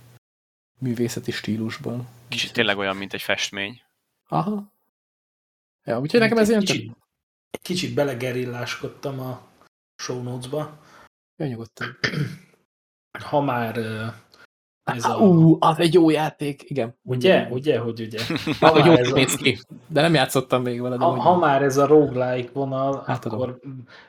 művészeti 0.80 1.32
stílusban. 1.32 2.08
Kicsit 2.28 2.54
tényleg 2.54 2.78
olyan, 2.78 2.96
mint 2.96 3.14
egy 3.14 3.22
festmény. 3.22 3.82
Aha. 4.28 4.72
Ja, 5.84 6.00
úgyhogy 6.00 6.20
nekem 6.20 6.38
ez 6.38 6.50
ilyen... 6.50 6.62
Kicsit, 6.62 6.92
kicsit 7.62 7.94
belegerilláskodtam 7.94 9.20
a 9.20 9.42
show 9.96 10.24
notes-ba. 10.24 10.78
Ja, 11.36 11.48
nyugodtan. 11.48 11.98
Ha 13.24 13.42
már 13.42 13.78
ez 14.84 15.06
a... 15.06 15.18
Ú, 15.18 15.58
az 15.60 15.80
egy 15.80 15.94
jó 15.94 16.10
játék, 16.10 16.70
igen. 16.70 16.96
Ugye? 17.04 17.48
Ugye, 17.50 17.78
hogy 17.78 18.02
ugye? 18.02 18.20
Ha 18.60 18.86
jó 18.86 18.94
ez 18.94 19.12
néz 19.12 19.36
ki, 19.36 19.60
de 19.88 20.02
nem 20.02 20.14
játszottam 20.14 20.62
még 20.62 20.82
vele. 20.82 20.98
Ha, 20.98 21.20
ha 21.20 21.38
már 21.38 21.62
ez 21.64 21.78
a 21.78 21.88
roguelike 21.88 22.50
vonal, 22.54 23.04
hát 23.06 23.26
akkor 23.26 23.60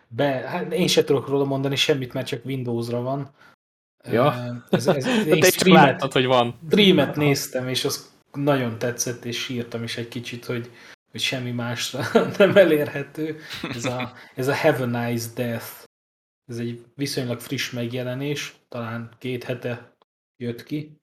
be, 0.09 0.25
hát 0.25 0.73
én 0.73 0.87
se 0.87 1.05
tudok 1.05 1.29
róla 1.29 1.45
mondani 1.45 1.77
semmit, 1.77 2.13
mert 2.13 2.27
csak 2.27 2.45
Windowsra 2.45 3.03
van. 3.03 3.31
Ja. 4.05 4.35
Ez, 4.71 4.87
ez, 4.87 5.07
én 5.27 5.41
Te 5.41 5.51
streamet, 5.51 5.85
láttad, 5.85 6.13
hogy 6.13 6.27
van. 6.27 6.59
Streamet 6.67 7.17
néztem, 7.17 7.69
és 7.69 7.85
az 7.85 8.13
nagyon 8.33 8.79
tetszett, 8.79 9.25
és 9.25 9.39
sírtam 9.39 9.83
is 9.83 9.97
egy 9.97 10.09
kicsit, 10.09 10.45
hogy, 10.45 10.71
hogy 11.15 11.23
semmi 11.23 11.51
másra 11.51 12.05
nem 12.39 12.57
elérhető. 12.57 13.41
Ez 13.63 13.85
a, 13.85 14.13
ez 14.35 14.49
a 14.49 14.57
Have 14.57 14.83
a 14.83 14.87
Nice 14.87 15.29
Death. 15.35 15.67
Ez 16.47 16.59
egy 16.59 16.85
viszonylag 16.95 17.41
friss 17.41 17.71
megjelenés, 17.71 18.55
talán 18.69 19.15
két 19.19 19.45
hete 19.45 19.97
jött 20.37 20.63
ki. 20.63 21.01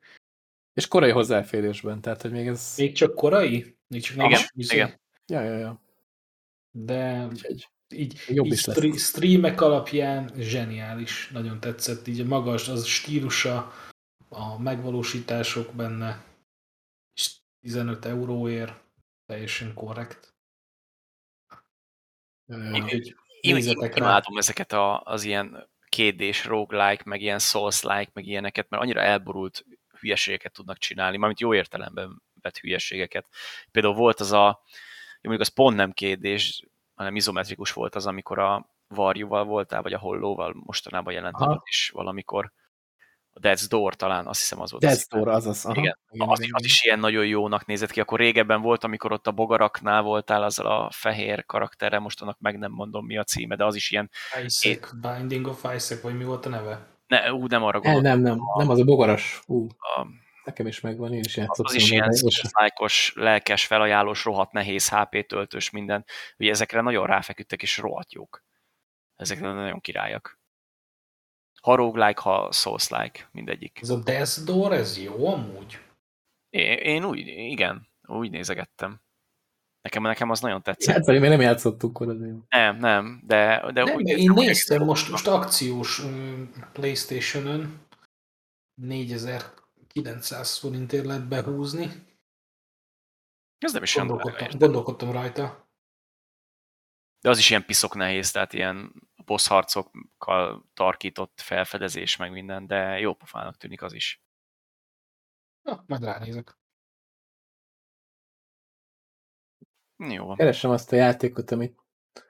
És 0.74 0.88
korai 0.88 1.12
hozzáférésben, 1.12 2.02
tehát 2.02 2.22
hogy 2.22 2.32
még 2.32 2.48
ez... 2.48 2.74
Még 2.78 2.94
csak 2.94 3.16
korai? 3.16 3.78
Még 3.88 4.02
csak 4.02 4.16
nem 4.16 4.26
igen, 4.26 4.42
is 4.54 4.72
igen. 4.72 5.00
Ja, 5.26 5.42
ja, 5.42 5.58
ja. 5.58 5.82
De 6.72 7.26
Úgyhogy 7.30 7.70
így, 7.90 8.20
jobb 8.28 8.46
így 8.46 8.52
is 8.52 8.66
lesz. 8.66 9.02
streamek 9.08 9.62
alapján 9.62 10.32
zseniális, 10.38 11.30
nagyon 11.30 11.60
tetszett, 11.60 12.08
így 12.08 12.20
a 12.20 12.26
magas, 12.26 12.68
az 12.70 12.86
stílusa, 12.86 13.74
a 14.30 14.60
megvalósítások 14.60 15.74
benne, 15.74 16.24
és 17.14 17.32
15 17.62 18.06
euróért 18.06 18.82
teljesen 19.32 19.74
korrekt. 19.74 20.34
Én, 22.46 22.88
én, 22.88 23.16
én 23.42 23.90
imádom 23.96 24.38
ezeket 24.38 24.72
a, 24.72 25.02
az 25.02 25.24
ilyen 25.24 25.70
kédés, 25.90 26.46
roguelike, 26.46 27.04
meg 27.06 27.22
ilyen 27.22 27.40
souls-like, 27.40 28.12
meg 28.14 28.26
ilyeneket, 28.26 28.70
mert 28.70 28.84
annyira 28.84 29.02
elborult 29.02 29.66
hülyeségeket 30.00 30.54
tudnak 30.54 30.78
csinálni, 30.78 31.18
mármint 31.18 31.40
jó 31.40 31.54
értelemben 31.54 32.22
vett 32.42 32.58
hülyeségeket. 32.58 33.28
Például 33.72 33.94
volt 33.94 34.20
az 34.20 34.32
a, 34.32 34.62
mondjuk 35.22 35.48
az 35.48 35.54
pont 35.54 35.76
nem 35.76 35.92
kédés, 35.92 36.64
hanem 36.94 37.16
izometrikus 37.16 37.74
volt 37.74 37.96
az, 37.96 38.08
amikor 38.08 38.40
a 38.40 38.70
varjúval 38.88 39.44
voltál, 39.44 39.82
vagy 39.82 39.94
a 39.94 40.00
hollóval 40.00 40.54
mostanában 40.66 41.14
jelent 41.14 41.38
is 41.64 41.90
valamikor, 41.90 42.52
a 43.34 43.40
Death's 43.40 43.66
Door 43.70 43.96
talán, 43.96 44.28
azt 44.28 44.40
hiszem 44.40 44.62
az 44.62 44.72
volt. 44.72 44.84
Death's 44.86 45.06
Door, 45.10 45.28
az 45.28 45.46
az. 45.46 45.66
Aha. 45.66 45.82
Igen, 45.82 45.98
igen, 46.10 46.28
az, 46.28 46.48
az 46.52 46.64
is 46.64 46.84
ilyen 46.84 47.00
nagyon 47.00 47.26
jónak 47.26 47.66
nézett 47.66 47.92
ki. 47.92 48.00
Akkor 48.00 48.20
régebben 48.20 48.62
volt, 48.62 48.84
amikor 48.84 49.12
ott 49.12 49.28
a 49.28 49.32
bogaraknál 49.32 50.02
voltál 50.02 50.44
azzal 50.44 50.66
a 50.66 50.90
fehér 50.92 51.46
karakterrel, 51.46 52.00
most 52.00 52.22
annak 52.22 52.40
meg 52.40 52.58
nem 52.58 52.72
mondom 52.72 53.06
mi 53.06 53.18
a 53.18 53.24
címe, 53.24 53.56
de 53.56 53.66
az 53.66 53.76
is 53.76 53.92
ilyen... 53.92 54.10
Isaac, 54.46 54.66
é... 54.66 54.80
Binding 55.02 55.48
of 55.48 55.64
Isaac, 55.76 56.02
vagy 56.02 56.18
mi 56.18 56.24
volt 56.24 56.46
a 56.46 56.50
neve? 56.50 56.88
Ne, 57.08 57.34
ú, 57.34 57.46
nem 57.48 57.64
arra 57.64 57.80
gondoltam. 57.80 58.22
Nem, 58.22 58.22
nem, 58.22 58.40
nem, 58.58 58.70
az 58.70 58.80
a 58.80 58.84
bogaras. 58.84 59.42
Ú, 59.46 59.68
a, 59.78 60.08
nekem 60.44 60.68
is 60.68 60.80
megvan, 60.80 61.14
én 61.14 61.24
is 61.24 61.38
játszottam. 61.38 61.66
Az 61.66 61.74
is 61.74 61.92
ilyen 61.92 62.10
lájkos, 62.52 63.14
lelkes, 63.16 63.66
felajánlós, 63.66 64.24
rohadt 64.24 64.52
nehéz 64.52 64.90
HP 64.90 65.26
töltős 65.28 65.70
minden. 65.70 66.06
Ugye 66.38 66.50
ezekre 66.50 66.82
nagyon 66.82 67.06
ráfeküdtek, 67.06 67.62
és 67.62 67.78
rohadt 67.78 68.14
jók. 68.14 68.44
Ezekre 69.16 69.54
nagyon 69.54 69.80
királyak. 69.80 70.41
Ha 71.62 71.76
roguelike, 71.76 72.22
ha 72.22 72.52
souls-like, 72.52 73.30
mindegyik. 73.32 73.80
Ez 73.82 73.90
a 73.90 74.00
Death 74.00 74.40
Door, 74.44 74.74
ez 74.74 75.02
jó 75.02 75.28
amúgy? 75.28 75.80
Én, 76.50 76.78
én 76.78 77.04
úgy, 77.04 77.28
igen, 77.28 77.88
úgy 78.08 78.32
nézegettem. 78.32 79.02
Nekem, 79.82 80.04
nekem 80.04 80.30
az 80.30 80.40
nagyon 80.40 80.62
tetszett. 80.62 80.96
Hát, 80.96 81.06
még 81.06 81.20
nem 81.20 81.42
játszottuk 81.42 82.00
azért. 82.02 82.36
Nem, 82.50 82.78
nem, 82.78 83.22
de, 83.24 83.72
de 83.74 83.84
nem, 83.84 83.96
úgy 83.96 84.08
Én 84.08 84.32
néztem 84.32 84.84
most, 84.84 85.10
most 85.10 85.28
akciós 85.28 86.02
Playstation-ön 86.74 87.80
4900 88.82 90.58
forintért 90.58 91.06
lehet 91.06 91.28
behúzni. 91.28 91.90
Ez 93.58 93.74
nem 93.74 93.84
is 93.84 93.96
gondolkodtam, 93.96 94.48
gondolkodtam 94.58 95.12
rajta. 95.12 95.70
De 97.22 97.30
az 97.30 97.38
is 97.38 97.50
ilyen 97.50 97.66
piszok 97.66 97.96
nehéz, 97.96 98.32
tehát 98.32 98.54
ilyen 98.54 98.94
boss 99.26 99.48
harcokkal 99.48 100.70
tarkított 100.74 101.42
felfedezés, 101.42 102.16
meg 102.16 102.32
minden, 102.32 102.68
de 102.68 103.00
jó 103.00 103.14
pofának 103.14 103.58
tűnik 103.58 103.82
az 103.82 103.94
is. 103.94 104.22
Na, 105.62 105.84
majd 105.88 106.04
ránézek. 106.04 106.58
Jó 109.98 110.26
van. 110.26 110.36
Keresem 110.36 110.72
azt 110.72 110.92
a 110.92 110.96
játékot, 110.96 111.52
amit 111.52 111.80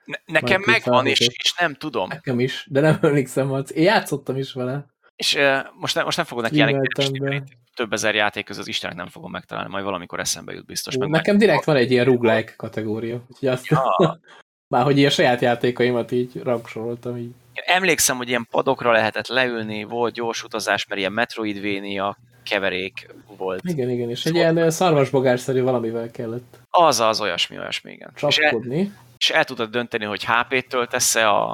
ne, 0.05 0.17
nekem 0.25 0.61
megvan, 0.65 1.05
és, 1.05 1.19
és 1.19 1.53
nem 1.59 1.73
tudom. 1.73 2.07
Nekem 2.07 2.39
is, 2.39 2.67
de 2.69 2.79
nem 2.79 2.97
emlékszem, 3.11 3.47
hogy 3.47 3.71
én 3.75 3.83
játszottam 3.83 4.37
is 4.37 4.53
vele. 4.53 4.85
És 5.15 5.35
uh, 5.35 5.59
most, 5.73 5.95
ne, 5.95 6.03
most 6.03 6.17
nem 6.17 6.25
fogok 6.25 6.43
neki 6.43 6.57
jeleníteni, 6.57 7.43
több 7.75 7.93
ezer 7.93 8.15
játék 8.15 8.45
közül 8.45 8.61
az 8.61 8.67
Istenek 8.67 8.95
nem 8.95 9.07
fogom 9.07 9.31
megtalálni, 9.31 9.69
majd 9.69 9.83
valamikor 9.83 10.19
eszembe 10.19 10.53
jut 10.53 10.65
biztos. 10.65 10.95
Ú, 10.95 10.99
meg 10.99 11.09
nekem 11.09 11.37
direkt 11.37 11.63
van 11.63 11.75
egy 11.75 11.91
ilyen 11.91 12.05
roguelike 12.05 12.53
kategória, 12.55 13.25
úgyhogy 13.29 13.47
azt 13.47 13.67
ja. 13.67 13.81
Már 14.71 14.83
hogy 14.83 14.97
ilyen 14.97 15.09
saját 15.09 15.41
játékaimat 15.41 16.11
így 16.11 16.41
rangsoroltam 16.43 17.17
így. 17.17 17.31
Emlékszem, 17.53 18.17
hogy 18.17 18.27
ilyen 18.27 18.47
padokra 18.49 18.91
lehetett 18.91 19.27
leülni, 19.27 19.83
volt 19.83 20.13
gyors 20.13 20.43
utazás, 20.43 20.87
mert 20.87 20.99
ilyen 20.99 21.11
Metroidvania 21.11 22.17
keverék 22.43 23.07
volt. 23.37 23.61
Igen, 23.63 23.89
igen, 23.89 24.09
és 24.09 24.25
egy 24.25 24.35
ilyen 24.35 24.71
szarvasbogárszerű 24.71 25.61
valamivel 25.61 26.11
kellett. 26.11 26.57
Az 26.69 26.99
az, 26.99 27.21
olyasmi, 27.21 27.57
olyasmi, 27.57 27.91
igen. 27.91 28.11
Csapkodni. 28.15 28.77
És 28.77 28.85
el, 28.85 28.91
és 29.17 29.29
el 29.29 29.43
tudod 29.43 29.69
dönteni, 29.69 30.05
hogy 30.05 30.25
HP-t 30.25 30.69
töltesz-e 30.69 31.29
a, 31.29 31.53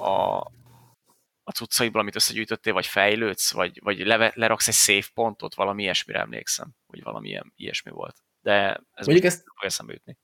a, 0.00 0.36
a 1.42 1.52
cuccaiból, 1.54 2.00
amit 2.00 2.16
összegyűjtöttél, 2.16 2.72
vagy 2.72 2.86
fejlődsz, 2.86 3.52
vagy, 3.52 3.80
vagy 3.82 3.98
le, 3.98 4.32
leraksz 4.34 4.68
egy 4.68 4.74
save 4.74 5.06
pontot, 5.14 5.54
valami 5.54 5.82
ilyesmire 5.82 6.20
emlékszem, 6.20 6.68
hogy 6.86 7.02
valami 7.02 7.28
ilyen, 7.28 7.52
ilyesmi 7.56 7.90
volt. 7.90 8.16
De 8.40 8.80
ez 8.94 9.06
Mondjuk 9.06 9.26
ezt, 9.26 9.44
eszembe 9.62 9.92
jutni 9.92 10.18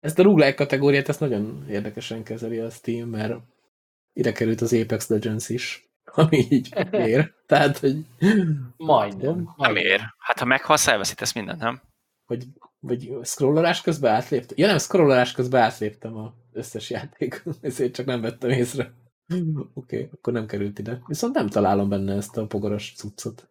Ezt 0.00 0.18
a 0.18 0.22
roguelike 0.22 0.54
kategóriát, 0.54 1.08
ezt 1.08 1.20
nagyon 1.20 1.66
érdekesen 1.68 2.22
kezeli 2.22 2.58
a 2.58 2.70
Steam, 2.70 3.08
mert 3.08 3.34
ide 4.12 4.32
került 4.32 4.60
az 4.60 4.72
Apex 4.72 5.08
Legends 5.08 5.48
is, 5.48 5.88
ami 6.04 6.46
így 6.48 6.74
ér. 6.92 7.34
Tehát, 7.46 7.78
hogy... 7.78 8.04
Majdnem. 8.76 9.54
Nem 9.56 9.76
ér. 9.76 10.00
Hát 10.18 10.38
ha 10.38 10.44
meghalsz, 10.44 10.86
elveszítesz 10.86 11.32
mindent, 11.32 11.60
nem? 11.60 11.80
Vagy, 12.26 12.44
vagy 12.78 13.12
scrollolás 13.22 13.80
közben 13.80 14.14
átléptem. 14.14 14.58
Ja 14.58 14.66
nem, 14.66 14.78
scrollolás 14.78 15.32
közben 15.32 15.62
átléptem 15.62 16.16
az 16.16 16.30
összes 16.52 16.90
játék, 16.90 17.42
ezért 17.60 17.94
csak 17.94 18.06
nem 18.06 18.20
vettem 18.20 18.50
észre. 18.50 18.92
Oké, 19.74 19.96
okay, 19.96 20.08
akkor 20.12 20.32
nem 20.32 20.46
került 20.46 20.78
ide. 20.78 21.02
Viszont 21.06 21.34
nem 21.34 21.48
találom 21.48 21.88
benne 21.88 22.14
ezt 22.14 22.36
a 22.36 22.46
pogaras 22.46 22.92
cuccot. 22.96 23.48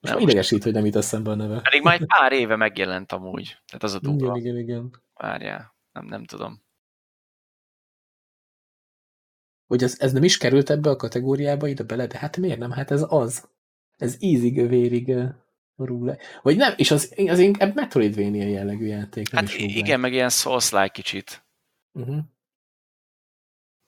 Most 0.00 0.14
Nem, 0.14 0.22
idegesít, 0.22 0.62
hogy 0.62 0.72
nem 0.72 0.84
jut 0.84 0.96
eszembe 0.96 1.30
a 1.30 1.34
neve. 1.34 1.60
Pedig 1.60 1.82
már 1.82 2.00
egy 2.00 2.06
pár 2.06 2.32
éve 2.32 2.56
megjelent 2.56 3.12
amúgy. 3.12 3.44
Tehát 3.66 3.82
az 3.82 3.94
a 3.94 3.98
Igen, 4.02 4.16
durva. 4.16 4.36
igen, 4.36 4.58
igen. 4.58 5.04
Várjál, 5.16 5.74
nem, 5.92 6.04
nem 6.04 6.24
tudom. 6.24 6.64
Hogy 9.66 9.82
ez, 9.82 10.00
ez 10.00 10.12
nem 10.12 10.24
is 10.24 10.38
került 10.38 10.70
ebbe 10.70 10.90
a 10.90 10.96
kategóriába 10.96 11.66
ide 11.66 11.82
bele, 11.84 12.06
de 12.06 12.18
hát 12.18 12.36
miért 12.36 12.58
nem? 12.58 12.70
Hát 12.70 12.90
ez 12.90 13.04
az. 13.08 13.48
Ez 13.96 14.16
ízig, 14.18 14.68
vérig 14.68 15.08
uh, 15.08 15.28
rúle. 15.76 16.18
Vagy 16.42 16.56
nem, 16.56 16.72
és 16.76 16.90
az, 16.90 17.14
az 17.26 17.38
inkább 17.38 17.74
Metroidvania 17.74 18.48
jellegű 18.48 18.86
játék. 18.86 19.34
Hát 19.34 19.52
igen, 19.54 20.00
meg 20.00 20.12
ilyen 20.12 20.28
Souls-like 20.28 20.88
kicsit. 20.88 21.44
Uh-huh. 21.92 22.18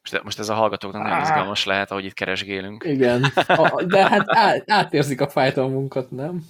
Most, 0.01 0.25
most 0.25 0.39
ez 0.39 0.49
a 0.49 0.55
hallgatóknak 0.55 1.03
nagyon 1.03 1.19
Á. 1.19 1.23
izgalmas 1.23 1.65
lehet, 1.65 1.91
ahogy 1.91 2.05
itt 2.05 2.13
keresgélünk. 2.13 2.85
Igen, 2.85 3.21
de 3.87 4.09
hát 4.09 4.25
át, 4.37 4.71
átérzik 4.71 5.21
a 5.21 5.29
fájdalmunkat, 5.29 6.11
nem? 6.11 6.47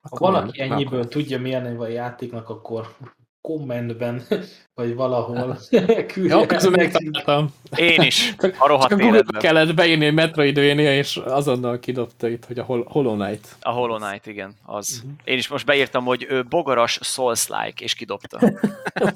Ha 0.00 0.08
Akkor 0.16 0.30
valaki 0.32 0.60
nem, 0.60 0.72
ennyiből 0.72 0.98
akkor- 0.98 1.10
tudja, 1.12 1.38
milyen 1.40 1.62
neve 1.62 1.84
a 1.84 1.88
játéknak, 1.88 2.48
akkor 2.48 2.94
kommentben, 3.40 4.22
vagy 4.74 4.94
valahol 4.94 5.56
küldje 6.12 6.34
Jó, 6.36 6.46
közben 6.46 6.72
megtaláltam. 6.72 7.54
Én 7.76 8.00
is, 8.00 8.34
a 8.58 8.66
rohadt 8.66 8.88
csak 8.88 9.00
életben. 9.02 9.40
kellett 9.40 9.74
beírni 9.74 10.04
hogy 10.04 10.14
Metroidvania, 10.14 10.96
és 10.96 11.16
azonnal 11.16 11.78
kidobta 11.78 12.28
itt, 12.28 12.44
hogy 12.44 12.58
a 12.58 12.64
Hol- 12.64 12.90
Hollow 12.90 13.14
Knight. 13.16 13.56
A 13.60 13.70
Hollow 13.70 13.96
Knight, 13.98 14.26
igen, 14.26 14.54
az. 14.62 15.02
Mhm. 15.04 15.12
Én 15.24 15.38
is 15.38 15.48
most 15.48 15.66
beírtam, 15.66 16.04
hogy 16.04 16.26
ő 16.28 16.44
bogaras 16.44 16.98
Souls-like, 17.02 17.84
és 17.84 17.94
kidobta. 17.94 18.38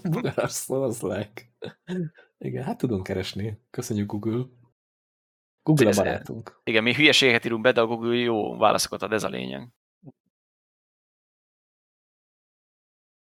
Bugaras 0.02 0.52
Souls 0.52 1.00
like. 1.00 1.42
Igen, 2.38 2.64
hát 2.64 2.78
tudunk 2.78 3.02
keresni. 3.02 3.58
Köszönjük 3.70 4.10
Google. 4.10 4.44
Google 5.62 5.88
a 5.90 5.92
barátunk. 5.96 6.60
Igen, 6.64 6.82
mi 6.82 6.94
hülyeséget 6.94 7.44
írunk 7.44 7.62
be, 7.62 7.72
de 7.72 7.80
a 7.80 7.86
Google 7.86 8.14
jó 8.16 8.56
válaszokat 8.56 9.02
ad, 9.02 9.12
ez 9.12 9.24
a 9.24 9.28
lényeg. 9.28 9.68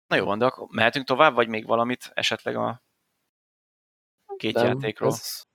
Na 0.07 0.15
jó, 0.15 0.25
van, 0.25 0.37
de 0.37 0.45
akkor 0.45 0.67
mehetünk 0.71 1.05
tovább, 1.05 1.33
vagy 1.33 1.47
még 1.47 1.65
valamit 1.65 2.11
esetleg 2.13 2.55
a 2.55 2.81
két 4.37 4.53
Nem, 4.53 4.65
játékról? 4.65 5.09
ez- 5.09 5.45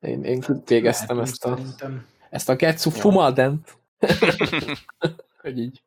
Én, 0.00 0.24
én 0.24 0.44
végeztem 0.64 1.18
ezt 1.20 1.44
a, 1.44 1.56
Szerintem. 1.56 2.06
ezt 2.30 2.48
a 2.48 2.56
Getsu 2.56 2.90
Jó. 2.94 3.00
Fumadent. 3.00 3.78
hogy 5.42 5.58
így 5.58 5.82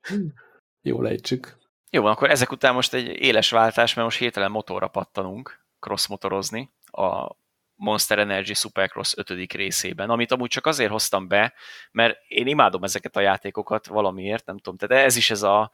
jól 0.81 1.07
ejtsük. 1.07 1.57
Jó 1.89 2.01
van, 2.01 2.11
akkor 2.11 2.29
ezek 2.29 2.51
után 2.51 2.73
most 2.73 2.93
egy 2.93 3.07
éles 3.07 3.49
váltás, 3.49 3.93
mert 3.93 4.07
most 4.07 4.19
hirtelen 4.19 4.51
motorra 4.51 4.87
pattanunk, 4.87 5.65
cross-motorozni 5.79 6.71
a 6.91 7.35
Monster 7.75 8.19
Energy 8.19 8.53
Supercross 8.53 9.13
5. 9.17 9.53
részében, 9.53 10.09
amit 10.09 10.31
amúgy 10.31 10.49
csak 10.49 10.65
azért 10.65 10.91
hoztam 10.91 11.27
be, 11.27 11.53
mert 11.91 12.19
én 12.27 12.47
imádom 12.47 12.83
ezeket 12.83 13.15
a 13.15 13.19
játékokat 13.19 13.87
valamiért, 13.87 14.45
nem 14.45 14.57
tudom, 14.57 14.77
tehát 14.77 15.05
ez 15.05 15.15
is 15.15 15.29
ez, 15.29 15.41
a, 15.43 15.71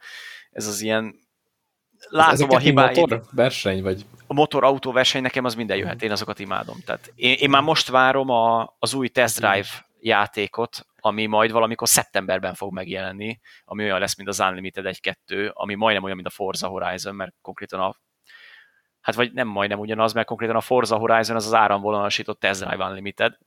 ez 0.50 0.66
az 0.66 0.80
ilyen 0.80 1.25
látom 2.08 2.50
a 2.50 2.58
hibáit. 2.58 2.96
motor 2.96 3.22
verseny, 3.30 3.82
vagy 3.82 4.06
A 4.26 4.34
motor 4.34 4.78
verseny 4.80 5.22
nekem 5.22 5.44
az 5.44 5.54
minden 5.54 5.76
jöhet, 5.76 6.02
én 6.02 6.10
azokat 6.10 6.38
imádom. 6.38 6.76
Tehát 6.84 7.12
én, 7.14 7.34
én 7.38 7.50
már 7.50 7.62
most 7.62 7.88
várom 7.88 8.30
a, 8.30 8.74
az 8.78 8.94
új 8.94 9.08
Test 9.08 9.36
Drive 9.38 9.66
játékot, 10.00 10.86
ami 11.00 11.26
majd 11.26 11.50
valamikor 11.50 11.88
szeptemberben 11.88 12.54
fog 12.54 12.72
megjelenni, 12.72 13.40
ami 13.64 13.82
olyan 13.84 13.98
lesz, 14.00 14.16
mint 14.16 14.28
az 14.28 14.40
Unlimited 14.40 14.96
1-2, 15.28 15.52
ami 15.52 15.74
majdnem 15.74 16.02
olyan, 16.04 16.16
mint 16.16 16.28
a 16.28 16.30
Forza 16.30 16.66
Horizon, 16.68 17.14
mert 17.14 17.34
konkrétan 17.42 17.80
a 17.80 17.96
hát 19.00 19.14
vagy 19.14 19.32
nem 19.32 19.48
majdnem 19.48 19.78
ugyanaz, 19.78 20.12
mert 20.12 20.26
konkrétan 20.26 20.56
a 20.56 20.60
Forza 20.60 20.96
Horizon 20.96 21.36
az 21.36 21.46
az 21.46 21.54
áramvonalasított 21.54 22.40
Test 22.40 22.64
Drive 22.64 22.84
Unlimited, 22.84 23.38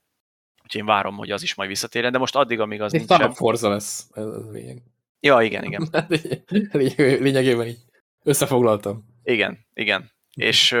úgyhogy 0.62 0.80
én 0.80 0.86
várom, 0.86 1.16
hogy 1.16 1.30
az 1.30 1.42
is 1.42 1.54
majd 1.54 1.68
visszatérjen, 1.68 2.12
de 2.12 2.18
most 2.18 2.36
addig, 2.36 2.60
amíg 2.60 2.80
az 2.82 2.92
egy 2.92 2.98
nincsen. 2.98 3.18
szarabb 3.18 3.34
Forza 3.34 3.68
lesz. 3.68 4.06
Ez 4.12 4.24
a 4.24 4.50
lényeg. 4.50 4.82
Ja, 5.20 5.40
igen, 5.40 5.64
igen. 5.64 5.88
Lényeg- 6.72 7.20
Lényegében 7.20 7.66
így 7.66 7.78
összefoglaltam. 8.24 9.04
Igen, 9.22 9.66
igen. 9.74 10.12
És 10.34 10.76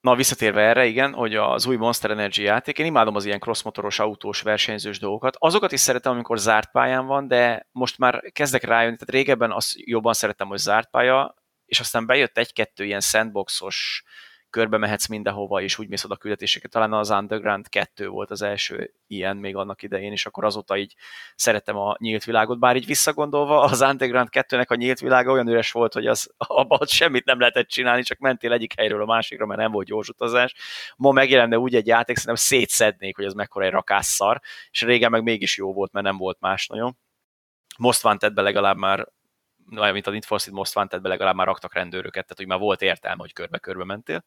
na 0.00 0.14
visszatérve 0.14 0.60
erre, 0.60 0.86
igen, 0.86 1.12
hogy 1.12 1.34
az 1.34 1.66
új 1.66 1.76
Monster 1.76 2.10
Energy 2.10 2.42
játék, 2.42 2.78
én 2.78 2.86
imádom 2.86 3.14
az 3.14 3.24
ilyen 3.24 3.38
crossmotoros, 3.38 3.98
autós, 3.98 4.42
versenyzős 4.42 4.98
dolgokat. 4.98 5.36
Azokat 5.38 5.72
is 5.72 5.80
szeretem, 5.80 6.12
amikor 6.12 6.38
zárt 6.38 6.70
pályán 6.70 7.06
van, 7.06 7.28
de 7.28 7.68
most 7.72 7.98
már 7.98 8.22
kezdek 8.32 8.62
rájönni, 8.62 8.96
tehát 8.96 9.14
régebben 9.14 9.52
azt 9.52 9.72
jobban 9.74 10.12
szerettem, 10.12 10.48
hogy 10.48 10.58
zárt 10.58 10.90
pálya, 10.90 11.34
és 11.64 11.80
aztán 11.80 12.06
bejött 12.06 12.38
egy-kettő 12.38 12.84
ilyen 12.84 13.00
sandboxos, 13.00 14.04
körbe 14.50 14.76
mehetsz 14.76 15.06
mindenhova, 15.06 15.60
és 15.60 15.78
úgy 15.78 15.88
mész 15.88 16.04
oda 16.04 16.16
küldetéseket. 16.16 16.70
Talán 16.70 16.92
az 16.92 17.10
Underground 17.10 17.68
2 17.68 18.08
volt 18.08 18.30
az 18.30 18.42
első 18.42 18.94
ilyen 19.06 19.36
még 19.36 19.56
annak 19.56 19.82
idején, 19.82 20.12
és 20.12 20.26
akkor 20.26 20.44
azóta 20.44 20.76
így 20.76 20.94
szeretem 21.34 21.76
a 21.76 21.96
nyílt 21.98 22.24
világot, 22.24 22.58
bár 22.58 22.76
így 22.76 22.86
visszagondolva 22.86 23.60
az 23.60 23.80
Underground 23.80 24.28
2-nek 24.32 24.66
a 24.66 24.74
nyílt 24.74 24.98
világa 25.00 25.32
olyan 25.32 25.48
üres 25.48 25.72
volt, 25.72 25.92
hogy 25.92 26.06
az 26.06 26.30
abban 26.36 26.86
semmit 26.86 27.24
nem 27.24 27.38
lehetett 27.38 27.68
csinálni, 27.68 28.02
csak 28.02 28.18
mentél 28.18 28.52
egyik 28.52 28.74
helyről 28.76 29.02
a 29.02 29.06
másikra, 29.06 29.46
mert 29.46 29.60
nem 29.60 29.72
volt 29.72 29.86
gyors 29.86 30.08
utazás. 30.08 30.54
Ma 30.96 31.12
megjelenne 31.12 31.58
úgy 31.58 31.74
egy 31.74 31.86
játék, 31.86 32.16
szerintem 32.16 32.44
szétszednék, 32.44 33.16
hogy 33.16 33.24
az 33.24 33.34
mekkora 33.34 33.64
egy 33.64 33.72
rakásszar, 33.72 34.40
és 34.70 34.82
régen 34.82 35.10
meg 35.10 35.22
mégis 35.22 35.56
jó 35.56 35.72
volt, 35.72 35.92
mert 35.92 36.06
nem 36.06 36.16
volt 36.16 36.40
más 36.40 36.66
nagyon. 36.66 36.96
Most 37.78 38.04
Wanted-be 38.04 38.42
legalább 38.42 38.76
már 38.76 39.08
mint 39.92 40.06
a 40.06 40.10
Need 40.10 40.24
for 40.24 40.40
Speed 40.40 40.56
Most 40.56 40.76
Wanted-be 40.76 41.08
legalább 41.08 41.34
már 41.34 41.46
raktak 41.46 41.74
rendőröket, 41.74 42.22
tehát 42.22 42.36
hogy 42.36 42.46
már 42.46 42.58
volt 42.58 42.82
értelme, 42.82 43.20
hogy 43.20 43.32
körbe-körbe 43.32 43.84
mentél. 43.84 44.24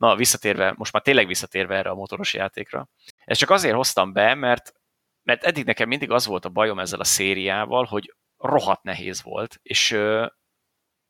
Na, 0.00 0.16
visszatérve, 0.16 0.74
most 0.76 0.92
már 0.92 1.02
tényleg 1.02 1.26
visszatérve 1.26 1.76
erre 1.76 1.90
a 1.90 1.94
motoros 1.94 2.34
játékra. 2.34 2.88
Ezt 3.24 3.40
csak 3.40 3.50
azért 3.50 3.74
hoztam 3.74 4.12
be, 4.12 4.34
mert, 4.34 4.74
mert 5.22 5.44
eddig 5.44 5.64
nekem 5.64 5.88
mindig 5.88 6.10
az 6.10 6.26
volt 6.26 6.44
a 6.44 6.48
bajom 6.48 6.78
ezzel 6.78 7.00
a 7.00 7.04
szériával, 7.04 7.84
hogy 7.84 8.14
rohadt 8.36 8.82
nehéz 8.82 9.22
volt, 9.22 9.58
és 9.62 9.90
ö, 9.90 10.26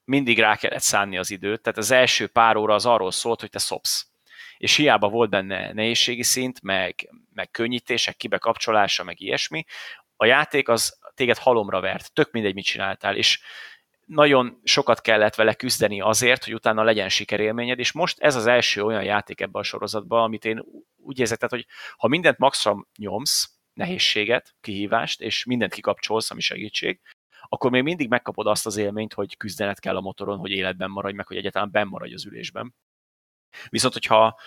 mindig 0.04 0.38
rá 0.38 0.56
kellett 0.56 0.80
szánni 0.80 1.18
az 1.18 1.30
időt, 1.30 1.62
tehát 1.62 1.78
az 1.78 1.90
első 1.90 2.26
pár 2.26 2.56
óra 2.56 2.74
az 2.74 2.86
arról 2.86 3.10
szólt, 3.10 3.40
hogy 3.40 3.50
te 3.50 3.58
szopsz. 3.58 4.10
És 4.56 4.76
hiába 4.76 5.08
volt 5.08 5.30
benne 5.30 5.72
nehézségi 5.72 6.22
szint, 6.22 6.62
meg, 6.62 7.10
meg 7.34 7.50
könnyítések, 7.50 8.16
kibekapcsolása, 8.16 9.04
meg 9.04 9.20
ilyesmi, 9.20 9.64
a 10.16 10.24
játék 10.24 10.68
az 10.68 10.98
téged 11.14 11.36
halomra 11.36 11.80
vert, 11.80 12.12
tök 12.12 12.30
mindegy, 12.30 12.54
mit 12.54 12.64
csináltál, 12.64 13.16
és 13.16 13.40
nagyon 14.10 14.60
sokat 14.64 15.00
kellett 15.00 15.34
vele 15.34 15.54
küzdeni 15.54 16.00
azért, 16.00 16.44
hogy 16.44 16.54
utána 16.54 16.82
legyen 16.82 17.08
sikerélményed, 17.08 17.78
és 17.78 17.92
most 17.92 18.18
ez 18.18 18.34
az 18.34 18.46
első 18.46 18.82
olyan 18.82 19.02
játék 19.02 19.40
ebben 19.40 19.60
a 19.60 19.64
sorozatban, 19.64 20.22
amit 20.22 20.44
én 20.44 20.64
úgy 20.96 21.18
érzek, 21.18 21.38
tehát, 21.38 21.54
hogy 21.54 21.74
ha 21.96 22.08
mindent 22.08 22.38
maxra 22.38 22.86
nyomsz, 22.98 23.50
nehézséget, 23.72 24.54
kihívást, 24.60 25.20
és 25.20 25.44
mindent 25.44 25.74
kikapcsolsz, 25.74 26.30
ami 26.30 26.40
segítség, 26.40 27.00
akkor 27.48 27.70
még 27.70 27.82
mindig 27.82 28.08
megkapod 28.08 28.46
azt 28.46 28.66
az 28.66 28.76
élményt, 28.76 29.12
hogy 29.12 29.36
küzdened 29.36 29.78
kell 29.78 29.96
a 29.96 30.00
motoron, 30.00 30.38
hogy 30.38 30.50
életben 30.50 30.90
maradj, 30.90 31.16
meg 31.16 31.26
hogy 31.26 31.36
egyáltalán 31.36 31.70
benn 31.70 31.88
maradj 31.88 32.14
az 32.14 32.26
ülésben. 32.26 32.74
Viszont, 33.68 33.92
hogyha 33.92 34.40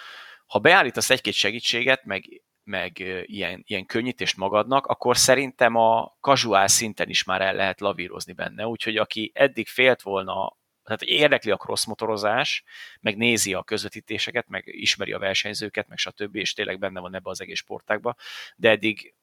ha 0.46 0.60
beállítasz 0.60 1.10
egy-két 1.10 1.34
segítséget, 1.34 2.04
meg, 2.04 2.44
meg 2.64 3.00
ilyen, 3.26 3.64
ilyen 3.66 3.86
könnyítést 3.86 4.38
magadnak, 4.38 4.86
akkor 4.86 5.18
szerintem 5.18 5.76
a 5.76 6.18
casual 6.20 6.68
szinten 6.68 7.10
is 7.10 7.24
már 7.24 7.42
el 7.42 7.54
lehet 7.54 7.80
lavírozni 7.80 8.34
benne. 8.34 8.68
Úgyhogy 8.68 8.98
aki 8.98 9.32
eddig 9.34 9.68
félt 9.68 10.02
volna, 10.02 10.58
tehát 10.84 11.02
érdekli 11.02 11.52
a 11.52 11.58
crossmotorozás, 11.58 12.64
meg 13.02 13.18
nézi 13.18 13.54
a 13.54 13.64
közvetítéseket, 13.64 14.48
meg 14.48 14.64
ismeri 14.66 15.12
a 15.14 15.20
versenyzőket, 15.20 15.88
meg 15.88 15.98
stb., 15.98 16.36
és 16.36 16.54
tényleg 16.54 16.80
benne 16.80 17.00
van 17.00 17.16
ebbe 17.16 17.30
az 17.30 17.42
egész 17.42 17.58
sportákba, 17.58 18.16
de 18.56 18.70
eddig 18.70 19.16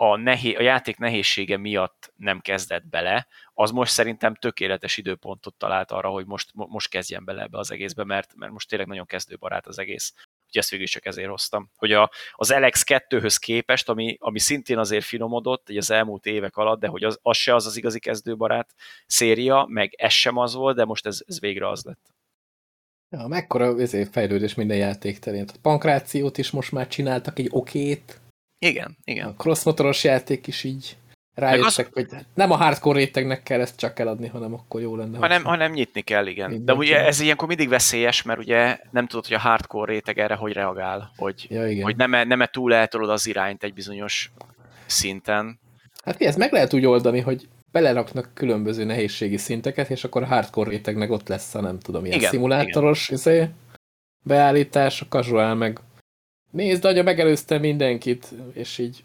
a, 0.00 0.16
nehé, 0.16 0.54
a 0.54 0.62
játék 0.62 0.96
nehézsége 0.98 1.56
miatt 1.56 2.12
nem 2.16 2.40
kezdett 2.40 2.86
bele, 2.86 3.26
az 3.54 3.70
most 3.70 3.92
szerintem 3.92 4.34
tökéletes 4.34 4.96
időpontot 4.96 5.54
talált 5.54 5.90
arra, 5.90 6.08
hogy 6.08 6.26
most, 6.26 6.50
mo- 6.54 6.68
most 6.68 6.88
kezdjen 6.88 7.24
bele 7.24 7.42
ebbe 7.42 7.58
az 7.58 7.70
egészbe, 7.70 8.04
mert, 8.04 8.34
mert 8.34 8.52
most 8.52 8.68
tényleg 8.68 8.88
nagyon 8.88 9.06
kezdőbarát 9.06 9.66
az 9.66 9.78
egész. 9.78 10.14
Úgyhogy 10.48 10.62
ezt 10.62 10.70
végül 10.70 10.86
csak 10.86 11.06
ezért 11.06 11.28
hoztam. 11.28 11.70
Hogy 11.76 11.92
a, 11.92 12.10
az 12.32 12.50
Alex 12.50 12.84
2-höz 12.86 13.36
képest, 13.40 13.88
ami, 13.88 14.16
ami 14.20 14.38
szintén 14.38 14.78
azért 14.78 15.04
finomodott 15.04 15.70
így 15.70 15.76
az 15.76 15.90
elmúlt 15.90 16.26
évek 16.26 16.56
alatt, 16.56 16.80
de 16.80 16.86
hogy 16.86 17.04
az, 17.04 17.18
az 17.22 17.36
se 17.36 17.54
az 17.54 17.66
az 17.66 17.76
igazi 17.76 17.98
kezdőbarát 17.98 18.74
széria, 19.06 19.66
meg 19.68 19.94
ez 19.96 20.12
sem 20.12 20.36
az 20.36 20.54
volt, 20.54 20.76
de 20.76 20.84
most 20.84 21.06
ez, 21.06 21.20
ez 21.26 21.40
végre 21.40 21.68
az 21.68 21.84
lett. 21.84 22.14
Ja, 23.10 23.26
mekkora 23.26 23.80
ezért 23.80 24.12
fejlődés 24.12 24.54
minden 24.54 24.76
játék 24.76 25.18
terén. 25.18 25.48
A 25.54 25.58
pankrációt 25.62 26.38
is 26.38 26.50
most 26.50 26.72
már 26.72 26.88
csináltak 26.88 27.38
egy 27.38 27.48
okét, 27.50 28.20
Igen, 28.58 28.96
igen. 29.04 29.28
a 29.28 29.34
crossmotoros 29.34 30.04
játék 30.04 30.46
is 30.46 30.64
így 30.64 30.96
rájöttek, 31.38 31.88
hogy 31.92 32.08
nem 32.34 32.50
a 32.50 32.56
hardcore 32.56 32.98
rétegnek 32.98 33.42
kell 33.42 33.60
ezt 33.60 33.76
csak 33.76 33.98
eladni, 33.98 34.26
hanem 34.26 34.54
akkor 34.54 34.80
jó 34.80 34.96
lenne. 34.96 35.18
Hanem, 35.18 35.36
hogyha- 35.36 35.50
hanem 35.50 35.72
nyitni 35.72 36.00
kell, 36.00 36.26
igen. 36.26 36.50
Nyitni 36.50 36.64
De 36.64 36.74
ugye 36.74 37.06
ez 37.06 37.20
ilyenkor 37.20 37.48
mindig 37.48 37.68
veszélyes, 37.68 38.22
mert 38.22 38.38
ugye 38.38 38.78
nem 38.90 39.06
tudod, 39.06 39.26
hogy 39.26 39.36
a 39.36 39.38
hardcore 39.38 39.92
réteg 39.92 40.18
erre 40.18 40.34
hogy 40.34 40.52
reagál, 40.52 41.12
hogy, 41.16 41.46
Ja, 41.50 41.68
igen. 41.68 41.82
hogy 41.84 41.96
nem-e, 41.96 42.24
nem-e 42.24 42.46
túl 42.46 42.74
eltolod 42.74 43.10
az 43.10 43.26
irányt 43.26 43.62
egy 43.64 43.74
bizonyos 43.74 44.30
szinten. 44.86 45.58
Hát 46.04 46.16
fi, 46.16 46.26
ezt 46.26 46.38
meg 46.38 46.52
lehet 46.52 46.74
úgy 46.74 46.86
oldani, 46.86 47.20
hogy 47.20 47.48
beleraknak 47.72 48.30
különböző 48.34 48.84
nehézségi 48.84 49.36
szinteket, 49.36 49.90
és 49.90 50.04
akkor 50.04 50.22
a 50.22 50.26
hardcore 50.26 50.70
rétegnek 50.70 51.10
ott 51.10 51.28
lesz 51.28 51.54
a 51.54 51.60
nem 51.60 51.78
tudom, 51.78 52.04
ilyen 52.04 52.16
Igen, 52.18 52.30
szimulátoros 52.30 53.08
izé, 53.08 53.48
beállítás, 54.24 55.00
a 55.00 55.06
casual 55.08 55.54
meg 55.54 55.78
nézd, 56.50 56.84
anya, 56.84 57.02
megelőzte 57.02 57.58
mindenkit, 57.58 58.26
és 58.52 58.78
így 58.78 59.04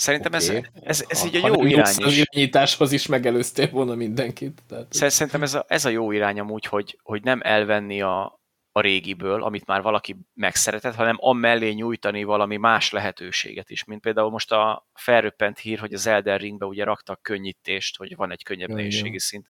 Szerintem 0.00 0.32
Oké. 0.34 0.44
ez, 0.46 0.64
ez, 0.82 1.04
ez 1.08 1.20
ha- 1.20 1.26
így 1.26 1.36
a 1.36 1.46
jó 1.46 1.64
irány 1.64 1.82
az 1.82 2.12
is. 2.12 2.16
irányításhoz 2.18 2.92
is 2.92 3.06
megelőztél 3.06 3.70
volna 3.70 3.94
mindenkit. 3.94 4.62
Tehát, 4.68 4.92
Szer- 4.92 5.12
Szerintem 5.12 5.42
ez 5.42 5.54
a, 5.54 5.64
ez 5.68 5.84
a 5.84 5.88
jó 5.88 6.12
irány 6.12 6.40
amúgy, 6.40 6.64
hogy, 6.64 6.98
hogy 7.02 7.22
nem 7.22 7.40
elvenni 7.42 8.02
a, 8.02 8.40
a 8.72 8.80
régiből, 8.80 9.42
amit 9.42 9.66
már 9.66 9.82
valaki 9.82 10.16
megszeretett, 10.34 10.94
hanem 10.94 11.16
amellé 11.18 11.70
nyújtani 11.70 12.24
valami 12.24 12.56
más 12.56 12.90
lehetőséget 12.90 13.70
is, 13.70 13.84
mint 13.84 14.00
például 14.00 14.30
most 14.30 14.52
a 14.52 14.88
felröppent 14.94 15.58
hír, 15.58 15.78
hogy 15.78 15.92
az 15.94 16.06
Elden 16.06 16.38
Ringbe 16.38 16.66
ugye 16.66 16.84
raktak 16.84 17.22
könnyítést, 17.22 17.96
hogy 17.96 18.16
van 18.16 18.30
egy 18.30 18.42
könnyebb 18.42 18.68
nehézségi 18.70 19.18
szint. 19.18 19.50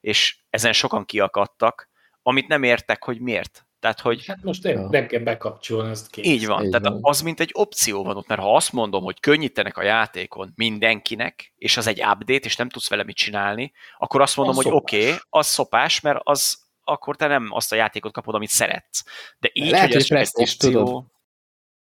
És 0.00 0.38
ezen 0.50 0.72
sokan 0.72 1.04
kiakadtak, 1.04 1.88
amit 2.22 2.48
nem 2.48 2.62
értek, 2.62 3.04
hogy 3.04 3.20
miért. 3.20 3.66
Tehát, 3.84 4.00
hogy 4.00 4.26
Hát 4.26 4.42
most 4.42 4.64
ja. 4.64 4.88
nem 4.90 5.06
kell 5.06 5.20
bekapcsolni, 5.20 5.90
ezt 5.90 6.10
kész. 6.10 6.24
így 6.26 6.46
van. 6.46 6.64
Így 6.64 6.70
Tehát 6.70 6.86
van. 6.88 6.98
az, 7.02 7.20
mint 7.20 7.40
egy 7.40 7.50
opció 7.52 8.04
van 8.04 8.16
ott, 8.16 8.26
mert 8.26 8.40
ha 8.40 8.54
azt 8.56 8.72
mondom, 8.72 9.02
hogy 9.04 9.20
könnyítenek 9.20 9.76
a 9.76 9.82
játékon 9.82 10.52
mindenkinek, 10.54 11.52
és 11.56 11.76
az 11.76 11.86
egy 11.86 12.00
update, 12.00 12.44
és 12.44 12.56
nem 12.56 12.68
tudsz 12.68 12.88
vele 12.88 13.04
mit 13.04 13.16
csinálni, 13.16 13.72
akkor 13.98 14.20
azt 14.20 14.36
mondom, 14.36 14.58
Az 14.58 14.64
hogy 14.64 14.72
oké, 14.72 15.04
okay, 15.06 15.18
az 15.30 15.46
szopás, 15.46 16.00
mert 16.00 16.20
az 16.22 16.58
akkor 16.84 17.16
te 17.16 17.26
nem 17.26 17.48
azt 17.50 17.72
a 17.72 17.76
játékot 17.76 18.12
kapod, 18.12 18.34
amit 18.34 18.48
szeretsz. 18.48 19.04
De 19.38 19.50
így, 19.52 19.70
Lehet, 19.70 19.86
hogy 19.86 19.96
ez 19.96 20.04
csak 20.04 20.18
egy 20.18 20.28
opció... 20.32 20.70
tudod. 20.70 21.04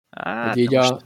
Hát, 0.09 0.53
hogy 0.53 0.57
így 0.57 0.69
de 0.69 0.79
a, 0.79 0.89
most- 0.89 1.05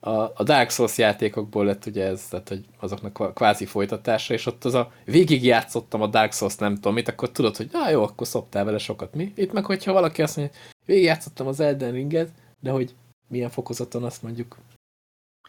a, 0.00 0.10
a 0.10 0.42
Dark 0.42 0.70
Souls 0.70 0.98
játékokból 0.98 1.64
lett 1.64 1.86
ugye 1.86 2.04
ez, 2.04 2.28
tehát 2.28 2.48
hogy 2.48 2.64
azoknak 2.80 3.12
kvá- 3.12 3.32
kvázi 3.32 3.66
folytatása, 3.66 4.34
és 4.34 4.46
ott 4.46 4.64
az 4.64 4.74
a 4.74 4.92
végig 5.04 5.44
játszottam 5.44 6.02
a 6.02 6.06
Dark 6.06 6.32
Souls 6.32 6.56
nem 6.56 6.74
tudom 6.74 6.94
mit, 6.94 7.08
akkor 7.08 7.30
tudod, 7.30 7.56
hogy 7.56 7.68
na 7.72 7.90
jó, 7.90 8.02
akkor 8.02 8.26
szoptál 8.26 8.64
vele 8.64 8.78
sokat, 8.78 9.14
mi? 9.14 9.32
Itt 9.36 9.52
meg, 9.52 9.64
hogyha 9.64 9.92
valaki 9.92 10.22
azt 10.22 10.36
mondja, 10.36 10.58
végig 10.84 11.04
játszottam 11.04 11.46
az 11.46 11.60
Elden 11.60 11.92
Ringet, 11.92 12.30
de 12.60 12.70
hogy 12.70 12.94
milyen 13.28 13.50
fokozaton 13.50 14.04
azt 14.04 14.22
mondjuk. 14.22 14.56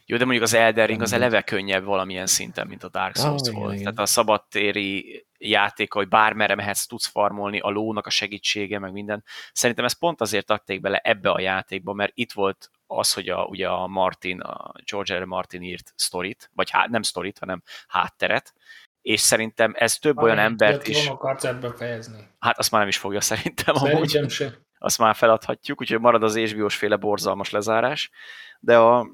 Jó, 0.05 0.17
de 0.17 0.23
mondjuk 0.23 0.45
az 0.45 0.53
Elden 0.53 0.87
Ring 0.87 1.01
az 1.01 1.13
eleve 1.13 1.41
könnyebb 1.41 1.83
valamilyen 1.83 2.27
szinten, 2.27 2.67
mint 2.67 2.83
a 2.83 2.89
Dark 2.89 3.17
Ah, 3.17 3.23
Souls 3.23 3.41
igen, 3.47 3.59
volt. 3.59 3.71
igen. 3.73 3.83
Tehát 3.83 3.99
a 3.99 4.05
szabadtéri 4.05 5.25
játék, 5.37 5.93
hogy 5.93 6.07
bármerre 6.07 6.55
mehetsz, 6.55 6.85
tudsz 6.85 7.07
farmolni, 7.07 7.59
a 7.59 7.69
lónak 7.69 8.05
a 8.05 8.09
segítsége, 8.09 8.79
meg 8.79 8.91
minden. 8.91 9.23
Szerintem 9.53 9.85
ezt 9.85 9.99
pont 9.99 10.21
azért 10.21 10.49
adték 10.49 10.81
bele 10.81 10.97
ebbe 10.97 11.29
a 11.29 11.39
játékba, 11.39 11.93
mert 11.93 12.11
itt 12.15 12.31
volt 12.31 12.71
az, 12.91 13.13
hogy 13.13 13.29
a, 13.29 13.43
ugye 13.43 13.67
a 13.67 13.87
Martin, 13.87 14.39
a 14.39 14.71
George 14.91 15.19
R. 15.19 15.23
Martin 15.23 15.61
írt 15.61 15.93
sztorit, 15.95 16.49
vagy 16.53 16.69
hát 16.69 16.89
nem 16.89 17.01
sztorit, 17.01 17.39
hanem 17.39 17.63
hátteret, 17.87 18.53
és 19.01 19.19
szerintem 19.19 19.73
ez 19.75 19.97
több 19.97 20.17
olyan 20.17 20.37
embert 20.37 20.87
is, 20.87 21.07
akarsz 21.07 21.43
ebbe 21.43 21.73
fejezni. 21.73 22.27
hát 22.39 22.57
azt 22.57 22.71
már 22.71 22.79
nem 22.79 22.89
is 22.89 22.97
fogja 22.97 23.21
szerintem 23.21 23.75
amúgy 23.75 24.09
Szerintem 24.09 24.29
se. 24.29 24.59
azt 24.77 24.97
már 24.97 25.15
feladhatjuk, 25.15 25.81
úgyhogy 25.81 25.99
marad 25.99 26.23
az 26.23 26.37
HBO-s 26.37 26.75
féle 26.75 26.95
borzalmas 26.95 27.49
lezárás, 27.49 28.09
de 28.59 28.77
a, 28.77 29.07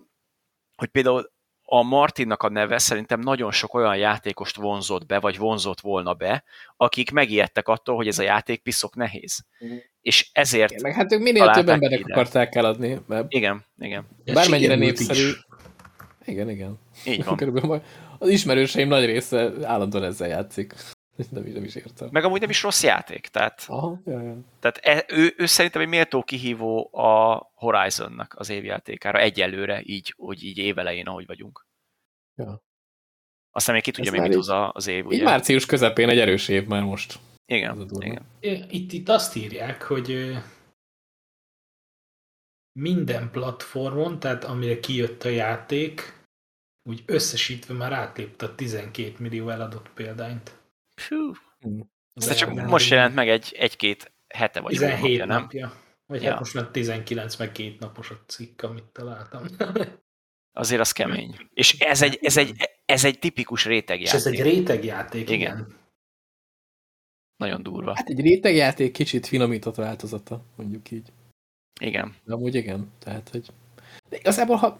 hogy 0.76 0.88
például 0.88 1.34
a 1.68 1.82
Martinnak 1.82 2.44
a 2.44 2.50
neve 2.50 2.78
szerintem 2.78 3.20
nagyon 3.20 3.52
sok 3.52 3.74
olyan 3.74 3.98
játékost 3.98 4.56
vonzott 4.56 5.06
be, 5.06 5.20
vagy 5.20 5.38
vonzott 5.38 5.80
volna 5.80 6.14
be, 6.14 6.44
akik 6.78 7.12
megijedtek 7.12 7.68
attól, 7.68 7.96
hogy 7.96 8.08
ez 8.08 8.20
a 8.20 8.24
játék 8.24 8.62
piszok 8.62 8.96
nehéz. 8.96 9.46
Mhm. 9.60 9.76
És 10.06 10.30
ezért, 10.34 10.72
Igen, 10.72 10.84
meg 10.84 10.94
hát 10.94 11.11
ők 11.11 11.22
minél 11.22 11.52
több 11.52 11.69
embernek 11.69 11.99
ide. 11.99 12.14
akarták 12.14 12.56
eladni, 12.56 12.99
mert 13.07 13.26
igen, 13.34 13.65
igen, 13.77 14.06
bármennyire 14.34 14.76
népszerű. 14.76 15.27
is. 15.27 15.45
Igen, 16.26 16.49
igen. 16.49 16.80
így 17.06 17.23
van. 17.23 17.36
Körülbelül 17.41 17.69
majd 17.69 17.82
az 18.19 18.30
ismerőseim 18.30 18.88
nagy 18.88 19.06
része 19.06 19.52
állandóan 19.64 20.03
ezzel 20.03 20.27
játszik. 20.27 20.73
Nem 21.32 21.44
nem 21.44 21.64
is 21.64 21.76
értem. 21.76 22.07
Meg 22.11 22.23
amúgy 22.23 22.40
nem 22.41 22.49
is 22.49 22.64
rossz 22.64 22.84
játék, 22.84 23.27
tehát, 23.27 23.64
Aha, 23.68 24.02
jaj, 24.06 24.23
jaj. 24.23 24.36
tehát 24.60 24.77
e, 24.82 25.06
ő, 25.15 25.34
ő 25.38 25.45
szerintem 25.45 25.82
egy 25.82 25.88
méltó 25.88 26.23
kihívó 26.23 26.90
a 26.98 27.41
Horizonnak 27.53 28.34
az 28.38 28.49
évjátékára 28.49 29.19
egyelőre, 29.19 29.82
így, 29.84 30.14
hogy 30.18 30.44
így 30.44 30.57
évelején, 30.57 31.07
ahogy 31.07 31.26
vagyunk. 31.26 31.65
Ja. 32.36 32.64
Aztán 33.52 33.76
még 33.76 33.84
ki 33.84 33.91
tudja, 33.91 34.11
már 34.11 34.22
mit 34.22 34.30
így- 34.30 34.36
hoz 34.36 34.69
az 34.73 34.88
év, 34.88 34.98
Így 35.06 35.06
ugye? 35.06 35.23
március 35.23 35.65
közepén 35.65 36.10
egy 36.10 36.19
erős 36.19 36.48
év 36.48 36.65
már 36.65 36.84
most. 36.84 37.19
Az 37.48 37.80
a 37.80 37.96
Igen, 38.00 38.26
igen. 38.40 38.68
Itt, 38.70 38.92
itt 38.92 39.10
azt 39.10 39.36
írják, 39.36 39.84
hogy 39.84 40.38
minden 42.80 43.32
platformon, 43.32 44.20
tehát 44.20 44.44
amire 44.44 44.80
kijött 44.80 45.24
a 45.24 45.30
játék, 45.30 46.24
úgy 46.90 47.04
összesítve 47.06 47.74
már 47.74 47.94
átlépte 47.94 48.46
a 48.46 48.56
12 48.56 49.14
millió 49.20 49.50
eladott 49.50 49.90
példányt. 49.90 50.58
Fú, 51.02 51.32
Az 52.14 52.28
ez 52.30 52.36
csak 52.36 52.54
most 52.54 52.90
jelent 52.90 53.16
meg 53.16 53.30
egy, 53.30 53.56
egy-két 53.58 54.14
hete 54.28 54.60
vagy 54.60 54.72
17 54.72 55.00
hónapja, 55.00 55.26
nem? 55.26 55.42
napja. 55.42 55.74
Vagy 56.06 56.22
Ja. 56.22 56.30
hát 56.30 56.40
most 56.40 56.54
már 56.54 56.68
19 56.68 57.36
meg 57.36 57.52
két 57.52 57.80
napos 57.80 58.10
a 58.10 58.20
cikk, 58.28 58.62
amit 58.62 58.84
találtam. 58.84 59.46
Azért 60.58 60.82
az 60.82 60.92
kemény. 60.92 61.50
És 61.54 61.80
ez 61.80 62.02
egy, 62.02 62.20
ez 62.22 62.38
egy, 62.38 62.56
ez 62.86 63.06
egy 63.06 63.20
tipikus 63.20 63.60
És 63.62 63.66
rétegjáték. 63.66 64.14
ez 64.20 64.26
egy 64.26 64.42
rétegjáték, 64.42 65.30
Igen. 65.30 65.40
igen. 65.40 65.76
Nagyon 67.38 67.64
durva. 67.64 67.95
Hát 67.95 68.10
egy 68.10 68.20
rétegjáték 68.20 68.91
kicsit 68.91 69.28
finomított 69.28 69.76
változata, 69.76 70.41
mondjuk 70.56 70.91
így. 70.91 71.12
Igen. 71.80 72.16
De 72.24 72.34
amúgy 72.34 72.56
igen, 72.56 72.91
tehát, 72.99 73.30
hogy... 73.30 73.52
De 74.10 74.18
igazából, 74.18 74.56
ha, 74.56 74.80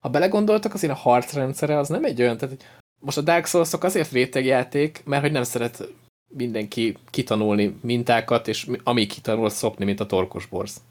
ha 0.00 0.10
belegondoltak, 0.10 0.74
azért 0.74 0.92
a 0.92 0.96
harcrendszere 0.96 1.78
az 1.78 1.88
nem 1.88 2.04
egy 2.04 2.20
olyan, 2.20 2.36
tehát 2.36 2.54
hogy 2.56 2.66
most 3.00 3.18
a 3.18 3.20
Dark 3.20 3.46
souls 3.46 3.72
azért 3.72 4.12
rétegjáték, 4.12 5.02
mert 5.04 5.22
hogy 5.22 5.32
nem 5.32 5.42
szeret 5.42 5.88
mindenki 6.28 6.96
kitanulni 7.10 7.78
mintákat, 7.82 8.48
és 8.48 8.64
mi- 8.64 8.80
amíg 8.82 9.08
kitanul 9.08 9.50
szopni, 9.50 9.84
mint 9.84 10.00
a 10.00 10.06
torkos 10.06 10.46
borz. 10.46 10.82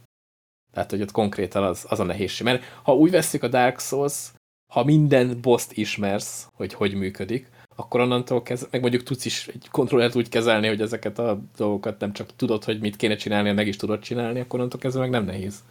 Tehát, 0.72 0.90
hogy 0.90 1.02
ott 1.02 1.12
konkrétan 1.12 1.64
az, 1.64 1.86
az 1.90 2.00
a 2.00 2.04
nehézség. 2.04 2.46
Mert 2.46 2.64
ha 2.84 2.96
úgy 2.96 3.12
veszik 3.12 3.44
a 3.44 3.48
Dark 3.48 3.80
Souls, 3.80 4.32
ha 4.72 4.84
minden 4.84 5.42
boss 5.42 5.68
ismersz, 5.70 6.48
hogy 6.54 6.74
hogy 6.74 6.94
működik, 6.94 7.50
akkor 7.76 8.00
onnantól 8.00 8.42
kezdve, 8.44 8.68
meg 8.72 8.82
mondjuk 8.82 9.04
tudsz 9.04 9.26
is 9.26 9.48
egy 9.48 9.68
kontrollert 9.72 10.16
úgy 10.16 10.30
kezelni, 10.30 10.68
hogy 10.68 10.82
ezeket 10.82 11.20
a 11.20 11.40
dolgokat 11.56 12.00
nem 12.00 12.14
csak 12.14 12.36
tudod, 12.36 12.64
hogy 12.64 12.80
mit 12.80 12.96
kéne 12.96 13.16
csinálni, 13.16 13.52
meg 13.52 13.68
is 13.68 13.76
tudod 13.76 14.00
csinálni, 14.00 14.40
akkor 14.40 14.56
onnantól 14.60 14.80
kezdve 14.80 15.02
meg 15.02 15.10
nem 15.10 15.26
nehéz 15.26 15.64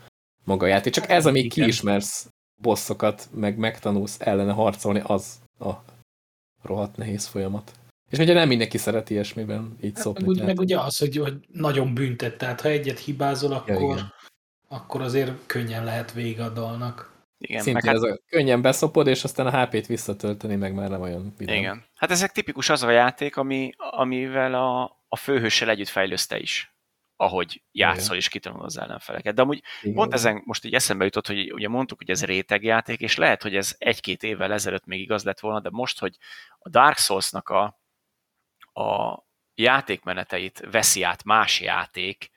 maga 0.44 0.64
a 0.64 0.68
játék. 0.68 0.92
Csak 0.92 1.08
ez, 1.10 1.26
amíg 1.26 1.52
kiismersz 1.52 2.28
bosszokat, 2.62 3.28
meg 3.34 3.56
megtanulsz 3.56 4.16
ellene 4.20 4.52
harcolni, 4.52 5.02
az 5.04 5.40
a 5.60 5.70
rohadt 6.62 6.96
nehéz 6.96 7.26
folyamat. 7.26 7.72
És 8.10 8.18
ugye 8.18 8.32
nem 8.32 8.48
mindenki 8.48 8.78
szereti 8.78 9.12
ilyesmiben 9.12 9.76
így 9.82 9.92
Hát 9.94 10.02
szopni. 10.02 10.24
meg, 10.26 10.34
tehát- 10.34 10.46
meg 10.48 10.58
ugye 10.58 10.78
az, 10.80 10.98
hogy, 10.98 11.16
hogy 11.16 11.34
nagyon 11.52 11.94
büntet, 11.94 12.38
tehát 12.38 12.60
ha 12.60 12.68
egyet 12.68 12.98
hibázol, 12.98 13.50
Ja, 13.50 13.56
akkor, 13.56 13.92
igen. 13.92 14.12
akkor 14.68 15.00
azért 15.02 15.32
könnyen 15.46 15.84
lehet 15.84 16.12
vége 16.12 16.44
a 16.44 16.48
dalnak. 16.48 17.11
Igen, 17.42 17.62
Szintén 17.62 17.72
meg 17.72 17.84
hát, 17.84 17.94
ez 17.94 18.02
a 18.02 18.20
könnyen 18.26 18.62
beszopod, 18.62 19.06
és 19.06 19.24
aztán 19.24 19.46
a 19.46 19.62
HP-t 19.62 19.86
visszatölteni, 19.86 20.56
meg 20.56 20.74
már 20.74 20.88
nem 20.88 21.00
olyan 21.00 21.34
vidám. 21.38 21.56
igen. 21.56 21.84
Hát 21.94 22.10
ezek 22.10 22.32
tipikus 22.32 22.68
az 22.68 22.82
a 22.82 22.90
játék, 22.90 23.36
ami, 23.36 23.72
amivel 23.76 24.54
a, 24.54 24.82
a 25.08 25.16
főhőssel 25.16 25.68
együtt 25.68 25.88
fejleszte 25.88 26.38
is, 26.38 26.74
ahogy 27.16 27.62
játszol 27.72 28.16
és 28.16 28.28
kitanul 28.28 28.64
az 28.64 28.78
ellenfeleket. 28.78 29.34
De 29.34 29.42
amúgy 29.42 29.62
Igen. 29.82 29.94
Pont 29.94 30.12
ezen 30.12 30.42
most 30.44 30.64
így 30.64 30.74
eszembe 30.74 31.04
jutott, 31.04 31.26
hogy 31.26 31.52
ugye 31.52 31.68
mondtuk, 31.68 31.98
hogy 31.98 32.10
ez 32.10 32.24
rétegjáték, 32.24 33.00
és 33.00 33.16
lehet, 33.16 33.42
hogy 33.42 33.56
ez 33.56 33.74
egy-két 33.78 34.22
évvel 34.22 34.52
ezelőtt 34.52 34.86
még 34.86 35.00
igaz 35.00 35.24
lett 35.24 35.40
volna, 35.40 35.60
de 35.60 35.68
most, 35.72 35.98
hogy 35.98 36.16
a 36.58 36.68
Dark 36.68 36.96
Souls-nak 36.96 37.48
a, 37.48 37.80
a 38.82 39.18
játékmeneteit 39.54 40.66
veszi 40.70 41.02
át 41.02 41.24
más 41.24 41.60
játék, 41.60 42.30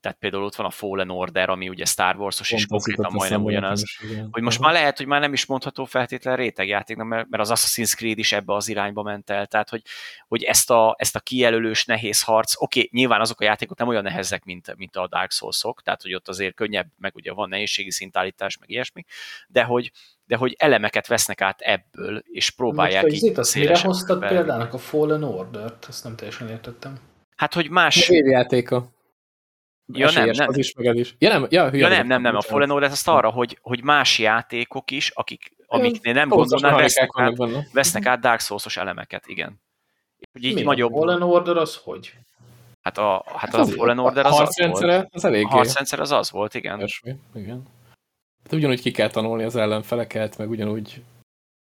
tehát 0.00 0.18
például 0.18 0.44
ott 0.44 0.54
van 0.54 0.66
a 0.66 0.70
Fallen 0.70 1.10
Order, 1.10 1.48
ami 1.48 1.68
ugye 1.68 1.84
Star 1.84 2.16
Wars-os, 2.16 2.52
és 2.52 2.66
Pont 2.66 2.80
az 2.80 2.86
konkrétan 2.86 3.12
majdnem 3.12 3.44
ugyanaz. 3.44 3.82
is. 3.82 4.00
Hogy 4.30 4.42
most 4.42 4.58
már 4.58 4.72
lehet, 4.72 4.96
hogy 4.96 5.06
már 5.06 5.20
nem 5.20 5.32
is 5.32 5.46
mondható 5.46 5.84
feltétlenül 5.84 6.40
rétegjátéknak, 6.40 7.06
mert, 7.06 7.28
mert 7.28 7.42
az 7.42 7.52
Assassin's 7.54 7.96
Creed 7.96 8.18
is 8.18 8.32
ebbe 8.32 8.54
az 8.54 8.68
irányba 8.68 9.02
ment 9.02 9.30
el. 9.30 9.46
Tehát, 9.46 9.68
hogy, 9.68 9.82
hogy 10.28 10.42
ezt, 10.42 10.70
a, 10.70 10.94
ezt 10.98 11.16
a 11.16 11.20
kijelölős 11.20 11.84
nehéz 11.84 12.22
harc, 12.22 12.54
oké, 12.62 12.78
okay, 12.78 12.90
nyilván 12.92 13.20
azok 13.20 13.40
a 13.40 13.44
játékok 13.44 13.78
nem 13.78 13.88
olyan 13.88 14.02
nehezek, 14.02 14.44
mint, 14.44 14.76
mint 14.76 14.96
a 14.96 15.08
Dark 15.08 15.30
Souls-ok, 15.30 15.82
tehát, 15.82 16.02
hogy 16.02 16.14
ott 16.14 16.28
azért 16.28 16.54
könnyebb, 16.54 16.86
meg 16.96 17.14
ugye 17.14 17.32
van 17.32 17.48
nehézségi 17.48 17.90
szintállítás, 17.90 18.58
meg 18.58 18.70
ilyesmi, 18.70 19.04
de 19.48 19.62
hogy, 19.62 19.90
de 20.24 20.36
hogy 20.36 20.54
elemeket 20.58 21.06
vesznek 21.06 21.40
át 21.40 21.60
ebből, 21.60 22.22
és 22.32 22.50
próbálják 22.50 23.02
Most, 23.02 23.14
így 23.14 23.24
itt 23.24 23.38
azt 23.38 23.54
mire 23.54 23.80
hoztad 23.80 24.26
példának 24.28 24.74
a 24.74 24.78
Fallen 24.78 25.22
Order-t? 25.22 25.86
Ezt 25.88 26.04
nem 26.04 26.16
teljesen 26.16 26.48
értettem. 26.48 26.98
Hát, 27.36 27.54
hogy 27.54 27.70
más... 27.70 28.08
Évjátéka. 28.08 28.96
Ja, 29.92 30.06
nem, 30.06 30.16
Esélyes, 30.16 30.36
nem. 30.36 30.48
Az 30.48 30.56
is, 30.56 30.72
meg 30.74 30.86
ez 30.86 30.96
is. 30.96 31.14
Ja, 31.18 31.28
nem, 31.28 31.46
ja, 31.50 31.70
hülye 31.70 31.82
Ja, 31.82 31.88
nem, 31.96 32.06
nem, 32.06 32.22
nem, 32.22 32.36
a. 32.36 32.40
Fallen 32.40 32.70
Order 32.70 32.90
azt 32.90 33.08
arra, 33.08 33.30
hogy, 33.30 33.58
hogy 33.62 33.82
más 33.82 34.18
játékok 34.18 34.90
is, 34.90 35.10
akik 35.10 35.52
amiknél 35.66 36.12
nem 36.12 36.28
gondolnál, 36.28 36.76
vesznek 36.76 37.08
át, 37.14 37.36
vesznek 37.72 38.06
át 38.06 38.20
Dark 38.20 38.40
Souls-os 38.40 38.76
elemeket, 38.76 39.26
igen. 39.26 39.60
Úgy 40.34 40.44
így 40.44 40.54
Mi 40.54 40.62
nagyobb, 40.62 40.92
A 40.94 40.96
Fallen 40.98 41.22
Order 41.22 41.56
az 41.56 41.76
hogy? 41.84 42.14
hát 42.82 42.98
a, 42.98 43.22
hát 43.26 43.38
Hát 43.38 43.54
a 43.54 43.58
az- 43.58 43.74
Fallen 43.74 43.98
Order 43.98 44.26
a 44.26 44.28
az 44.28 44.40
az 44.40 44.80
volt. 44.80 45.06
az 45.10 45.24
A 45.24 45.26
eléggé 45.28 45.48
harcrendszer 45.48 46.00
az 46.00 46.12
az 46.12 46.30
volt, 46.30 46.54
igen. 46.54 46.76
olyasmi, 46.78 47.14
igen. 47.34 47.62
Hát 48.42 48.52
ugyanúgy 48.52 48.80
ki 48.80 48.90
kell 48.90 49.10
tanulni 49.10 49.42
az 49.42 49.56
ellenfeleket, 49.56 50.38
meg 50.38 50.50
ugyanúgy 50.50 51.02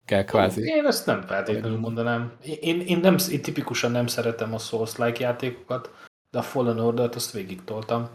kell 0.06 0.24
kvázi. 0.24 0.62
Én 0.62 0.86
ezt 0.86 1.06
nem 1.06 1.22
feltétlenül 1.22 1.80
mondanám. 1.80 2.32
Én, 2.60 2.82
én, 2.82 3.00
nem, 3.00 3.16
én 3.32 3.42
tipikusan 3.42 3.92
nem 3.92 4.08
szeretem 4.08 4.54
a 4.54 4.58
Souls-like 4.58 5.24
játékokat, 5.24 5.92
de 6.36 6.42
a 6.42 6.44
Fallen 6.44 6.80
Order-t 6.80 7.16
azt 7.16 7.32
végig 7.32 7.64
toltam. 7.64 8.10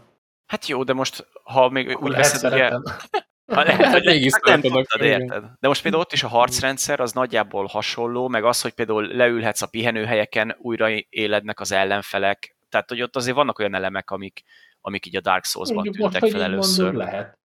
Hát 0.47 0.67
jó, 0.67 0.83
de 0.83 0.93
most, 0.93 1.27
ha 1.43 1.69
még 1.69 1.89
Akkor 1.89 2.03
úgy 2.03 2.11
lehet 2.11 2.33
veszed, 2.33 2.53
ugye, 2.53 2.69
szeretem. 2.69 2.83
Ha 3.55 3.63
lehet, 3.63 3.93
hogy 3.93 4.05
Mégis 4.05 4.33
hát 4.33 4.43
nem 4.43 4.61
szereted 4.61 4.87
tudtad, 4.87 5.01
érted. 5.07 5.45
De 5.61 5.69
most 5.69 5.83
például 5.83 6.03
ott 6.03 6.13
is 6.13 6.23
a 6.23 6.29
harcrendszer 6.29 7.01
az 7.01 7.13
nagyjából 7.13 7.67
hasonló, 7.67 8.29
meg 8.29 8.45
az, 8.45 8.61
hogy 8.61 8.73
például 8.73 9.07
leülhetsz 9.07 9.63
a 9.63 9.67
pihenőhelyeken, 9.67 10.57
újra 10.59 10.89
élednek 11.09 11.61
az 11.61 11.73
ellenfelek. 11.73 12.57
Tehát, 12.69 12.89
hogy 12.89 13.03
ott 13.03 13.17
azért 13.17 13.37
vannak 13.37 13.59
olyan 13.59 13.75
elemek, 13.75 14.11
amik, 14.11 14.43
amik 14.81 15.07
így 15.07 15.17
a 15.17 15.21
Dark 15.21 15.45
Souls-ban 15.45 15.85
tűntek 15.85 16.21
hogy 16.21 16.31
fel 16.31 16.43
először. 16.43 16.95
lehet. 16.95 17.39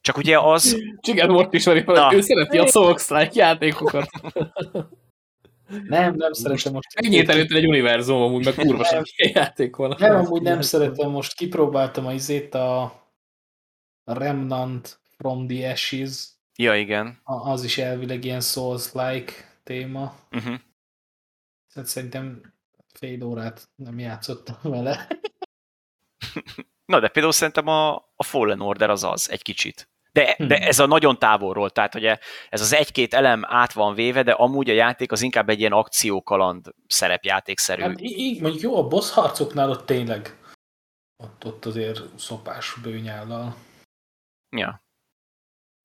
Csak 0.00 0.16
ugye 0.16 0.38
az, 0.38 0.76
Csigán 1.00 1.30
most 1.30 1.52
is 1.52 1.64
van, 1.64 1.82
Na. 1.84 2.14
ő 2.14 2.20
szereti 2.20 2.58
a 2.58 2.66
Souls-like 2.66 3.30
játékokat. 3.32 4.08
Nem, 5.68 6.14
nem 6.14 6.32
szeretem 6.32 6.72
most. 6.72 7.00
Megnyílt 7.02 7.28
előtt 7.28 7.50
egy 7.50 7.66
univerzum, 7.66 8.22
amúgy 8.22 8.44
meg 8.44 8.54
kurva 8.54 8.86
ilyen 8.90 9.04
játék 9.16 9.76
van. 9.76 9.94
Nem, 9.98 10.16
amúgy 10.16 10.42
nem 10.42 10.60
szeretem. 10.60 11.10
Most 11.10 11.34
kipróbáltam 11.34 12.06
a 12.06 12.12
izét 12.12 12.54
a 12.54 12.82
a 14.04 14.12
Remnant 14.18 15.00
from 15.16 15.46
the 15.46 15.70
Ashes. 15.70 16.28
ja 16.56 16.76
igen, 16.76 17.20
A- 17.22 17.50
Az 17.50 17.64
is 17.64 17.78
elvileg 17.78 18.24
ilyen 18.24 18.40
Souls-like 18.40 19.32
téma. 19.62 20.14
uh-huh. 20.30 20.54
Tehát 21.72 21.88
szerintem 21.88 22.54
fél 22.94 23.22
órát 23.24 23.68
nem 23.74 23.98
játszottam 23.98 24.56
vele. 24.62 25.06
Na, 26.92 27.00
de 27.00 27.08
például 27.08 27.32
szerintem 27.34 27.66
a, 27.66 27.94
a 27.94 28.22
Fallen 28.22 28.60
Order 28.60 28.90
az 28.90 29.04
az, 29.04 29.30
egy 29.30 29.42
kicsit. 29.42 29.88
De, 30.18 30.46
de 30.46 30.56
Hmm. 30.56 30.68
ez 30.68 30.78
a 30.78 30.86
nagyon 30.86 31.18
távolról, 31.18 31.70
tehát 31.70 31.94
ugye 31.94 32.18
ez 32.48 32.60
az 32.60 32.72
egy-két 32.72 33.14
elem 33.14 33.42
át 33.46 33.72
van 33.72 33.94
véve, 33.94 34.22
de 34.22 34.32
amúgy 34.32 34.70
a 34.70 34.72
játék 34.72 35.12
az 35.12 35.22
inkább 35.22 35.48
egy 35.48 35.60
ilyen 35.60 35.72
akciókaland 35.72 36.66
szerepjátékszerű. 36.86 37.82
Hát 37.82 38.00
így, 38.00 38.40
mondjuk 38.40 38.62
jó, 38.62 38.76
a 38.76 38.86
boss 38.86 39.10
harcoknál 39.10 39.70
ott 39.70 39.86
tényleg 39.86 40.36
ott, 41.24 41.44
ott 41.44 41.64
azért 41.64 42.18
szopás 42.18 42.74
bőnyállal. 42.82 43.54
Ja. 44.56 44.82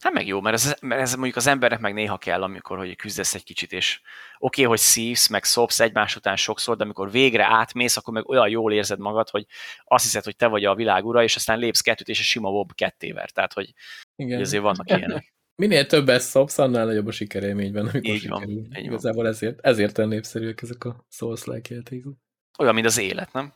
Hát 0.04 0.14
meg 0.14 0.28
jó, 0.28 0.42
mert 0.42 0.56
ez, 0.56 0.76
mert 0.82 1.02
ez 1.02 1.14
mondjuk 1.14 1.36
az 1.36 1.48
embernek 1.48 1.80
meg 1.80 1.94
néha 1.94 2.18
kell, 2.18 2.44
amikor 2.44 2.78
hogy 2.78 2.96
küzdesz 2.96 3.34
egy 3.34 3.44
kicsit, 3.44 3.72
és 3.72 4.02
oké, 4.38 4.62
okay, 4.62 4.64
hogy 4.66 4.80
szívsz, 4.80 5.28
meg 5.28 5.44
szopsz 5.44 5.80
egymás 5.80 6.16
után 6.16 6.36
sokszor, 6.36 6.78
de 6.78 6.84
amikor 6.84 7.12
végre 7.12 7.46
átmész, 7.46 7.98
akkor 7.98 8.14
meg 8.14 8.30
olyan 8.30 8.50
jól 8.50 8.74
érzed 8.74 9.00
magad, 9.00 9.30
hogy 9.30 9.46
azt 9.84 10.04
hiszed, 10.04 10.24
hogy 10.24 10.36
te 10.36 10.48
vagy 10.48 10.66
a 10.66 10.76
világ 10.76 11.06
ura, 11.06 11.24
és 11.24 11.36
aztán 11.36 11.60
lépsz 11.60 11.82
kettőt, 11.82 12.08
és 12.08 12.20
a 12.20 12.24
sima 12.24 12.50
bob 12.50 12.74
kettéver. 12.74 13.32
Tehát, 13.32 13.54
hogy, 13.54 13.74
hogy 14.16 14.26
Igen. 14.26 14.40
azért 14.40 14.64
vannak 14.64 14.90
ilyenek. 14.90 15.34
Minél 15.62 15.86
többet 15.86 16.22
szopsz, 16.22 16.58
annál 16.58 16.86
nagyobb 16.86 17.08
a 17.08 17.12
sikerélményben, 17.12 17.88
amikor 17.88 18.14
Így 18.14 18.28
van, 18.28 18.40
sikerül. 18.40 18.64
így 18.64 18.74
van. 18.74 18.84
Igazából 18.84 19.28
ezért, 19.28 19.60
ezért 19.60 19.98
olyan 19.98 20.10
népszerűek 20.10 20.62
ezek 20.62 20.84
a 20.84 21.06
Souls-like 21.10 21.74
játékok. 21.74 22.18
Olyan, 22.60 22.74
mint 22.74 22.86
az 22.86 22.98
élet, 22.98 23.34
nem? 23.34 23.54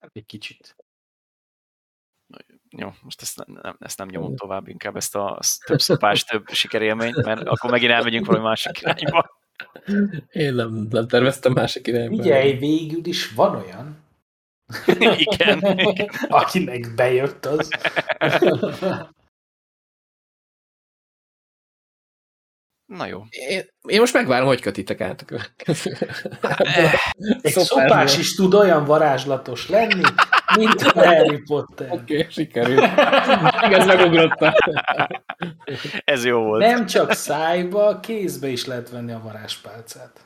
Hát 0.00 0.10
egy 0.12 0.26
kicsit. 0.26 0.76
Jó, 2.70 2.92
most 3.02 3.22
ezt 3.22 3.44
nem, 3.46 3.76
ezt 3.80 3.98
nem 3.98 4.08
nyomom 4.08 4.36
tovább, 4.36 4.68
inkább 4.68 4.96
ezt 4.96 5.16
a 5.16 5.38
több 5.66 5.80
szopás, 5.80 6.24
több 6.24 6.48
sikerélményt, 6.48 7.24
mert 7.24 7.42
akkor 7.42 7.70
megint 7.70 7.92
elmegyünk 7.92 8.26
valami 8.26 8.44
másik 8.44 8.80
irányba. 8.80 9.40
Én 10.30 10.54
nem, 10.54 10.86
nem 10.90 11.08
terveztem 11.08 11.52
másik 11.52 11.86
irányba. 11.86 12.22
Figyelj, 12.22 12.52
végül 12.52 13.06
is 13.06 13.30
van 13.30 13.54
olyan, 13.54 14.06
Igen. 15.16 15.58
akinek 16.40 16.94
bejött 16.94 17.46
az. 17.46 17.68
Na 22.86 23.06
jó. 23.06 23.22
Én, 23.28 23.62
én 23.82 24.00
most 24.00 24.12
megvárom, 24.12 24.46
hogy 24.46 24.60
kötitek 24.60 25.00
át 25.00 25.20
a 25.20 25.24
következő. 25.24 25.96
Egy 27.40 27.52
szopás 27.52 28.18
is 28.18 28.34
tud 28.34 28.54
olyan 28.54 28.84
varázslatos 28.84 29.68
lenni, 29.68 30.02
mint 30.56 30.80
a 30.80 31.04
Harry 31.06 31.42
Potter. 31.46 31.86
Oké, 31.90 32.16
okay, 32.16 32.26
sikerült. 32.30 32.88
Igaz, 33.66 33.86
megugrottam. 33.86 34.52
Ez 36.04 36.24
jó 36.24 36.40
volt. 36.40 36.60
Nem 36.60 36.86
csak 36.86 37.12
szájba, 37.12 38.00
kézbe 38.00 38.48
is 38.48 38.64
lehet 38.64 38.90
venni 38.90 39.12
a 39.12 39.20
varázspálcát. 39.24 40.20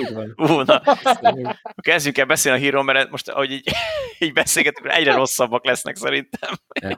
Így 0.00 0.14
van. 0.14 0.34
Ú, 0.36 0.60
na, 0.60 0.82
kezdjünk 1.80 2.18
el 2.18 2.24
beszélni 2.24 2.58
a 2.58 2.62
híról, 2.62 2.82
mert 2.82 3.10
most, 3.10 3.28
ahogy 3.28 3.50
így, 3.50 3.70
így 4.18 4.32
beszélgetünk, 4.32 4.92
egyre 4.92 5.14
rosszabbak 5.14 5.66
lesznek 5.66 5.96
szerintem. 5.96 6.50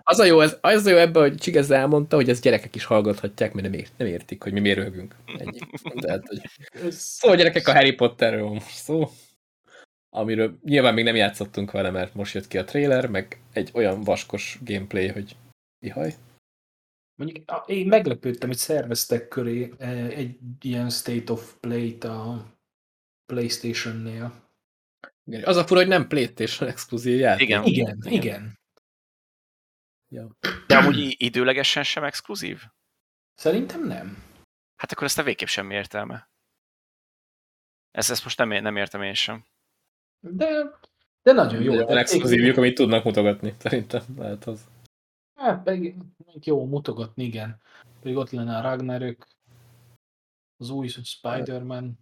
Az 0.02 0.18
a 0.18 0.24
jó, 0.24 0.40
ez, 0.40 0.56
az 0.60 0.86
a 0.86 0.90
jó 0.90 0.96
ebben, 0.96 1.22
hogy 1.22 1.34
Csigez 1.34 1.70
elmondta, 1.70 2.16
hogy 2.16 2.28
ezt 2.28 2.42
gyerekek 2.42 2.74
is 2.74 2.84
hallgathatják, 2.84 3.52
mert 3.52 3.70
nem, 3.70 3.78
ért, 3.78 3.92
nem 3.96 4.08
értik, 4.08 4.42
hogy 4.42 4.52
mi 4.52 4.60
miért 4.60 4.78
röhögünk. 4.78 5.14
Ennyi. 5.38 5.58
Tehát, 6.00 6.22
hogy... 6.26 6.40
Szóval 6.90 7.36
gyerekek, 7.36 7.68
a 7.68 7.72
Harry 7.72 7.92
Potterről 7.92 8.48
most 8.48 8.68
szó, 8.68 9.10
amiről 10.16 10.58
nyilván 10.62 10.94
még 10.94 11.04
nem 11.04 11.16
játszottunk 11.16 11.70
vele, 11.70 11.90
mert 11.90 12.14
most 12.14 12.34
jött 12.34 12.48
ki 12.48 12.58
a 12.58 12.64
trailer, 12.64 13.08
meg 13.08 13.40
egy 13.52 13.70
olyan 13.74 14.02
vaskos 14.02 14.58
gameplay, 14.62 15.08
hogy 15.08 15.36
ihaj. 15.78 16.14
Mondjuk 17.14 17.44
én 17.66 17.86
meglepődtem, 17.86 18.48
hogy 18.48 18.58
szerveztek 18.58 19.28
köré 19.28 19.72
eh, 19.78 20.06
egy 20.06 20.38
ilyen 20.60 20.90
State 20.90 21.32
of 21.32 21.54
Play-t 21.60 22.04
a 22.04 22.52
PlayStation-nél. 23.26 24.44
Igen, 25.24 25.44
Az 25.44 25.56
a 25.56 25.66
fura, 25.66 25.80
hogy 25.80 25.88
nem 25.88 26.08
PlayStation 26.08 26.68
exkluzív 26.68 27.18
játék. 27.18 27.48
Igen. 27.48 27.64
Igen, 27.64 27.98
igen. 28.04 28.58
Ja. 30.08 30.36
De 30.66 30.76
amúgy 30.76 31.14
időlegesen 31.18 31.82
sem 31.82 32.04
exkluzív? 32.04 32.62
Szerintem 33.34 33.86
nem. 33.86 34.24
Hát 34.76 34.92
akkor 34.92 35.04
ezt 35.04 35.18
a 35.18 35.22
végképp 35.22 35.48
semmi 35.48 35.74
értelme. 35.74 36.30
Ezt, 37.90 38.10
ezt 38.10 38.24
most 38.24 38.38
nem, 38.38 38.48
nem 38.48 38.76
értem 38.76 39.02
én 39.02 39.14
sem. 39.14 39.46
De, 40.20 40.78
de 41.22 41.32
nagyon 41.32 41.62
jó. 41.62 41.72
Tehát 41.72 41.90
exkluzívjuk, 41.90 42.56
amit 42.56 42.74
tudnak 42.74 43.04
mutogatni, 43.04 43.54
szerintem 43.58 44.02
lehet 44.16 44.44
az. 44.44 44.68
Hát 45.34 45.62
pedig 45.62 45.96
jó 46.44 46.64
mutogatni, 46.64 47.24
igen. 47.24 47.60
Pedig 48.00 48.16
ott 48.16 48.30
lenne 48.30 48.56
a 48.56 48.60
Ragnarök, 48.60 49.26
az 50.56 50.70
új 50.70 50.88
Spider-Man. 50.88 51.98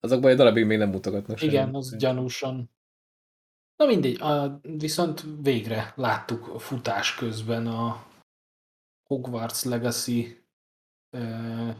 Azokban 0.00 0.30
egy 0.30 0.36
darabig 0.36 0.66
még 0.66 0.78
nem 0.78 0.90
mutogatnak 0.90 1.42
Igen, 1.42 1.74
az 1.74 1.96
gyanúsan. 1.96 2.70
Na 3.76 3.86
mindegy, 3.86 4.20
a, 4.20 4.60
viszont 4.62 5.24
végre 5.42 5.92
láttuk 5.96 6.60
futás 6.60 7.14
közben 7.14 7.66
a 7.66 8.06
Hogwarts 9.08 9.64
Legacy 9.64 10.44
ö, 11.10 11.70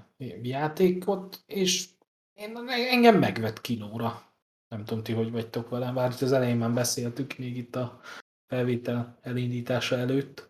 játékot, 0.42 1.42
és 1.46 1.88
én, 2.34 2.68
engem 2.68 3.18
megvett 3.18 3.60
kilóra. 3.60 4.29
Nem 4.70 4.84
tudom 4.84 5.02
ti, 5.02 5.12
hogy 5.12 5.30
vagytok 5.30 5.68
velem, 5.68 5.94
bár 5.94 6.08
az 6.08 6.32
elején 6.32 6.56
már 6.56 6.72
beszéltük, 6.72 7.38
még 7.38 7.56
itt 7.56 7.76
a 7.76 8.00
felvétel 8.46 9.18
elindítása 9.22 9.96
előtt. 9.96 10.48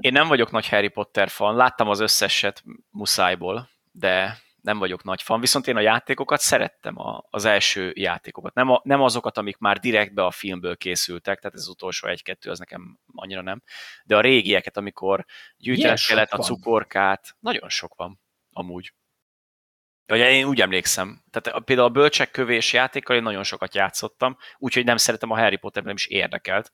Én 0.00 0.12
nem 0.12 0.28
vagyok 0.28 0.50
nagy 0.50 0.68
Harry 0.68 0.88
Potter 0.88 1.28
fan, 1.28 1.56
láttam 1.56 1.88
az 1.88 2.00
összeset 2.00 2.64
muszájból, 2.90 3.68
de 3.92 4.38
nem 4.60 4.78
vagyok 4.78 5.04
nagy 5.04 5.22
fan, 5.22 5.40
viszont 5.40 5.66
én 5.66 5.76
a 5.76 5.80
játékokat 5.80 6.40
szerettem, 6.40 6.98
a, 6.98 7.26
az 7.30 7.44
első 7.44 7.92
játékokat. 7.94 8.54
Nem, 8.54 8.70
a, 8.70 8.80
nem 8.84 9.02
azokat, 9.02 9.38
amik 9.38 9.58
már 9.58 9.78
direktbe 9.78 10.24
a 10.24 10.30
filmből 10.30 10.76
készültek, 10.76 11.38
tehát 11.38 11.54
ez 11.56 11.60
az 11.62 11.68
utolsó 11.68 12.08
egy-kettő, 12.08 12.50
az 12.50 12.58
nekem 12.58 12.98
annyira 13.12 13.42
nem, 13.42 13.62
de 14.04 14.16
a 14.16 14.20
régieket, 14.20 14.76
amikor 14.76 15.24
gyűjtened 15.56 15.98
kellett 15.98 16.32
a 16.32 16.38
cukorkát, 16.38 17.36
nagyon 17.38 17.68
sok 17.68 17.94
van, 17.94 18.20
amúgy. 18.50 18.92
Vagy 20.06 20.18
én 20.18 20.44
úgy 20.44 20.60
emlékszem. 20.60 21.22
Tehát 21.30 21.64
például 21.64 21.88
a 21.88 21.92
bölcsekkövés 21.92 22.72
játékkal 22.72 23.16
én 23.16 23.22
nagyon 23.22 23.42
sokat 23.42 23.74
játszottam, 23.74 24.36
úgyhogy 24.58 24.84
nem 24.84 24.96
szeretem 24.96 25.30
a 25.30 25.38
Harry 25.38 25.56
Potter, 25.56 25.82
nem 25.82 25.94
is 25.94 26.06
érdekelt. 26.06 26.72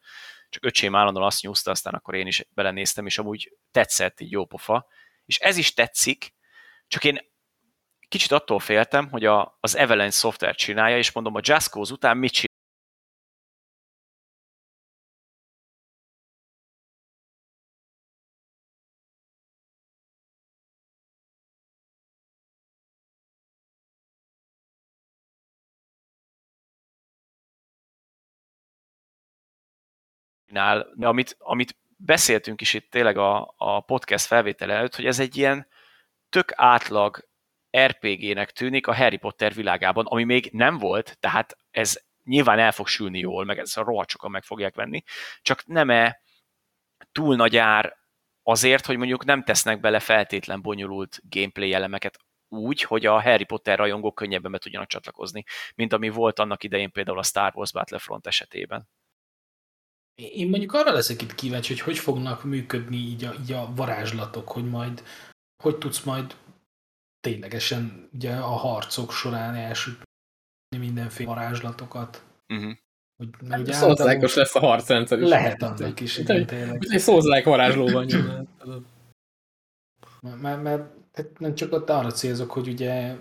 Csak 0.49 0.65
öcsém 0.65 0.95
állandóan 0.95 1.27
azt 1.27 1.43
nyúzta, 1.43 1.71
aztán 1.71 1.95
akkor 1.95 2.15
én 2.15 2.27
is 2.27 2.47
belenéztem, 2.55 3.07
és 3.07 3.19
amúgy 3.19 3.57
tetszett, 3.71 4.21
így 4.21 4.31
jó 4.31 4.45
pofa. 4.45 4.87
És 5.25 5.39
ez 5.39 5.57
is 5.57 5.75
tetszik, 5.75 6.35
csak 6.89 7.05
én 7.05 7.31
kicsit 8.09 8.33
attól 8.33 8.59
féltem, 8.59 9.09
hogy 9.09 9.25
a, 9.25 9.57
az 9.61 9.75
Avalanche 9.75 10.19
Software 10.19 10.55
csinálja, 10.55 10.99
és 10.99 11.13
mondom, 11.13 11.35
a 11.35 11.41
Just 11.43 11.69
Cause 11.69 11.93
után 11.93 12.17
mit 12.17 12.52
csinál? 30.53 30.95
amit, 31.01 31.37
amit 31.39 31.77
beszéltünk 31.97 32.61
is 32.61 32.75
itt 32.75 32.91
tényleg 32.91 33.17
a, 33.17 33.55
a 33.57 33.81
podcast 33.81 34.27
felvétel 34.27 34.73
előtt, 34.73 34.95
hogy 34.95 35.07
ez 35.07 35.19
egy 35.19 35.37
ilyen 35.37 35.67
tök 36.29 36.53
átlag 36.55 37.29
RPG-nek 37.79 38.51
tűnik 38.51 38.87
a 38.87 38.95
Harry 38.95 39.17
Potter 39.17 39.55
világában, 39.55 40.07
ami 40.07 40.25
még 40.25 40.49
nem 40.53 40.79
volt, 40.79 41.17
tehát 41.21 41.57
ez 41.71 42.01
nyilván 42.25 42.59
el 42.59 42.73
fog 42.73 42.87
sülni 42.87 43.19
jól, 43.19 43.45
meg 43.45 43.59
ez 43.59 43.77
a 43.77 43.83
rohadt 43.83 44.11
sokan 44.11 44.31
meg 44.31 44.43
fogják 44.43 44.75
venni, 44.75 45.03
csak 45.43 45.67
nem-e 45.67 46.23
túl 47.13 47.37
nagy 47.37 47.57
ár 47.57 47.97
azért, 48.43 48.87
hogy 48.87 48.97
mondjuk 48.97 49.25
nem 49.25 49.45
tesznek 49.45 49.81
bele 49.81 50.01
feltétlen 50.01 50.63
bonyolult 50.63 51.21
gameplay 51.23 51.73
elemeket 51.73 52.19
úgy, 52.49 52.83
hogy 52.83 53.07
a 53.07 53.23
Harry 53.23 53.45
Potter 53.45 53.79
rajongók 53.79 54.15
könnyebben 54.15 54.51
be 54.51 54.59
tudjanak 54.59 54.89
csatlakozni, 54.89 55.45
mint 55.75 55.93
ami 55.93 56.09
volt 56.09 56.39
annak 56.39 56.63
idején 56.63 56.91
például 56.91 57.19
a 57.19 57.23
Star 57.23 57.53
Wars 57.55 57.73
Battlefront 57.73 58.27
esetében. 58.27 58.89
Én 60.15 60.49
mondjuk 60.49 60.73
arra 60.73 60.93
leszek 60.93 61.23
itt 61.23 61.35
kíváncsi, 61.35 61.73
hogy 61.73 61.83
hogy 61.83 61.99
fognak 61.99 62.45
működni 62.45 62.97
így 62.97 63.25
a, 63.25 63.35
így 63.41 63.53
a 63.53 63.73
varázslatok, 63.75 64.49
hogy 64.49 64.71
majd, 64.71 65.03
hogy 65.63 65.79
tudsz 65.79 66.03
majd 66.03 66.37
ténylegesen 67.21 68.09
ugye 68.13 68.35
a 68.35 68.51
harcok 68.51 69.13
során 69.13 69.55
elsütni 69.55 70.05
mindenféle 70.79 71.29
varázslatokat. 71.29 72.25
Uh-huh. 72.49 72.73
Hogy, 73.17 73.29
Hát, 73.51 73.61
ugye 73.61 73.73
Szózlákos 73.73 74.35
lesz 74.35 74.55
a 74.55 74.61
harcrendszer 74.61 75.21
is. 75.21 75.29
Lehet 75.29 75.63
annak 75.63 76.01
is, 76.01 76.19
igen, 76.19 76.47
tényleg. 76.47 76.85
Egy 76.89 76.99
szózlák 76.99 77.45
varázsló 77.45 77.89
van 77.89 78.05
nyilván. 78.05 78.49
Mert, 80.41 80.63
mert 80.63 80.83
tehát 81.13 81.39
nem 81.39 81.55
csak 81.55 81.73
ott 81.73 81.91
arra 81.91 82.11
célzok, 82.11 82.51
hogy 82.51 82.69
ugye 82.69 83.17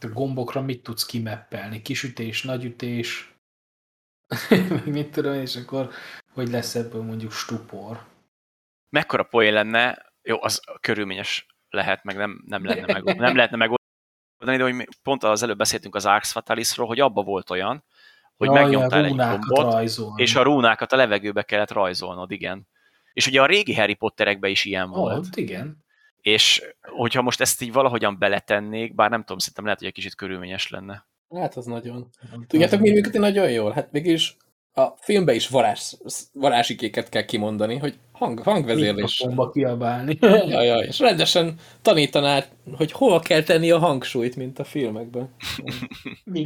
a 0.00 0.06
gombokra 0.06 0.62
mit 0.62 0.82
tudsz 0.82 1.06
kimeppelni, 1.06 1.82
kisütés, 1.82 2.42
nagyütés, 2.42 3.33
meg 4.68 4.86
mit 4.86 5.10
tudom, 5.10 5.34
és 5.34 5.56
akkor 5.56 5.90
hogy 6.32 6.48
lesz 6.48 6.74
ebből 6.74 7.02
mondjuk 7.02 7.32
stupor. 7.32 8.06
Mekkora 8.88 9.22
poén 9.22 9.52
lenne, 9.52 10.12
jó, 10.22 10.42
az 10.42 10.60
körülményes 10.80 11.46
lehet, 11.68 12.04
meg 12.04 12.16
nem, 12.16 12.42
nem, 12.46 12.64
lenne 12.64 12.92
meg, 12.92 13.04
nem 13.04 13.36
lehetne 13.36 13.56
megoldani, 13.56 14.56
de 14.56 14.62
hogy 14.62 14.88
pont 15.02 15.24
az 15.24 15.42
előbb 15.42 15.58
beszéltünk 15.58 15.94
az 15.94 16.06
Arx 16.06 16.32
Fatalisról, 16.32 16.86
hogy 16.86 17.00
abba 17.00 17.22
volt 17.22 17.50
olyan, 17.50 17.84
hogy 18.36 18.48
Jaj, 18.48 18.62
megnyomtál 18.62 19.04
egy 19.04 19.16
gombot, 19.16 19.72
rajzolni. 19.72 20.22
és 20.22 20.34
a 20.34 20.42
rúnákat 20.42 20.92
a 20.92 20.96
levegőbe 20.96 21.42
kellett 21.42 21.70
rajzolnod, 21.70 22.30
igen. 22.30 22.68
És 23.12 23.26
ugye 23.26 23.42
a 23.42 23.46
régi 23.46 23.74
Harry 23.74 23.94
Potterekben 23.94 24.50
is 24.50 24.64
ilyen 24.64 24.90
volt. 24.90 25.14
Volt, 25.14 25.36
igen. 25.36 25.84
És 26.20 26.62
hogyha 26.80 27.22
most 27.22 27.40
ezt 27.40 27.62
így 27.62 27.72
valahogyan 27.72 28.18
beletennék, 28.18 28.94
bár 28.94 29.10
nem 29.10 29.20
tudom, 29.20 29.38
szerintem 29.38 29.64
lehet, 29.64 29.78
hogy 29.78 29.88
egy 29.88 29.94
kicsit 29.94 30.14
körülményes 30.14 30.70
lenne. 30.70 31.06
Hát 31.34 31.56
az 31.56 31.66
nagyon. 31.66 32.08
Tudjátok, 32.46 32.80
mi 32.80 32.90
működik 32.90 33.20
nagyon 33.20 33.50
jól? 33.50 33.72
Hát 33.72 33.92
mégis 33.92 34.36
a 34.74 34.94
filmben 35.00 35.34
is 35.34 35.48
varázs, 35.48 35.92
varázsikéket 36.32 37.08
kell 37.08 37.24
kimondani, 37.24 37.76
hogy 37.76 37.98
hang, 38.12 38.38
hangvezérlés. 38.42 39.18
Mikrofonba 39.18 39.50
kiabálni. 39.50 40.18
Ja, 40.48 40.62
ja, 40.62 40.78
és 40.78 40.98
rendesen 40.98 41.54
tanítaná, 41.82 42.44
hogy 42.76 42.92
hol 42.92 43.20
kell 43.20 43.42
tenni 43.42 43.70
a 43.70 43.78
hangsúlyt, 43.78 44.36
mint 44.36 44.58
a 44.58 44.64
filmekben. 44.64 45.34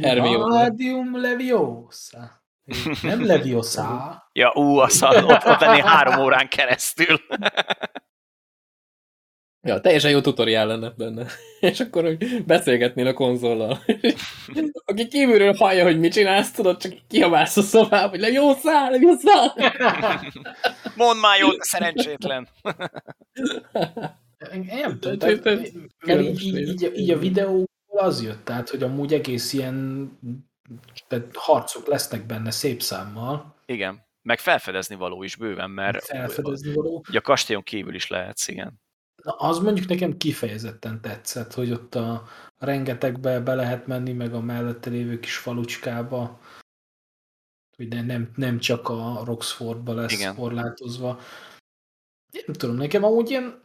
Hermione. 0.01 0.37
Wingardium 0.37 1.21
Leviosa. 1.21 2.43
Nem 3.01 3.25
Leviosa. 3.25 4.23
Ja, 4.33 4.51
ú, 4.55 4.77
azt 4.77 5.03
ott, 5.03 5.45
ott 5.45 5.59
lenni 5.59 5.81
három 5.81 6.23
órán 6.23 6.47
keresztül. 6.47 7.19
Ja, 9.61 9.79
teljesen 9.79 10.11
jó 10.11 10.21
tutoriál 10.21 10.67
lenne 10.67 10.93
benne. 10.97 11.25
És 11.59 11.79
akkor, 11.79 12.03
hogy 12.03 12.45
beszélgetnél 12.45 13.07
a 13.07 13.13
konzollal. 13.13 13.79
Aki 14.85 15.07
kívülről 15.07 15.53
hallja, 15.53 15.83
hogy 15.83 15.99
mit 15.99 16.13
csinálsz, 16.13 16.51
tudod, 16.51 16.77
csak 16.77 16.93
kiabálsz 17.07 17.57
a 17.57 17.61
szobába, 17.61 18.09
hogy 18.09 18.33
jó 18.33 18.53
szál, 18.53 18.95
jó 18.95 19.15
szál. 19.15 19.53
Mondd 20.95 21.19
már 21.19 21.39
jót, 21.39 21.61
szerencsétlen. 21.61 22.47
Nem 24.49 24.99
tudom, 24.99 25.17
Tehát, 25.17 25.61
így, 25.61 26.43
így, 26.43 26.57
így, 26.57 26.91
így, 26.95 27.11
a 27.11 27.17
videóból 27.17 27.67
az 27.87 28.23
jött, 28.23 28.45
tehát, 28.45 28.69
hogy 28.69 28.83
amúgy 28.83 29.13
egész 29.13 29.53
ilyen 29.53 30.09
tehát 31.07 31.35
harcok 31.35 31.87
lesznek 31.87 32.25
benne 32.25 32.51
szép 32.51 32.81
számmal. 32.81 33.55
Igen, 33.65 34.07
meg 34.21 34.39
felfedezni 34.39 34.95
való 34.95 35.23
is 35.23 35.35
bőven, 35.35 35.69
mert 35.69 36.03
Felfedezni 36.03 36.73
való. 36.73 37.03
a 37.13 37.21
kastélyon 37.21 37.63
kívül 37.63 37.95
is 37.95 38.07
lehetsz, 38.07 38.47
igen. 38.47 38.81
Na, 39.23 39.31
az 39.31 39.59
mondjuk 39.59 39.87
nekem 39.87 40.17
kifejezetten 40.17 41.01
tetszett, 41.01 41.53
hogy 41.53 41.71
ott 41.71 41.95
a 41.95 42.27
rengetegbe 42.57 43.39
be 43.39 43.55
lehet 43.55 43.87
menni, 43.87 44.13
meg 44.13 44.33
a 44.33 44.39
mellette 44.41 44.89
lévő 44.89 45.19
kis 45.19 45.37
falucskába, 45.37 46.39
hogy 47.75 47.87
ne, 47.87 48.01
nem, 48.01 48.31
nem 48.35 48.59
csak 48.59 48.89
a 48.89 49.21
Roxfordba 49.25 49.93
lesz 49.93 50.13
Igen. 50.13 50.35
Korlátozva. 50.35 51.19
Én 52.31 52.43
nem 52.45 52.55
tudom, 52.55 52.75
nekem 52.75 53.03
amúgy 53.03 53.29
ilyen, 53.29 53.61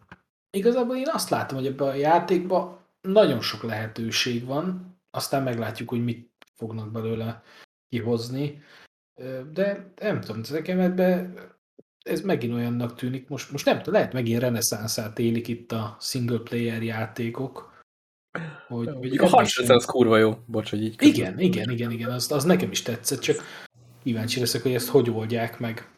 igazából 0.50 0.96
én 0.96 1.08
azt 1.08 1.30
látom, 1.30 1.58
hogy 1.58 1.66
ebben 1.66 1.88
a 1.88 1.94
játékban 1.94 2.78
nagyon 3.00 3.40
sok 3.40 3.62
lehetőség 3.62 4.44
van, 4.44 4.96
aztán 5.10 5.42
meglátjuk, 5.42 5.88
hogy 5.88 6.04
mit 6.04 6.30
fognak 6.54 6.90
belőle 6.90 7.42
kihozni. 7.88 8.62
De 9.52 9.92
nem 10.00 10.20
tudom, 10.20 10.40
nekem 10.50 10.80
ebbe 10.80 11.32
ez 12.04 12.20
megint 12.20 12.54
olyannak 12.54 12.94
tűnik, 12.94 13.28
most, 13.28 13.50
most 13.50 13.64
nem 13.64 13.80
lehet 13.84 14.12
megint 14.12 14.40
reneszánszát 14.40 15.18
élik 15.18 15.48
itt 15.48 15.72
a 15.72 15.96
single 16.00 16.38
player 16.38 16.82
játékok. 16.82 17.72
Hogy, 18.68 18.88
hogy 18.92 19.18
A 19.18 19.26
harcrendszer 19.26 19.76
az 19.76 19.84
kurva 19.84 20.16
jó. 20.16 20.34
Bocs, 20.46 20.70
hogy 20.70 20.82
így 20.82 21.02
igen, 21.02 21.38
igen, 21.38 21.70
igen, 21.70 21.90
igen, 21.90 22.10
az, 22.10 22.32
az 22.32 22.44
nekem 22.44 22.70
is 22.70 22.82
tetszett, 22.82 23.20
csak 23.20 23.36
kíváncsi 24.02 24.40
leszek, 24.40 24.62
hogy 24.62 24.74
ezt 24.74 24.88
hogy 24.88 25.10
oldják 25.10 25.58
meg. 25.58 25.88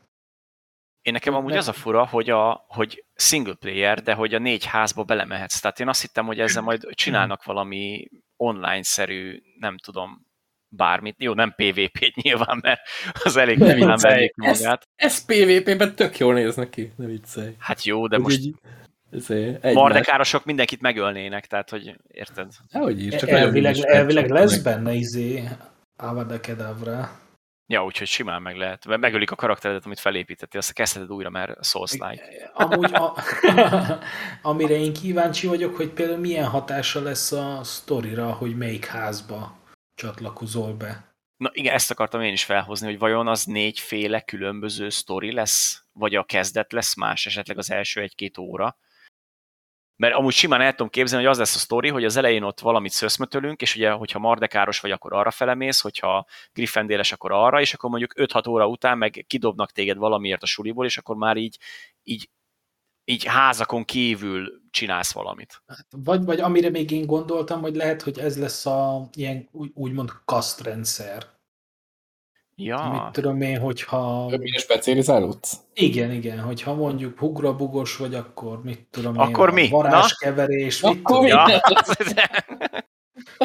Én 1.02 1.12
nekem 1.12 1.34
amúgy 1.34 1.50
Ne- 1.50 1.58
az 1.58 1.68
a 1.68 1.72
fura, 1.72 2.06
hogy, 2.06 2.30
a, 2.30 2.64
hogy 2.68 3.04
single 3.14 3.54
player, 3.54 4.02
de 4.02 4.14
hogy 4.14 4.34
a 4.34 4.38
négy 4.38 4.64
házba 4.64 5.04
belemehetsz. 5.04 5.60
Tehát 5.60 5.80
én 5.80 5.88
azt 5.88 6.00
hittem, 6.00 6.26
hogy 6.26 6.40
ezzel 6.40 6.62
majd 6.62 6.94
csinálnak 6.94 7.44
valami 7.44 8.08
online-szerű, 8.36 9.42
nem 9.58 9.78
tudom, 9.78 10.25
bármit. 10.68 11.14
Jó, 11.18 11.32
nem 11.34 11.54
PvP-t 11.56 12.14
nyilván, 12.22 12.58
mert 12.62 12.80
az 13.24 13.36
elég 13.36 13.58
Ne 13.58 13.74
nem 13.74 13.96
vennék 13.96 14.34
ki 14.34 14.46
ez- 14.46 14.60
magát. 14.60 14.88
Ez 14.96 15.24
PvP-ben 15.24 15.94
tök 15.94 16.18
jól 16.18 16.34
néz 16.34 16.54
neki, 16.56 16.92
ne 16.96 17.06
viccelj. 17.06 17.54
Hát 17.58 17.84
jó, 17.84 18.06
de 18.06 18.16
Hogy 18.16 18.24
most 18.24 18.38
így- 18.38 18.54
ezért, 19.12 19.72
mardekárosok 19.72 20.44
mindenkit 20.44 20.80
megölnének, 20.80 21.46
tehát 21.46 21.70
hogy 21.70 21.96
érted? 22.08 22.52
Hogy 22.72 23.02
is, 23.06 23.14
csak 23.14 23.28
elvileg, 23.28 23.76
elvileg 23.78 24.30
lesz 24.30 24.58
benne 24.58 24.92
izé 24.92 25.48
Avada 25.96 26.40
Kedavra. 26.40 27.10
Ja, 27.68 27.84
úgyhogy 27.84 28.06
simán 28.06 28.42
meg 28.42 28.56
lehet. 28.56 28.86
Mert 28.86 29.00
megölik 29.00 29.30
a 29.30 29.34
karakteredet, 29.34 29.84
amit 29.84 30.00
felépítettél, 30.00 30.60
azt 30.60 30.72
kezdheted 30.72 31.10
újra, 31.10 31.30
mert 31.30 31.64
Souls-like. 31.64 32.50
Amúgy, 32.54 32.94
a, 32.94 33.14
amire 34.42 34.74
én 34.74 34.92
kíváncsi 34.92 35.46
vagyok, 35.46 35.76
hogy 35.76 35.88
például 35.88 36.18
milyen 36.18 36.44
hatása 36.46 37.02
lesz 37.02 37.32
a 37.32 37.60
sztorira, 37.62 38.32
hogy 38.32 38.56
melyik 38.56 38.84
házba 38.86 39.56
csatlakozol 39.96 40.74
be. 40.74 41.14
Na 41.36 41.50
igen, 41.52 41.74
ezt 41.74 41.90
akartam 41.90 42.20
én 42.20 42.32
is 42.32 42.44
felhozni, 42.44 42.86
hogy 42.86 42.98
vajon 42.98 43.28
az 43.28 43.44
négyféle 43.44 44.20
különböző 44.20 44.88
sztori 44.88 45.32
lesz, 45.32 45.84
vagy 45.92 46.14
a 46.14 46.24
kezdet 46.24 46.72
lesz 46.72 46.96
más, 46.96 47.26
esetleg 47.26 47.58
az 47.58 47.70
első 47.70 48.00
egy-két 48.00 48.38
óra. 48.38 48.78
Mert 49.96 50.14
amúgy 50.14 50.32
simán 50.32 50.60
el 50.60 50.70
tudom 50.70 50.88
képzelni, 50.88 51.24
hogy 51.24 51.32
az 51.32 51.38
lesz 51.38 51.54
a 51.54 51.58
sztori, 51.58 51.88
hogy 51.88 52.04
az 52.04 52.16
elején 52.16 52.42
ott 52.42 52.60
valamit 52.60 52.92
szöszmötölünk, 52.92 53.60
és 53.60 53.76
ugye, 53.76 53.90
hogyha 53.90 54.18
mardekáros 54.18 54.80
vagy, 54.80 54.90
akkor 54.90 55.12
arra 55.12 55.30
felemész, 55.30 55.80
hogyha 55.80 56.26
griffendéles, 56.52 57.12
akkor 57.12 57.32
arra, 57.32 57.60
és 57.60 57.74
akkor 57.74 57.90
mondjuk 57.90 58.14
5-6 58.16 58.48
óra 58.48 58.66
után 58.66 58.98
meg 58.98 59.24
kidobnak 59.26 59.72
téged 59.72 59.96
valamiért 59.96 60.42
a 60.42 60.46
suliból, 60.46 60.84
és 60.84 60.98
akkor 60.98 61.16
már 61.16 61.36
így, 61.36 61.58
így, 62.02 62.30
így 63.08 63.24
házakon 63.24 63.84
kívül 63.84 64.60
csinálsz 64.70 65.12
valamit. 65.12 65.62
Hát, 65.66 65.86
vagy, 65.90 66.24
vagy 66.24 66.40
amire 66.40 66.70
még 66.70 66.90
én 66.90 67.06
gondoltam, 67.06 67.60
hogy 67.60 67.74
lehet, 67.76 68.02
hogy 68.02 68.18
ez 68.18 68.38
lesz 68.38 68.66
a 68.66 69.08
ilyen 69.14 69.48
úgy- 69.52 69.72
úgymond 69.74 70.10
kasztrendszer. 70.24 71.34
Ja, 72.58 72.88
Mit 73.04 73.12
tudom 73.12 73.40
én, 73.40 73.58
hogyha... 73.58 74.26
Többire 74.30 74.58
specializálódsz? 74.58 75.56
Igen, 75.74 76.10
igen, 76.10 76.40
hogyha 76.40 76.74
mondjuk 76.74 77.18
hugrabugos 77.18 77.96
vagy, 77.96 78.14
akkor 78.14 78.62
mit 78.62 78.86
tudom 78.90 79.18
Akkor 79.18 79.48
én, 79.48 79.54
mi? 79.54 79.66
a 79.66 79.70
varázskeverés, 79.70 80.80
mit 80.80 80.90
Akkor 80.92 81.16
tudom, 81.16 81.22
mi? 81.24 81.28
ja. 81.28 81.60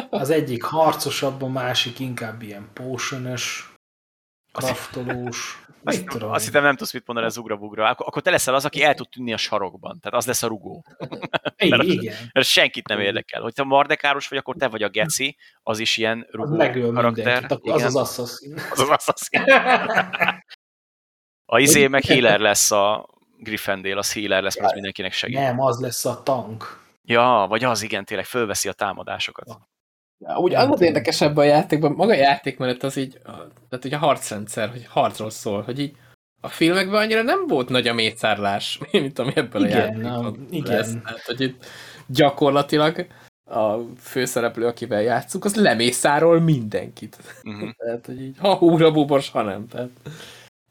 az 0.20 0.30
egyik 0.30 0.62
harcosabb, 0.62 1.42
a 1.42 1.48
másik 1.48 1.98
inkább 1.98 2.42
ilyen 2.42 2.68
potionös, 2.72 3.72
kraftolós, 4.52 5.61
Azt, 5.84 6.04
tudom 6.04 6.30
azt 6.30 6.44
hittem 6.44 6.62
nem 6.62 6.76
tudsz 6.76 6.92
mit 6.92 7.06
mondani 7.06 7.28
az 7.28 7.36
ugrabugra. 7.36 7.88
Akkor, 7.88 8.06
akkor 8.06 8.22
te 8.22 8.30
leszel 8.30 8.54
az, 8.54 8.64
aki 8.64 8.82
el 8.82 8.94
tud 8.94 9.08
tűnni 9.08 9.32
a 9.32 9.36
sarokban. 9.36 10.00
Tehát 10.00 10.18
az 10.18 10.26
lesz 10.26 10.42
a 10.42 10.46
rugó. 10.46 10.84
Igen, 11.56 11.80
igen. 12.00 12.16
Mert 12.32 12.46
senkit 12.46 12.88
nem 12.88 13.00
érdekel. 13.00 13.42
Hogyha 13.42 13.64
mardekáros 13.64 14.28
vagy, 14.28 14.38
akkor 14.38 14.56
te 14.56 14.68
vagy 14.68 14.82
a 14.82 14.88
geci, 14.88 15.36
az 15.62 15.78
is 15.78 15.96
ilyen 15.96 16.26
Az 16.28 16.34
rugó 16.34 16.56
megöl 16.56 16.92
karakter. 16.92 17.46
akkor 17.48 17.72
az 17.72 17.82
az 17.82 17.96
assassin. 17.96 18.54
az 18.72 18.80
az 18.80 18.88
assassin. 18.88 19.42
A 21.46 21.58
izé 21.58 21.86
meg 21.86 22.04
healer 22.04 22.40
lesz 22.40 22.70
a 22.70 23.08
Griffendale, 23.38 23.98
az 23.98 24.12
healer 24.12 24.42
lesz, 24.42 24.54
mert 24.56 24.66
az 24.66 24.72
mindenkinek 24.72 25.12
segít. 25.12 25.36
Nem, 25.38 25.60
az 25.60 25.80
lesz 25.80 26.04
a 26.04 26.22
tank. 26.22 26.80
Ja, 27.04 27.46
vagy 27.48 27.64
az 27.64 27.82
igen, 27.82 28.04
tényleg 28.04 28.26
fölveszi 28.26 28.68
a 28.68 28.72
támadásokat. 28.72 29.58
Úgy 30.36 30.54
az 30.54 30.68
az 30.70 30.80
érdekesebb 30.80 31.36
a 31.36 31.42
játékban, 31.42 31.92
maga 31.92 32.12
a 32.12 32.16
játékmenet 32.16 32.82
az 32.82 32.96
így, 32.96 33.20
tehát 33.68 33.84
ugye 33.84 33.96
a 33.96 33.98
harcrendszer, 33.98 34.70
hogy 34.70 34.86
harcról 34.88 35.30
szól, 35.30 35.62
hogy 35.62 35.78
így 35.78 35.96
a 36.40 36.48
filmekben 36.48 37.00
annyira 37.00 37.22
nem 37.22 37.46
volt 37.46 37.68
nagy 37.68 37.88
a 37.88 37.94
mészárlás, 37.94 38.78
mint 38.92 39.18
ami 39.18 39.32
ebből 39.34 39.64
Igen, 39.64 39.76
a 39.78 39.80
játékban 39.80 40.24
a- 40.24 40.34
igen. 40.50 40.76
lesz. 40.76 40.92
Tehát, 41.04 41.22
hogy 41.22 41.40
itt 41.40 41.66
gyakorlatilag 42.06 43.06
a 43.50 43.76
főszereplő, 43.98 44.66
akivel 44.66 45.02
játszunk, 45.02 45.44
az 45.44 45.54
lemészárol 45.54 46.40
mindenkit. 46.40 47.16
Uh-huh. 47.44 47.70
Tehát, 47.84 48.06
hogy 48.06 48.22
így, 48.22 48.36
ha 48.38 48.54
húra 48.54 48.90
bubos, 48.90 49.30
ha 49.30 49.42
nem. 49.42 49.68
Tehát, 49.68 49.90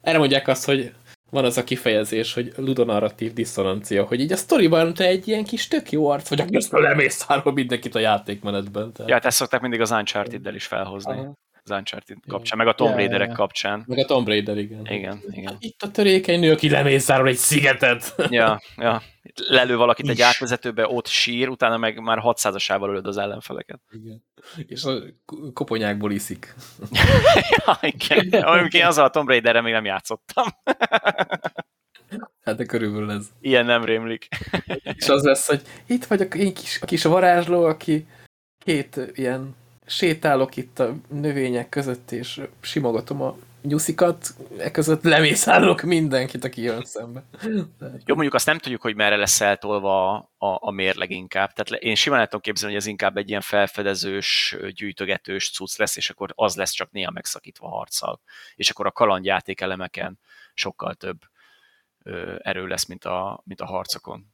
erre 0.00 0.18
mondják 0.18 0.48
azt, 0.48 0.64
hogy 0.64 0.92
van 1.32 1.44
az 1.44 1.58
a 1.58 1.64
kifejezés, 1.64 2.34
hogy 2.34 2.52
ludonarratív 2.56 3.32
diszonancia, 3.32 4.04
hogy 4.04 4.20
így 4.20 4.32
a 4.32 4.36
sztoriban 4.36 4.94
te 4.94 5.04
egy 5.04 5.28
ilyen 5.28 5.44
kis 5.44 5.68
tök 5.68 5.90
jó 5.90 6.08
arc 6.08 6.28
vagy, 6.28 6.40
aki 6.40 6.56
azt 6.56 6.72
lemészárol 6.72 7.52
mindenkit 7.52 7.94
a 7.94 7.98
játékmenetben. 7.98 8.92
Tehát. 8.92 9.08
Ja, 9.08 9.14
hát 9.14 9.24
ezt 9.24 9.36
szokták 9.36 9.60
mindig 9.60 9.80
az 9.80 9.90
Uncharted-del 9.90 10.54
is 10.54 10.66
felhozni. 10.66 11.12
Aha. 11.12 11.32
Az 11.64 11.70
Uncharted 11.70 12.16
kapcsán, 12.26 12.58
meg 12.58 12.66
a 12.66 12.74
Tomb 12.74 12.90
Ja, 12.90 12.98
ja, 12.98 13.02
Raiderek 13.02 13.28
ja. 13.28 13.34
kapcsán. 13.34 13.84
Meg 13.86 13.98
a 13.98 14.04
Tomb 14.04 14.26
Raider, 14.26 14.58
igen. 14.58 14.86
Igen, 14.86 15.20
igen. 15.30 15.56
Itt 15.58 15.82
a 15.82 15.90
törékeny 15.90 16.40
nő, 16.40 16.52
aki 16.52 16.70
lemészárol 16.70 17.28
egy 17.28 17.36
szigetet. 17.36 18.14
Ja, 18.30 18.60
ja. 18.76 19.02
Lelő 19.48 19.76
valakit 19.76 20.08
egy 20.08 20.18
Is. 20.18 20.24
átvezetőbe, 20.24 20.86
ott 20.86 21.06
sír, 21.06 21.48
utána 21.48 21.76
meg 21.76 22.00
már 22.00 22.18
600-asával 22.22 22.88
ölöd 22.88 23.06
az 23.06 23.16
ellenfeleket. 23.16 23.80
Igen. 23.90 24.24
És 24.66 24.84
a 24.84 24.98
koponyákból 25.52 26.12
iszik. 26.12 26.54
ja, 27.66 27.78
igen. 27.80 28.42
Amikor 28.42 28.74
én 28.74 28.86
azzal 28.86 29.04
a 29.04 29.10
Tomb 29.10 29.28
Raiderre 29.28 29.60
még 29.60 29.72
nem 29.72 29.84
játszottam. 29.84 30.44
Hát 32.42 32.56
de 32.56 32.64
körülbelül 32.64 33.10
ez. 33.10 33.26
Ilyen 33.40 33.64
nem 33.64 33.84
rémlik. 33.84 34.28
És 34.82 35.08
az 35.08 35.22
lesz, 35.22 35.46
hogy 35.46 35.62
itt 35.86 36.04
vagy 36.04 36.20
a 36.20 36.24
én 36.24 36.54
kis, 36.54 36.78
a 36.80 36.86
kis 36.86 37.02
varázsló, 37.02 37.64
aki 37.64 38.06
két 38.64 39.00
ilyen 39.14 39.54
sétálok 39.86 40.56
itt 40.56 40.78
a 40.78 40.94
növények 41.08 41.68
között, 41.68 42.10
és 42.10 42.40
simogatom 42.60 43.22
a 43.22 43.36
nyuszikat, 43.62 44.26
e 44.58 44.70
között 44.70 45.02
lemészárolok 45.02 45.82
mindenkit, 45.82 46.44
aki 46.44 46.62
jön 46.62 46.84
szembe. 46.84 47.24
Jó, 47.80 48.14
mondjuk 48.14 48.34
azt 48.34 48.46
nem 48.46 48.58
tudjuk, 48.58 48.82
hogy 48.82 48.94
merre 48.94 49.16
lesz 49.16 49.40
eltolva 49.40 50.10
a, 50.10 50.32
a, 50.38 50.58
a 50.60 50.70
mérleg 50.70 51.10
inkább. 51.10 51.52
Tehát 51.52 51.82
én 51.82 51.94
simán 51.94 52.20
el 52.20 52.40
képzelni, 52.40 52.74
hogy 52.74 52.82
ez 52.82 52.88
inkább 52.88 53.16
egy 53.16 53.28
ilyen 53.28 53.40
felfedezős, 53.40 54.56
gyűjtögetős 54.70 55.50
cucc 55.50 55.76
lesz, 55.76 55.96
és 55.96 56.10
akkor 56.10 56.32
az 56.34 56.56
lesz 56.56 56.72
csak 56.72 56.90
néha 56.90 57.10
megszakítva 57.10 57.68
harccal. 57.68 58.20
És 58.54 58.70
akkor 58.70 58.86
a 58.86 58.92
kalandjáték 58.92 59.60
elemeken 59.60 60.18
sokkal 60.54 60.94
több 60.94 61.18
ö, 62.02 62.36
erő 62.38 62.66
lesz, 62.66 62.86
mint 62.86 63.04
a, 63.04 63.42
mint 63.44 63.60
a 63.60 63.66
harcokon. 63.66 64.31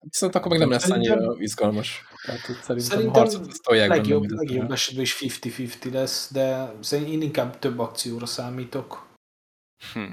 Viszont 0.00 0.34
akkor 0.34 0.50
meg 0.50 0.58
nem 0.58 0.70
lesz 0.70 0.86
Szerintem- 0.86 1.18
annyira 1.18 1.34
izgalmas. 1.38 2.04
Tehát 2.22 2.48
itt 2.48 2.60
szerintem, 2.60 2.78
Szerintem 2.78 3.14
a 3.14 3.18
harcot 3.18 3.62
tolják 3.62 3.88
benne, 3.88 4.00
legjobb, 4.00 4.30
legjobb 4.30 4.72
esetben 4.72 5.02
is 5.02 5.14
50-50 5.14 5.92
lesz, 5.92 6.32
de 6.32 6.72
szerintem 6.80 7.12
én 7.12 7.22
inkább 7.22 7.58
több 7.58 7.78
akcióra 7.78 8.26
számítok. 8.26 9.08
Hm. 9.92 10.10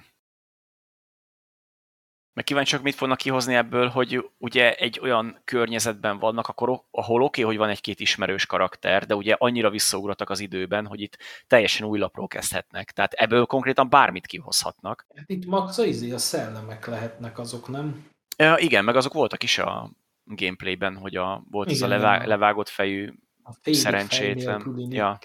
Meg 2.34 2.46
kíváncsiak, 2.46 2.82
mit 2.82 2.96
fognak 2.96 3.18
kihozni 3.18 3.56
ebből, 3.56 3.88
hogy 3.88 4.30
ugye 4.38 4.76
egy 4.76 5.00
olyan 5.00 5.42
környezetben 5.44 6.20
vannak, 6.20 6.48
akkor, 6.48 6.84
ahol 6.92 7.22
oké, 7.22 7.42
okay, 7.42 7.44
hogy 7.44 7.58
van 7.58 7.70
egy-két 7.70 8.00
ismerős 8.00 8.46
karakter, 8.46 9.06
de 9.06 9.16
ugye 9.16 9.36
annyira 9.38 9.70
visszaugratak 9.70 10.30
az 10.30 10.40
időben, 10.40 10.86
hogy 10.86 11.02
itt 11.02 11.18
teljesen 11.48 11.88
új 11.88 12.00
lapról 12.00 12.28
kezdhetnek. 12.28 12.92
Tehát 12.92 13.14
ebből 13.14 13.46
konkrétan 13.46 13.90
bármit 13.90 14.26
kihozhatnak. 14.26 15.06
Hát 15.16 15.30
itt 15.30 15.46
max 15.46 15.78
a, 15.78 15.84
izé, 15.84 16.12
a 16.12 16.18
szellemek 16.18 16.86
lehetnek 16.86 17.40
azok, 17.40 17.68
nem? 17.68 18.06
Ja, 18.38 18.58
igen, 18.58 18.84
meg 18.84 18.96
azok 18.96 19.14
voltak 19.14 19.44
is 19.44 19.58
a 19.58 19.92
gameplayben, 20.24 20.98
hogy 20.98 21.16
a, 21.16 21.44
volt 21.50 21.70
ez 21.70 21.82
a 21.82 21.86
Igen, 21.86 22.00
levá, 22.00 22.26
levágott 22.26 22.70
fejű, 22.70 23.14
A 23.44 23.54
Szerencsétlen. 23.64 24.62
fej 24.62 24.88
Ja. 24.90 25.20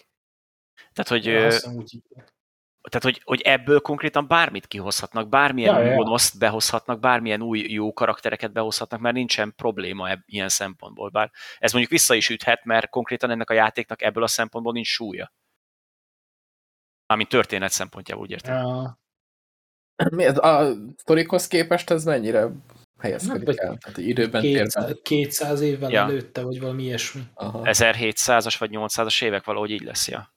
Tehát 0.92 1.08
hogy, 1.08 1.24
Ja, 1.24 2.88
tehát 2.88 3.02
hogy, 3.02 3.20
hogy 3.24 3.40
ebből 3.40 3.80
konkrétan 3.80 4.26
bármit 4.26 4.66
kihozhatnak, 4.66 5.28
bármilyen 5.28 5.74
Ja, 5.74 5.80
ja, 5.80 5.90
ja, 5.90 5.96
gonoszt 5.96 6.38
behozhatnak, 6.38 7.00
bármilyen 7.00 7.42
új 7.42 7.58
jó 7.58 7.92
karaktereket 7.92 8.52
behozhatnak, 8.52 9.00
mert 9.00 9.14
nincsen 9.14 9.54
probléma 9.56 10.08
ebb, 10.08 10.22
ilyen 10.26 10.48
szempontból. 10.48 11.08
Bár 11.08 11.30
ez 11.58 11.72
mondjuk 11.72 11.92
vissza 11.92 12.14
is 12.14 12.28
üthet, 12.28 12.64
mert 12.64 12.88
konkrétan 12.88 13.30
ennek 13.30 13.50
a 13.50 13.54
játéknak 13.54 14.02
ebből 14.02 14.22
a 14.22 14.26
szempontból 14.26 14.72
nincs 14.72 14.88
súlya. 14.88 15.32
Mármint 17.06 17.30
történet 17.30 17.70
szempontjából, 17.70 18.24
úgy 18.24 18.30
értem. 18.30 18.54
Ja. 18.54 19.00
Mi 20.10 20.24
ez? 20.24 20.38
A 20.38 20.74
sztorikhoz 20.96 21.46
képest 21.48 21.90
ez 21.90 22.04
mennyire 22.04 22.48
helyezkedik 23.02 23.46
Hát, 23.46 23.46
vagy 23.46 23.56
el? 23.56 23.76
Tehát 23.78 23.98
időben, 23.98 24.40
térben. 24.40 24.64
200, 24.64 24.98
200 25.02 25.60
évvel 25.60 25.90
Ja. 25.90 26.00
előtte, 26.02 26.42
vagy 26.42 26.60
valami 26.60 26.82
ilyesmi. 26.82 27.22
Aha. 27.34 27.60
1700-as 27.64 28.54
vagy 28.58 28.70
800-as 28.72 29.22
évek 29.22 29.44
valahogy 29.44 29.70
így 29.70 29.82
lesz, 29.82 30.08
ja. 30.08 30.34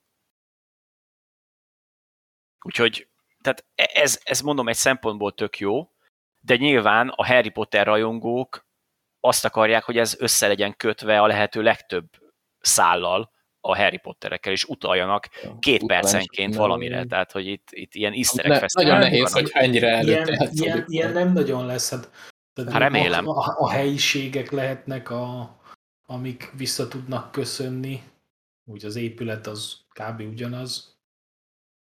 Úgyhogy, 2.64 3.08
tehát 3.40 3.64
e- 3.74 3.90
ez, 3.94 4.20
ez 4.24 4.40
mondom 4.40 4.68
egy 4.68 4.76
szempontból 4.76 5.34
tök 5.34 5.58
jó, 5.58 5.90
de 6.40 6.56
nyilván 6.56 7.08
a 7.08 7.26
Harry 7.26 7.48
Potter 7.50 7.86
rajongók 7.86 8.66
azt 9.20 9.44
akarják, 9.44 9.82
hogy 9.84 9.98
ez 9.98 10.16
össze 10.18 10.46
legyen 10.46 10.76
kötve 10.76 11.20
a 11.20 11.26
lehető 11.26 11.62
legtöbb 11.62 12.08
szállal 12.58 13.32
a 13.60 13.76
Harry 13.76 13.96
Potterekkel, 13.98 14.52
és 14.52 14.64
utaljanak 14.64 15.28
két 15.58 15.82
Utalás 15.82 16.02
percenként 16.02 16.48
minden. 16.48 16.60
valamire, 16.60 17.04
tehát 17.04 17.32
hogy 17.32 17.46
itt, 17.46 17.68
itt 17.70 17.94
ilyen 17.94 18.12
egg 18.12 18.46
Ne, 18.48 18.60
nagyon 18.72 18.98
nehéz, 18.98 19.32
hogy 19.32 19.50
ennyire 19.52 19.88
előtte 19.88 20.32
Ilyen, 20.32 20.50
ilyen, 20.52 20.84
ilyen 20.86 21.12
nem 21.12 21.32
nagyon 21.32 21.66
lesz. 21.66 21.90
Hát, 21.90 22.10
tehát 22.56 22.72
Hát 22.72 22.80
remélem. 22.80 23.28
A, 23.28 23.38
a, 23.38 23.54
a 23.58 23.70
helyiségek 23.70 24.50
lehetnek, 24.50 25.10
a, 25.10 25.56
amik 26.06 26.52
vissza 26.56 26.88
tudnak 26.88 27.32
köszönni. 27.32 28.02
Úgy 28.64 28.84
az 28.84 28.96
épület 28.96 29.46
az 29.46 29.76
kb. 29.92 30.20
ugyanaz. 30.20 30.96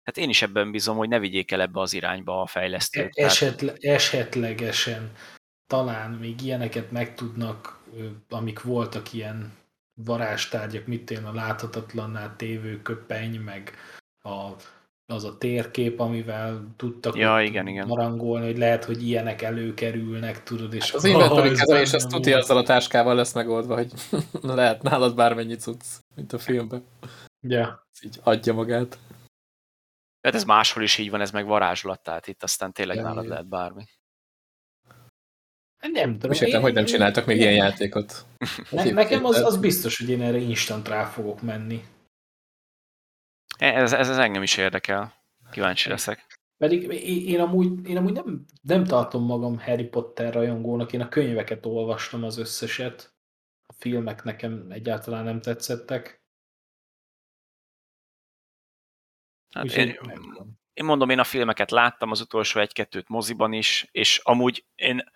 Hát 0.03 0.18
én 0.18 0.30
is 0.30 0.41
ebben 0.41 0.72
bízom, 0.72 0.98
hogy 0.98 1.10
ne 1.10 1.19
vigyék 1.19 1.52
el 1.52 1.61
ebbe 1.61 1.80
az 1.80 1.93
irányba 1.93 2.41
a 2.41 2.45
fejlesztők. 2.45 3.14
Tehát- 3.14 3.31
Esetle, 3.31 3.73
esetlegesen 3.80 5.11
talán 5.68 6.11
még 6.11 6.41
ilyeneket 6.41 6.91
megtudnak, 6.91 7.80
ö, 7.95 8.07
amik 8.30 8.61
voltak 8.61 9.14
ilyen 9.14 9.53
varázstárgyak, 9.93 10.85
mit 10.85 11.11
én 11.11 11.23
a 11.26 11.34
láthatatlanná 11.34 12.35
tévő 12.35 12.81
köpeny, 12.81 13.39
meg 13.39 13.73
a, 14.23 14.49
az 15.12 15.24
a 15.24 15.38
térkép, 15.38 16.00
amivel 16.00 16.68
tudtak 16.78 17.16
Ja, 17.16 17.42
igen, 17.42 17.68
igen. 17.68 17.88
marangolni, 17.88 18.46
hogy 18.46 18.58
lehet, 18.58 18.84
hogy 18.86 19.04
ilyenek 19.08 19.42
előkerülnek, 19.42 20.44
tudod, 20.44 20.74
és 20.74 20.86
Hát 20.86 20.94
Az 20.94 21.04
inventory 21.06 21.50
ez 21.50 21.58
kezelés, 21.60 21.94
az 21.94 22.06
tuti 22.06 22.34
azzal 22.34 22.58
a 22.58 22.64
táskával 22.64 23.16
lesz 23.16 23.34
megoldva, 23.34 23.76
hogy 23.76 23.92
lehet 24.42 24.82
nálad 24.82 25.16
bármennyi 25.16 25.56
cucc, 25.56 25.84
mint 26.16 26.34
a 26.34 26.38
filmben. 26.40 26.84
Ja. 27.48 27.88
Ez 27.94 28.04
így 28.06 28.20
adja 28.24 28.54
magát. 28.54 29.00
Hát 30.22 30.36
ez 30.36 30.44
máshol 30.44 30.84
is 30.84 30.98
így 30.98 31.10
van, 31.10 31.22
ez 31.22 31.32
meg 31.32 31.46
varázslat, 31.46 32.04
tehát 32.04 32.28
itt 32.28 32.44
aztán 32.44 32.72
tényleg 32.74 32.96
Ja, 32.96 33.02
nálad 33.04 33.28
lehet 33.28 33.48
bármi. 33.48 33.84
Nem 35.92 36.14
tudom. 36.14 36.32
És 36.32 36.42
értem, 36.42 36.56
én- 36.58 36.62
hogy 36.62 36.74
nem 36.74 36.86
csináltak 36.86 37.26
még 37.26 37.38
ilyen 37.38 37.54
játékot. 37.54 38.26
Ne, 38.70 38.92
nekem 38.92 39.26
az, 39.26 39.36
az 39.44 39.58
biztos, 39.58 39.98
hogy 40.00 40.10
én 40.10 40.22
erre 40.22 40.38
instant 40.38 40.88
rá 40.88 41.04
fogok 41.06 41.42
menni. 41.42 41.84
Ez, 43.62 43.94
ez, 43.94 44.10
ez 44.10 44.18
engem 44.18 44.44
is 44.44 44.58
érdekel. 44.58 45.14
Kíváncsi 45.52 45.90
leszek. 45.90 46.40
Pedig 46.58 46.84
én, 47.28 47.40
amúgy, 47.40 47.88
én 47.88 47.98
amúgy 47.98 48.14
nem, 48.14 48.46
nem 48.62 48.84
tartom 48.84 49.26
magam 49.26 49.60
Harry 49.60 49.84
Potter 49.84 50.34
rajongónak, 50.34 50.94
én 50.94 51.02
a 51.02 51.10
könyveket 51.10 51.66
olvastam 51.66 52.24
az 52.24 52.38
összeset. 52.38 53.14
A 53.68 53.74
filmek 53.74 54.24
nekem 54.24 54.66
egyáltalán 54.70 55.24
nem 55.24 55.42
tetszettek. 55.42 56.24
Hát 59.50 59.74
én, 59.74 59.98
nem 60.02 60.60
én 60.74 60.86
mondom, 60.86 61.10
én 61.10 61.20
a 61.20 61.24
filmeket 61.24 61.72
láttam, 61.72 62.12
az 62.12 62.22
utolsó 62.22 62.60
egy-kettőt 62.60 63.10
moziban 63.10 63.54
is, 63.54 63.88
és 63.92 64.18
amúgy 64.24 64.66
én, 64.76 65.12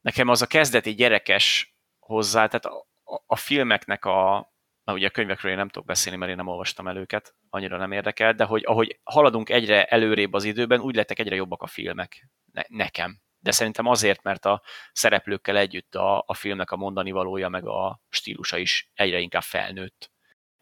nekem 0.00 0.28
az 0.28 0.42
a 0.42 0.46
kezdeti 0.46 0.94
gyerekes 0.94 1.76
hozzá, 1.98 2.46
tehát 2.46 2.64
a, 2.64 2.88
a, 3.04 3.22
a 3.26 3.36
filmeknek 3.36 4.04
a, 4.04 4.52
na 4.88 4.94
ugye 4.94 5.06
a 5.06 5.10
könyvekről 5.10 5.50
én 5.50 5.56
nem 5.56 5.68
tudok 5.68 5.86
beszélni, 5.86 6.18
mert 6.18 6.30
én 6.30 6.36
nem 6.36 6.46
olvastam 6.46 6.88
el 6.88 6.96
őket, 6.96 7.34
annyira 7.50 7.76
nem 7.76 7.92
érdekel, 7.92 8.32
de 8.32 8.44
hogy 8.44 8.62
ahogy 8.64 9.00
haladunk 9.02 9.50
egyre 9.50 9.84
előrébb 9.84 10.32
az 10.32 10.44
időben, 10.44 10.80
úgy 10.80 10.94
lettek 10.94 11.18
egyre 11.18 11.34
jobbak 11.34 11.62
a 11.62 11.66
filmek. 11.66 12.28
Ne, 12.52 12.62
nekem. 12.68 13.20
De 13.38 13.50
szerintem 13.50 13.86
azért, 13.86 14.22
mert 14.22 14.44
a 14.44 14.62
szereplőkkel 14.92 15.56
együtt 15.56 15.94
a, 15.94 16.24
a 16.26 16.34
filmnek 16.34 16.70
a 16.70 16.76
mondani 16.76 17.10
valója, 17.10 17.48
meg 17.48 17.66
a 17.66 18.00
stílusa 18.08 18.56
is 18.58 18.90
egyre 18.94 19.18
inkább 19.18 19.42
felnőtt. 19.42 20.10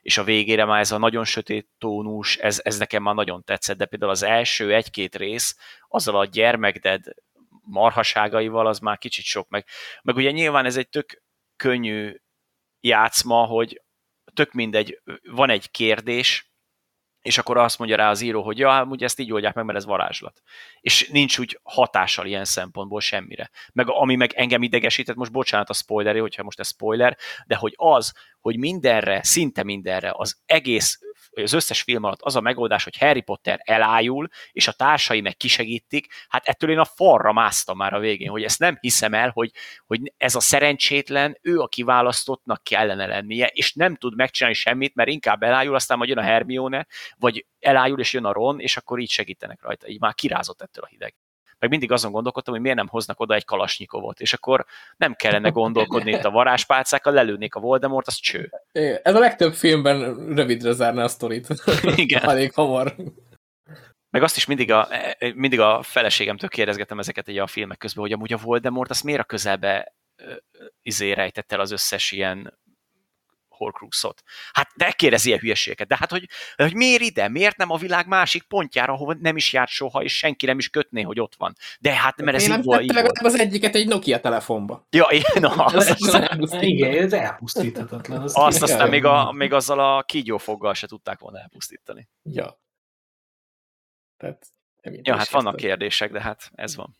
És 0.00 0.18
a 0.18 0.24
végére 0.24 0.64
már 0.64 0.80
ez 0.80 0.92
a 0.92 0.98
nagyon 0.98 1.24
sötét 1.24 1.68
tónus, 1.78 2.36
ez, 2.36 2.60
ez 2.64 2.78
nekem 2.78 3.02
már 3.02 3.14
nagyon 3.14 3.44
tetszett, 3.44 3.76
de 3.76 3.86
például 3.86 4.10
az 4.10 4.22
első 4.22 4.74
egy-két 4.74 5.16
rész, 5.16 5.56
azzal 5.88 6.16
a 6.16 6.24
gyermekded 6.24 7.04
marhaságaival, 7.62 8.66
az 8.66 8.78
már 8.78 8.98
kicsit 8.98 9.24
sok 9.24 9.48
meg. 9.48 9.66
Meg 10.02 10.16
ugye 10.16 10.30
nyilván 10.30 10.64
ez 10.64 10.76
egy 10.76 10.88
tök 10.88 11.22
könnyű 11.56 12.16
játszma, 12.80 13.44
hogy 13.44 13.84
tök 14.36 14.52
mindegy, 14.52 15.00
van 15.22 15.50
egy 15.50 15.70
kérdés, 15.70 16.50
és 17.22 17.38
akkor 17.38 17.56
azt 17.56 17.78
mondja 17.78 17.96
rá 17.96 18.10
az 18.10 18.20
író, 18.20 18.42
hogy 18.42 18.58
ja, 18.58 18.86
ugye 18.88 19.04
ezt 19.04 19.18
így 19.18 19.32
oldják 19.32 19.54
meg, 19.54 19.64
mert 19.64 19.78
ez 19.78 19.84
varázslat. 19.84 20.42
És 20.80 21.08
nincs 21.08 21.38
úgy 21.38 21.60
hatással 21.62 22.26
ilyen 22.26 22.44
szempontból 22.44 23.00
semmire. 23.00 23.50
Meg 23.72 23.88
ami 23.88 24.14
meg 24.14 24.32
engem 24.32 24.62
idegesített, 24.62 25.16
most 25.16 25.32
bocsánat 25.32 25.70
a 25.70 25.74
spoileré, 25.74 26.18
hogyha 26.18 26.42
most 26.42 26.60
ez 26.60 26.68
spoiler, 26.68 27.16
de 27.46 27.56
hogy 27.56 27.72
az, 27.76 28.12
hogy 28.40 28.58
mindenre, 28.58 29.22
szinte 29.22 29.62
mindenre, 29.62 30.12
az 30.14 30.38
egész 30.44 30.98
hogy 31.36 31.44
az 31.44 31.52
összes 31.52 31.82
film 31.82 32.04
alatt 32.04 32.22
az 32.22 32.36
a 32.36 32.40
megoldás, 32.40 32.84
hogy 32.84 32.98
Harry 32.98 33.20
Potter 33.20 33.60
elájul, 33.64 34.28
és 34.52 34.68
a 34.68 34.72
társai 34.72 35.20
meg 35.20 35.36
kisegítik, 35.36 36.06
hát 36.28 36.46
ettől 36.46 36.70
én 36.70 36.78
a 36.78 36.84
falra 36.84 37.32
másztam 37.32 37.76
már 37.76 37.94
a 37.94 37.98
végén, 37.98 38.28
hogy 38.28 38.42
ezt 38.42 38.58
nem 38.58 38.78
hiszem 38.80 39.14
el, 39.14 39.30
hogy, 39.30 39.50
hogy 39.86 40.12
ez 40.16 40.34
a 40.34 40.40
szerencsétlen, 40.40 41.38
ő 41.42 41.58
a 41.58 41.66
kiválasztottnak 41.66 42.62
kellene 42.62 43.06
lennie, 43.06 43.46
és 43.46 43.72
nem 43.72 43.96
tud 43.96 44.16
megcsinálni 44.16 44.58
semmit, 44.58 44.94
mert 44.94 45.08
inkább 45.08 45.42
elájul, 45.42 45.74
aztán 45.74 45.98
majd 45.98 46.10
jön 46.10 46.18
a 46.18 46.22
Hermione, 46.22 46.86
vagy 47.16 47.46
elájul, 47.60 48.00
és 48.00 48.12
jön 48.12 48.24
a 48.24 48.32
Ron, 48.32 48.60
és 48.60 48.76
akkor 48.76 48.98
így 48.98 49.10
segítenek 49.10 49.62
rajta. 49.62 49.88
Így 49.88 50.00
már 50.00 50.14
kirázott 50.14 50.62
ettől 50.62 50.84
a 50.84 50.88
hideg 50.88 51.14
meg 51.58 51.70
mindig 51.70 51.92
azon 51.92 52.12
gondolkodtam, 52.12 52.54
hogy 52.54 52.62
miért 52.62 52.76
nem 52.76 52.88
hoznak 52.88 53.20
oda 53.20 53.34
egy 53.34 53.44
kalasnyikovot, 53.44 54.20
és 54.20 54.32
akkor 54.32 54.66
nem 54.96 55.14
kellene 55.14 55.48
gondolkodni 55.60 56.10
itt 56.10 56.24
a 56.24 56.30
varázspálcákkal, 56.30 57.12
lelőnék 57.12 57.54
a 57.54 57.60
Voldemort, 57.60 58.06
az 58.06 58.14
cső. 58.14 58.50
Ez 59.02 59.14
a 59.14 59.18
legtöbb 59.18 59.54
filmben 59.54 60.14
rövidre 60.34 60.72
zárná 60.72 61.04
a 61.04 61.08
sztorit. 61.08 61.46
Igen. 61.96 62.22
Elég 62.30 62.52
hamar. 62.52 62.94
Meg 64.10 64.22
azt 64.22 64.36
is 64.36 64.46
mindig 64.46 64.72
a, 64.72 64.88
mindig 65.34 65.60
a 65.60 65.82
feleségemtől 65.82 66.48
kérdezgetem 66.48 66.98
ezeket 66.98 67.28
a 67.28 67.46
filmek 67.46 67.78
közben, 67.78 68.02
hogy 68.02 68.12
amúgy 68.12 68.32
a 68.32 68.38
Voldemort 68.42 68.90
azt 68.90 69.04
miért 69.04 69.20
a 69.20 69.24
közelbe 69.24 69.94
izé 70.82 71.12
rejtett 71.12 71.52
el 71.52 71.60
az 71.60 71.70
összes 71.70 72.12
ilyen 72.12 72.58
Horcruxot. 73.56 74.22
Hát 74.52 74.68
de 74.74 74.90
kérdezi 74.90 75.28
ilyen 75.28 75.40
hülyeségeket. 75.40 75.88
De 75.88 75.96
hát, 75.98 76.10
hogy, 76.10 76.28
hogy 76.56 76.74
miért 76.74 77.02
ide? 77.02 77.28
Miért 77.28 77.56
nem 77.56 77.70
a 77.70 77.76
világ 77.76 78.06
másik 78.06 78.42
pontjára, 78.42 78.92
ahova 78.92 79.14
nem 79.20 79.36
is 79.36 79.52
járt 79.52 79.70
soha, 79.70 80.02
és 80.02 80.16
senki 80.16 80.46
nem 80.46 80.58
is 80.58 80.68
kötné, 80.68 81.02
hogy 81.02 81.20
ott 81.20 81.34
van. 81.36 81.56
De 81.80 81.94
hát, 81.94 82.22
mert 82.22 82.36
ez 82.36 82.42
Én 82.42 82.48
így 82.48 82.54
nem 82.54 82.64
volt. 82.64 82.82
Így 82.82 82.92
volt. 82.92 83.18
az 83.18 83.38
egyiket 83.38 83.74
egy 83.74 83.88
Nokia 83.88 84.20
telefonba. 84.20 84.86
Ja, 84.90 85.04
én, 85.04 85.22
na, 85.40 85.48
az, 85.48 85.96
az, 86.38 86.56
Igen, 86.60 86.96
ez 86.96 87.12
elpusztíthatatlan. 87.12 88.22
Az 88.22 88.32
azt 88.38 88.62
aztán 88.62 88.78
Igen. 88.78 88.90
még, 88.90 89.04
a, 89.04 89.32
még 89.32 89.52
azzal 89.52 89.96
a 89.96 90.02
kígyófoggal 90.02 90.74
se 90.74 90.86
tudták 90.86 91.18
volna 91.18 91.38
elpusztítani. 91.38 92.08
Ja. 92.22 92.60
Tehát, 94.16 94.46
Ja, 95.02 95.16
hát 95.16 95.28
vannak 95.28 95.56
kérdések, 95.56 96.12
de 96.12 96.20
hát 96.20 96.50
ez 96.54 96.76
van. 96.76 96.96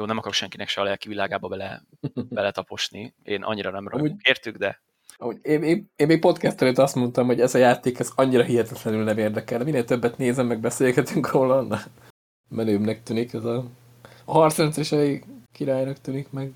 Jó, 0.00 0.06
nem 0.06 0.16
akarok 0.18 0.34
senkinek 0.34 0.68
se 0.68 0.80
a 0.80 0.84
lelki 0.84 1.08
világába 1.08 1.48
bele, 1.48 1.82
beletaposni. 2.36 3.14
Én 3.22 3.42
annyira 3.42 3.70
nem 3.70 3.88
Amúgy- 3.90 4.16
értük, 4.22 4.56
de 4.56 4.80
Ahogy 5.16 5.38
én, 5.42 5.62
én, 5.62 5.90
én 5.96 6.06
még 6.06 6.18
podcast 6.20 6.62
előtt 6.62 6.78
azt 6.78 6.94
mondtam, 6.94 7.26
hogy 7.26 7.40
ez 7.40 7.54
a 7.54 7.58
játék 7.58 7.98
ez 7.98 8.10
annyira 8.14 8.42
hihetetlenül 8.42 9.04
nem 9.04 9.18
érdekel. 9.18 9.64
Minél 9.64 9.84
többet 9.84 10.18
nézem, 10.18 10.46
meg 10.46 10.60
beszélgetünk 10.60 11.30
róla, 11.30 11.56
annál 11.58 11.82
menőbbnek 12.48 13.02
tűnik 13.02 13.32
ez 13.32 13.44
a... 13.44 13.64
A 14.24 14.32
harcrendszer 14.32 14.82
is 14.82 14.92
elég 14.92 15.24
királynak 15.52 16.00
tűnik 16.00 16.30
meg. 16.30 16.52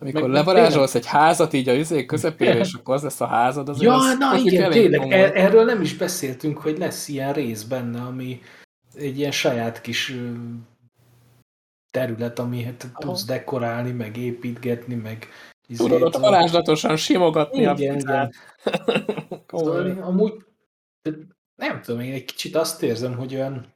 Amikor 0.00 0.22
Meg- 0.22 0.30
levarázsolsz 0.30 0.94
egy 0.94 1.06
házat 1.06 1.52
így 1.52 1.68
a 1.68 1.72
izé 1.72 2.04
közepére, 2.04 2.58
és 2.58 2.72
akkor 2.72 2.94
az 2.94 3.02
lesz 3.02 3.20
a 3.20 3.26
házad, 3.26 3.68
az 3.68 3.82
Ja, 3.82 3.94
az, 3.94 4.16
na 4.18 4.30
az 4.30 4.44
igen, 4.44 4.70
tényleg, 4.70 5.12
er- 5.12 5.34
erről 5.34 5.64
nem 5.64 5.80
is 5.80 5.96
beszéltünk, 5.96 6.58
hogy 6.58 6.78
lesz 6.78 7.08
ilyen 7.08 7.32
rész 7.32 7.62
benne, 7.62 8.00
ami 8.00 8.40
egy 8.94 9.18
ilyen 9.18 9.32
saját 9.32 9.80
kis 9.80 10.14
terület, 11.96 12.38
amihet 12.38 12.86
tudsz 12.98 13.24
dekorálni, 13.24 13.90
meg 13.90 14.16
építgetni, 14.16 14.94
meg 14.94 15.28
Tudod 15.76 16.02
ott 16.02 16.16
varázslatosan 16.16 16.96
simogatni 16.96 17.66
a 17.66 17.74
igen, 17.76 17.98
igen. 17.98 18.32
Szóval 19.46 20.02
amúgy 20.02 20.32
nem 21.56 21.80
tudom, 21.82 22.00
én 22.00 22.12
egy 22.12 22.24
kicsit 22.24 22.56
azt 22.56 22.82
érzem, 22.82 23.16
hogy 23.16 23.34
olyan 23.34 23.66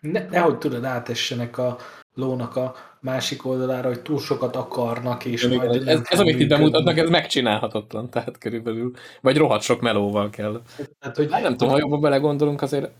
ne, 0.00 0.26
nehogy 0.28 0.58
tudod 0.58 0.84
átessenek 0.84 1.58
a 1.58 1.76
lónak 2.14 2.56
a 2.56 2.74
másik 3.00 3.46
oldalára, 3.46 3.88
hogy 3.88 4.02
túl 4.02 4.18
sokat 4.18 4.56
akarnak, 4.56 5.24
és 5.24 5.42
Igen, 5.42 5.56
majd 5.56 5.70
ez, 5.70 5.84
nem 5.84 5.96
ez, 5.96 6.08
fog 6.08 6.20
amit 6.20 6.40
itt 6.40 6.48
bemutatnak, 6.48 6.98
ez 6.98 7.08
megcsinálhatatlan, 7.08 8.10
tehát 8.10 8.38
körülbelül. 8.38 8.92
Vagy 9.20 9.36
rohadt 9.36 9.62
sok 9.62 9.80
melóval 9.80 10.30
kell. 10.30 10.62
Tehát, 10.98 11.16
hogy, 11.16 11.32
Hát 11.32 11.42
nem 11.42 11.56
tudom, 11.56 11.68
ha 11.68 11.78
jobban 11.78 12.00
belegondolunk, 12.00 12.62
azért 12.62 12.90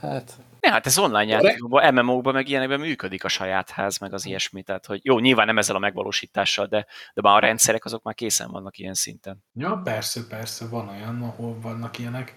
hát 0.00 0.32
Ne, 0.60 0.70
hát 0.70 0.86
ez 0.86 0.98
online 0.98 1.24
játékokban, 1.24 1.94
MMO-kban 1.94 2.32
meg 2.32 2.48
ilyenekben 2.48 2.80
működik 2.80 3.24
a 3.24 3.28
saját 3.28 3.70
ház, 3.70 3.98
meg 3.98 4.12
az 4.12 4.26
ilyesmi, 4.26 4.62
tehát 4.62 4.86
hogy 4.86 5.00
jó, 5.02 5.18
nyilván 5.18 5.46
nem 5.46 5.58
ezzel 5.58 5.76
a 5.76 5.78
megvalósítással, 5.78 6.66
de, 6.66 6.86
de 7.14 7.20
már 7.22 7.36
a 7.36 7.46
rendszerek 7.46 7.84
azok 7.84 8.02
már 8.02 8.14
készen 8.14 8.50
vannak 8.50 8.78
ilyen 8.78 8.94
szinten. 8.94 9.44
Ja, 9.54 9.80
persze, 9.84 10.20
persze, 10.28 10.68
van 10.68 10.88
olyan, 10.88 11.22
ahol 11.22 11.60
vannak 11.60 11.98
ilyenek. 11.98 12.34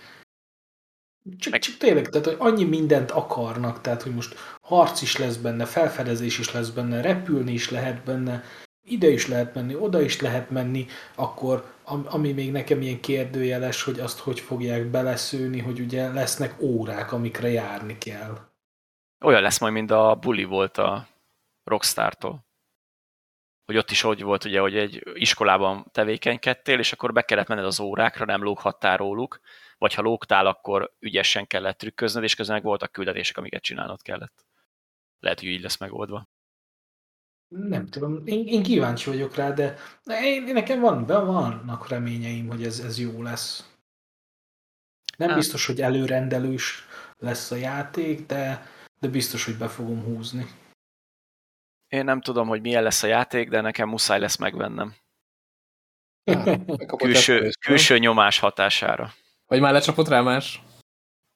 Csak, 1.37 1.51
Meg- 1.51 1.61
csak 1.61 1.77
tényleg, 1.77 2.09
tehát 2.09 2.25
hogy 2.25 2.35
annyi 2.39 2.63
mindent 2.63 3.11
akarnak, 3.11 3.81
tehát 3.81 4.01
hogy 4.01 4.13
most 4.13 4.35
harc 4.61 5.01
is 5.01 5.17
lesz 5.17 5.35
benne, 5.35 5.65
felfedezés 5.65 6.39
is 6.39 6.51
lesz 6.51 6.69
benne, 6.69 7.01
repülni 7.01 7.51
is 7.51 7.69
lehet 7.69 8.03
benne, 8.03 8.43
ide 8.91 9.07
is 9.07 9.27
lehet 9.27 9.53
menni, 9.53 9.75
oda 9.75 10.01
is 10.01 10.21
lehet 10.21 10.49
menni, 10.49 10.85
akkor 11.15 11.73
am- 11.83 12.07
ami 12.09 12.31
még 12.31 12.51
nekem 12.51 12.81
ilyen 12.81 12.99
kérdőjeles, 12.99 13.83
hogy 13.83 13.99
azt 13.99 14.19
hogy 14.19 14.39
fogják 14.39 14.85
beleszőni, 14.85 15.59
hogy 15.59 15.79
ugye 15.79 16.13
lesznek 16.13 16.61
órák, 16.61 17.11
amikre 17.11 17.49
járni 17.49 17.97
kell. 17.97 18.37
Olyan 19.25 19.41
lesz 19.41 19.59
majd, 19.59 19.73
mint 19.73 19.91
a 19.91 20.15
Bully 20.15 20.43
volt 20.43 20.77
a 20.77 21.07
Rockstar-tól. 21.63 22.47
Hogy 23.65 23.77
ott 23.77 23.91
is 23.91 24.03
úgy 24.03 24.21
volt, 24.21 24.45
ugye, 24.45 24.59
hogy 24.59 24.77
egy 24.77 25.03
iskolában 25.13 25.85
tevékenykedtél, 25.91 26.79
és 26.79 26.93
akkor 26.93 27.13
be 27.13 27.21
kellett 27.21 27.47
menned 27.47 27.65
az 27.65 27.79
órákra, 27.79 28.25
nem 28.25 28.43
lóghattál 28.43 28.97
róluk, 28.97 29.39
vagy 29.77 29.93
ha 29.93 30.01
lógtál, 30.01 30.45
akkor 30.45 30.93
ügyesen 30.99 31.47
kellett 31.47 31.77
trükköznöd, 31.77 32.23
és 32.23 32.35
közben 32.35 32.55
meg 32.55 32.65
voltak 32.65 32.91
küldetések, 32.91 33.37
amiket 33.37 33.61
csinálnod 33.61 34.01
kellett. 34.01 34.45
Lehet, 35.19 35.39
hogy 35.39 35.49
így 35.49 35.61
lesz 35.61 35.77
megoldva. 35.77 36.27
Nem 37.49 37.87
tudom, 37.87 38.21
én, 38.25 38.47
én 38.47 38.63
kíváncsi 38.63 39.09
vagyok 39.09 39.35
rá, 39.35 39.51
de 39.51 39.75
én, 40.05 40.47
én 40.47 40.53
nekem 40.53 40.79
van, 40.79 41.05
be 41.05 41.19
vannak 41.19 41.87
reményeim, 41.87 42.47
hogy 42.47 42.63
ez, 42.63 42.79
ez 42.79 42.99
jó 42.99 43.21
lesz. 43.23 43.69
Nem 45.17 45.27
Hát. 45.27 45.37
biztos, 45.37 45.65
hogy 45.65 45.81
előrendelős 45.81 46.85
lesz 47.17 47.51
a 47.51 47.55
játék, 47.55 48.25
de, 48.25 48.67
de 48.99 49.07
biztos, 49.07 49.45
hogy 49.45 49.57
be 49.57 49.67
fogom 49.67 50.03
húzni. 50.03 50.45
Én 51.87 52.03
nem 52.03 52.21
tudom, 52.21 52.47
hogy 52.47 52.61
milyen 52.61 52.83
lesz 52.83 53.03
a 53.03 53.07
játék, 53.07 53.49
de 53.49 53.61
nekem 53.61 53.89
muszáj 53.89 54.19
lesz 54.19 54.37
megvennem. 54.37 54.95
megkapott 56.23 56.99
Külső, 56.99 57.49
külső 57.59 57.97
nyomás 57.97 58.39
hatására. 58.39 59.13
Vagy 59.45 59.59
már 59.59 59.73
lecsapott 59.73 60.07
rá 60.07 60.21
más? 60.21 60.61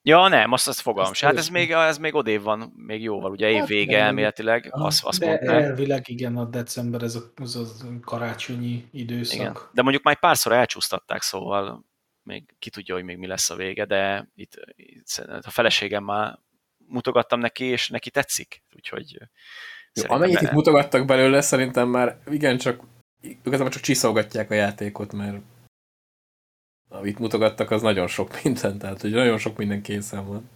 Ja, 0.05 0.27
nem, 0.27 0.51
azt, 0.51 0.67
azt 0.67 0.79
fogalmam. 0.81 1.13
Hát 1.19 1.37
ez 1.37 1.47
még, 1.47 1.71
ez 1.71 1.97
még 1.97 2.15
odév 2.15 2.41
van, 2.41 2.73
még 2.75 3.01
jóval, 3.01 3.31
ugye 3.31 3.49
év 3.49 3.59
Hát 3.59 3.67
vége 3.67 3.97
nem. 3.97 4.05
elméletileg, 4.05 4.67
azt, 4.69 5.03
azt 5.03 5.19
de 5.19 5.25
mondták. 5.27 5.63
elvileg 5.63 6.09
igen, 6.09 6.37
a 6.37 6.45
december 6.45 7.01
ez 7.01 7.15
a, 7.15 7.31
az 7.35 7.55
a 7.55 7.99
karácsonyi 8.01 8.87
időszak. 8.91 9.35
Igen. 9.39 9.57
De 9.71 9.81
mondjuk 9.81 10.03
már 10.03 10.13
egy 10.13 10.19
párszor 10.19 10.51
elcsúsztatták, 10.51 11.21
szóval 11.21 11.85
még 12.23 12.43
ki 12.59 12.69
tudja, 12.69 12.95
hogy 12.95 13.03
még 13.03 13.17
mi 13.17 13.27
lesz 13.27 13.49
a 13.49 13.55
vége, 13.55 13.85
de 13.85 14.29
itt, 14.35 14.53
itt 14.75 15.25
a 15.41 15.49
feleségem 15.49 16.03
már 16.03 16.39
mutogattam 16.87 17.39
neki, 17.39 17.63
és 17.63 17.89
neki 17.89 18.09
tetszik, 18.09 18.63
úgyhogy 18.75 19.17
Jó, 19.93 20.03
amennyit 20.07 20.35
be- 20.35 20.41
itt 20.41 20.51
mutogattak 20.51 21.05
belőle, 21.05 21.41
szerintem 21.41 21.89
már 21.89 22.17
igen, 22.29 22.57
csak 22.57 22.81
igazából 23.43 23.71
csak 23.71 23.81
csiszolgatják 23.81 24.51
a 24.51 24.53
játékot, 24.53 25.13
mert 25.13 25.37
amit 26.93 27.19
mutogattak, 27.19 27.71
az 27.71 27.81
nagyon 27.81 28.07
sok 28.07 28.43
minden, 28.43 28.77
tehát 28.77 29.01
hogy 29.01 29.11
nagyon 29.11 29.37
sok 29.37 29.57
minden 29.57 29.81
készen 29.81 30.27
van. 30.27 30.49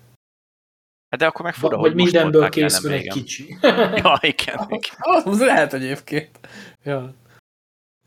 Hát 1.10 1.20
de 1.20 1.26
akkor 1.26 1.46
meg 1.46 1.54
fura, 1.54 1.78
hogy 1.78 1.96
mindenből 1.96 2.50
készül 2.50 2.92
egy 2.92 3.08
kicsi. 3.08 3.58
Ja, 4.04 4.20
igen, 4.22 4.66
igen. 4.70 5.24
Az 5.24 5.40
lehet 5.40 5.74
egyébként. 5.74 6.40
Ja. 6.84 7.14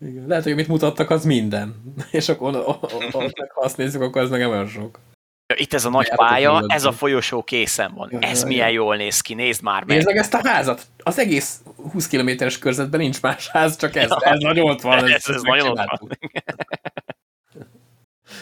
Igen. 0.01 0.27
Lehet, 0.27 0.43
hogy 0.43 0.53
amit 0.53 0.69
mutattak, 0.69 1.11
az 1.11 1.25
minden. 1.25 1.95
És 2.11 2.29
akkor 2.29 2.53
ha 2.65 3.41
azt 3.55 3.77
nézzük, 3.77 4.03
akkor 4.03 4.23
az 4.23 4.31
meg 4.31 4.41
nem 4.41 4.51
olyan 4.51 4.67
sok. 4.67 4.99
Ja, 5.47 5.57
Itt 5.59 5.73
ez 5.73 5.85
a 5.85 5.91
nagy 5.91 6.09
pálya, 6.17 6.65
ez 6.67 6.85
a 6.85 6.93
folyosó 6.93 7.43
készen 7.43 7.95
van. 7.95 8.11
Ez 8.21 8.41
ja, 8.41 8.47
milyen 8.47 8.71
jól 8.71 8.97
néz 8.97 9.21
ki, 9.21 9.35
nézd 9.35 9.63
már 9.63 9.85
meg. 9.85 9.97
Nézd 9.97 10.07
meg 10.07 10.17
ezt 10.17 10.35
a 10.35 10.41
házat! 10.49 10.87
Az 11.03 11.19
egész 11.19 11.63
20 11.93 12.07
kilométeres 12.09 12.59
körzetben 12.59 13.01
nincs 13.01 13.23
más 13.23 13.49
ház, 13.49 13.77
csak 13.77 13.97
ez. 13.97 14.09
Ja. 14.09 14.17
Ez 14.21 14.39
nagyon 14.39 14.71
ott 14.71 14.81
van. 14.81 15.05
Ez- 15.13 15.29
ez 15.35 15.43
nagyon 15.43 15.69
ott 15.71 15.99
van. 15.99 16.19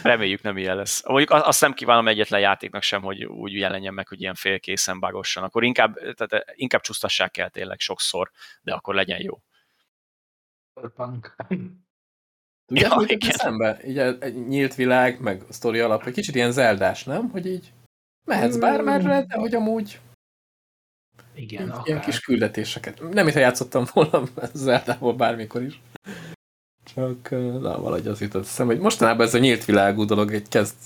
Reméljük 0.08 0.42
nem 0.42 0.56
ilyen 0.56 0.76
lesz. 0.76 1.06
Mondjuk 1.06 1.30
azt 1.30 1.44
azt 1.44 1.60
nem 1.60 1.72
kívánom 1.72 2.08
egyetlen 2.08 2.40
játéknak 2.40 2.82
sem, 2.82 3.02
hogy 3.02 3.24
úgy 3.24 3.52
jelenjen 3.52 3.94
meg, 3.94 4.08
hogy 4.08 4.20
ilyen 4.20 4.34
félkészen 4.34 5.00
bagossan. 5.00 5.42
Akkor 5.44 5.64
inkább, 5.64 5.94
tehát 6.14 6.52
inkább 6.54 6.80
csúsztassák 6.80 7.36
el 7.36 7.50
tényleg 7.50 7.78
sokszor, 7.80 8.30
de 8.62 8.72
akkor 8.74 8.94
legyen 8.94 9.20
jó. 9.22 9.42
Cyberpunk. 10.74 11.36
Tudják, 12.66 12.90
Ja, 12.90 12.96
mit 12.96 13.10
igen. 13.10 13.30
eszembe? 13.30 13.78
Így 13.86 13.98
egy, 13.98 14.16
egy 14.20 14.46
nyílt 14.46 14.74
világ, 14.74 15.20
meg 15.20 15.42
a 15.48 15.52
sztori 15.52 15.78
alap, 15.80 16.06
egy 16.06 16.12
kicsit 16.12 16.34
ilyen 16.34 16.52
zeldás, 16.52 17.04
nem? 17.04 17.30
Hogy 17.30 17.46
így 17.46 17.72
mehetsz 18.24 18.56
Mm. 18.56 18.60
bármerre, 18.60 19.24
de 19.26 19.36
hogy 19.38 19.54
amúgy 19.54 20.00
Igen, 21.34 21.62
így, 21.62 21.68
akár. 21.70 21.86
ilyen 21.86 22.00
kis 22.00 22.20
küldetéseket. 22.20 23.00
Nem, 23.00 23.24
mintha 23.24 23.40
játszottam 23.40 23.84
volna 23.92 24.22
Zeldából 24.52 25.14
bármikor 25.14 25.62
is. 25.62 25.80
Csak 26.98 27.30
na, 27.30 27.80
valahogy 27.80 28.06
az 28.06 28.20
jutott 28.20 28.42
eszembe, 28.44 28.72
hogy 28.72 28.82
mostanában 28.82 29.26
ez 29.26 29.34
a 29.34 29.38
nyílt 29.38 29.64
világú 29.64 30.04
dolog 30.04 30.34
egy 30.34 30.48
kezd, 30.48 30.76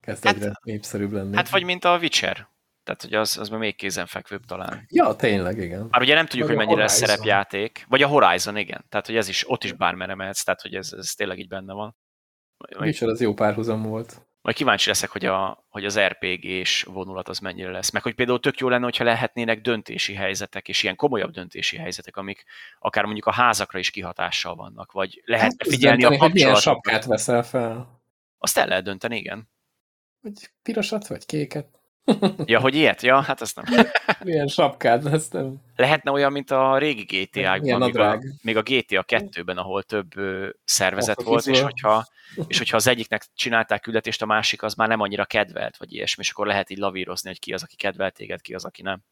kezd 0.00 0.24
Hát- 0.24 0.34
egyre 0.34 0.52
népszerűbb 0.62 1.12
lenni. 1.12 1.36
Hát 1.36 1.48
vagy 1.48 1.64
mint 1.64 1.84
a 1.84 1.98
Witcher. 1.98 2.48
Tehát, 2.82 3.02
hogy 3.02 3.14
az, 3.14 3.38
az 3.38 3.48
még 3.48 3.76
kézenfekvőbb 3.76 4.44
talán. 4.44 4.84
Ja, 4.88 5.16
tényleg, 5.16 5.58
igen. 5.58 5.86
Már 5.90 6.00
ugye 6.00 6.14
nem 6.14 6.26
tudjuk, 6.26 6.46
Vagy 6.48 6.56
hogy 6.56 6.66
mennyire 6.66 6.86
Horizon. 6.86 7.08
szerepjáték. 7.08 7.84
Vagy 7.88 8.02
a 8.02 8.06
Horizon, 8.08 8.56
igen. 8.56 8.84
Tehát, 8.88 9.06
hogy 9.06 9.16
ez 9.16 9.28
is, 9.28 9.50
ott 9.50 9.64
is 9.64 9.72
bármerre 9.72 10.14
mehetsz, 10.14 10.42
tehát, 10.42 10.60
hogy 10.60 10.74
ez, 10.74 10.92
ez 10.92 11.10
tényleg 11.10 11.38
így 11.38 11.48
benne 11.48 11.72
van. 11.72 11.96
Micsoda, 12.78 13.12
az 13.12 13.20
jó 13.20 13.34
párhuzam 13.34 13.82
volt. 13.82 14.26
Majd 14.44 14.56
kíváncsi 14.56 14.88
leszek, 14.88 15.10
hogy, 15.10 15.24
a, 15.24 15.64
hogy 15.68 15.84
az 15.84 16.00
RPG-s 16.00 16.82
vonulat 16.82 17.28
az 17.28 17.38
mennyire 17.38 17.70
lesz. 17.70 17.90
Meg 17.90 18.02
hogy 18.02 18.14
például 18.14 18.40
tök 18.40 18.58
jó 18.58 18.68
lenne, 18.68 18.84
hogyha 18.84 19.04
lehetnének 19.04 19.60
döntési 19.60 20.14
helyzetek, 20.14 20.68
és 20.68 20.82
ilyen 20.82 20.96
komolyabb 20.96 21.30
döntési 21.30 21.76
helyzetek, 21.76 22.16
amik 22.16 22.44
akár 22.78 23.04
mondjuk 23.04 23.26
a 23.26 23.32
házakra 23.32 23.78
is 23.78 23.90
kihatással 23.90 24.54
vannak, 24.54 24.92
vagy 24.92 25.22
lehetne 25.24 25.56
Hát, 25.58 25.68
figyelni 25.68 26.04
a 26.04 26.08
dönteni, 26.08 26.20
hogy 26.20 26.32
milyen 26.32 26.52
kapcsolatokat. 26.52 26.92
sapkát 26.92 27.10
veszel 27.10 27.42
fel. 27.42 28.02
Azt 28.38 28.58
el 28.58 28.66
lehet 28.66 28.84
dönteni, 28.84 29.16
igen. 29.16 29.50
Hogy 30.20 30.50
pirosat 30.62 31.06
vagy 31.06 31.26
kéket. 31.26 31.68
Ja, 32.44 32.60
hogy 32.60 32.74
ilyet? 32.74 33.02
Ja, 33.02 33.20
hát 33.20 33.40
azt 33.40 33.56
nem. 33.56 33.86
Milyen 34.24 34.46
sapkád 34.46 35.02
lesz, 35.02 35.28
nem? 35.28 35.56
Lehetne 35.76 36.10
olyan, 36.10 36.32
mint 36.32 36.50
a 36.50 36.78
régi 36.78 37.02
GTA-kban, 37.02 37.80
még 37.80 37.98
a, 37.98 38.22
még 38.42 38.56
a 38.56 38.62
GTA 38.62 39.04
2-ben, 39.08 39.56
ahol 39.58 39.82
több 39.82 40.16
ö, 40.16 40.48
szervezet 40.64 41.18
Office 41.18 41.30
volt, 41.30 41.46
és 41.46 41.60
hogyha, 41.60 42.06
és 42.46 42.58
hogyha 42.58 42.76
az 42.76 42.86
egyiknek 42.86 43.24
csinálták 43.34 43.80
küldetést, 43.80 44.22
a 44.22 44.26
másik 44.26 44.62
az 44.62 44.74
már 44.74 44.88
nem 44.88 45.00
annyira 45.00 45.24
kedvelt, 45.24 45.76
vagy 45.76 45.92
ilyesmi, 45.92 46.22
és 46.22 46.30
akkor 46.30 46.46
lehet 46.46 46.70
így 46.70 46.78
lavírozni, 46.78 47.28
hogy 47.28 47.38
ki 47.38 47.52
az, 47.52 47.62
aki 47.62 47.76
kedvelt 47.76 48.14
téged, 48.14 48.40
ki 48.40 48.54
az, 48.54 48.64
aki 48.64 48.82
nem. 48.82 49.02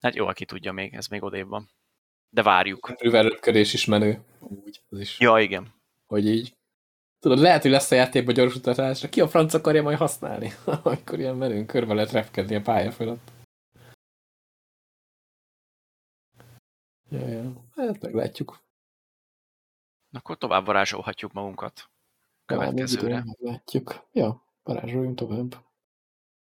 Hát 0.00 0.14
jó, 0.14 0.26
aki 0.26 0.44
tudja 0.44 0.72
még, 0.72 0.94
ez 0.94 1.06
még 1.06 1.22
odébb 1.22 1.48
van. 1.48 1.70
De 2.30 2.42
várjuk. 2.42 2.94
Röveröpködés 2.98 3.72
is 3.72 3.84
menő. 3.84 4.20
Úgy, 4.38 4.80
az 4.88 5.00
is. 5.00 5.20
Ja, 5.20 5.38
igen. 5.38 5.74
Hogy 6.06 6.26
így. 6.28 6.56
Tudod, 7.18 7.38
lehet, 7.38 7.62
hogy 7.62 7.70
lesz 7.70 7.90
a 7.90 7.94
játékban 7.94 8.34
gyors 8.34 8.54
utatásra. 8.54 9.08
Ki 9.08 9.20
a 9.20 9.28
franc 9.28 9.54
akarja 9.54 9.82
majd 9.82 9.98
használni? 9.98 10.52
Amikor 10.82 11.18
ilyen 11.18 11.36
menőn 11.36 11.66
körbe 11.66 11.94
lehet 11.94 12.10
repkedni 12.10 12.54
a 12.54 12.60
pálya 12.60 12.90
fölött. 12.90 13.30
Ja, 17.10 17.28
ja. 17.28 17.52
Hát 17.76 18.00
meglátjuk. 18.00 18.58
Akkor 20.12 20.38
tovább 20.38 20.66
varázsolhatjuk 20.66 21.32
magunkat. 21.32 21.90
Következőre. 22.46 23.24
Meglátjuk. 23.24 24.08
Ja, 24.12 24.44
varázsoljunk 24.62 25.16
tovább. 25.16 25.54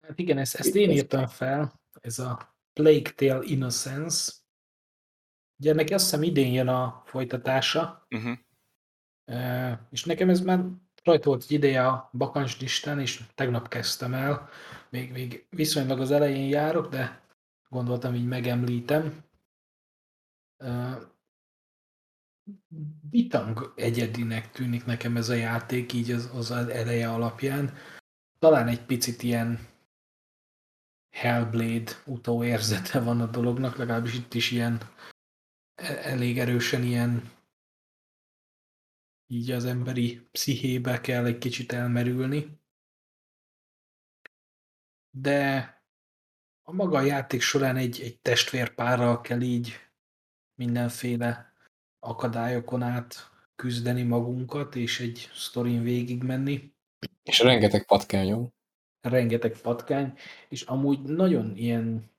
Hát 0.07 0.19
igen, 0.19 0.37
ezt, 0.37 0.55
ezt 0.55 0.75
én 0.75 0.89
írtam 0.89 1.27
fel, 1.27 1.81
ez 2.01 2.19
a 2.19 2.55
Plague 2.73 3.11
Tale 3.15 3.45
Innocence. 3.45 4.31
Ugye 5.59 5.71
ennek 5.71 5.89
azt 5.89 6.03
hiszem 6.03 6.23
idén 6.23 6.53
jön 6.53 6.67
a 6.67 7.01
folytatása, 7.05 8.05
Uh-huh. 8.09 8.31
Eh, 8.31 8.37
és 9.89 10.03
nekem 10.05 10.29
ez 10.29 10.41
már 10.41 10.65
rajta 11.03 11.29
volt 11.29 11.43
egy 11.43 11.51
ideje 11.51 11.87
a 11.87 12.09
bakancs 12.13 12.59
listán, 12.59 12.99
és 12.99 13.23
tegnap 13.35 13.67
kezdtem 13.67 14.13
el. 14.13 14.49
Még, 14.89 15.11
még 15.11 15.45
viszonylag 15.49 15.99
az 15.99 16.11
elején 16.11 16.49
járok, 16.49 16.89
de 16.89 17.21
gondoltam, 17.69 18.15
így 18.15 18.27
megemlítem. 18.27 19.23
Bitang 23.09 23.73
egyedinek 23.75 24.51
tűnik 24.51 24.85
nekem 24.85 25.17
ez 25.17 25.29
a 25.29 25.33
játék, 25.33 25.93
így 25.93 26.11
az, 26.11 26.29
az 26.33 26.51
eleje 26.51 27.09
alapján. 27.09 27.73
Talán 28.39 28.67
egy 28.67 28.85
picit 28.85 29.23
ilyen 29.23 29.69
Hellblade 31.09 31.91
utóérzete 32.05 32.99
van 32.99 33.21
a 33.21 33.25
dolognak, 33.25 33.75
legalábbis 33.75 34.13
itt 34.13 34.33
is 34.33 34.51
ilyen 34.51 34.81
e- 35.75 36.01
elég 36.03 36.39
erősen 36.39 36.83
ilyen 36.83 37.31
így 39.31 39.51
az 39.51 39.65
emberi 39.65 40.27
pszichébe 40.31 41.01
kell 41.01 41.25
egy 41.25 41.37
kicsit 41.37 41.71
elmerülni. 41.71 42.59
De 45.09 45.69
a 46.61 46.71
maga 46.71 46.97
a 46.97 47.01
játék 47.01 47.41
során 47.41 47.77
egy, 47.77 48.01
egy 48.01 48.19
testvérpárral 48.19 49.21
kell 49.21 49.41
így 49.41 49.73
mindenféle 50.55 51.53
akadályokon 51.99 52.81
át 52.81 53.31
küzdeni 53.55 54.03
magunkat, 54.03 54.75
és 54.75 54.99
egy 54.99 55.29
sztorin 55.33 55.83
végigmenni. 55.83 56.73
És 57.23 57.39
rengeteg 57.39 57.85
patkányom. 57.85 58.53
rengeteg 59.01 59.57
patkány, 59.61 60.17
és 60.49 60.61
amúgy 60.61 61.01
nagyon 61.01 61.55
ilyen 61.55 62.10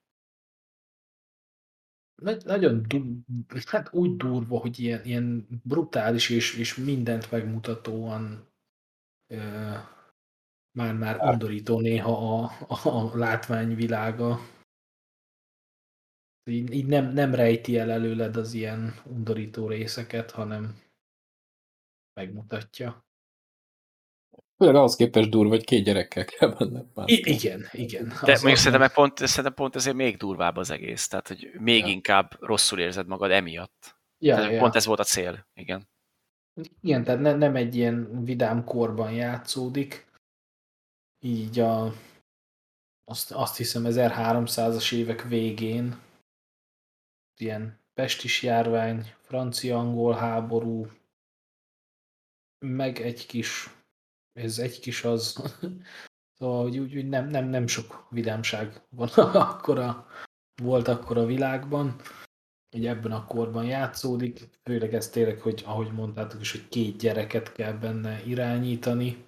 nagyon 2.45 2.85
hát 3.65 3.93
úgy 3.93 4.15
durva, 4.15 4.59
hogy 4.59 4.79
ilyen, 4.79 5.05
ilyen 5.05 5.47
brutális 5.63 6.29
és, 6.29 6.57
és 6.57 6.75
mindent 6.75 7.31
megmutatóan 7.31 8.47
már-már 10.77 11.19
undorító 11.19 11.79
néha 11.79 12.41
a, 12.41 12.51
a, 12.67 12.87
a 12.87 13.17
látványvilága. 13.17 14.39
Így, 16.49 16.73
így 16.73 16.85
nem, 16.85 17.13
nem 17.13 17.35
rejti 17.35 17.77
el 17.77 17.91
előled 17.91 18.35
az 18.35 18.53
ilyen 18.53 18.93
undorító 19.05 19.67
részeket, 19.67 20.31
hanem 20.31 20.81
megmutatja. 22.13 23.05
Főleg 24.63 24.77
ahhoz 24.81 24.95
képest 24.95 25.29
durva, 25.29 25.49
hogy 25.49 25.63
két 25.63 25.83
gyerekkel 25.83 26.25
kell 26.25 26.49
benne. 26.49 26.83
I- 27.05 27.29
igen, 27.31 27.67
igen. 27.71 28.07
De 28.07 28.31
mondjuk 28.31 28.51
az 28.51 28.59
szerintem, 28.59 28.89
pont, 28.93 29.17
szerintem 29.17 29.53
pont 29.53 29.75
ezért 29.75 29.95
még 29.95 30.17
durvább 30.17 30.55
az 30.57 30.69
egész. 30.69 31.07
Tehát, 31.07 31.27
hogy 31.27 31.51
még 31.59 31.81
Ja. 31.81 31.87
inkább 31.91 32.37
rosszul 32.39 32.79
érzed 32.79 33.07
magad 33.07 33.31
emiatt. 33.31 33.95
ja, 34.17 34.35
Tehát 34.35 34.51
ja. 34.51 34.59
Pont 34.59 34.75
ez 34.75 34.85
volt 34.85 34.99
a 34.99 35.03
cél, 35.03 35.47
igen. 35.53 35.87
Igen, 36.81 37.03
tehát 37.03 37.21
ne, 37.21 37.33
nem 37.35 37.55
egy 37.55 37.75
ilyen 37.75 38.23
vidám 38.23 38.63
korban 38.63 39.11
játszódik. 39.11 40.05
Így 41.19 41.59
a, 41.59 41.93
azt, 43.03 43.31
azt 43.31 43.57
hiszem 43.57 43.83
1300-as 43.85 44.93
évek 44.93 45.21
végén 45.23 45.95
ilyen 47.39 47.79
pestis 47.93 48.43
járvány, 48.43 49.13
francia-angol 49.21 50.13
háború, 50.13 50.87
meg 52.59 52.99
egy 52.99 53.25
kis, 53.25 53.69
ez 54.33 54.59
egy 54.59 54.79
kis 54.79 55.03
az, 55.03 55.43
szóval 56.37 56.61
hogy 56.61 56.77
úgy, 56.77 56.95
úgy 56.95 57.07
nem, 57.07 57.27
nem, 57.27 57.45
nem 57.45 57.67
sok 57.67 58.07
vidámság 58.09 58.81
van 58.89 59.09
akkor 59.33 59.79
a, 59.79 60.07
volt 60.61 60.87
akkor 60.87 61.17
a 61.17 61.25
világban, 61.25 61.95
így 62.75 62.85
ebben 62.85 63.11
a 63.11 63.25
korban 63.25 63.65
játszódik, 63.65 64.49
főleg 64.63 64.93
ez 64.93 65.09
tényleg, 65.09 65.39
hogy 65.39 65.63
ahogy 65.65 65.91
mondtátok 65.91 66.41
is, 66.41 66.51
hogy 66.51 66.67
két 66.69 66.97
gyereket 66.97 67.51
kell 67.51 67.73
benne 67.73 68.23
irányítani. 68.25 69.25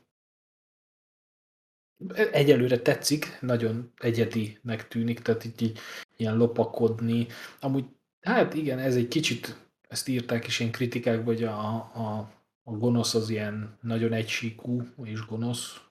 Egyelőre 2.31 2.79
tetszik, 2.79 3.41
nagyon 3.41 3.91
egyedinek 3.97 4.87
tűnik, 4.87 5.19
tehát 5.19 5.43
itt 5.43 5.61
így 5.61 5.79
ilyen 6.17 6.37
lopakodni. 6.37 7.27
Amúgy, 7.59 7.85
hát 8.21 8.53
igen, 8.53 8.79
ez 8.79 8.95
egy 8.95 9.07
kicsit, 9.07 9.67
ezt 9.87 10.07
írták 10.07 10.47
is 10.47 10.59
ilyen 10.59 10.71
kritikákban, 10.71 11.25
hogy 11.25 11.43
a, 11.43 11.75
a, 11.75 12.31
a 12.67 12.71
gonosz 12.71 13.13
az 13.13 13.29
ilyen 13.29 13.77
nagyon 13.81 14.13
egysíkú 14.13 14.83
és 15.03 15.25
gonosz, 15.25 15.81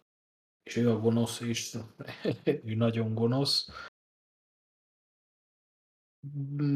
és 0.63 0.77
ő 0.77 0.91
a 0.91 0.99
gonosz, 0.99 1.41
és 1.41 1.77
ő 2.67 2.75
nagyon 2.75 3.15
gonosz. 3.15 3.69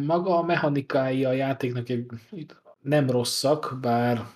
Maga 0.04 0.38
a 0.38 0.42
mechanikái 0.42 1.24
a 1.24 1.32
játéknak 1.32 1.86
nem 2.80 3.10
rosszak, 3.10 3.78
bár 3.80 4.26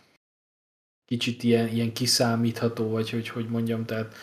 kicsit 1.05 1.43
ilyen, 1.43 1.69
ilyen 1.69 1.93
kiszámítható, 1.93 2.89
vagy 2.89 3.11
hogy, 3.11 3.29
hogy 3.29 3.49
mondjam, 3.49 3.85
tehát 3.85 4.15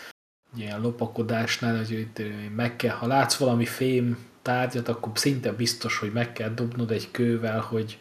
ilyen 0.55 0.81
lopakodásnál, 0.81 1.77
hogy 1.77 1.91
itt 1.91 2.21
meg 2.55 2.75
kell, 2.75 2.95
ha 2.95 3.07
látsz 3.07 3.37
valami 3.37 3.65
fém 3.65 4.27
tárgyat, 4.41 4.87
akkor 4.87 5.11
szinte 5.17 5.53
biztos, 5.53 5.97
hogy 5.97 6.11
meg 6.11 6.33
kell 6.33 6.49
dobnod 6.49 6.91
egy 6.91 7.11
kővel, 7.11 7.59
hogy, 7.59 7.99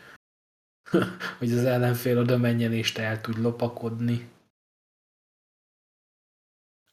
hogy 1.39 1.53
az 1.53 1.65
ellenfél 1.65 2.19
oda 2.19 2.37
menjen, 2.37 2.73
és 2.73 2.93
te 2.93 3.03
el 3.03 3.21
tudj 3.21 3.41
lopakodni. 3.41 4.29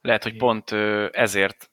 Lehet, 0.01 0.23
hogy 0.23 0.37
pont 0.37 0.71
ezért 1.11 1.71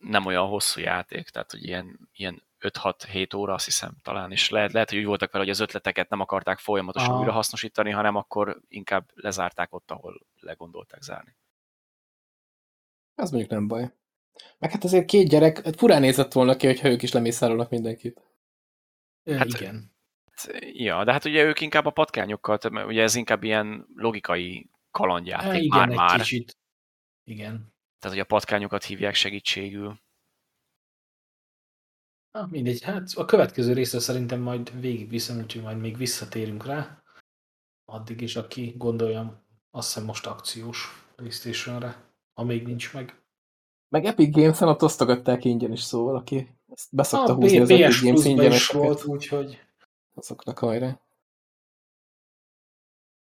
nem 0.00 0.26
olyan 0.26 0.46
hosszú 0.46 0.80
játék, 0.80 1.28
tehát 1.28 1.50
hogy 1.50 1.64
ilyen, 1.64 2.08
ilyen 2.12 2.42
5-6-7 2.60 3.36
óra, 3.36 3.54
azt 3.54 3.64
hiszem 3.64 3.96
talán, 4.02 4.32
és 4.32 4.50
lehet, 4.50 4.72
lehet, 4.72 4.90
hogy 4.90 4.98
úgy 4.98 5.04
voltak 5.04 5.32
vele, 5.32 5.44
hogy 5.44 5.52
az 5.52 5.60
ötleteket 5.60 6.08
nem 6.08 6.20
akarták 6.20 6.58
folyamatosan 6.58 7.10
Aha. 7.10 7.18
újra 7.18 7.32
hasznosítani, 7.32 7.90
hanem 7.90 8.16
akkor 8.16 8.60
inkább 8.68 9.10
lezárták 9.14 9.74
ott, 9.74 9.90
ahol 9.90 10.26
legondolták 10.40 11.02
zárni. 11.02 11.36
Az 13.14 13.30
mondjuk 13.30 13.52
nem 13.52 13.66
baj. 13.66 13.92
Meg 14.58 14.70
hát 14.70 14.84
azért 14.84 15.06
két 15.06 15.28
gyerek, 15.28 15.64
hát 15.64 15.76
furán 15.76 16.00
nézett 16.00 16.32
volna 16.32 16.56
ki, 16.56 16.66
hogyha 16.66 16.88
ők 16.88 17.02
is 17.02 17.12
lemészárolnak 17.12 17.70
mindenkit. 17.70 18.20
Hát, 19.24 19.46
igen. 19.46 19.96
Ja, 20.72 21.04
de 21.04 21.12
hát 21.12 21.24
ugye 21.24 21.44
ők 21.44 21.60
inkább 21.60 21.86
a 21.86 21.90
patkányokkal, 21.90 22.58
tehát 22.58 22.86
ugye 22.86 23.02
ez 23.02 23.14
inkább 23.14 23.42
ilyen 23.42 23.86
logikai 23.94 24.70
kalandjáték 24.90 25.46
Hát, 25.50 25.60
igen, 25.60 25.82
egy 25.82 25.96
már-már. 25.96 26.18
kicsit. 26.18 26.56
Igen. 27.24 27.72
Tehát, 27.98 28.16
hogy 28.16 28.26
a 28.26 28.34
patkányokat 28.34 28.84
hívják 28.84 29.14
segítségül. 29.14 30.00
Ah, 32.30 32.50
mindegy, 32.50 32.82
hát 32.82 33.10
a 33.14 33.24
következő 33.24 33.72
részre 33.72 33.98
szerintem 33.98 34.40
majd 34.40 34.80
végigviszem, 34.80 35.38
úgyhogy 35.38 35.62
majd 35.62 35.78
még 35.78 35.96
visszatérünk 35.96 36.64
rá. 36.64 37.02
Addig 37.84 38.20
is, 38.20 38.36
aki 38.36 38.74
gondolja, 38.76 39.46
azt 39.70 39.86
hiszem 39.86 40.04
most 40.04 40.26
akciós 40.26 41.04
playstation 41.16 41.94
ha 42.38 42.44
még 42.44 42.66
nincs 42.66 42.92
meg. 42.92 43.22
Meg 43.88 44.04
Epic 44.04 44.34
Games-en 44.34 44.68
ott 44.68 44.82
osztogatták 44.82 45.44
ingyen 45.44 45.72
is, 45.72 45.82
szóval 45.82 46.16
aki 46.16 46.56
ezt 46.66 46.94
beszokta 46.94 47.32
A 47.32 47.34
húzni 47.34 47.58
az 47.58 47.70
Epic 47.70 48.02
Games 48.02 48.24
ingyeneseket, 48.24 48.82
volt, 48.82 49.04
úgyhogy 49.04 49.67
azoknak 50.18 50.58
hajrá. 50.58 51.00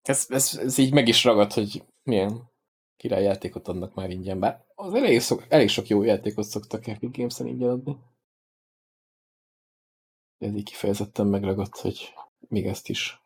ez, 0.03 0.27
ez, 0.29 0.59
ez 0.59 0.79
így 0.79 0.93
meg 0.93 1.09
is 1.09 1.25
ragad, 1.25 1.53
hogy 1.53 1.85
milyen 2.03 2.51
királyjátékot 2.97 3.69
adnak 3.69 3.95
már 3.95 4.11
ingyen, 4.11 4.41
bár 4.41 4.65
az 4.75 4.95
elég, 4.95 5.21
szok, 5.21 5.47
elég 5.49 5.69
sok 5.69 5.87
jó 5.87 6.03
játékot 6.03 6.45
szoktak 6.45 6.87
Epic 6.87 7.17
Games-en 7.17 7.47
ingyen 7.47 7.69
adni. 7.69 7.99
Ez 10.39 10.55
így 10.55 10.65
kifejezetten 10.65 11.27
megragadt, 11.27 11.77
hogy 11.77 12.15
még 12.49 12.67
ezt 12.67 12.89
is. 12.89 13.23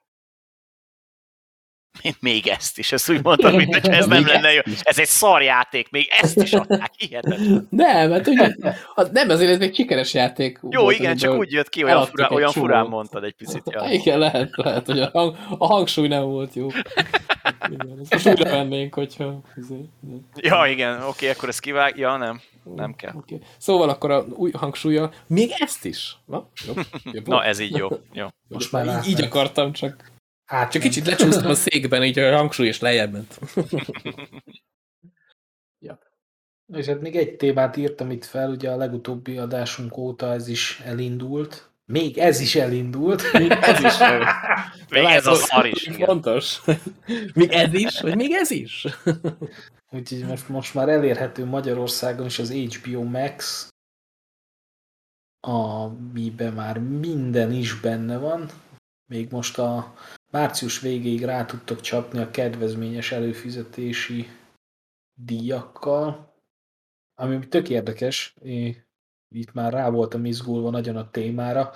Még 2.20 2.46
ezt 2.46 2.78
is, 2.78 2.92
ezt 2.92 3.10
úgy 3.10 3.22
mondtam, 3.22 3.54
mint 3.54 3.74
hogy 3.74 3.88
ez 3.90 4.06
nem 4.06 4.26
lenne 4.26 4.52
jó. 4.52 4.60
Ez 4.82 4.98
egy 4.98 5.06
szarjáték, 5.06 5.90
még 5.90 6.08
ezt 6.20 6.36
is 6.36 6.52
adták, 6.52 6.90
hihetetlen. 6.96 7.66
Nem, 7.70 8.10
hát 8.10 8.26
ugye, 8.26 8.54
az, 8.94 9.08
nem, 9.12 9.28
azért 9.28 9.50
ez 9.50 9.60
egy 9.60 9.74
sikeres 9.74 10.14
játék. 10.14 10.60
Jó, 10.70 10.82
volt, 10.82 10.98
igen, 10.98 11.16
csak 11.16 11.38
úgy 11.38 11.52
jött 11.52 11.68
ki, 11.68 11.84
olyan, 11.84 12.06
fura, 12.06 12.28
olyan 12.30 12.50
furán 12.50 12.86
mondtad 12.86 13.24
egy 13.24 13.34
picit. 13.34 13.62
Ja. 13.70 13.86
Igen, 13.90 14.18
lehet, 14.18 14.50
lehet, 14.56 14.86
hogy 14.86 15.00
a, 15.00 15.10
hang, 15.12 15.36
a 15.58 15.66
hangsúly 15.66 16.08
nem 16.08 16.22
volt 16.22 16.54
jó. 16.54 16.68
Igen, 17.70 17.98
ezt 18.00 18.12
most 18.12 18.26
újra 18.26 18.50
vennénk, 18.50 18.94
hogyha... 18.94 19.40
Ja, 20.36 20.66
igen, 20.66 21.02
oké, 21.02 21.30
akkor 21.30 21.48
ezt 21.48 21.60
kivág... 21.60 21.98
Ja, 21.98 22.16
nem, 22.16 22.40
nem 22.74 22.94
kell. 22.94 23.12
Okay. 23.14 23.40
Szóval 23.58 23.88
akkor 23.88 24.10
a 24.10 24.24
új 24.28 24.50
hangsúlya, 24.50 25.10
még 25.26 25.50
ezt 25.58 25.84
is. 25.84 26.16
Na, 26.24 26.48
jó, 26.66 26.72
jó, 27.12 27.20
Na 27.34 27.44
ez 27.44 27.58
így 27.58 27.76
jó. 27.76 27.88
jó. 28.12 28.26
Most 28.48 28.72
már 28.72 29.00
így, 29.04 29.10
így 29.10 29.22
akartam, 29.22 29.72
csak 29.72 30.12
Hát 30.44 30.70
Csak 30.72 30.82
kicsit 30.82 31.06
lecsúsztam 31.06 31.50
a 31.50 31.54
székben, 31.54 32.04
így 32.04 32.18
a 32.18 32.36
hangsúly 32.36 32.66
is 32.66 32.80
lejjebb 32.80 33.12
ment. 33.12 33.38
ja. 35.86 35.98
És 36.72 36.86
hát 36.86 37.00
még 37.00 37.16
egy 37.16 37.36
témát 37.36 37.76
írtam 37.76 38.10
itt 38.10 38.24
fel, 38.24 38.50
ugye 38.50 38.70
a 38.70 38.76
legutóbbi 38.76 39.38
adásunk 39.38 39.96
óta 39.96 40.32
ez 40.32 40.48
is 40.48 40.80
elindult. 40.84 41.72
Még 41.86 42.18
ez 42.18 42.40
is 42.40 42.54
elindult. 42.54 43.32
Még 43.32 43.50
ez 43.50 43.80
is. 43.80 43.98
még 44.90 45.04
ez 45.04 45.26
a 45.26 45.34
szar 45.34 45.66
is. 45.66 45.90
Fontos. 45.98 46.60
Még 47.34 47.50
ez 47.50 47.72
is, 47.72 48.00
vagy 48.00 48.16
még 48.16 48.32
ez 48.32 48.50
is. 48.50 48.86
Úgyhogy 49.90 50.24
most, 50.24 50.48
most 50.48 50.74
már 50.74 50.88
elérhető 50.88 51.44
Magyarországon 51.44 52.26
is 52.26 52.38
az 52.38 52.52
HBO 52.52 53.02
Max, 53.02 53.68
amiben 55.40 56.52
már 56.52 56.78
minden 56.78 57.52
is 57.52 57.80
benne 57.80 58.18
van. 58.18 58.48
Még 59.06 59.30
most 59.30 59.58
a 59.58 59.94
március 60.30 60.80
végéig 60.80 61.24
rá 61.24 61.44
tudtok 61.44 61.80
csapni 61.80 62.18
a 62.18 62.30
kedvezményes 62.30 63.12
előfizetési 63.12 64.28
díjakkal, 65.14 66.34
ami 67.14 67.48
tök 67.48 67.68
érdekes, 67.68 68.34
én 68.42 68.86
itt 69.28 69.52
már 69.52 69.72
rá 69.72 69.90
voltam 69.90 70.24
izgulva 70.24 70.70
nagyon 70.70 70.96
a 70.96 71.10
témára, 71.10 71.72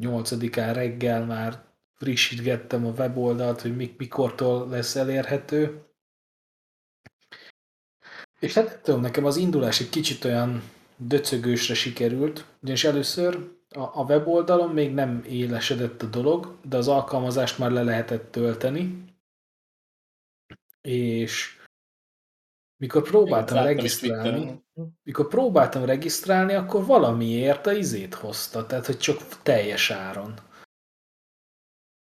8-án 0.00 0.70
reggel 0.74 1.24
már 1.24 1.64
frissítgettem 1.92 2.86
a 2.86 2.90
weboldalt, 2.90 3.60
hogy 3.60 3.76
mik, 3.76 3.96
mikortól 3.96 4.68
lesz 4.68 4.96
elérhető. 4.96 5.86
És 8.38 8.54
hát 8.54 8.82
tudom, 8.82 9.00
nekem 9.00 9.24
az 9.24 9.36
indulás 9.36 9.80
egy 9.80 9.88
kicsit 9.88 10.24
olyan 10.24 10.62
döcögősre 10.96 11.74
sikerült, 11.74 12.46
ugyanis 12.62 12.84
először 12.84 13.50
a, 13.72 14.00
a 14.00 14.04
weboldalon 14.04 14.70
még 14.70 14.94
nem 14.94 15.22
élesedett 15.26 16.02
a 16.02 16.06
dolog, 16.06 16.56
de 16.62 16.76
az 16.76 16.88
alkalmazást 16.88 17.58
már 17.58 17.70
le 17.70 17.82
lehetett 17.82 18.30
tölteni, 18.30 19.04
és 20.80 21.60
mikor 22.76 23.02
próbáltam 23.02 23.56
Én 23.56 23.64
regisztrálni, 23.64 24.64
mikor 25.02 25.28
próbáltam 25.28 25.84
regisztrálni, 25.84 26.54
akkor 26.54 26.84
valamiért 26.84 27.66
a 27.66 27.72
izét 27.72 28.14
hozta, 28.14 28.66
tehát 28.66 28.86
hogy 28.86 28.98
csak 28.98 29.42
teljes 29.42 29.90
áron. 29.90 30.34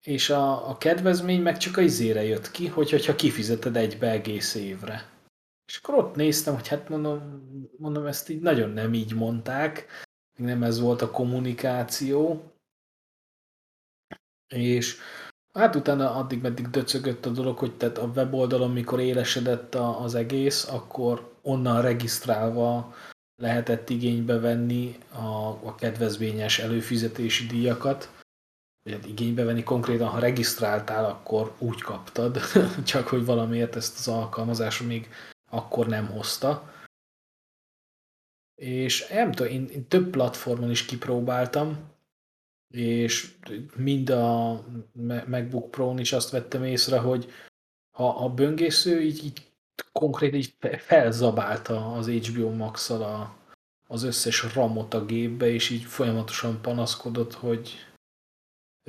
És 0.06 0.30
a, 0.30 0.68
a 0.68 0.78
kedvezmény 0.78 1.42
meg 1.42 1.56
csak 1.56 1.76
a 1.76 1.80
izére 1.80 2.22
jött 2.22 2.50
ki, 2.50 2.66
hogy, 2.66 2.90
hogyha 2.90 3.14
kifizeted 3.14 3.76
egybe 3.76 4.10
egész 4.10 4.54
évre. 4.54 5.10
És 5.66 5.76
akkor 5.82 5.94
ott 5.94 6.14
néztem, 6.14 6.54
hogy 6.54 6.68
hát 6.68 6.88
mondom, 6.88 7.48
mondom, 7.78 8.06
ezt 8.06 8.28
így 8.28 8.40
nagyon 8.40 8.70
nem 8.70 8.94
így 8.94 9.14
mondták, 9.14 9.86
nem 10.40 10.62
ez 10.62 10.80
volt 10.80 11.02
a 11.02 11.10
kommunikáció, 11.10 12.44
és 14.54 14.96
hát 15.52 15.76
utána 15.76 16.14
addig-meddig 16.14 16.70
döcögött 16.70 17.26
a 17.26 17.30
dolog, 17.30 17.58
hogy 17.58 17.76
tehát 17.76 17.98
a 17.98 18.06
weboldalon, 18.06 18.70
mikor 18.70 19.00
élesedett 19.00 19.74
az 19.74 20.14
egész, 20.14 20.68
akkor 20.68 21.34
onnan 21.42 21.82
regisztrálva 21.82 22.94
lehetett 23.42 23.90
igénybe 23.90 24.38
venni 24.38 24.98
a, 25.12 25.48
a 25.48 25.74
kedvezményes 25.74 26.58
előfizetési 26.58 27.46
díjakat, 27.46 28.10
vagy 28.82 28.92
hát 28.92 29.06
igénybe 29.06 29.44
venni 29.44 29.62
konkrétan, 29.62 30.08
ha 30.08 30.18
regisztráltál, 30.18 31.04
akkor 31.04 31.54
úgy 31.58 31.80
kaptad, 31.80 32.40
csak 32.84 33.08
hogy 33.08 33.24
valamiért 33.24 33.76
ezt 33.76 33.98
az 33.98 34.08
alkalmazás 34.08 34.82
még 34.82 35.08
akkor 35.50 35.86
nem 35.86 36.06
hozta 36.06 36.69
és 38.60 39.08
nem 39.08 39.32
tudom, 39.32 39.52
én, 39.52 39.68
én 39.68 39.88
több 39.88 40.10
platformon 40.10 40.70
is 40.70 40.84
kipróbáltam, 40.84 41.78
és 42.74 43.34
mind 43.76 44.10
a 44.10 44.64
MacBook 45.26 45.70
Pro-n 45.70 45.98
is 45.98 46.12
azt 46.12 46.30
vettem 46.30 46.64
észre, 46.64 46.98
hogy 46.98 47.32
ha 47.90 48.08
a 48.08 48.28
böngésző 48.28 49.00
így, 49.00 49.24
így 49.24 49.52
konkrét 49.92 50.34
így 50.34 50.54
felzabálta 50.78 51.92
az 51.92 52.08
HBO 52.08 52.50
max 52.50 52.90
a, 52.90 53.36
az 53.86 54.02
összes 54.02 54.54
ramot 54.54 54.94
a 54.94 55.04
gépbe, 55.04 55.48
és 55.48 55.70
így 55.70 55.82
folyamatosan 55.82 56.60
panaszkodott, 56.60 57.34
hogy 57.34 57.86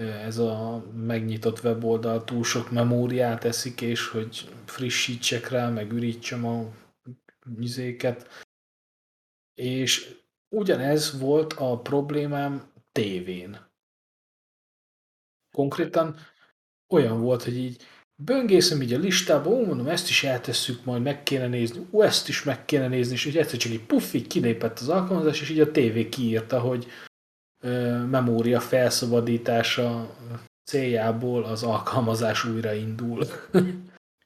ez 0.02 0.38
a 0.38 0.86
megnyitott 0.96 1.64
weboldal 1.64 2.24
túl 2.24 2.44
sok 2.44 2.72
memóriát 2.72 3.44
eszik, 3.44 3.82
és 3.82 4.08
hogy 4.08 4.50
frissítsek 4.66 5.50
rá, 5.50 5.70
meg 5.70 5.92
ürítsem 5.92 6.46
a 6.46 6.66
műzéket. 7.46 8.28
És 9.62 10.16
ugyanez 10.56 11.20
volt 11.20 11.54
a 11.54 11.80
problémám 11.80 12.72
tévén. 12.92 13.70
Konkrétan 15.56 16.16
olyan 16.94 17.22
volt, 17.22 17.44
hogy 17.44 17.58
így 17.58 17.84
böngészem 18.16 18.82
így 18.82 18.94
a 18.94 18.98
listába, 18.98 19.50
ó, 19.50 19.66
mondom, 19.66 19.88
ezt 19.88 20.10
is 20.10 20.24
eltesszük, 20.24 20.86
majd 20.86 21.02
meg 21.02 21.24
kéne 21.24 21.48
nézni, 21.48 21.88
ó, 21.92 22.02
ezt 22.02 22.28
is 22.28 22.44
meg 22.44 22.66
kéne 22.66 22.88
nézni, 22.88 23.14
és 23.14 23.26
így 23.26 23.38
egyszer 23.38 23.60
csak 23.60 23.72
így 23.72 23.86
puff, 23.86 24.14
így 24.14 24.58
az 24.62 24.90
alkalmazás, 24.90 25.42
és 25.42 25.50
így 25.50 25.60
a 25.60 25.72
tévé 25.72 26.10
kiírta, 26.10 26.60
hogy 26.60 26.88
ö, 27.64 27.98
memória 28.06 28.60
felszabadítása 28.60 30.16
céljából 30.64 31.44
az 31.44 31.64
alkalmazás 31.64 32.46
újraindul. 32.46 33.26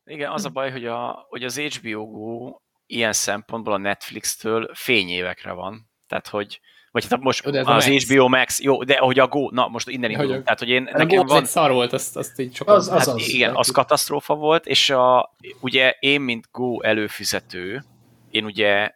Igen, 0.03 0.31
az 0.31 0.45
a 0.45 0.49
baj, 0.49 0.71
hogy, 0.71 0.85
a, 0.85 1.25
hogy 1.29 1.43
az 1.43 1.59
HBO 1.59 2.05
Go 2.05 2.55
ilyen 2.87 3.13
szempontból 3.13 3.73
a 3.73 3.77
Netflix-től 3.77 4.69
fényévekre 4.73 5.51
van. 5.51 5.89
Tehát, 6.07 6.27
hogy 6.27 6.59
vagy 6.91 7.07
hát 7.09 7.19
most 7.19 7.49
de 7.49 7.59
az 7.59 7.87
Max. 7.87 8.05
HBO 8.05 8.27
Max, 8.27 8.61
jó, 8.61 8.83
de 8.83 8.97
hogy 8.97 9.19
a 9.19 9.27
Go, 9.27 9.49
na 9.49 9.67
most 9.67 9.89
innen 9.89 10.09
indulunk. 10.09 10.43
Tehát, 10.43 10.59
hogy 10.59 10.69
én, 10.69 10.89
a 10.93 10.97
nekem 10.97 11.17
Go 11.19 11.25
van... 11.25 11.41
egy 11.41 11.49
szar 11.49 11.71
volt, 11.71 11.93
azt, 11.93 12.17
azt 12.17 12.39
így 12.39 12.55
sokan... 12.55 12.75
Az, 12.75 12.87
az, 12.87 12.97
hát 12.97 13.07
az, 13.07 13.29
igen, 13.29 13.55
az 13.55 13.69
katasztrófa 13.69 14.35
volt, 14.35 14.65
és 14.65 14.89
a, 14.89 15.35
ugye 15.59 15.95
én, 15.99 16.21
mint 16.21 16.45
Go 16.51 16.81
előfizető, 16.81 17.83
én 18.29 18.45
ugye 18.45 18.91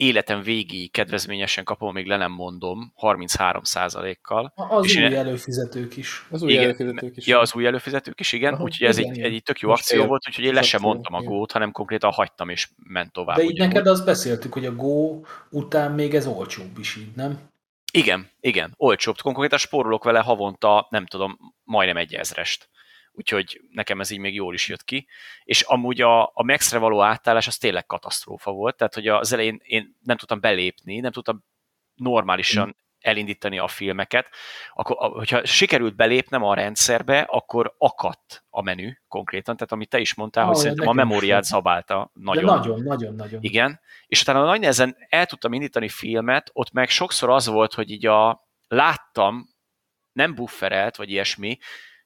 életem 0.00 0.42
végig 0.42 0.90
kedvezményesen 0.90 1.64
kapom, 1.64 1.92
még 1.92 2.06
le 2.06 2.16
nem 2.16 2.32
mondom, 2.32 2.92
33% 3.00 4.16
kal 4.22 4.52
Az 4.54 4.84
és 4.84 4.96
új 4.96 5.02
én... 5.02 5.14
előfizetők 5.14 5.96
is. 5.96 6.26
Az 6.30 6.42
új 6.42 6.50
igen, 6.50 6.64
előfizetők 6.64 7.16
is. 7.16 7.26
Ja, 7.26 7.38
az 7.38 7.54
új 7.54 7.66
előfizetők 7.66 8.20
is, 8.20 8.32
igen. 8.32 8.60
Úgyhogy 8.60 8.86
ez 8.86 8.98
egy, 8.98 9.20
egy 9.20 9.42
tök 9.42 9.60
jó 9.60 9.68
Most 9.68 9.82
akció 9.82 10.00
él, 10.00 10.06
volt, 10.06 10.28
úgyhogy 10.28 10.44
én 10.44 10.54
le 10.54 10.62
sem 10.62 10.80
mondtam 10.80 11.14
a 11.14 11.22
Go-t, 11.22 11.52
hanem 11.52 11.72
konkrétan 11.72 12.10
hagytam 12.12 12.48
és 12.48 12.68
ment 12.76 13.12
tovább. 13.12 13.36
De 13.36 13.42
így 13.42 13.58
neked 13.58 13.86
azt 13.86 14.04
beszéltük, 14.04 14.52
hogy 14.52 14.66
a 14.66 14.74
Go 14.74 15.20
után 15.50 15.92
még 15.92 16.14
ez 16.14 16.26
olcsóbb 16.26 16.78
is 16.78 16.96
így, 16.96 17.10
nem? 17.14 17.38
Igen, 17.92 18.30
igen, 18.40 18.74
olcsóbb. 18.76 19.16
Konkrétan 19.22 19.58
spórolok 19.58 20.04
vele 20.04 20.20
havonta, 20.20 20.86
nem 20.90 21.06
tudom, 21.06 21.38
majdnem 21.64 21.96
egy 21.96 22.14
ezrest 22.14 22.69
úgyhogy 23.20 23.60
nekem 23.70 24.00
ez 24.00 24.10
így 24.10 24.18
még 24.18 24.34
jól 24.34 24.54
is 24.54 24.68
jött 24.68 24.84
ki. 24.84 25.06
És 25.44 25.62
amúgy 25.62 26.00
a, 26.00 26.22
a 26.22 26.42
Max-re 26.44 26.78
való 26.78 27.02
átállás 27.02 27.46
az 27.46 27.56
tényleg 27.56 27.86
katasztrófa 27.86 28.50
volt, 28.50 28.76
tehát 28.76 28.94
hogy 28.94 29.08
az 29.08 29.32
elején 29.32 29.60
én 29.62 29.96
nem 30.02 30.16
tudtam 30.16 30.40
belépni, 30.40 31.00
nem 31.00 31.12
tudtam 31.12 31.44
normálisan 31.94 32.66
mm. 32.66 32.70
elindítani 33.00 33.58
a 33.58 33.68
filmeket, 33.68 34.28
akkor, 34.74 34.96
hogyha 34.96 35.44
sikerült 35.44 35.96
belépnem 35.96 36.42
a 36.42 36.54
rendszerbe, 36.54 37.20
akkor 37.20 37.74
akadt 37.78 38.44
a 38.50 38.62
menü 38.62 38.92
konkrétan, 39.08 39.56
tehát 39.56 39.72
amit 39.72 39.88
te 39.88 39.98
is 39.98 40.14
mondtál, 40.14 40.44
ah, 40.44 40.50
hogy 40.50 40.58
szerintem 40.58 40.88
a 40.88 40.92
memóriát 40.92 41.44
zabálta 41.44 42.10
nagyon. 42.14 42.44
De 42.44 42.50
nagyon, 42.50 42.82
nagyon, 42.82 43.14
nagyon. 43.14 43.42
Igen, 43.42 43.80
és 44.06 44.20
utána 44.20 44.44
nagy 44.44 44.60
nehezen 44.60 44.96
el 45.08 45.26
tudtam 45.26 45.52
indítani 45.52 45.88
filmet, 45.88 46.50
ott 46.52 46.72
meg 46.72 46.88
sokszor 46.88 47.30
az 47.30 47.46
volt, 47.46 47.74
hogy 47.74 47.90
így 47.90 48.06
a 48.06 48.48
láttam, 48.68 49.48
nem 50.12 50.34
bufferelt, 50.34 50.96
vagy 50.96 51.10
ilyesmi, 51.10 51.58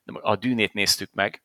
a 0.05 0.37
dűnét 0.37 0.73
néztük 0.73 1.13
meg, 1.13 1.43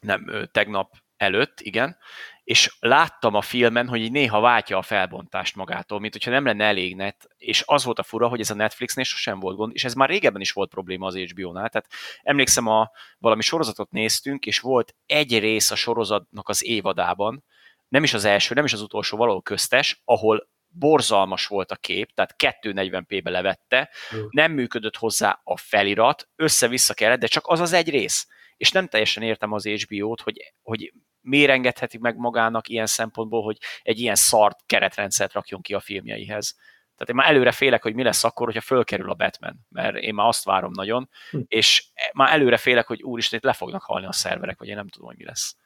nem, 0.00 0.48
tegnap 0.52 0.94
előtt, 1.16 1.60
igen, 1.60 1.96
és 2.44 2.76
láttam 2.80 3.34
a 3.34 3.40
filmen, 3.40 3.88
hogy 3.88 4.10
néha 4.10 4.40
váltja 4.40 4.78
a 4.78 4.82
felbontást 4.82 5.56
magától, 5.56 6.00
mint 6.00 6.12
hogyha 6.12 6.30
nem 6.30 6.44
lenne 6.44 6.64
elég 6.64 6.96
net, 6.96 7.28
és 7.36 7.62
az 7.66 7.84
volt 7.84 7.98
a 7.98 8.02
fura, 8.02 8.28
hogy 8.28 8.40
ez 8.40 8.50
a 8.50 8.54
Netflixnél 8.54 9.04
sosem 9.04 9.40
volt 9.40 9.56
gond, 9.56 9.74
és 9.74 9.84
ez 9.84 9.94
már 9.94 10.08
régebben 10.08 10.40
is 10.40 10.52
volt 10.52 10.70
probléma 10.70 11.06
az 11.06 11.16
HBO-nál, 11.16 11.68
tehát 11.68 11.88
emlékszem, 12.22 12.66
a 12.66 12.90
valami 13.18 13.42
sorozatot 13.42 13.90
néztünk, 13.90 14.46
és 14.46 14.60
volt 14.60 14.94
egy 15.06 15.38
rész 15.38 15.70
a 15.70 15.74
sorozatnak 15.74 16.48
az 16.48 16.64
évadában, 16.64 17.44
nem 17.88 18.02
is 18.02 18.14
az 18.14 18.24
első, 18.24 18.54
nem 18.54 18.64
is 18.64 18.72
az 18.72 18.80
utolsó, 18.82 19.16
valahol 19.16 19.42
köztes, 19.42 20.02
ahol 20.04 20.48
borzalmas 20.78 21.46
volt 21.46 21.70
a 21.70 21.76
kép, 21.76 22.12
tehát 22.14 22.34
240p-be 22.38 23.30
levette, 23.30 23.90
nem 24.30 24.52
működött 24.52 24.96
hozzá 24.96 25.40
a 25.44 25.56
felirat, 25.56 26.28
össze-vissza 26.36 26.94
kellett, 26.94 27.20
de 27.20 27.26
csak 27.26 27.44
az 27.46 27.60
az 27.60 27.72
egy 27.72 27.90
rész. 27.90 28.26
És 28.56 28.70
nem 28.70 28.86
teljesen 28.88 29.22
értem 29.22 29.52
az 29.52 29.66
HBO-t, 29.66 30.20
hogy, 30.20 30.54
hogy 30.62 30.92
miért 31.20 31.50
engedhetik 31.50 32.00
meg 32.00 32.16
magának 32.16 32.68
ilyen 32.68 32.86
szempontból, 32.86 33.42
hogy 33.42 33.58
egy 33.82 34.00
ilyen 34.00 34.14
szart 34.14 34.58
keretrendszert 34.66 35.32
rakjon 35.32 35.60
ki 35.60 35.74
a 35.74 35.80
filmjeihez. 35.80 36.54
Tehát 36.96 37.08
én 37.08 37.14
már 37.14 37.28
előre 37.28 37.52
félek, 37.52 37.82
hogy 37.82 37.94
mi 37.94 38.02
lesz 38.02 38.24
akkor, 38.24 38.46
hogyha 38.46 38.60
fölkerül 38.60 39.10
a 39.10 39.14
Batman, 39.14 39.66
mert 39.68 39.96
én 39.96 40.14
már 40.14 40.26
azt 40.26 40.44
várom 40.44 40.70
nagyon, 40.74 41.08
hm. 41.30 41.38
és 41.46 41.86
már 42.12 42.32
előre 42.32 42.56
félek, 42.56 42.86
hogy 42.86 43.02
úristen, 43.02 43.38
itt 43.38 43.44
le 43.44 43.52
fognak 43.52 43.82
halni 43.82 44.06
a 44.06 44.12
szerverek, 44.12 44.58
vagy 44.58 44.68
én 44.68 44.74
nem 44.74 44.88
tudom, 44.88 45.08
hogy 45.08 45.16
mi 45.16 45.24
lesz. 45.24 45.56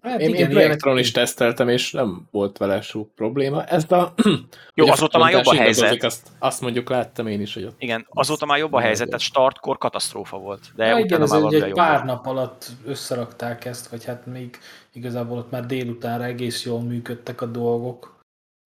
Hát 0.00 0.20
én, 0.20 0.28
igen, 0.28 0.40
én 0.40 0.48
Projektron 0.48 0.98
is 0.98 1.10
teszteltem, 1.10 1.68
és 1.68 1.92
nem 1.92 2.28
volt 2.30 2.58
vele 2.58 2.80
sok 2.80 3.14
probléma. 3.14 3.64
Ezt 3.64 3.92
a... 3.92 4.14
Jó, 4.74 4.86
azóta 4.86 5.18
már 5.18 5.32
jobb 5.32 5.46
a 5.46 5.54
helyzet. 5.54 6.02
Azt, 6.02 6.28
azt 6.38 6.60
mondjuk 6.60 6.88
láttam 6.88 7.26
én 7.26 7.40
is, 7.40 7.54
hogy 7.54 7.64
ott... 7.64 7.74
Igen, 7.78 8.06
azóta 8.08 8.46
már 8.46 8.58
jobb 8.58 8.72
a 8.72 8.80
helyzet, 8.80 9.06
tehát 9.06 9.20
startkor 9.20 9.78
katasztrófa 9.78 10.38
volt. 10.38 10.72
De 10.74 10.86
ja, 10.86 10.98
igen, 10.98 11.22
ez 11.22 11.32
egy, 11.32 11.54
egy 11.54 11.72
pár 11.72 12.04
nap 12.04 12.26
alatt 12.26 12.66
összerakták 12.84 13.64
ezt, 13.64 13.88
vagy 13.88 14.04
hát 14.04 14.26
még 14.26 14.58
igazából 14.92 15.38
ott 15.38 15.50
már 15.50 15.66
délutánra 15.66 16.24
egész 16.24 16.64
jól 16.64 16.80
működtek 16.80 17.40
a 17.40 17.46
dolgok. 17.46 18.20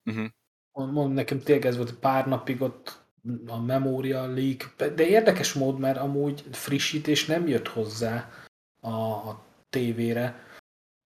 Uh-huh. 0.09 0.25
Mondom, 0.71 1.13
nekem 1.13 1.39
tényleg 1.39 1.65
ez 1.65 1.77
volt 1.77 1.93
pár 1.93 2.27
napig 2.27 2.61
ott 2.61 3.01
a 3.47 3.61
memória 3.61 4.25
leak, 4.27 4.73
de 4.95 5.07
érdekes 5.07 5.53
mód, 5.53 5.79
mert 5.79 5.97
amúgy 5.97 6.43
frissítés 6.51 7.25
nem 7.25 7.47
jött 7.47 7.67
hozzá 7.67 8.29
a, 8.79 8.89
a 8.89 9.43
tévére 9.69 10.51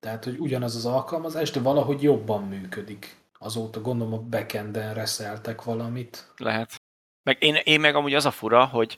tehát, 0.07 0.23
hogy 0.23 0.39
ugyanaz 0.39 0.75
az 0.75 0.85
alkalmazás, 0.85 1.51
de 1.51 1.59
valahogy 1.59 2.03
jobban 2.03 2.43
működik. 2.43 3.15
Azóta 3.39 3.81
gondolom 3.81 4.13
a 4.13 4.21
backenden 4.21 4.93
reszeltek 4.93 5.63
valamit. 5.63 6.33
Lehet. 6.37 6.81
Meg 7.23 7.43
én, 7.43 7.55
én 7.55 7.79
meg 7.79 7.95
amúgy 7.95 8.13
az 8.13 8.25
a 8.25 8.31
fura, 8.31 8.65
hogy 8.65 8.97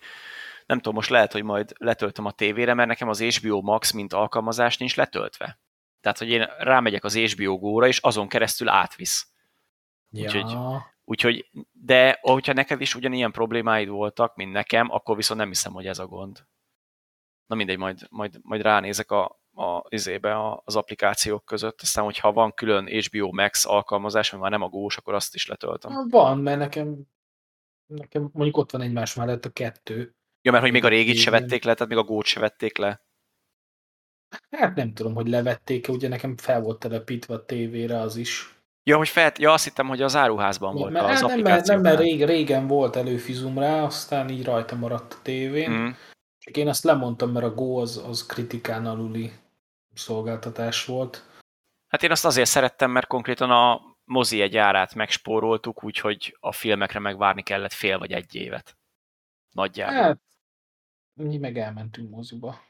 nem 0.65 0.77
tudom, 0.77 0.93
most 0.93 1.09
lehet, 1.09 1.31
hogy 1.31 1.43
majd 1.43 1.73
letöltöm 1.77 2.25
a 2.25 2.31
tévére, 2.31 2.73
mert 2.73 2.87
nekem 2.87 3.09
az 3.09 3.21
HBO 3.21 3.61
Max, 3.61 3.91
mint 3.91 4.13
alkalmazás 4.13 4.77
nincs 4.77 4.95
letöltve. 4.95 5.59
Tehát, 6.01 6.17
hogy 6.17 6.29
én 6.29 6.47
rámegyek 6.57 7.03
az 7.03 7.17
HBO 7.17 7.57
Go-ra, 7.57 7.87
és 7.87 7.97
azon 7.97 8.27
keresztül 8.27 8.69
átvisz. 8.69 9.27
Ja. 10.09 10.23
Úgyhogy, 10.23 10.57
úgyhogy, 11.03 11.49
de 11.71 12.17
hogyha 12.21 12.53
neked 12.53 12.81
is 12.81 12.95
ugyanilyen 12.95 13.31
problémáid 13.31 13.87
voltak, 13.87 14.35
mint 14.35 14.51
nekem, 14.51 14.91
akkor 14.91 15.15
viszont 15.15 15.39
nem 15.39 15.49
hiszem, 15.49 15.73
hogy 15.73 15.87
ez 15.87 15.99
a 15.99 16.07
gond. 16.07 16.45
Na 17.45 17.55
mindegy, 17.55 17.77
majd, 17.77 18.07
majd, 18.09 18.39
majd 18.41 18.61
ránézek 18.61 19.11
a, 19.11 19.38
a, 19.59 19.85
izébe 19.89 20.59
az 20.63 20.75
applikációk 20.75 21.45
között, 21.45 21.81
aztán 21.81 22.03
hogyha 22.03 22.31
van 22.31 22.53
külön 22.53 22.85
HBO 22.85 23.31
Max 23.31 23.65
alkalmazás, 23.65 24.33
ami 24.33 24.41
már 24.41 24.51
nem 24.51 24.61
a 24.61 24.69
gós, 24.69 24.97
akkor 24.97 25.13
azt 25.13 25.35
is 25.35 25.47
letöltöm. 25.47 26.09
Van, 26.09 26.37
mert 26.37 26.59
nekem, 26.59 26.97
nekem 27.85 28.29
mondjuk 28.33 28.57
ott 28.57 28.71
van 28.71 28.81
egymás 28.81 29.15
mellett 29.15 29.45
a 29.45 29.49
kettő. 29.49 30.15
Ja, 30.41 30.51
mert 30.51 30.63
hogy 30.63 30.71
még 30.71 30.83
a 30.83 30.87
régit 30.87 31.17
se 31.17 31.31
vették 31.31 31.63
le, 31.63 31.73
tehát 31.73 31.89
még 31.89 32.01
a 32.01 32.03
gót 32.03 32.25
se 32.25 32.39
vették 32.39 32.77
le. 32.77 33.03
Hát 34.49 34.75
nem 34.75 34.93
tudom, 34.93 35.13
hogy 35.13 35.27
levették-e, 35.27 35.91
ugye 35.91 36.07
nekem 36.07 36.37
fel 36.37 36.61
volt 36.61 36.79
telepítve 36.79 37.33
a 37.33 37.45
tévére 37.45 37.99
az 37.99 38.15
is. 38.15 38.53
Ja, 38.83 38.97
hogy 38.97 39.07
fel, 39.07 39.31
ja, 39.37 39.51
azt 39.51 39.63
hittem, 39.63 39.87
hogy 39.87 40.01
az 40.01 40.15
áruházban 40.15 40.75
volt 40.75 40.91
mert, 40.91 41.05
az 41.05 41.21
hát 41.21 41.29
nem, 41.29 41.39
mert, 41.39 41.65
nem, 41.65 41.81
mert 41.81 41.99
rég, 41.99 42.23
régen 42.23 42.67
volt 42.67 42.95
előfizum 42.95 43.59
rá, 43.59 43.83
aztán 43.83 44.29
így 44.29 44.45
rajta 44.45 44.75
maradt 44.75 45.13
a 45.13 45.17
tévén. 45.21 45.71
Mm. 45.71 45.89
Csak 46.37 46.57
én 46.57 46.67
azt 46.67 46.83
lemondtam, 46.83 47.31
mert 47.31 47.45
a 47.45 47.53
Go 47.53 47.75
az, 47.75 48.03
az 48.07 48.25
kritikán 48.25 48.85
aluli 48.85 49.31
szolgáltatás 49.99 50.85
volt. 50.85 51.25
Hát 51.87 52.03
én 52.03 52.11
azt 52.11 52.25
azért 52.25 52.49
szerettem, 52.49 52.91
mert 52.91 53.07
konkrétan 53.07 53.51
a 53.51 53.81
mozi 54.03 54.41
egy 54.41 54.57
árát 54.57 54.95
megspóroltuk, 54.95 55.83
úgyhogy 55.83 56.37
a 56.39 56.51
filmekre 56.51 56.99
megvárni 56.99 57.43
kellett 57.43 57.73
fél 57.73 57.97
vagy 57.97 58.11
egy 58.11 58.35
évet. 58.35 58.77
Nagyjából. 59.51 59.95
Hát, 59.95 60.19
mi 61.13 61.37
meg 61.37 61.57
elmentünk 61.57 62.09
moziba. 62.09 62.61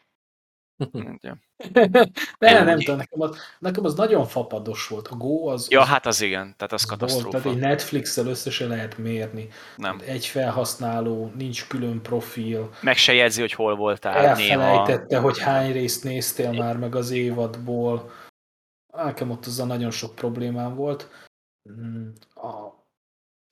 De 2.40 2.64
nem 2.64 2.80
tudom, 2.80 2.98
nekem 2.98 3.22
az, 3.22 3.38
nekem 3.60 3.86
az 3.86 3.96
nagyon 3.96 4.26
fapados 4.26 4.88
volt. 4.88 5.08
A 5.08 5.16
Go 5.16 5.48
az... 5.48 5.68
Ja, 5.70 5.82
az, 5.82 5.88
hát 5.88 6.06
az 6.06 6.22
igen, 6.22 6.54
tehát 6.58 6.74
az, 6.74 6.82
az 6.84 6.90
katasztrófa. 6.90 7.30
Tehát 7.30 7.58
egy 7.58 7.64
Netflix-el 7.64 8.28
összesen 8.28 8.68
lehet 8.68 8.98
mérni. 8.98 9.48
Nem. 9.76 10.02
Egy 10.06 10.26
felhasználó, 10.26 11.32
nincs 11.36 11.68
külön 11.68 12.02
profil. 12.02 12.70
Meg 12.82 12.98
se 12.98 13.14
jegyzi, 13.14 13.40
hogy 13.40 13.54
hol 13.54 13.76
voltál 13.76 14.26
Elfelejtette, 14.26 15.06
néha. 15.08 15.22
hogy 15.22 15.40
hány 15.40 15.72
részt 15.72 16.04
néztél 16.04 16.52
már 16.52 16.78
meg 16.78 16.96
az 16.96 17.12
évadból. 17.12 18.12
Nekem 18.94 19.30
ott 19.30 19.46
azzal 19.46 19.68
nagyon 19.68 19.92
sok 19.92 20.16
problémám 20.16 20.76
volt. 20.76 21.10
Mm, 21.72 22.10
a, 22.34 22.48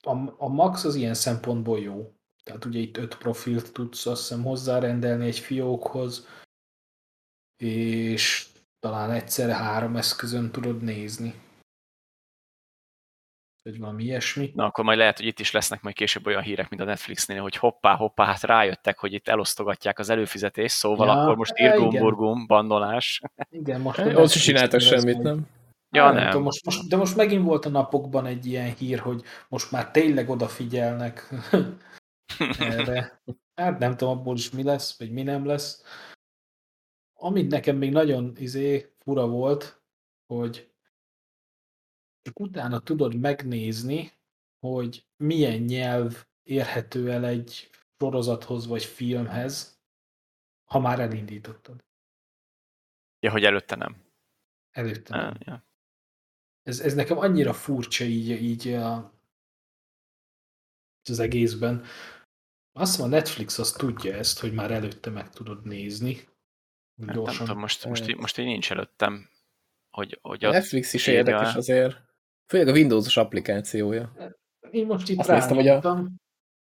a, 0.02 0.34
a 0.36 0.48
Max 0.48 0.84
az 0.84 0.94
ilyen 0.94 1.14
szempontból 1.14 1.78
jó. 1.78 2.12
Tehát 2.44 2.64
ugye 2.64 2.78
itt 2.78 2.96
öt 2.96 3.16
profilt 3.16 3.72
tudsz 3.72 4.06
azt 4.06 4.20
hiszem 4.20 4.42
hozzárendelni 4.42 5.26
egy 5.26 5.38
fiókhoz, 5.38 6.26
és 7.62 8.46
talán 8.80 9.10
egyszerre 9.10 9.54
három 9.54 9.96
eszközön 9.96 10.50
tudod 10.50 10.82
nézni. 10.82 11.34
Vagy 13.62 13.78
valami 13.78 14.04
ilyesmi. 14.04 14.52
Na, 14.54 14.64
akkor 14.64 14.84
majd 14.84 14.98
lehet, 14.98 15.16
hogy 15.16 15.26
itt 15.26 15.38
is 15.38 15.50
lesznek 15.50 15.82
majd 15.82 15.94
később 15.94 16.26
olyan 16.26 16.42
hírek, 16.42 16.68
mint 16.68 16.82
a 16.82 16.84
Netflixnél, 16.84 17.42
hogy 17.42 17.56
hoppá, 17.56 17.94
hoppá, 17.94 18.24
hát 18.24 18.42
rájöttek, 18.42 18.98
hogy 18.98 19.12
itt 19.12 19.28
elosztogatják 19.28 19.98
az 19.98 20.10
előfizetést, 20.10 20.74
szóval 20.74 21.06
ja, 21.06 21.12
akkor 21.12 21.36
most 21.36 21.52
irgum-burgum, 21.54 22.46
bandolás. 22.46 23.20
Igen, 23.50 23.80
most... 23.80 23.98
Ott 23.98 24.34
is 24.34 24.42
csináltak 24.42 24.80
semmit, 24.80 25.18
nem? 25.18 25.46
Ja, 25.90 26.04
nem. 26.04 26.14
nem. 26.14 26.30
Tudom, 26.30 26.42
most, 26.42 26.64
most, 26.64 26.88
de 26.88 26.96
most 26.96 27.16
megint 27.16 27.44
volt 27.44 27.64
a 27.64 27.68
napokban 27.68 28.26
egy 28.26 28.46
ilyen 28.46 28.74
hír, 28.74 28.98
hogy 28.98 29.22
most 29.48 29.70
már 29.70 29.90
tényleg 29.90 30.30
odafigyelnek 30.30 31.28
erre. 32.58 33.22
Hát 33.54 33.78
nem 33.78 33.96
tudom 33.96 34.18
abból 34.18 34.36
is 34.36 34.50
mi 34.50 34.62
lesz, 34.62 34.98
vagy 34.98 35.10
mi 35.10 35.22
nem 35.22 35.46
lesz 35.46 35.82
amit 37.20 37.50
nekem 37.50 37.76
még 37.76 37.90
nagyon 37.90 38.36
izé 38.36 38.92
fura 38.98 39.28
volt, 39.28 39.82
hogy 40.26 40.72
csak 42.22 42.40
utána 42.40 42.80
tudod 42.80 43.14
megnézni, 43.14 44.12
hogy 44.58 45.06
milyen 45.16 45.60
nyelv 45.60 46.26
érhető 46.42 47.10
el 47.10 47.24
egy 47.24 47.70
sorozathoz 47.98 48.66
vagy 48.66 48.84
filmhez, 48.84 49.80
ha 50.64 50.78
már 50.78 51.00
elindítottad. 51.00 51.84
Ja, 53.20 53.30
hogy 53.30 53.44
előtte 53.44 53.76
nem. 53.76 54.04
Előtte 54.70 55.16
nem. 55.16 55.26
Ah, 55.26 55.36
ja. 55.40 55.66
ez, 56.62 56.80
ez 56.80 56.94
nekem 56.94 57.18
annyira 57.18 57.52
furcsa 57.52 58.04
így, 58.04 58.28
így 58.28 58.68
a, 58.68 59.12
az 61.08 61.18
egészben. 61.18 61.84
Azt 62.72 62.98
mondja, 62.98 63.18
Netflix 63.18 63.58
azt 63.58 63.78
tudja 63.78 64.14
ezt, 64.14 64.38
hogy 64.38 64.52
már 64.52 64.70
előtte 64.70 65.10
meg 65.10 65.30
tudod 65.30 65.64
nézni, 65.64 66.28
Hát 67.06 67.16
nem 67.16 67.36
tudom, 67.36 67.58
most, 67.58 67.84
most, 67.84 68.16
most 68.16 68.38
így 68.38 68.46
nincs 68.46 68.70
előttem, 68.70 69.28
hogy, 69.90 70.18
hogy 70.22 70.44
a 70.44 70.50
Netflix 70.50 70.92
is 70.92 71.06
érdekes 71.06 71.54
azért. 71.54 71.96
Főleg 72.46 72.68
a 72.68 72.72
Windows-os 72.72 73.16
applikációja. 73.16 74.12
Én 74.70 74.86
most 74.86 75.08
itt 75.08 75.18
Azt 75.18 75.28
néztem, 75.28 75.56
hogy 75.56 75.68
a, 75.68 76.08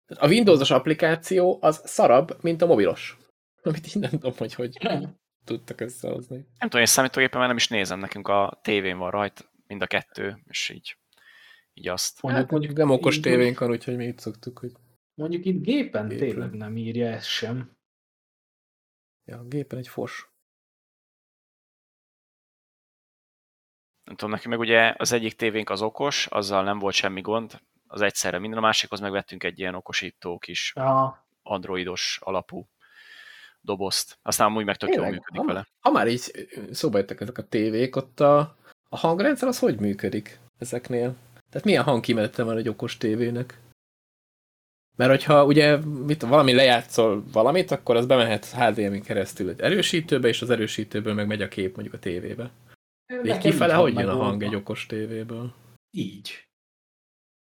a 0.07 0.29
Windows-os 0.29 0.71
applikáció 0.71 1.59
az 1.61 1.81
szarabb, 1.85 2.43
mint 2.43 2.63
a 2.63 2.67
mobilos. 2.67 3.19
Amit 3.63 3.87
így 3.87 4.03
nem 4.03 4.11
tudom, 4.11 4.33
hogy 4.37 4.55
hogy 4.55 4.79
tudtak 5.45 5.81
összehozni. 5.81 6.37
Nem 6.37 6.69
tudom, 6.69 6.81
én 6.81 6.87
számítógépen 6.87 7.39
már 7.39 7.49
nem 7.49 7.57
is 7.57 7.69
nézem, 7.69 7.99
nekünk 7.99 8.29
a 8.29 8.61
tévén 8.63 8.99
van 8.99 9.11
rajta, 9.11 9.45
mind 9.67 9.83
a 9.83 9.87
kettő, 9.87 10.39
és 10.49 10.69
így, 10.69 10.97
így 11.75 11.89
azt. 11.89 12.23
Mondjuk, 12.23 12.45
hát, 12.45 12.53
mondjuk 12.53 12.77
nem 12.77 12.91
okos 12.91 13.21
tévénk 13.21 13.59
van, 13.59 13.71
úgyhogy 13.71 13.97
mi 13.97 14.05
itt 14.05 14.19
szoktuk, 14.19 14.59
hogy... 14.59 14.73
Mondjuk 15.15 15.45
itt 15.45 15.63
gépen, 15.63 16.09
gépen. 16.09 16.29
tényleg 16.29 16.51
nem 16.51 16.77
írja 16.77 17.07
ezt 17.07 17.29
sem. 17.29 17.74
Ja, 19.25 19.39
a 19.39 19.45
gépen 19.45 19.79
egy 19.79 19.89
fos. 19.89 20.29
Nem 24.05 24.17
tudom, 24.17 24.31
neki 24.31 24.49
meg 24.49 24.59
ugye 24.59 24.95
az 24.97 25.13
egyik 25.13 25.35
tévénk 25.35 25.71
az 25.71 25.83
okos, 25.83 26.27
azzal 26.27 26.63
nem 26.65 26.79
volt 26.79 26.95
semmi 26.95 27.21
gond, 27.21 27.61
az 27.87 28.01
egyszerre 28.01 28.39
minden, 28.39 28.59
a 28.59 28.63
másikhoz 28.63 29.01
megvettünk 29.01 29.45
egy 29.45 29.59
ilyen 29.59 29.75
okosító 29.75 30.39
kis 30.39 30.73
Aha. 30.75 31.27
androidos 31.43 32.19
alapú 32.23 32.69
dobozt. 33.61 34.19
Aztán 34.23 34.47
amúgy 34.47 34.65
meg 34.65 34.77
tök 34.77 34.95
jól 34.95 35.05
működik 35.05 35.41
ha, 35.41 35.47
vele. 35.47 35.67
Ha 35.81 35.91
már 35.91 36.09
így 36.09 36.49
szóba 36.71 36.99
jöttek 36.99 37.21
ezek 37.21 37.39
a 37.39 37.49
tévék, 37.49 37.97
ott 37.97 38.21
a, 38.21 38.57
a 38.89 38.97
hangrendszer 38.97 39.49
az 39.49 39.59
hogy 39.59 39.81
működik 39.81 40.39
ezeknél? 40.59 41.17
Tehát 41.51 41.65
milyen 41.65 41.85
hangkimenete 41.85 42.43
van 42.43 42.57
egy 42.57 42.69
okos 42.69 42.97
tévének? 42.97 43.61
Mert 44.97 45.11
hogyha 45.11 45.45
ugye 45.45 45.77
mit, 45.77 46.23
valami 46.23 46.53
lejátszol 46.53 47.25
valamit, 47.33 47.71
akkor 47.71 47.97
az 47.97 48.07
bemehet 48.07 48.45
HDMI 48.45 49.01
keresztül 49.01 49.49
egy 49.49 49.61
erősítőbe, 49.61 50.29
és 50.29 50.43
az 50.43 50.51
erősítőből 50.51 51.15
meg 51.15 51.27
megy 51.27 51.43
a 51.43 51.49
kép 51.49 51.75
mondjuk 51.75 51.95
a 51.95 51.99
tévébe. 51.99 52.51
Így 53.25 53.39
kifele 53.39 53.75
hogy 53.75 53.95
jön 53.95 54.09
a 54.09 54.17
hang 54.17 54.43
egy 54.43 54.55
okos 54.55 54.87
tévéből? 54.87 55.53
Így. 55.91 56.47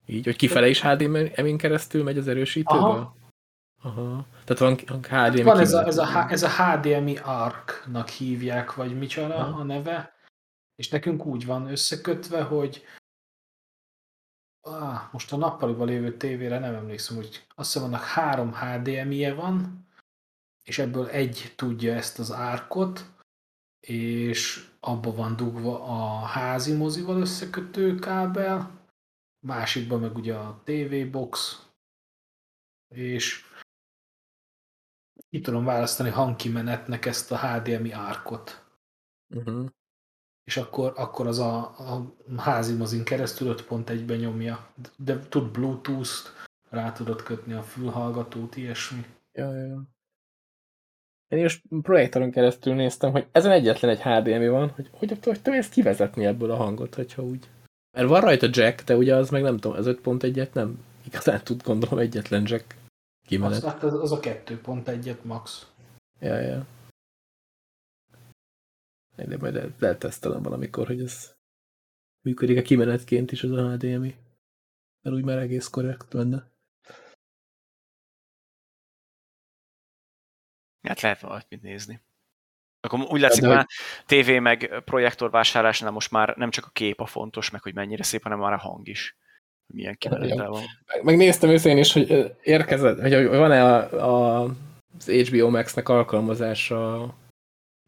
Így, 0.07 0.25
hogy 0.25 0.37
kifele 0.37 0.69
is 0.69 0.83
HDMI-n 0.83 1.57
keresztül 1.57 2.03
megy 2.03 2.19
az 2.19 2.29
erősítőből? 2.29 2.83
Aha. 2.83 3.19
Aha. 3.83 4.27
Tehát 4.45 4.59
van 4.59 5.01
HDMI 5.03 5.43
Van 5.43 5.59
ez 5.59 5.73
a, 5.73 5.87
ez, 5.87 5.99
a, 5.99 6.31
ez 6.31 6.43
a 6.43 6.49
HDMI 6.49 7.17
ARC-nak 7.17 8.09
hívják, 8.09 8.75
vagy 8.75 8.99
micsoda 8.99 9.35
Aha. 9.35 9.61
a 9.61 9.65
neve, 9.65 10.15
és 10.75 10.89
nekünk 10.89 11.27
úgy 11.27 11.47
van 11.47 11.71
összekötve, 11.71 12.43
hogy 12.43 12.85
ah, 14.71 15.13
most 15.13 15.33
a 15.33 15.37
nappaliban 15.37 15.87
lévő 15.87 16.17
tévére 16.17 16.59
nem 16.59 16.75
emlékszem, 16.75 17.17
hogy 17.17 17.47
azt 17.55 17.73
hiszem 17.73 17.89
annak 17.89 18.03
három 18.03 18.55
HDMI-je 18.55 19.35
van, 19.35 19.87
és 20.63 20.79
ebből 20.79 21.09
egy 21.09 21.53
tudja 21.57 21.95
ezt 21.95 22.19
az 22.19 22.33
árkot, 22.33 23.05
és 23.81 24.71
abba 24.81 25.15
van 25.15 25.37
dugva 25.37 25.85
a 25.85 26.25
házi 26.25 26.77
mozival 26.77 27.21
összekötő 27.21 27.95
kábel, 27.95 28.81
másikban 29.47 30.01
meg 30.01 30.17
ugye 30.17 30.35
a 30.35 30.61
TV 30.65 31.11
box, 31.11 31.63
és 32.95 33.45
ki 35.31 35.41
tudom 35.41 35.65
választani 35.65 36.11
hangkimenetnek 36.11 37.07
ezt 37.07 37.33
a 37.33 37.39
HDMI 37.39 37.91
árkot. 37.91 38.65
Uh-huh. 39.35 39.69
És 40.45 40.57
akkor, 40.57 40.93
akkor 40.97 41.27
az 41.27 41.39
a, 41.39 41.57
a 41.59 42.15
házi 42.37 42.75
mozin 42.75 43.05
keresztül 43.05 43.55
5.1-ben 43.55 44.17
nyomja. 44.17 44.67
De 44.97 45.19
tud 45.29 45.51
Bluetooth-t, 45.51 46.33
rá 46.71 46.93
tudod 46.93 47.23
kötni 47.23 47.53
a 47.53 47.63
fülhallgatót, 47.63 48.57
ilyesmi. 48.57 49.05
Ja, 49.33 49.55
ja, 49.55 49.67
ja. 49.67 49.83
Én 51.29 51.43
most 51.43 51.63
projektoron 51.83 52.31
keresztül 52.31 52.75
néztem, 52.75 53.11
hogy 53.11 53.27
ezen 53.33 53.51
egyetlen 53.51 53.91
egy 53.91 54.03
HDMI 54.03 54.49
van, 54.49 54.71
hogy 54.71 54.91
hogy, 54.93 55.19
hogy 55.25 55.41
tudom 55.43 55.59
ezt 55.59 55.73
kivezetni 55.73 56.27
ebből 56.27 56.51
a 56.51 56.57
hangot, 56.57 56.95
hogyha 56.95 57.23
úgy. 57.23 57.49
Mert 57.97 58.09
van 58.09 58.21
rajta 58.21 58.49
jack, 58.51 58.85
de 58.85 58.97
ugye 58.97 59.15
az 59.15 59.31
meg 59.31 59.43
nem 59.43 59.57
tudom, 59.57 59.77
az 59.77 59.87
5.1-et 59.87 60.53
nem 60.53 60.85
igazán 61.07 61.41
tud 61.45 61.63
gondolom 61.63 61.99
egyetlen 61.99 62.43
jack 62.47 62.65
Az, 62.71 63.29
kimenet. 63.29 63.65
hát 63.65 63.83
az, 63.83 63.95
az 63.95 64.13
a 64.13 64.21
2.1-et 64.21 65.23
max. 65.23 65.67
Ja, 66.21 66.39
ja. 66.39 66.67
De 69.27 69.37
majd 69.37 69.57
el- 69.57 69.75
eltesztelem 69.81 70.43
valamikor, 70.43 70.87
hogy 70.87 71.01
ez 71.01 71.35
működik 72.25 72.59
a 72.59 72.63
kimenetként 72.63 73.33
is 73.33 73.43
az 73.43 73.51
a 73.51 73.71
HDMI. 73.71 74.17
Mert 75.03 75.17
úgy 75.17 75.25
már 75.25 75.39
egész 75.39 75.69
korrekt 75.69 76.13
lenne. 76.13 76.51
Hát 80.83 81.01
lehet 81.01 81.21
valamit 81.21 81.63
nézni. 81.63 82.01
Akkor 82.81 83.01
úgy 83.01 83.21
látszik, 83.21 83.41
de 83.41 83.47
hogy 83.47 83.57
már 83.57 83.67
tévé 84.07 84.39
meg 84.39 84.83
projektor 84.85 85.31
vásárlásnál 85.31 85.91
most 85.91 86.11
már 86.11 86.37
nem 86.37 86.51
csak 86.51 86.65
a 86.67 86.71
kép 86.71 87.01
a 87.01 87.07
fontos, 87.07 87.51
meg 87.51 87.63
hogy 87.63 87.75
mennyire 87.75 88.03
szép, 88.03 88.23
hanem 88.23 88.39
már 88.39 88.53
a 88.53 88.59
hang 88.59 88.89
is. 88.89 89.17
Milyen 89.67 89.97
kimenetel 89.97 90.49
van. 90.49 90.63
Meg- 90.87 91.05
Megnéztem 91.05 91.51
őszén 91.51 91.79
is, 91.79 91.93
hogy 91.93 92.37
érkezett, 92.43 93.01
hogy 93.01 93.27
van-e 93.27 93.65
a, 93.65 94.05
a, 94.43 94.43
az 94.99 95.09
HBO 95.11 95.51
Max-nek 95.51 95.89
alkalmazása 95.89 97.15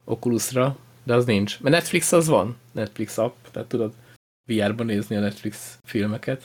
Oculusra, 0.05 0.77
de 1.03 1.15
az 1.15 1.25
nincs. 1.25 1.61
Mert 1.61 1.75
Netflix 1.75 2.13
az 2.13 2.27
van, 2.29 2.59
Netflix 2.73 3.19
app, 3.19 3.47
tehát 3.51 3.69
tudod 3.69 3.95
VR-ban 4.45 4.87
nézni 4.87 5.17
a 5.17 5.21
Netflix 5.21 5.79
filmeket, 5.85 6.43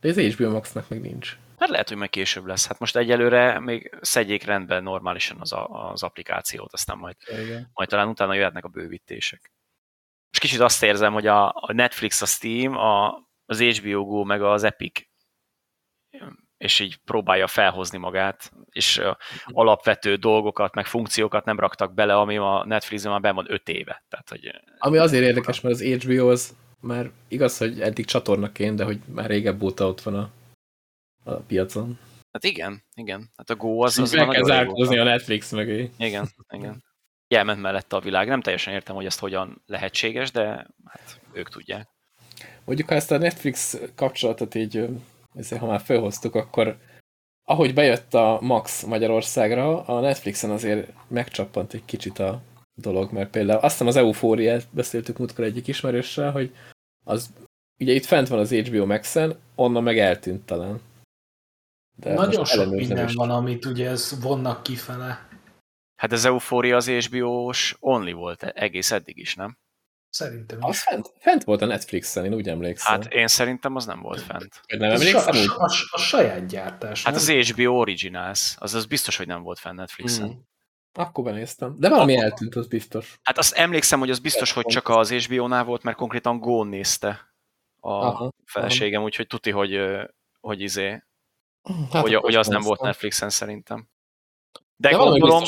de 0.00 0.08
az 0.08 0.18
HBO 0.18 0.50
Max-nak 0.50 0.88
meg 0.88 1.00
nincs. 1.00 1.38
Hát 1.58 1.68
lehet, 1.68 1.88
hogy 1.88 1.96
meg 1.96 2.10
később 2.10 2.46
lesz. 2.46 2.66
Hát 2.66 2.78
most 2.78 2.96
egyelőre 2.96 3.60
még 3.60 3.98
szedjék 4.00 4.42
rendben 4.42 4.82
normálisan 4.82 5.40
az, 5.40 5.52
a, 5.52 5.90
az 5.90 6.02
applikációt, 6.02 6.72
aztán 6.72 6.98
majd, 6.98 7.16
Igen. 7.26 7.70
majd 7.72 7.88
talán 7.88 8.08
utána 8.08 8.34
jöhetnek 8.34 8.64
a 8.64 8.68
bővítések. 8.68 9.52
És 10.32 10.38
kicsit 10.38 10.60
azt 10.60 10.82
érzem, 10.82 11.12
hogy 11.12 11.26
a, 11.26 11.48
a 11.48 11.72
Netflix, 11.72 12.22
a 12.22 12.26
Steam, 12.26 12.76
a, 12.76 13.28
az 13.44 13.60
HBO 13.60 14.04
Go, 14.04 14.24
meg 14.24 14.42
az 14.42 14.62
Epic 14.62 15.00
és 16.60 16.80
így 16.80 16.96
próbálja 16.96 17.46
felhozni 17.46 17.98
magát, 17.98 18.52
és 18.70 19.00
alapvető 19.46 20.14
dolgokat, 20.14 20.74
meg 20.74 20.86
funkciókat 20.86 21.44
nem 21.44 21.58
raktak 21.58 21.94
bele, 21.94 22.16
ami 22.16 22.36
a 22.36 22.64
Netflixen 22.66 23.10
már 23.10 23.20
ben 23.20 23.34
van 23.34 23.46
öt 23.48 23.68
éve. 23.68 24.04
Tehát, 24.08 24.28
hogy 24.28 24.50
Ami 24.78 24.98
azért 24.98 25.24
érdekes, 25.24 25.60
mert 25.60 25.74
az 25.74 25.82
HBO 25.82 26.30
az 26.30 26.54
már 26.80 27.10
igaz, 27.28 27.58
hogy 27.58 27.80
eddig 27.80 28.04
csatornaként, 28.04 28.76
de 28.76 28.84
hogy 28.84 28.98
már 29.06 29.26
régebb 29.26 29.62
óta 29.62 29.86
ott 29.86 30.00
van 30.00 30.14
a, 30.14 30.30
a 31.24 31.32
piacon. 31.32 31.98
hát 32.32 32.44
igen, 32.44 32.82
igen. 32.94 33.30
Hát 33.36 33.50
a 33.50 33.56
Go 33.56 33.84
az, 33.84 33.98
Az 33.98 34.12
meg 34.12 34.28
kell 34.28 34.42
zárkózni 34.42 34.98
a 34.98 35.04
Netflix 35.04 35.50
mögé. 35.50 35.90
Igen, 35.96 36.28
igen. 36.48 36.84
Elment 37.28 37.60
mellette 37.60 37.96
a 37.96 38.00
világ. 38.00 38.28
Nem 38.28 38.40
teljesen 38.40 38.74
értem, 38.74 38.94
hogy 38.94 39.06
ezt 39.06 39.18
hogyan 39.18 39.62
lehetséges, 39.66 40.30
de 40.30 40.66
hát 40.84 41.20
ők 41.32 41.48
tudják. 41.48 41.88
Mondjuk, 42.64 42.88
ha 42.88 42.94
ezt 42.94 43.10
a 43.10 43.18
Netflix 43.18 43.80
kapcsolatot 43.94 44.54
így, 44.54 44.88
ha 45.58 45.66
már 45.66 45.80
felhoztuk, 45.80 46.34
akkor 46.34 46.78
ahogy 47.44 47.74
bejött 47.74 48.14
a 48.14 48.38
Max 48.40 48.82
Magyarországra, 48.84 49.84
a 49.84 50.00
Netflixen 50.00 50.50
azért 50.50 50.92
megcsappant 51.08 51.72
egy 51.72 51.84
kicsit 51.84 52.18
a 52.18 52.42
dolog, 52.74 53.12
mert 53.12 53.30
például 53.30 53.58
azt 53.58 53.72
hiszem 53.72 53.86
az 53.86 53.96
eufóriát 53.96 54.66
beszéltük 54.70 55.18
múltkor 55.18 55.44
egyik 55.44 55.66
ismerőssel, 55.66 56.30
hogy 56.30 56.54
az, 57.04 57.32
ugye 57.78 57.92
itt 57.92 58.04
fent 58.04 58.28
van 58.28 58.38
az 58.38 58.52
HBO 58.52 58.86
Max-en, 58.86 59.38
onnan 59.54 59.82
meg 59.82 59.98
eltűnt 59.98 60.46
talán. 60.46 60.80
De 61.96 62.14
Nagyon 62.14 62.44
sok 62.44 62.70
minden 62.70 63.08
is. 63.08 63.14
van, 63.14 63.30
amit 63.30 63.64
ugye 63.64 63.88
ez 63.88 64.22
vonnak 64.22 64.62
kifele. 64.62 65.28
Hát 65.96 66.12
az 66.12 66.24
Euphoria 66.24 66.76
az 66.76 66.88
HBO-s 66.88 67.76
only 67.80 68.12
volt 68.12 68.42
egész 68.42 68.90
eddig 68.90 69.18
is, 69.18 69.34
nem? 69.34 69.58
Szerintem 70.10 70.58
Az 70.60 70.74
is. 70.74 70.82
fent, 70.82 71.12
fent 71.18 71.44
volt 71.44 71.62
a 71.62 71.66
Netflixen, 71.66 72.24
én 72.24 72.34
úgy 72.34 72.48
emlékszem. 72.48 72.92
Hát 72.92 73.12
én 73.12 73.26
szerintem 73.28 73.76
az 73.76 73.86
nem 73.86 74.00
volt 74.00 74.20
fent. 74.20 74.60
Nem 74.78 74.90
emlékszem 74.90 75.36
a, 75.36 75.38
a, 75.38 75.64
a, 75.64 75.70
a 75.90 75.98
saját 75.98 76.46
gyártás. 76.46 77.04
Hát 77.04 77.14
nem? 77.14 77.22
az 77.22 77.48
HBO 77.48 77.78
Originals, 77.78 78.54
az, 78.58 78.74
az 78.74 78.86
biztos, 78.86 79.16
hogy 79.16 79.26
nem 79.26 79.42
volt 79.42 79.58
fent 79.58 79.76
Netflixen. 79.76 80.28
Mm. 80.28 80.32
Akkor 80.92 81.24
benéztem. 81.24 81.76
De 81.78 81.88
valami 81.88 82.16
eltűnt, 82.16 82.54
az 82.54 82.66
biztos. 82.66 83.18
Hát 83.22 83.38
azt 83.38 83.52
emlékszem, 83.52 83.98
hogy 83.98 84.10
az 84.10 84.18
biztos, 84.18 84.52
hogy 84.52 84.64
csak 84.64 84.88
az 84.88 85.12
HBO-nál 85.12 85.64
volt, 85.64 85.82
mert 85.82 85.96
konkrétan 85.96 86.38
Gón 86.38 86.66
nézte 86.66 87.34
a 87.80 87.90
Aha, 87.92 88.32
feleségem, 88.44 89.02
úgyhogy 89.02 89.26
tuti, 89.26 89.50
hogy, 89.50 89.80
hogy 90.40 90.60
izé, 90.60 91.02
Hát 91.92 92.02
hogy, 92.02 92.14
akkor 92.14 92.24
hogy 92.24 92.34
az 92.34 92.46
nem 92.46 92.62
volt 92.62 92.80
Netflixen 92.80 93.30
szerintem. 93.30 93.88
De, 94.80 94.88
De 94.88 94.96
gondolom, 94.96 95.42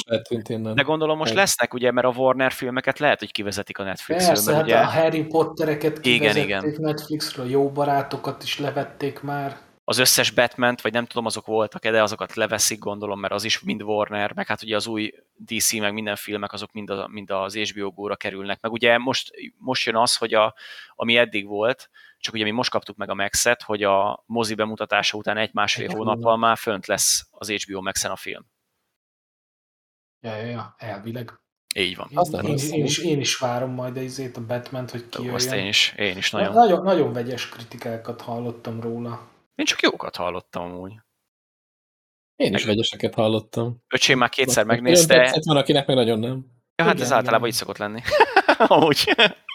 de 0.75 0.83
gondolom 0.83 1.19
most 1.19 1.31
Egy. 1.31 1.37
lesznek, 1.37 1.75
ugye, 1.75 1.91
mert 1.91 2.07
a 2.07 2.11
Warner 2.17 2.53
filmeket 2.53 2.99
lehet, 2.99 3.19
hogy 3.19 3.33
kivezetik 3.33 3.79
a 3.79 3.83
Netflixről, 3.83 4.29
Persze, 4.29 4.53
mert 4.53 4.57
hát 4.57 4.67
ugye 4.67 4.79
a 4.79 5.03
Harry 5.03 5.25
Pottereket 5.25 5.99
Igen, 6.07 6.19
kivezették 6.19 6.45
igen. 6.45 6.75
Netflixről, 6.79 7.51
jó 7.51 7.71
barátokat 7.71 8.43
is 8.43 8.59
levették 8.59 9.21
már. 9.21 9.57
az 9.85 9.99
összes 9.99 10.31
batman 10.31 10.77
vagy 10.83 10.93
nem 10.93 11.07
tudom, 11.07 11.27
azok 11.27 11.47
voltak 11.47 11.83
de 11.83 12.03
azokat 12.03 12.35
leveszik, 12.35 12.79
gondolom, 12.79 13.21
mert 13.21 13.33
az 13.33 13.45
is 13.45 13.61
mind 13.61 13.83
Warner, 13.83 14.33
meg 14.35 14.47
hát 14.47 14.63
ugye 14.63 14.77
az 14.77 14.87
új 14.87 15.13
DC, 15.37 15.73
meg 15.73 15.93
minden 15.93 16.17
filmek, 16.17 16.53
azok 16.53 16.73
mind, 16.73 16.91
a, 16.91 17.09
mind 17.11 17.31
az 17.31 17.57
HBO 17.57 17.91
Go-ra 17.91 18.17
kerülnek. 18.17 18.61
Meg 18.61 18.73
ugye 18.73 18.99
most, 18.99 19.31
most 19.59 19.87
jön 19.87 19.97
az, 19.97 20.17
hogy 20.17 20.35
a, 20.35 20.55
ami 20.95 21.17
eddig 21.17 21.47
volt, 21.47 21.91
csak 22.19 22.35
ugye 22.35 22.45
mi 22.45 22.51
most 22.51 22.71
kaptuk 22.71 22.97
meg 22.97 23.11
a 23.11 23.15
Max-et, 23.15 23.63
hogy 23.63 23.83
a 23.83 24.23
mozi 24.27 24.55
bemutatása 24.55 25.17
után 25.17 25.37
egy-másfél 25.37 25.89
Egy 25.89 25.95
hónappal 25.95 26.37
már 26.37 26.57
fönt 26.57 26.87
lesz 26.87 27.27
az 27.31 27.51
HBO 27.51 27.83
Max-en 27.83 28.11
a 28.11 28.17
film. 28.17 28.52
Ja, 30.23 30.37
ja, 30.37 30.47
ja, 30.47 30.75
elvileg. 30.79 31.41
Így 31.75 31.97
van. 31.97 32.11
Az 32.15 32.29
nem 32.29 32.45
én, 32.45 32.51
rossz, 32.51 32.71
én, 32.71 32.85
is, 32.85 32.99
én 32.99 33.21
is 33.21 33.37
várom 33.37 33.71
majd 33.71 33.97
izét, 33.97 34.37
a 34.37 34.47
Batman-t, 34.47 34.91
hogy 34.91 35.09
kijöjjön. 35.09 35.35
Azt 35.35 35.53
én 35.53 35.67
is, 35.67 35.95
én 35.97 36.17
is 36.17 36.31
nagyon. 36.31 36.53
nagyon. 36.53 36.83
nagyon, 36.83 37.13
vegyes 37.13 37.49
kritikákat 37.49 38.21
hallottam 38.21 38.81
róla. 38.81 39.29
Én 39.55 39.65
csak 39.65 39.81
jókat 39.81 40.17
hallottam 40.17 40.63
amúgy. 40.63 40.93
Én 42.37 42.55
is 42.55 42.65
vegyeseket 42.65 43.15
hallottam. 43.15 43.83
Öcsém 43.89 44.19
már 44.19 44.29
kétszer 44.29 44.65
megnézte. 44.65 45.15
tetszett, 45.15 45.45
van, 45.45 45.57
akinek 45.57 45.87
meg 45.87 45.97
nagyon 45.97 46.19
nem. 46.19 46.47
Ja, 46.75 46.85
hát 46.85 46.95
Igen, 46.95 47.07
ez 47.07 47.13
általában 47.13 47.49
igen. 47.49 47.49
így 47.49 47.55
szokott 47.55 47.79
lenni. 47.79 48.01
amúgy. 48.67 49.15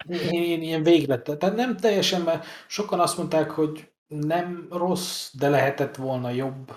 Én, 0.10 0.44
én 0.44 0.61
ilyen 0.61 0.84
véglet, 0.84 1.38
tehát 1.38 1.56
nem 1.56 1.77
teljesen, 1.77 2.22
mert 2.22 2.45
sokan 2.68 2.99
azt 2.99 3.18
mondták, 3.18 3.49
hogy 3.49 3.91
nem 4.07 4.68
rossz, 4.72 5.30
de 5.34 5.49
lehetett 5.49 5.95
volna 5.95 6.30
jobb. 6.30 6.76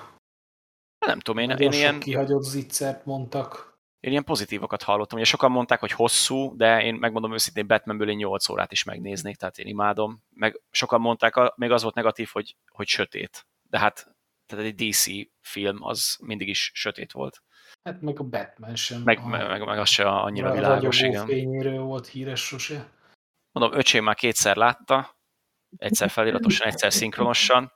Nem 1.06 1.20
tudom, 1.20 1.42
én, 1.42 1.48
Nagyon 1.48 1.72
én 1.72 1.78
ilyen, 1.78 2.00
kihagyott 2.00 2.42
zicsert 2.42 3.04
mondtak. 3.04 3.69
Én 4.00 4.10
ilyen 4.10 4.24
pozitívokat 4.24 4.82
hallottam. 4.82 5.18
Ugye 5.18 5.26
sokan 5.26 5.50
mondták, 5.50 5.80
hogy 5.80 5.92
hosszú, 5.92 6.56
de 6.56 6.82
én 6.82 6.94
megmondom 6.94 7.32
őszintén, 7.32 7.66
Batmanből 7.66 8.10
én 8.10 8.16
8 8.16 8.48
órát 8.48 8.72
is 8.72 8.84
megnéznék, 8.84 9.36
tehát 9.36 9.58
én 9.58 9.66
imádom. 9.66 10.22
Meg 10.34 10.60
sokan 10.70 11.00
mondták, 11.00 11.52
még 11.56 11.70
az 11.70 11.82
volt 11.82 11.94
negatív, 11.94 12.28
hogy, 12.32 12.56
hogy 12.68 12.86
sötét. 12.86 13.46
De 13.62 13.78
hát 13.78 14.14
tehát 14.50 14.64
egy 14.64 14.88
DC 14.88 15.06
film 15.40 15.84
az 15.84 16.18
mindig 16.20 16.48
is 16.48 16.70
sötét 16.74 17.12
volt. 17.12 17.42
Hát 17.82 18.00
meg 18.00 18.20
a 18.20 18.24
Batman 18.24 18.76
sem. 18.76 19.02
Meg, 19.02 19.18
a, 19.18 19.26
meg, 19.26 19.64
meg, 19.66 19.78
az 19.78 19.88
se 19.88 20.08
annyira 20.08 20.50
a 20.50 20.52
világos, 20.52 21.00
igen. 21.00 21.26
fényéről 21.26 21.82
volt 21.82 22.06
híres 22.06 22.40
sose. 22.40 22.90
Mondom, 23.52 23.78
öcsém 23.78 24.04
már 24.04 24.14
kétszer 24.14 24.56
látta, 24.56 25.16
egyszer 25.76 26.10
feliratosan, 26.10 26.66
egyszer 26.66 26.92
szinkronosan. 26.92 27.72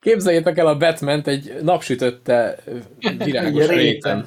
Képzeljétek 0.00 0.58
el 0.58 0.66
a 0.66 0.76
batman 0.76 1.22
egy 1.24 1.52
napsütötte 1.62 2.58
virágos 3.18 3.66
réten. 3.66 4.26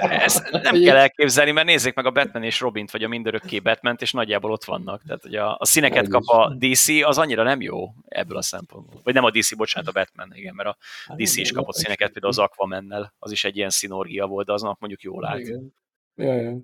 Ezt 0.00 0.50
nem 0.50 0.80
kell 0.82 0.96
elképzelni, 0.96 1.50
mert 1.50 1.66
nézzék 1.66 1.94
meg 1.94 2.06
a 2.06 2.10
Batman 2.10 2.42
és 2.42 2.60
Robint, 2.60 2.90
vagy 2.90 3.02
a 3.02 3.08
mindörökké 3.08 3.58
batman 3.58 3.96
és 3.98 4.12
nagyjából 4.12 4.50
ott 4.50 4.64
vannak. 4.64 5.02
Tehát, 5.06 5.22
hogy 5.22 5.34
a, 5.34 5.56
a 5.58 5.66
színeket 5.66 6.08
kap 6.08 6.22
is. 6.22 6.28
a 6.28 6.54
DC, 6.58 6.88
az 7.08 7.18
annyira 7.18 7.42
nem 7.42 7.60
jó 7.60 7.88
ebből 8.08 8.36
a 8.36 8.42
szempontból. 8.42 9.00
Vagy 9.04 9.14
nem 9.14 9.24
a 9.24 9.30
DC, 9.30 9.56
bocsánat, 9.56 9.88
a 9.88 9.92
Batman, 9.92 10.32
igen, 10.34 10.54
mert 10.54 10.68
a 10.68 10.76
Hát 11.06 11.16
DC 11.16 11.36
is 11.36 11.52
kapott 11.52 11.74
színeket, 11.74 12.12
például 12.12 12.32
az 12.32 12.38
Aquamannel, 12.38 13.14
az 13.18 13.32
is 13.32 13.44
egy 13.44 13.56
ilyen 13.56 13.70
szinorgia 13.70 14.26
volt, 14.26 14.46
de 14.46 14.52
aznak 14.52 14.78
mondjuk 14.78 15.02
jól 15.02 15.26
állt. 15.26 15.40
Igen. 15.40 15.74
Ja, 16.14 16.34
ja. 16.34 16.56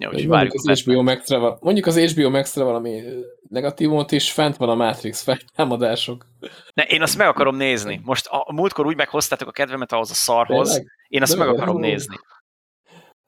Ja, 0.00 0.28
várjuk 0.28 0.54
a 0.54 0.70
az. 0.70 0.82
HBO 0.82 1.02
Max-re, 1.02 1.36
val- 1.36 1.62
mondjuk 1.62 1.86
az 1.86 1.98
HBO 2.12 2.30
Max-re 2.30 2.62
valami 2.64 3.02
negatívumot 3.48 4.12
is, 4.12 4.32
fent 4.32 4.56
van 4.56 4.68
a 4.68 4.74
Matrix 4.74 5.22
feltámadások. 5.22 6.26
Ne, 6.74 6.82
én 6.82 7.02
azt 7.02 7.16
meg 7.16 7.26
akarom 7.28 7.56
nézni. 7.56 8.00
Most 8.04 8.26
a, 8.26 8.44
a 8.46 8.52
múltkor 8.52 8.86
úgy 8.86 8.96
meghoztátok 8.96 9.48
a 9.48 9.52
kedvemet 9.52 9.92
ahhoz 9.92 10.10
a 10.10 10.14
szarhoz, 10.14 10.68
Tényleg? 10.68 10.92
én 11.08 11.22
azt 11.22 11.32
De 11.32 11.38
meg 11.38 11.48
akarom 11.48 11.62
akarom. 11.62 11.80
nézni. 11.80 12.16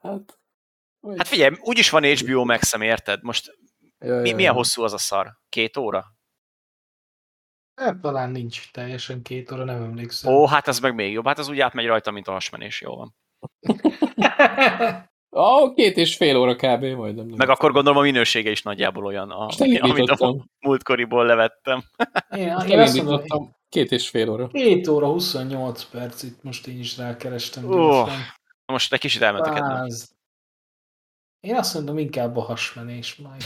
Hát, 0.01 0.39
vagy- 1.01 1.17
Hát 1.19 1.29
figyelj, 1.29 1.55
úgyis 1.61 1.91
van 1.91 2.05
HBO 2.05 2.45
Max-em, 2.45 2.83
érted? 2.83 3.23
Most 3.23 3.59
ja, 3.99 4.21
mi, 4.21 4.29
ja, 4.29 4.35
milyen 4.35 4.51
ja. 4.53 4.57
hosszú 4.59 4.83
az 4.83 4.93
a 4.93 4.99
szar? 4.99 5.33
Két 5.49 5.77
óra? 5.77 6.05
Hát, 7.75 8.01
talán 8.01 8.31
nincs 8.31 8.71
teljesen 8.71 9.23
két 9.23 9.53
óra, 9.53 9.65
nem 9.65 9.83
emlékszem. 9.83 10.33
Ó, 10.33 10.47
hát 10.47 10.69
az 10.69 10.79
meg 10.79 10.95
még 10.95 11.13
jobb. 11.13 11.27
Hát 11.27 11.39
az 11.39 11.49
úgy 11.49 11.61
átmegy 11.61 11.87
rajta, 11.87 12.11
mint 12.11 12.29
a 12.29 12.33
hasmenés, 12.33 12.81
jó 12.81 12.97
van. 12.97 13.15
Ó, 15.33 15.75
két 15.75 15.97
és 15.97 16.17
fél 16.17 16.37
óra 16.37 16.55
kb. 16.55 16.85
majdnem. 16.85 17.27
nem. 17.27 17.37
Meg 17.37 17.49
akkor 17.49 17.73
gondolom 17.73 17.99
a 17.99 18.03
minősége 18.03 18.51
is 18.51 18.63
nagyjából 18.63 19.05
olyan, 19.05 19.31
a, 19.31 19.49
amit 19.81 20.11
a 20.11 20.47
múltkoriból 20.61 21.27
levettem. 21.27 21.83
én, 22.37 22.57
én 22.69 22.79
azt 22.79 23.03
mondom. 23.03 23.59
Két 23.69 23.93
és 23.93 24.09
fél 24.09 24.31
óra. 24.31 24.49
2 24.49 24.91
óra 24.91 25.07
28 25.07 25.85
perc, 25.85 26.23
itt 26.23 26.43
most 26.43 26.67
én 26.67 26.79
is 26.79 26.97
rákerestem. 26.97 27.67
Gyorsan. 27.67 28.19
Most 28.67 28.93
egy 28.93 29.01
kicsit 29.01 29.23
elment 29.23 29.47
a 29.47 29.53
kedvem. 29.53 29.87
Én 31.41 31.57
azt 31.57 31.75
mondom, 31.75 31.99
inkább 31.99 32.37
a 32.37 32.41
hasmenés 32.41 33.17
majd. 33.17 33.43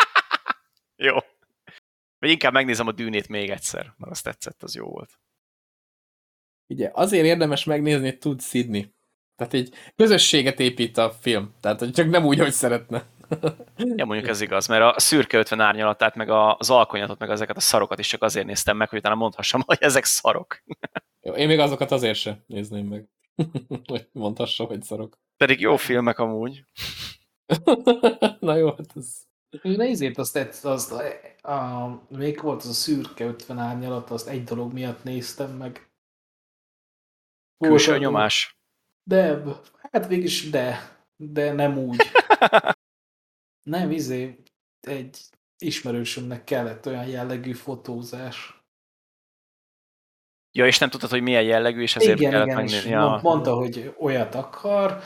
Jó. 1.06 1.14
Vagy 2.18 2.30
inkább 2.30 2.52
megnézem 2.52 2.86
a 2.86 2.92
dűnét 2.92 3.28
még 3.28 3.50
egyszer, 3.50 3.94
mert 3.96 4.10
azt 4.10 4.24
tetszett, 4.24 4.62
az 4.62 4.74
jó 4.74 4.86
volt. 4.86 5.20
Ugye, 6.66 6.90
azért 6.92 7.24
érdemes 7.24 7.64
megnézni, 7.64 8.04
hogy 8.04 8.18
tud 8.18 8.40
szidni. 8.40 8.94
Tehát 9.48 9.66
egy 9.66 9.74
közösséget 9.96 10.60
épít 10.60 10.98
a 10.98 11.10
film. 11.10 11.54
Tehát, 11.60 11.78
hogy 11.78 11.92
csak 11.92 12.08
nem 12.08 12.24
úgy, 12.24 12.38
hogy 12.38 12.52
szeretne. 12.52 13.04
Ja, 13.76 14.04
mondjuk 14.04 14.28
ez 14.28 14.40
igaz, 14.40 14.66
mert 14.66 14.96
a 14.96 15.00
szürke 15.00 15.38
50 15.38 15.60
árnyalatát, 15.60 16.14
meg 16.14 16.28
a- 16.28 16.56
az 16.56 16.70
alkonyatot, 16.70 17.18
meg 17.18 17.30
ezeket 17.30 17.56
a 17.56 17.60
szarokat 17.60 17.98
is 17.98 18.08
csak 18.08 18.22
azért 18.22 18.46
néztem 18.46 18.76
meg, 18.76 18.88
hogy 18.88 18.98
utána 18.98 19.14
mondhassam, 19.14 19.62
hogy 19.66 19.76
ezek 19.80 20.04
szarok. 20.04 20.62
Jó, 21.20 21.32
én 21.32 21.46
még 21.46 21.58
azokat 21.58 21.90
azért 21.90 22.18
se 22.18 22.42
nézném 22.46 22.86
meg. 22.86 23.08
hogy 23.90 24.08
mondhassa, 24.12 24.64
hogy 24.64 24.82
szarok. 24.82 25.18
Pedig 25.36 25.60
jó 25.60 25.76
filmek 25.76 26.18
amúgy. 26.18 26.64
Na 28.40 28.56
jó, 28.56 28.66
hát 28.68 28.92
ez... 28.94 29.06
Én 29.62 29.72
nézzét 29.72 30.18
azt, 30.18 30.36
azt, 30.36 30.64
azt 30.64 30.92
a, 30.92 31.50
a, 31.52 32.00
még 32.08 32.40
volt 32.40 32.62
az 32.62 32.68
a 32.68 32.72
szürke 32.72 33.24
50 33.24 33.58
árnyalat, 33.58 34.10
azt 34.10 34.28
egy 34.28 34.44
dolog 34.44 34.72
miatt 34.72 35.04
néztem 35.04 35.50
meg. 35.50 35.90
Külső 37.58 37.90
Volt, 37.90 38.02
nyomás. 38.02 38.61
De, 39.02 39.42
hát 39.92 40.06
végülis 40.06 40.50
de, 40.50 40.96
de 41.16 41.52
nem 41.52 41.78
úgy. 41.78 42.02
Nem, 43.62 43.90
izé, 43.90 44.42
egy 44.80 45.18
ismerősömnek 45.58 46.44
kellett 46.44 46.86
olyan 46.86 47.06
jellegű 47.06 47.52
fotózás. 47.52 48.62
Ja, 50.52 50.66
és 50.66 50.78
nem 50.78 50.90
tudtad, 50.90 51.10
hogy 51.10 51.22
milyen 51.22 51.42
jellegű, 51.42 51.82
és 51.82 51.96
ezért 51.96 52.18
igen, 52.18 52.30
kellett 52.30 52.46
igen, 52.46 52.58
megnézni. 52.58 52.94
mond- 52.94 53.22
mondta, 53.22 53.54
hogy 53.54 53.94
olyat 53.98 54.34
akar, 54.34 55.02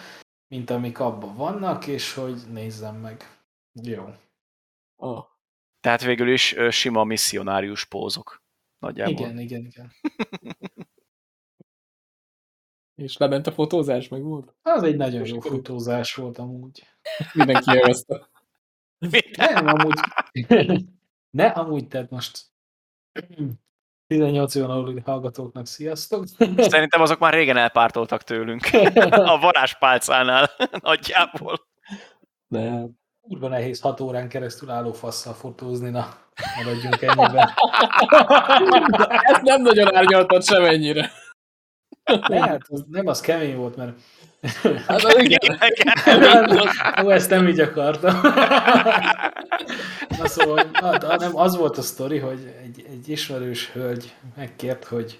mint 0.48 0.70
amik 0.70 0.98
abban 0.98 1.36
vannak, 1.36 1.86
és 1.86 2.14
hogy 2.14 2.42
nézzem 2.50 2.96
meg. 2.96 3.40
Jó. 3.82 4.04
Ah, 4.96 5.24
Tehát 5.80 6.02
végül 6.02 6.28
is 6.32 6.56
sima 6.70 7.04
misszionárius 7.04 7.84
pózok. 7.84 8.42
Nagyjából. 8.78 9.12
Igen, 9.14 9.38
igen, 9.38 9.64
igen. 9.64 9.92
és 12.96 13.16
lement 13.16 13.46
a 13.46 13.52
fotózás, 13.52 14.08
meg 14.08 14.22
volt? 14.22 14.54
Az 14.62 14.82
egy 14.82 14.96
nagyon 14.96 15.26
jó 15.26 15.40
fotózás 15.40 16.14
volt 16.14 16.38
amúgy. 16.38 16.86
Mindenki 17.32 17.72
élvezte. 17.74 18.28
Nem, 19.36 19.66
amúgy. 19.66 20.00
Ne, 21.30 21.46
amúgy, 21.46 21.88
tehát 21.88 22.10
most 22.10 22.44
18 24.06 24.54
éven 24.54 24.70
aluli 24.70 25.00
hallgatóknak 25.00 25.66
sziasztok. 25.66 26.26
Szerintem 26.56 27.00
azok 27.00 27.18
már 27.18 27.32
régen 27.32 27.56
elpártoltak 27.56 28.22
tőlünk. 28.22 28.62
A 29.34 29.38
varázspálcánál 29.38 30.50
nagyjából. 30.80 31.66
De 32.48 32.86
Kurva 33.20 33.48
nehéz 33.48 33.80
6 33.80 34.00
órán 34.00 34.28
keresztül 34.28 34.70
álló 34.70 34.92
fasszal 34.92 35.34
fotózni, 35.34 35.90
na, 35.90 36.08
maradjunk 36.56 37.02
ennyiben. 37.02 37.48
ezt 39.22 39.42
nem 39.42 39.62
nagyon 39.62 39.94
árnyaltad 39.94 40.44
semennyire. 40.44 41.10
Lehet, 42.26 42.62
az, 42.68 42.84
nem, 42.90 43.06
az 43.06 43.20
kemény 43.20 43.56
volt, 43.56 43.76
mert 43.76 43.92
Hát 44.86 45.02
az 45.04 45.16
igen. 45.18 45.58
Ó, 47.04 47.10
ezt 47.10 47.30
nem 47.30 47.48
így 47.48 47.60
akartam. 47.60 48.20
Na 50.18 50.26
szóval, 50.28 50.64
na, 50.80 51.16
nem, 51.16 51.36
az 51.36 51.56
volt 51.56 51.78
a 51.78 51.82
sztori, 51.82 52.18
hogy 52.18 52.54
egy, 52.62 52.84
egy 52.90 53.08
ismerős 53.08 53.70
hölgy 53.70 54.14
megkért, 54.36 54.84
hogy 54.84 55.18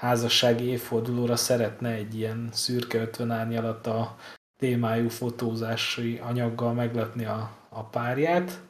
házassági 0.00 0.64
évfordulóra 0.64 1.36
szeretne 1.36 1.90
egy 1.90 2.14
ilyen 2.18 2.48
szürke 2.52 2.98
50 2.98 3.30
árnyalat 3.30 3.86
a 3.86 4.16
témájú 4.58 5.08
fotózási 5.08 6.20
anyaggal 6.24 6.72
meglepni 6.72 7.24
a, 7.24 7.50
a 7.68 7.82
párját. 7.84 8.60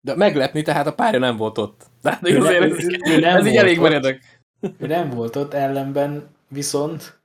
De 0.00 0.16
meglepni, 0.16 0.62
tehát 0.62 0.86
a 0.86 0.94
párja 0.94 1.18
nem 1.18 1.36
volt 1.36 1.58
ott. 1.58 1.86
Tehát 2.02 2.28
Ő 2.28 2.38
azért 2.38 2.60
nem- 2.60 2.72
ez, 2.72 2.84
ő 3.10 3.18
nem 3.20 3.36
ez 3.36 3.46
így 3.46 3.52
volt 3.52 3.64
elég 3.64 3.76
ott. 3.80 3.82
meredek. 3.88 4.40
Ő 4.78 4.86
nem 4.86 5.10
volt 5.10 5.36
ott, 5.36 5.54
ellenben 5.54 6.33
viszont 6.48 7.20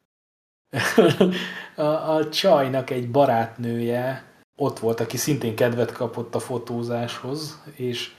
a, 1.75 1.81
a 1.81 2.29
csajnak 2.29 2.89
egy 2.89 3.11
barátnője 3.11 4.23
ott 4.55 4.79
volt, 4.79 4.99
aki 4.99 5.17
szintén 5.17 5.55
kedvet 5.55 5.91
kapott 5.91 6.35
a 6.35 6.39
fotózáshoz, 6.39 7.63
és 7.75 8.11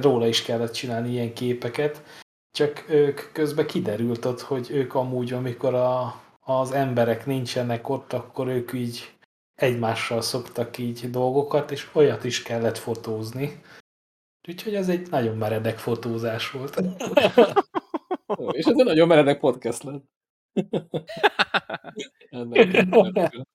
róla 0.00 0.26
is 0.26 0.42
kellett 0.42 0.72
csinálni 0.72 1.10
ilyen 1.10 1.34
képeket, 1.34 2.02
csak 2.50 2.84
ők 2.88 3.32
közben 3.32 3.66
kiderült 3.66 4.24
ott, 4.24 4.40
hogy 4.40 4.70
ők 4.70 4.94
amúgy, 4.94 5.32
amikor 5.32 5.74
a, 5.74 6.22
az 6.40 6.70
emberek 6.70 7.26
nincsenek 7.26 7.88
ott, 7.88 8.12
akkor 8.12 8.48
ők 8.48 8.72
így 8.72 9.14
egymással 9.54 10.20
szoktak 10.20 10.78
így 10.78 11.10
dolgokat, 11.10 11.70
és 11.70 11.88
olyat 11.92 12.24
is 12.24 12.42
kellett 12.42 12.78
fotózni. 12.78 13.60
Úgyhogy 14.48 14.74
ez 14.74 14.88
egy 14.88 15.10
nagyon 15.10 15.36
meredek 15.36 15.78
fotózás 15.78 16.50
volt. 16.50 16.80
És 18.50 18.64
ez 18.64 18.74
egy 18.78 18.84
nagyon 18.84 19.08
meredek 19.08 19.38
podcast 19.38 19.82
lett. 19.82 20.04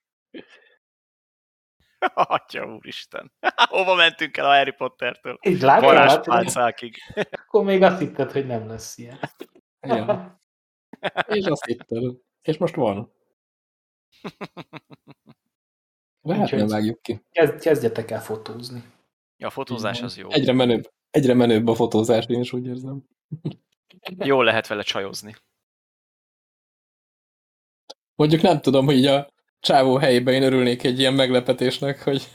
Atya 2.14 2.66
úristen. 2.66 3.32
Hova 3.56 3.96
mentünk 3.96 4.38
el 4.38 4.46
a 4.46 4.56
Harry 4.56 4.72
Pottertől? 4.72 5.38
Így 5.42 5.62
Varázspálcákig. 5.62 6.96
akkor 7.46 7.64
még 7.64 7.82
azt 7.82 8.00
hitted, 8.00 8.32
hogy 8.32 8.46
nem 8.46 8.68
lesz 8.68 8.98
ilyen. 8.98 9.20
Ja. 9.82 10.42
És 11.28 11.46
azt 11.46 11.66
hittem. 11.66 12.18
És 12.42 12.58
most 12.58 12.76
van. 12.76 13.14
Lehet 16.22 16.52
nem 16.52 16.68
vágjuk 16.68 17.02
ki. 17.02 17.26
Kezd, 17.32 17.60
kezdjetek 17.60 18.12
el 18.12 18.22
fotózni. 18.22 18.84
Ja, 19.38 19.48
a 19.48 19.50
fotózás 19.50 20.02
az 20.02 20.18
jó. 20.18 20.32
Egyre 20.32 20.54
menőbb. 20.54 20.92
Egyre 21.10 21.34
menőbb 21.34 21.68
a 21.68 21.76
fotózás, 21.76 22.26
én 22.28 22.40
is 22.40 22.54
úgy 22.54 22.66
érzem. 22.66 23.04
Jól 24.18 24.44
lehet 24.44 24.68
vele 24.68 24.82
csajozni. 24.82 25.36
Mondjuk 28.16 28.42
nem 28.42 28.62
tudom, 28.62 28.86
hogy 28.86 28.96
így 28.96 29.06
a 29.06 29.30
csávó 29.60 29.98
helyében 29.98 30.34
én 30.34 30.44
örülnék 30.44 30.84
egy 30.84 31.00
ilyen 31.00 31.14
meglepetésnek, 31.14 32.04
hogy 32.04 32.28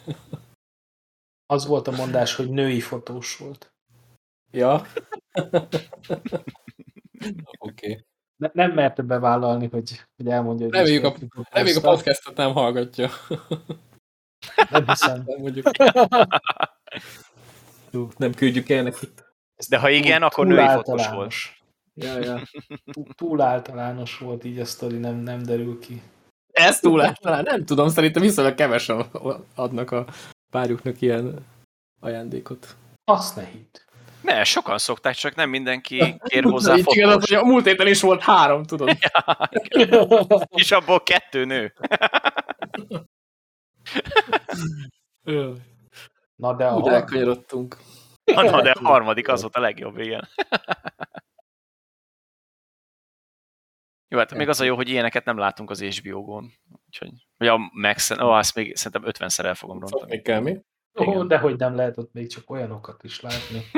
Az 1.47 1.67
volt 1.67 1.89
a 1.89 1.91
mondás, 1.91 2.35
hogy 2.35 2.51
női 2.51 2.81
fotós 2.81 3.37
volt. 3.37 3.73
ja. 4.51 4.83
Oké. 7.59 7.91
Okay. 7.91 8.05
Ne, 8.37 8.51
nem 8.53 8.73
merte 8.73 9.03
bevállalni, 9.03 9.69
hogy, 9.71 10.05
hogy 10.17 10.29
elmondja, 10.29 10.67
hogy 10.67 10.75
Reméljük 10.75 11.05
a-. 11.05 11.15
Reméljük 11.51 11.85
a 11.85 11.91
podcastot 11.91 12.37
nem 12.37 12.53
hallgatja. 12.53 13.11
Nem 14.71 14.87
hiszem. 14.87 15.23
Nem, 15.27 15.41
mondjuk. 15.41 15.71
Jó, 17.91 18.09
nem 18.17 18.35
küldjük 18.35 18.69
el 18.69 18.83
neki. 18.83 19.07
De 19.69 19.79
ha 19.79 19.91
igen, 19.91 20.23
akkor 20.23 20.47
túl 20.47 20.55
női 20.55 20.69
fotós 20.69 21.09
volt. 21.09 21.35
Általános. 22.07 22.53
Ja, 22.53 22.67
ja. 22.69 22.77
Túl, 22.93 23.07
túl 23.15 23.41
általános 23.41 24.19
volt 24.19 24.45
így 24.45 24.59
a 24.59 24.65
sztori, 24.65 24.97
nem, 24.97 25.17
nem 25.17 25.43
derül 25.43 25.79
ki. 25.79 26.03
Ez 26.53 26.81
túl 26.81 27.01
általán, 27.01 27.43
nem 27.43 27.65
tudom, 27.65 27.89
szerintem 27.89 28.23
viszonylag 28.23 28.55
kevesen 28.55 29.01
adnak 29.55 29.91
a 29.91 30.07
párjuknak 30.51 31.01
ilyen 31.01 31.47
ajándékot. 32.01 32.77
Azt 33.05 33.37
ne 33.37 33.45
hidd. 33.45 33.89
Ne, 34.21 34.45
sokan 34.45 34.79
szokták, 34.79 35.15
csak 35.15 35.35
nem 35.35 35.51
mindenki 35.51 36.15
kér 36.29 36.45
hozzá 36.45 36.77
Így 36.77 36.85
igaz, 36.89 37.29
hogy 37.29 37.37
a 37.37 37.45
múlt 37.45 37.65
héten 37.67 37.87
is 37.87 38.01
volt 38.01 38.23
három, 38.23 38.65
tudod. 38.65 38.97
És 40.51 40.71
abból 40.71 41.03
kettő 41.03 41.45
nő. 41.45 41.75
Na 46.37 46.55
de 46.57 46.67
a 46.67 46.77
Úgy. 46.77 47.69
Na, 48.35 48.63
de 48.63 48.71
a 48.71 48.89
harmadik 48.89 49.29
az 49.29 49.41
volt 49.41 49.57
a 49.57 49.61
legjobb, 49.61 49.99
igen. 49.99 50.29
Jó, 54.13 54.19
hát 54.19 54.35
még 54.35 54.49
az 54.49 54.61
a 54.61 54.65
jó, 54.65 54.75
hogy 54.77 54.89
ilyeneket 54.89 55.25
nem 55.25 55.39
látunk 55.39 55.71
az 55.71 55.83
HBO-gon. 55.83 56.53
Úgyhogy, 56.87 57.11
vagy 57.37 57.49
a 57.49 57.59
Max-en, 57.73 58.21
ó, 58.21 58.31
azt 58.31 58.55
még 58.55 58.77
szerintem 58.77 59.13
50-szer 59.13 59.45
el 59.45 59.55
fogom 59.55 59.77
Szóval 59.77 59.91
rontani. 59.91 60.13
még 60.15 60.23
kell 60.23 60.41
mi? 60.41 60.61
Ó, 61.01 61.23
de 61.25 61.39
hogy 61.39 61.57
nem 61.57 61.75
lehet 61.77 61.99
ott 61.99 62.13
még 62.13 62.29
csak 62.29 62.51
olyanokat 62.51 63.05
is 63.05 63.21
látni. 63.21 63.63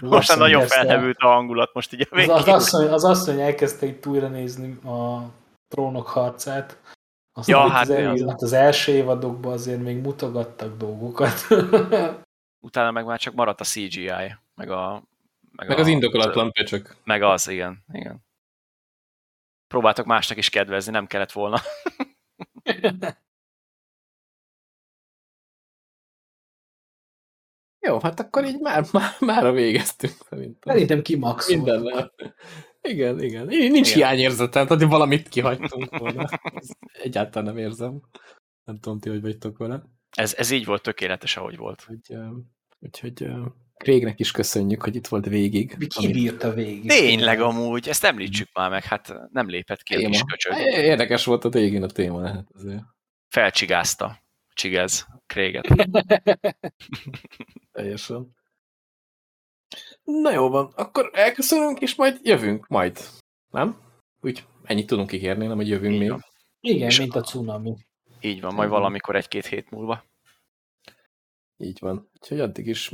Most 0.00 0.36
nagyon 0.36 0.66
felhevült 0.66 1.16
a 1.18 1.26
hangulat 1.26 1.74
most 1.74 1.92
így 1.92 2.00
a 2.00 2.06
Az, 2.10 2.16
végén. 2.18 2.34
az, 2.34 2.48
asszony, 2.48 2.88
az 2.88 3.04
asszony 3.04 3.40
elkezdte 3.40 3.86
itt 3.86 4.06
újra 4.06 4.28
nézni 4.28 4.72
a 4.88 5.22
trónok 5.68 6.06
harcát. 6.06 6.78
Aztán 7.32 7.56
Ja, 7.60 7.68
hát 7.70 7.88
az, 7.88 7.96
az, 7.96 8.20
az? 8.22 8.28
hát 8.28 8.42
az 8.42 8.52
első 8.52 8.92
évadokban 8.92 9.52
azért 9.52 9.80
még 9.82 10.00
mutogattak 10.00 10.76
dolgokat. 10.76 11.46
Utána 12.66 12.90
meg 12.90 13.04
már 13.04 13.18
csak 13.18 13.34
maradt 13.34 13.60
a 13.60 13.64
CGI, 13.64 14.12
meg 14.54 14.70
a... 14.70 15.02
Meg 15.66 15.78
a, 15.78 15.80
az 15.80 15.86
indokolatlan 15.86 16.52
pöcsök. 16.52 16.96
Meg 17.04 17.22
az, 17.22 17.48
igen, 17.48 17.84
igen. 17.92 18.24
Próbáltok 19.66 20.06
másnak 20.06 20.38
is 20.38 20.48
kedvezni, 20.48 20.92
nem 20.92 21.06
kellett 21.06 21.32
volna. 21.32 21.60
Jó, 27.86 28.00
hát 28.00 28.20
akkor 28.20 28.44
így 28.44 28.60
már, 28.60 28.84
már, 28.92 29.16
már 29.20 29.52
végeztünk 29.52 30.14
szerintem. 30.28 30.72
Szerintem 30.72 31.02
kimaxolt. 31.02 31.62
Minden. 31.64 32.12
Igen, 32.80 33.22
igen. 33.22 33.46
Nincs 33.46 33.88
Igen. 33.88 33.98
hiányérzetem, 33.98 34.66
tehát 34.66 34.82
hogy 34.82 34.90
valamit 34.90 35.28
kihagytunk 35.28 35.98
volna. 35.98 36.28
Ezt 36.54 36.76
Egyáltalán 36.92 37.54
nem 37.54 37.64
érzem. 37.64 38.00
Nem 38.64 38.78
tudom, 38.78 38.98
ti, 38.98 39.08
hogy 39.08 39.20
vagytok 39.20 39.58
vele. 39.58 39.82
Ez, 40.16 40.34
ez 40.34 40.50
így 40.50 40.64
volt 40.64 40.82
tökéletes, 40.82 41.36
ahogy 41.36 41.56
volt. 41.56 41.82
Hogy, 41.82 42.00
uh, 42.08 42.36
úgyhogy 42.78 43.28
Craignek 43.80 44.20
is 44.20 44.30
köszönjük, 44.30 44.82
hogy 44.82 44.94
itt 44.94 45.06
volt 45.06 45.26
végig. 45.26 45.74
Mi 45.78 45.86
Amit- 45.96 46.12
kibírta 46.12 46.52
végig. 46.52 46.88
Tényleg 46.88 47.40
amúgy, 47.40 47.88
ezt 47.88 48.04
említsük 48.04 48.48
már 48.52 48.70
meg, 48.70 48.84
hát 48.84 49.14
nem 49.32 49.48
lépett 49.48 49.82
ki 49.82 49.94
a 49.94 49.98
Téma. 49.98 50.10
kis 50.10 50.22
köcsög. 50.22 50.52
Érdekes 50.66 51.24
volt 51.24 51.44
a 51.44 51.48
végén 51.48 51.82
a 51.82 51.86
téma, 51.86 52.26
hát 52.28 52.46
azért. 52.54 52.82
Felcsigázta. 53.28 54.22
Csigez 54.54 55.06
Craig-et. 55.26 55.66
Teljesen. 57.72 58.36
Na 60.02 60.32
jó 60.32 60.48
van, 60.48 60.72
akkor 60.76 61.10
elköszönünk, 61.12 61.80
és 61.80 61.94
majd 61.94 62.18
jövünk 62.22 62.66
majd. 62.68 62.98
Nem? 63.50 63.80
Úgy 64.20 64.44
ennyit 64.64 64.86
tudunk 64.86 65.12
ígérni, 65.12 65.46
nem, 65.46 65.56
hogy 65.56 65.68
jövünk 65.68 65.98
még. 65.98 66.10
van. 66.10 66.24
Igen, 66.60 66.88
És 66.88 66.98
mint 66.98 67.14
a 67.14 67.20
cunami. 67.20 67.76
Így 68.20 68.40
van, 68.40 68.54
majd 68.54 68.68
valamikor 68.68 69.16
egy-két 69.16 69.46
hét 69.46 69.70
múlva. 69.70 70.04
Így 71.56 71.78
van. 71.80 72.10
Úgyhogy 72.20 72.40
addig 72.40 72.66
is 72.66 72.90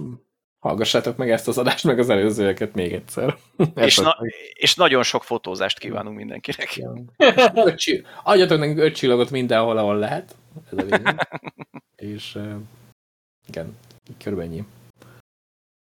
hallgassátok 0.66 1.16
meg 1.16 1.30
ezt 1.30 1.48
az 1.48 1.58
adást, 1.58 1.84
meg 1.84 1.98
az 1.98 2.10
előzőeket 2.10 2.74
még 2.74 2.92
egyszer. 2.92 3.36
És, 3.74 3.96
na, 3.96 4.16
és 4.52 4.74
nagyon 4.74 5.02
sok 5.02 5.24
fotózást 5.24 5.78
kívánunk 5.78 6.16
mindenkinek. 6.16 6.80
Adjatok 8.22 8.58
nekünk 8.58 8.78
öt 8.78 8.94
csillagot 8.94 9.30
mindenhol, 9.30 9.78
ahol 9.78 9.98
lehet. 9.98 10.36
Ez 10.70 10.78
a 10.78 10.82
lényeg. 10.82 11.28
és 11.96 12.34
uh, 12.34 12.54
igen, 13.48 13.78
körülbelül 14.18 14.52
ennyi. 14.52 14.64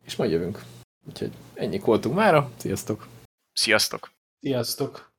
És 0.06 0.16
majd 0.16 0.32
jövünk. 0.32 0.64
Úgyhogy 1.08 1.32
ennyi 1.54 1.80
voltunk 1.80 2.16
mára. 2.16 2.52
Sziasztok! 2.58 3.08
Sziasztok! 3.54 4.12
Sziasztok! 4.40 5.11